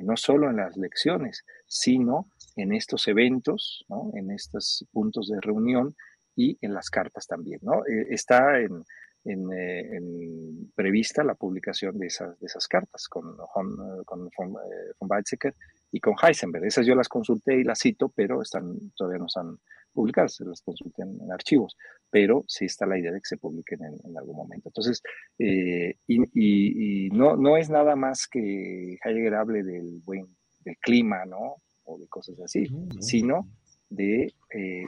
no 0.02 0.16
solo 0.16 0.50
en 0.50 0.56
las 0.56 0.76
lecciones, 0.76 1.44
sino 1.66 2.26
en 2.56 2.72
estos 2.72 3.06
eventos, 3.06 3.84
en 4.14 4.32
estos 4.32 4.84
puntos 4.92 5.28
de 5.28 5.40
reunión 5.40 5.94
y 6.34 6.58
en 6.60 6.74
las 6.74 6.90
cartas 6.90 7.26
también. 7.28 7.60
¿no? 7.62 7.82
está 8.08 8.60
en, 8.60 8.82
eh, 9.24 9.96
en, 9.96 10.72
prevista 10.74 11.22
la 11.22 11.34
publicación 11.34 11.98
de 11.98 12.06
esas, 12.06 12.40
de 12.40 12.46
esas 12.46 12.66
cartas 12.66 13.06
con, 13.06 13.36
con, 13.52 14.04
con 14.04 14.30
von, 14.36 14.50
eh, 14.52 14.94
Weizsäcker 15.00 15.54
y 15.92 16.00
con 16.00 16.14
Heisenberg. 16.22 16.64
Esas 16.64 16.86
yo 16.86 16.94
las 16.94 17.08
consulté 17.08 17.56
y 17.60 17.64
las 17.64 17.80
cito, 17.80 18.08
pero 18.08 18.40
están, 18.40 18.78
todavía 18.96 19.18
no 19.18 19.26
están 19.26 19.58
publicadas, 19.92 20.40
las 20.40 20.62
consulté 20.62 21.02
en, 21.02 21.30
archivos, 21.30 21.76
pero 22.08 22.44
sí 22.48 22.64
está 22.64 22.86
la 22.86 22.98
idea 22.98 23.12
de 23.12 23.20
que 23.20 23.28
se 23.28 23.36
publiquen 23.36 23.80
en, 23.82 24.16
algún 24.16 24.36
momento. 24.36 24.70
Entonces, 24.70 25.02
eh, 25.38 25.96
y, 26.06 27.06
y, 27.06 27.10
no, 27.10 27.36
no 27.36 27.58
es 27.58 27.68
nada 27.68 27.96
más 27.96 28.26
que 28.26 28.96
Heidegger 29.04 29.34
hable 29.34 29.62
del 29.62 30.00
buen 30.02 30.28
del 30.64 30.76
clima, 30.78 31.26
¿no? 31.26 31.56
O 31.84 31.98
de 31.98 32.06
cosas 32.08 32.40
así, 32.40 32.66
sino 33.00 33.48
de 33.90 34.32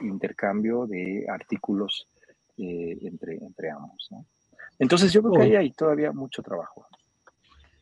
intercambio 0.03 0.87
de 0.87 1.25
artículos 1.27 2.07
eh, 2.57 2.97
entre, 3.01 3.35
entre 3.35 3.71
ambos. 3.71 4.07
¿no? 4.11 4.25
Entonces 4.79 5.11
yo 5.11 5.21
creo 5.21 5.33
que 5.33 5.41
ahí 5.41 5.55
hay 5.55 5.71
todavía 5.71 6.11
mucho 6.11 6.41
trabajo. 6.41 6.87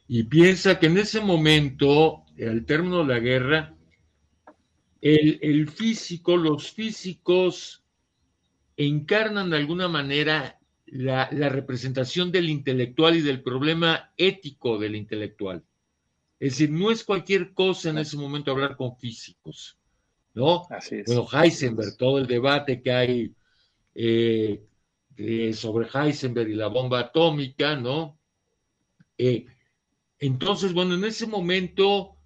Y 0.07 0.23
piensa 0.23 0.77
que 0.77 0.87
en 0.87 0.97
ese 0.97 1.21
momento, 1.21 2.25
al 2.39 2.65
término 2.65 2.99
de 2.99 3.13
la 3.13 3.19
guerra, 3.19 3.75
el, 5.01 5.39
el 5.41 5.69
físico, 5.69 6.37
los 6.37 6.71
físicos 6.71 7.83
encarnan 8.77 9.49
de 9.49 9.57
alguna 9.57 9.87
manera 9.87 10.59
la, 10.85 11.29
la, 11.31 11.49
representación 11.49 12.31
del 12.31 12.49
intelectual 12.49 13.15
y 13.15 13.21
del 13.21 13.41
problema 13.41 14.11
ético 14.17 14.77
del 14.77 14.95
intelectual. 14.95 15.63
Es 16.39 16.53
decir, 16.53 16.71
no 16.71 16.91
es 16.91 17.03
cualquier 17.03 17.53
cosa 17.53 17.91
en 17.91 17.99
ese 17.99 18.17
momento 18.17 18.51
hablar 18.51 18.75
con 18.75 18.97
físicos, 18.97 19.77
¿no? 20.33 20.65
Así 20.69 20.95
es. 20.95 21.05
Bueno, 21.05 21.27
Heisenberg, 21.31 21.95
todo 21.97 22.17
el 22.17 22.27
debate 22.27 22.81
que 22.81 22.91
hay 22.91 23.35
eh, 23.95 24.63
sobre 25.53 25.87
Heisenberg 25.93 26.49
y 26.49 26.55
la 26.55 26.67
bomba 26.67 26.99
atómica, 26.99 27.75
¿no? 27.75 28.17
entonces, 30.17 30.73
bueno, 30.73 30.95
en 30.95 31.03
ese 31.03 31.27
momento, 31.27 32.17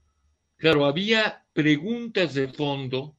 claro, 0.56 0.86
había 0.86 1.46
preguntas 1.52 2.34
de 2.34 2.48
fondo 2.48 3.18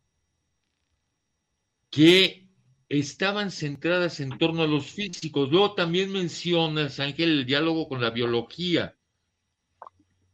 que 1.91 2.47
estaban 2.89 3.51
centradas 3.51 4.21
en 4.21 4.37
torno 4.39 4.63
a 4.63 4.67
los 4.67 4.91
físicos. 4.91 5.51
Luego 5.51 5.75
también 5.75 6.13
mencionas, 6.13 7.01
Ángel, 7.01 7.31
el 7.31 7.47
diálogo 7.47 7.89
con 7.89 8.01
la 8.01 8.11
biología. 8.11 8.97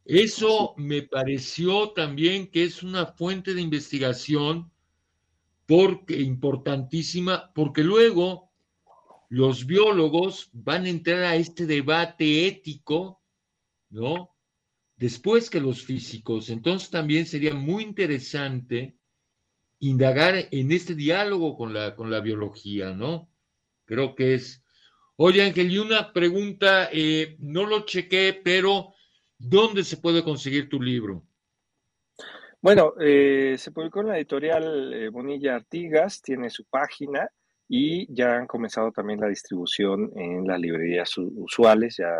Eso 0.05 0.73
me 0.75 1.03
pareció 1.03 1.91
también 1.91 2.51
que 2.51 2.63
es 2.65 2.83
una 2.83 3.05
fuente 3.05 3.53
de 3.53 3.61
investigación 3.61 4.72
porque, 5.65 6.19
importantísima, 6.19 7.51
porque 7.53 7.83
luego 7.83 8.51
los 9.29 9.65
biólogos 9.65 10.49
van 10.53 10.85
a 10.85 10.89
entrar 10.89 11.23
a 11.23 11.35
este 11.35 11.65
debate 11.65 12.47
ético, 12.47 13.21
¿no? 13.89 14.35
Después 14.95 15.49
que 15.49 15.59
los 15.59 15.83
físicos. 15.83 16.49
Entonces 16.49 16.89
también 16.89 17.25
sería 17.25 17.53
muy 17.53 17.83
interesante 17.83 18.95
indagar 19.79 20.47
en 20.51 20.71
este 20.71 20.95
diálogo 20.95 21.57
con 21.57 21.73
la, 21.73 21.95
con 21.95 22.11
la 22.11 22.21
biología, 22.21 22.93
¿no? 22.93 23.29
Creo 23.85 24.15
que 24.15 24.35
es. 24.35 24.63
Oye, 25.15 25.43
Ángel, 25.43 25.71
y 25.71 25.77
una 25.77 26.13
pregunta, 26.13 26.89
eh, 26.91 27.35
no 27.39 27.65
lo 27.65 27.85
chequé, 27.85 28.39
pero 28.43 28.93
¿dónde 29.37 29.83
se 29.83 29.97
puede 29.97 30.23
conseguir 30.23 30.69
tu 30.69 30.81
libro? 30.81 31.25
Bueno, 32.63 32.93
eh, 32.97 33.55
se 33.57 33.73
publicó 33.73 33.99
en 33.99 34.07
la 34.07 34.15
editorial 34.15 34.93
eh, 34.93 35.09
Bonilla 35.09 35.55
Artigas, 35.55 36.21
tiene 36.21 36.49
su 36.49 36.63
página 36.63 37.29
y 37.67 38.07
ya 38.15 38.37
han 38.37 38.47
comenzado 38.47 38.89
también 38.93 39.19
la 39.19 39.27
distribución 39.27 40.09
en 40.15 40.47
las 40.47 40.61
librerías 40.61 41.11
usuales, 41.17 41.97
ya 41.97 42.15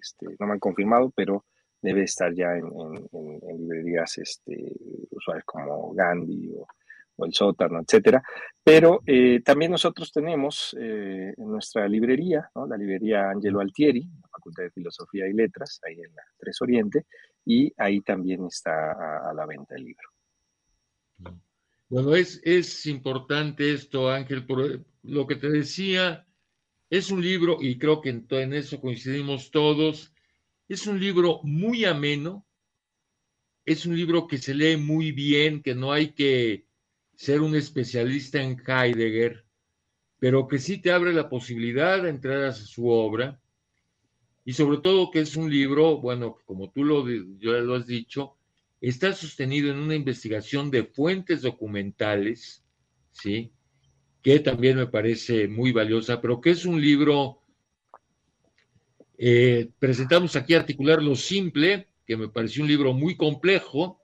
este, 0.00 0.36
no 0.38 0.46
me 0.46 0.52
han 0.52 0.60
confirmado, 0.60 1.10
pero 1.16 1.46
debe 1.82 2.04
estar 2.04 2.32
ya 2.32 2.56
en, 2.56 2.62
librerías 3.58 4.18
este, 4.18 4.56
usuales 5.10 5.42
como 5.44 5.92
Gandhi 5.94 6.52
o, 6.56 7.24
el 7.24 7.34
sótano, 7.34 7.80
etcétera. 7.80 8.22
Pero 8.62 9.00
eh, 9.04 9.40
también 9.44 9.72
nosotros 9.72 10.12
tenemos 10.12 10.76
eh, 10.78 11.34
en 11.36 11.50
nuestra 11.50 11.88
librería, 11.88 12.48
la 12.54 12.76
librería 12.76 13.30
Angelo 13.30 13.58
Altieri, 13.58 14.02
la 14.22 14.28
Facultad 14.28 14.62
de 14.62 14.70
Filosofía 14.70 15.26
y 15.26 15.32
Letras, 15.32 15.80
ahí 15.84 15.94
en 15.94 16.14
la 16.14 16.22
Tres 16.38 16.62
Oriente, 16.62 17.06
y 17.46 17.72
ahí 17.78 18.00
también 18.00 18.44
está 18.44 19.30
a, 19.30 19.32
la 19.32 19.46
venta 19.46 19.76
el 19.76 19.84
libro. 19.84 20.10
Bueno, 21.88 22.16
es, 22.16 22.40
es 22.44 22.84
importante 22.86 23.72
esto, 23.72 24.10
Ángel, 24.10 24.44
por 24.44 24.84
lo 25.04 25.26
que 25.28 25.36
te 25.36 25.48
decía, 25.48 26.26
es 26.90 27.12
un 27.12 27.22
libro, 27.22 27.58
y 27.60 27.78
creo 27.78 28.00
que 28.00 28.10
en 28.10 28.52
eso 28.52 28.80
coincidimos 28.80 29.52
todos, 29.52 30.12
es 30.68 30.88
un 30.88 30.98
libro 30.98 31.40
muy 31.44 31.84
ameno, 31.84 32.44
es 33.64 33.86
un 33.86 33.96
libro 33.96 34.26
que 34.26 34.38
se 34.38 34.52
lee 34.52 34.76
muy 34.76 35.12
bien, 35.12 35.62
que 35.62 35.76
no 35.76 35.92
hay 35.92 36.12
que 36.12 36.66
ser 37.14 37.40
un 37.40 37.54
especialista 37.54 38.42
en 38.42 38.60
Heidegger, 38.66 39.46
pero 40.18 40.48
que 40.48 40.58
sí 40.58 40.78
te 40.78 40.90
abre 40.90 41.12
la 41.12 41.28
posibilidad 41.28 42.02
de 42.02 42.10
entrar 42.10 42.42
a 42.42 42.52
su 42.52 42.88
obra 42.88 43.40
y 44.46 44.52
sobre 44.52 44.78
todo 44.78 45.10
que 45.10 45.20
es 45.20 45.36
un 45.36 45.50
libro, 45.50 45.98
bueno, 45.98 46.38
como 46.46 46.70
tú 46.70 46.84
lo, 46.84 47.06
ya 47.06 47.50
lo 47.58 47.74
has 47.74 47.86
dicho, 47.86 48.38
está 48.80 49.12
sostenido 49.12 49.70
en 49.70 49.78
una 49.78 49.96
investigación 49.96 50.70
de 50.70 50.84
fuentes 50.84 51.42
documentales, 51.42 52.64
¿sí? 53.10 53.52
Que 54.22 54.38
también 54.38 54.76
me 54.76 54.86
parece 54.86 55.48
muy 55.48 55.72
valiosa, 55.72 56.20
pero 56.20 56.40
que 56.40 56.50
es 56.50 56.64
un 56.64 56.80
libro 56.80 57.42
eh, 59.18 59.70
presentamos 59.78 60.36
aquí 60.36 60.54
Articular 60.54 61.02
lo 61.02 61.16
Simple, 61.16 61.88
que 62.06 62.16
me 62.16 62.28
pareció 62.28 62.62
un 62.62 62.68
libro 62.68 62.92
muy 62.92 63.16
complejo, 63.16 64.00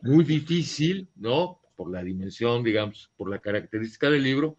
muy 0.00 0.24
difícil, 0.24 1.08
¿no? 1.14 1.60
Por 1.76 1.92
la 1.92 2.02
dimensión, 2.02 2.64
digamos, 2.64 3.12
por 3.16 3.30
la 3.30 3.38
característica 3.38 4.10
del 4.10 4.24
libro. 4.24 4.56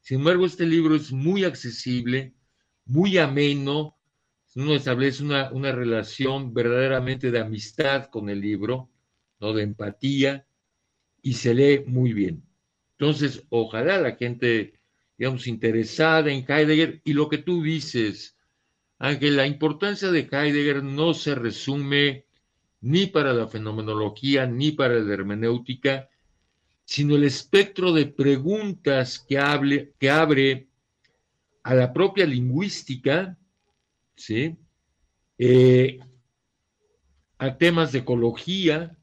Sin 0.00 0.18
embargo, 0.18 0.44
este 0.44 0.66
libro 0.66 0.96
es 0.96 1.12
muy 1.12 1.44
accesible, 1.44 2.34
muy 2.84 3.16
ameno, 3.16 3.95
uno 4.56 4.74
establece 4.74 5.22
una, 5.22 5.50
una 5.52 5.70
relación 5.70 6.54
verdaderamente 6.54 7.30
de 7.30 7.40
amistad 7.40 8.06
con 8.06 8.30
el 8.30 8.40
libro, 8.40 8.90
¿no? 9.38 9.52
De 9.52 9.62
empatía, 9.62 10.46
y 11.20 11.34
se 11.34 11.54
lee 11.54 11.84
muy 11.86 12.14
bien. 12.14 12.42
Entonces, 12.98 13.44
ojalá 13.50 13.98
la 14.00 14.16
gente, 14.16 14.80
digamos, 15.18 15.46
interesada 15.46 16.32
en 16.32 16.44
Heidegger 16.48 17.02
y 17.04 17.12
lo 17.12 17.28
que 17.28 17.38
tú 17.38 17.62
dices, 17.62 18.38
Ángel, 18.98 19.36
la 19.36 19.46
importancia 19.46 20.10
de 20.10 20.20
Heidegger 20.20 20.82
no 20.82 21.12
se 21.12 21.34
resume 21.34 22.24
ni 22.80 23.06
para 23.06 23.34
la 23.34 23.48
fenomenología 23.48 24.46
ni 24.46 24.72
para 24.72 24.94
la 24.94 25.12
hermenéutica, 25.12 26.08
sino 26.84 27.16
el 27.16 27.24
espectro 27.24 27.92
de 27.92 28.06
preguntas 28.06 29.18
que, 29.18 29.92
que 29.98 30.08
abre 30.08 30.68
a 31.62 31.74
la 31.74 31.92
propia 31.92 32.24
lingüística, 32.24 33.36
¿sí? 34.16 34.56
Eh, 35.38 35.98
a 37.38 37.58
temas 37.58 37.92
de 37.92 38.00
ecología, 38.00 38.96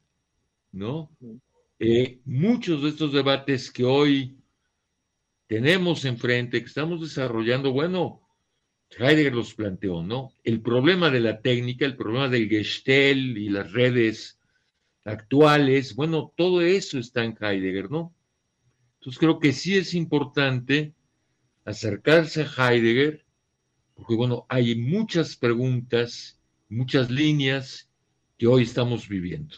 ¿no? 0.72 1.10
Eh, 1.78 2.20
muchos 2.24 2.82
de 2.82 2.88
estos 2.88 3.12
debates 3.12 3.70
que 3.70 3.84
hoy 3.84 4.38
tenemos 5.46 6.04
enfrente, 6.04 6.60
que 6.60 6.66
estamos 6.66 7.00
desarrollando, 7.00 7.72
bueno, 7.72 8.22
Heidegger 8.98 9.34
los 9.34 9.54
planteó, 9.54 10.02
¿no? 10.02 10.32
El 10.42 10.60
problema 10.60 11.10
de 11.10 11.20
la 11.20 11.40
técnica, 11.40 11.84
el 11.84 11.96
problema 11.96 12.28
del 12.28 12.48
Gestel 12.48 13.36
y 13.38 13.48
las 13.48 13.72
redes 13.72 14.38
actuales, 15.04 15.94
bueno, 15.94 16.32
todo 16.36 16.62
eso 16.62 16.98
está 16.98 17.24
en 17.24 17.36
Heidegger, 17.38 17.90
¿no? 17.90 18.14
Entonces 18.98 19.18
creo 19.18 19.38
que 19.38 19.52
sí 19.52 19.76
es 19.76 19.94
importante 19.94 20.94
acercarse 21.64 22.42
a 22.42 22.72
Heidegger, 22.72 23.23
porque 23.94 24.14
bueno, 24.14 24.46
hay 24.48 24.74
muchas 24.74 25.36
preguntas, 25.36 26.38
muchas 26.68 27.10
líneas 27.10 27.88
que 28.36 28.46
hoy 28.46 28.62
estamos 28.62 29.08
viviendo. 29.08 29.56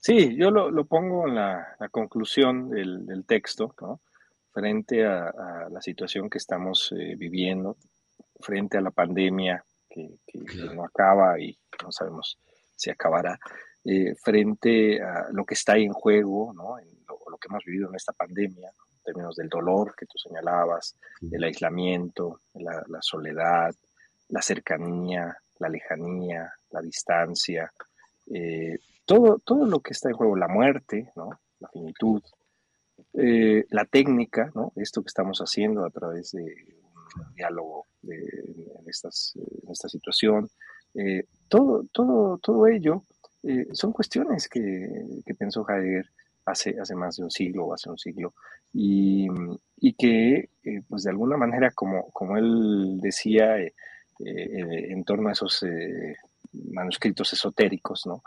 Sí, 0.00 0.36
yo 0.36 0.50
lo, 0.50 0.84
pongo 0.86 1.26
en 1.26 1.34
la, 1.34 1.76
conclusión 1.90 2.70
del, 2.70 3.04
del 3.06 3.24
texto, 3.24 3.74
¿no? 3.80 4.00
frente 4.58 5.06
a, 5.06 5.68
la 5.70 5.80
situación 5.80 6.28
que 6.28 6.38
estamos 6.38 6.92
eh, 6.92 7.14
viviendo, 7.16 7.76
frente 8.40 8.76
a 8.76 8.80
la 8.80 8.90
pandemia 8.90 9.64
que, 9.88 10.18
no 10.74 10.84
acaba 10.84 11.38
y 11.38 11.56
no 11.82 11.92
sabemos 11.92 12.38
si 12.74 12.90
acabará, 12.90 13.38
eh, 13.84 14.14
frente 14.16 15.00
a 15.00 15.28
lo 15.32 15.44
que 15.44 15.54
está 15.54 15.76
en 15.76 15.92
juego, 15.92 16.52
¿no? 16.54 16.78
En 16.78 16.88
lo, 17.06 17.36
que 17.38 17.48
hemos 17.48 17.64
vivido 17.64 17.88
en 17.88 17.94
esta 17.94 18.12
pandemia, 18.12 18.70
en 18.98 19.04
términos 19.04 19.36
del 19.36 19.48
dolor 19.48 19.94
que 19.96 20.06
tú 20.06 20.18
señalabas, 20.18 20.96
del 21.20 21.44
aislamiento, 21.44 22.40
la, 22.54 22.84
soledad, 23.00 23.74
la 24.28 24.42
cercanía, 24.42 25.36
la 25.58 25.68
lejanía, 25.68 26.52
la 26.70 26.80
distancia, 26.80 27.72
eh, 28.26 28.78
todo, 29.04 29.38
todo 29.44 29.66
lo 29.66 29.80
que 29.80 29.92
está 29.92 30.10
en 30.10 30.16
juego, 30.16 30.36
la 30.36 30.48
muerte, 30.48 31.10
¿no? 31.16 31.30
la 31.60 31.68
finitud, 31.68 32.22
eh, 33.14 33.64
la 33.70 33.84
técnica, 33.84 34.50
¿no? 34.54 34.72
esto 34.76 35.02
que 35.02 35.08
estamos 35.08 35.38
haciendo 35.40 35.84
a 35.84 35.90
través 35.90 36.32
de 36.32 36.42
un 36.42 37.34
diálogo 37.34 37.86
en, 38.02 38.86
estas, 38.86 39.32
en, 39.36 39.70
esta 39.70 39.88
situación, 39.88 40.48
eh, 40.94 41.24
todo, 41.48 41.84
todo, 41.92 42.38
todo 42.38 42.66
ello 42.66 43.04
eh, 43.42 43.66
son 43.72 43.92
cuestiones 43.92 44.48
que, 44.48 45.22
que, 45.24 45.34
pensó 45.34 45.64
Heidegger 45.68 46.06
hace, 46.50 46.76
hace 46.80 46.94
más 46.94 47.16
de 47.16 47.24
un 47.24 47.30
siglo 47.30 47.66
o 47.66 47.74
hace 47.74 47.90
un 47.90 47.98
siglo 47.98 48.34
y, 48.72 49.26
y 49.76 49.92
que, 49.94 50.50
pues 50.88 51.04
de 51.04 51.10
alguna 51.10 51.36
manera, 51.36 51.70
como, 51.70 52.10
como 52.10 52.36
él 52.36 52.98
decía 53.00 53.56
en 54.20 55.04
torno 55.04 55.28
a 55.28 55.32
esos 55.32 55.64
manuscritos 56.52 57.32
esotéricos, 57.32 58.06
¿no? 58.06 58.22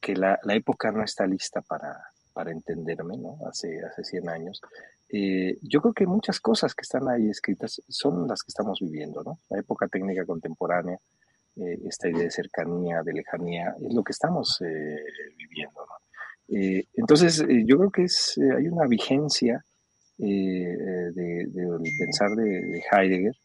que 0.00 0.14
la, 0.14 0.38
la 0.44 0.54
época 0.54 0.92
no 0.92 1.02
está 1.02 1.26
lista 1.26 1.60
para, 1.60 2.00
para 2.32 2.52
entenderme, 2.52 3.16
¿no? 3.16 3.38
Hace, 3.46 3.80
hace 3.84 4.04
100 4.04 4.28
años. 4.28 4.60
Eh, 5.12 5.58
yo 5.62 5.80
creo 5.80 5.92
que 5.92 6.06
muchas 6.06 6.40
cosas 6.40 6.74
que 6.74 6.82
están 6.82 7.08
ahí 7.08 7.28
escritas 7.28 7.82
son 7.88 8.26
las 8.28 8.42
que 8.42 8.48
estamos 8.48 8.78
viviendo, 8.80 9.22
¿no? 9.22 9.38
La 9.50 9.58
época 9.58 9.88
técnica 9.88 10.24
contemporánea, 10.24 10.98
eh, 11.56 11.78
esta 11.86 12.08
idea 12.08 12.22
de 12.24 12.30
cercanía, 12.30 13.02
de 13.02 13.12
lejanía, 13.12 13.74
es 13.80 13.92
lo 13.92 14.02
que 14.02 14.12
estamos 14.12 14.60
eh, 14.62 15.04
viviendo. 15.36 15.80
Entonces, 16.52 17.44
yo 17.64 17.78
creo 17.78 17.90
que 17.90 18.02
es, 18.04 18.38
hay 18.38 18.66
una 18.66 18.86
vigencia 18.86 19.64
de, 20.18 21.46
pensar 21.98 22.30
de, 22.36 22.82
Heidegger 22.90 23.36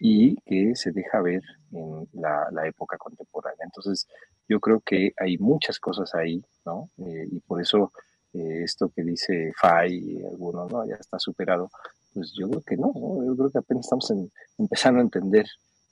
y 0.00 0.36
que 0.42 0.74
se 0.76 0.92
deja 0.92 1.20
ver 1.20 1.42
en 1.72 2.08
la, 2.12 2.66
época 2.66 2.96
contemporánea. 2.96 3.64
Entonces, 3.64 4.06
yo 4.48 4.60
creo 4.60 4.80
que 4.80 5.12
hay 5.18 5.38
muchas 5.38 5.78
cosas 5.78 6.14
ahí, 6.14 6.42
¿no? 6.64 6.90
Eh, 6.98 7.28
y 7.30 7.40
por 7.40 7.60
eso 7.60 7.92
eh, 8.32 8.62
esto 8.64 8.90
que 8.94 9.02
dice 9.02 9.52
Fay 9.60 9.94
y 9.94 10.24
algunos, 10.24 10.70
¿no? 10.72 10.86
Ya 10.86 10.94
está 10.94 11.18
superado, 11.18 11.70
pues 12.14 12.32
yo 12.38 12.48
creo 12.48 12.62
que 12.62 12.76
no, 12.76 12.92
yo 13.24 13.36
creo 13.36 13.50
que 13.50 13.58
apenas 13.58 13.86
estamos 13.86 14.12
empezando 14.56 15.00
a 15.00 15.02
entender 15.02 15.46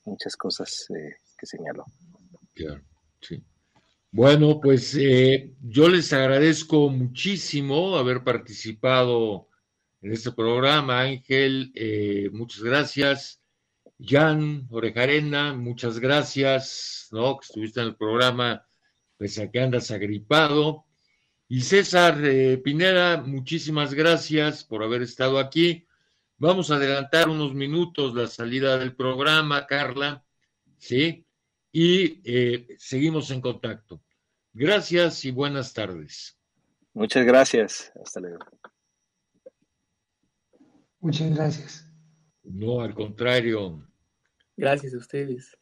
muchas 0.04 0.36
cosas 0.36 0.86
eh, 0.90 1.16
que 1.38 1.46
señaló. 1.46 1.84
Claro, 2.54 2.82
sí. 3.20 3.42
Bueno, 4.16 4.60
pues 4.62 4.96
eh, 4.98 5.52
yo 5.60 5.90
les 5.90 6.10
agradezco 6.14 6.88
muchísimo 6.88 7.98
haber 7.98 8.24
participado 8.24 9.50
en 10.00 10.12
este 10.12 10.32
programa, 10.32 11.02
Ángel, 11.02 11.70
eh, 11.74 12.30
muchas 12.32 12.62
gracias. 12.62 13.42
Jan 14.00 14.68
Orejarena, 14.70 15.52
muchas 15.52 15.98
gracias, 15.98 17.08
¿no? 17.12 17.36
Que 17.36 17.44
estuviste 17.44 17.80
en 17.82 17.88
el 17.88 17.96
programa, 17.96 18.66
pese 19.18 19.42
a 19.42 19.50
que 19.50 19.60
andas 19.60 19.90
agripado. 19.90 20.86
Y 21.46 21.60
César 21.60 22.18
eh, 22.24 22.56
Pineda, 22.56 23.18
muchísimas 23.18 23.92
gracias 23.92 24.64
por 24.64 24.82
haber 24.82 25.02
estado 25.02 25.38
aquí. 25.38 25.86
Vamos 26.38 26.70
a 26.70 26.76
adelantar 26.76 27.28
unos 27.28 27.52
minutos 27.52 28.14
la 28.14 28.28
salida 28.28 28.78
del 28.78 28.96
programa, 28.96 29.66
Carla, 29.66 30.24
¿sí? 30.78 31.26
Y 31.70 32.22
eh, 32.24 32.76
seguimos 32.78 33.30
en 33.30 33.42
contacto. 33.42 34.00
Gracias 34.58 35.22
y 35.26 35.32
buenas 35.32 35.74
tardes. 35.74 36.34
Muchas 36.94 37.26
gracias. 37.26 37.92
Hasta 38.02 38.20
luego. 38.20 38.38
Muchas 40.98 41.36
gracias. 41.36 41.92
No, 42.42 42.80
al 42.80 42.94
contrario. 42.94 43.86
Gracias 44.56 44.94
a 44.94 44.96
ustedes. 44.96 45.58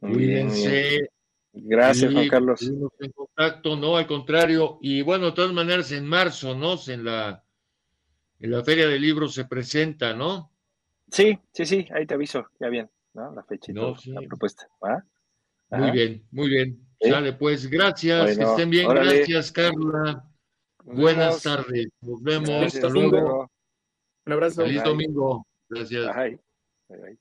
Cuídense. 0.00 1.08
Gracias, 1.52 2.12
Juan 2.12 2.28
Carlos. 2.28 2.62
En 2.62 3.12
contacto, 3.12 3.76
no, 3.76 3.96
al 3.96 4.08
contrario. 4.08 4.80
Y 4.82 5.02
bueno, 5.02 5.26
de 5.26 5.32
todas 5.32 5.52
maneras, 5.52 5.92
en 5.92 6.04
marzo, 6.04 6.56
¿no? 6.56 6.74
En 6.88 7.04
la, 7.04 7.44
en 8.40 8.50
la 8.50 8.64
Feria 8.64 8.88
del 8.88 9.02
Libro 9.02 9.28
se 9.28 9.44
presenta, 9.44 10.14
¿no? 10.14 10.50
Sí, 11.12 11.38
sí, 11.52 11.64
sí, 11.64 11.86
ahí 11.94 12.06
te 12.06 12.14
aviso, 12.14 12.44
ya 12.58 12.68
bien, 12.70 12.90
¿no? 13.12 13.32
La 13.32 13.44
fecha 13.44 13.70
y 13.70 13.74
la 13.76 14.20
propuesta. 14.26 14.66
Muy 15.70 15.92
bien, 15.92 16.26
muy 16.32 16.48
bien. 16.48 16.83
Sale, 17.10 17.32
pues, 17.34 17.68
gracias, 17.68 18.36
que 18.36 18.42
estén 18.44 18.70
bien, 18.70 18.88
gracias, 18.88 19.52
Carla. 19.52 20.24
Buenas 20.84 21.42
tardes, 21.42 21.88
nos 22.00 22.22
vemos. 22.22 22.74
Hasta 22.74 22.88
luego. 22.88 23.50
Un 24.26 24.32
abrazo. 24.32 24.62
Feliz 24.62 24.82
domingo. 24.82 25.46
Gracias. 25.68 26.14
Bye. 26.14 26.38
Bye, 26.88 27.18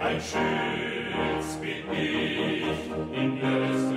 Ein 0.00 0.67
mit 1.68 1.88
mich 1.88 3.42
in 3.42 3.87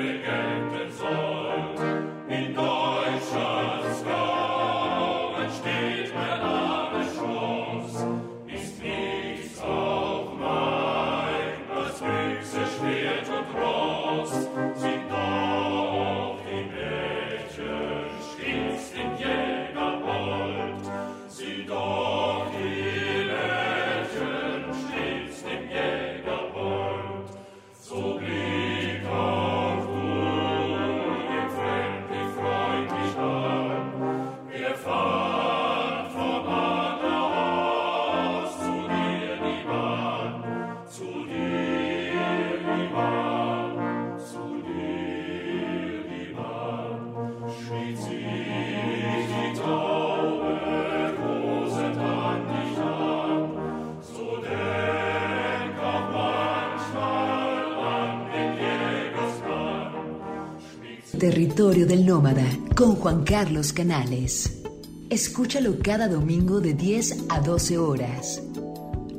Territorio 61.21 61.85
del 61.85 62.03
Nómada 62.03 62.47
con 62.75 62.95
Juan 62.95 63.23
Carlos 63.23 63.73
Canales. 63.73 64.63
Escúchalo 65.11 65.77
cada 65.77 66.07
domingo 66.07 66.59
de 66.61 66.73
10 66.73 67.25
a 67.29 67.41
12 67.41 67.77
horas. 67.77 68.41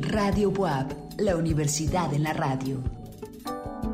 Radio 0.01 0.51
Buap, 0.51 0.95
la 1.19 1.37
universidad 1.37 2.13
en 2.13 2.25
la 2.25 2.33
radio. 2.33 2.92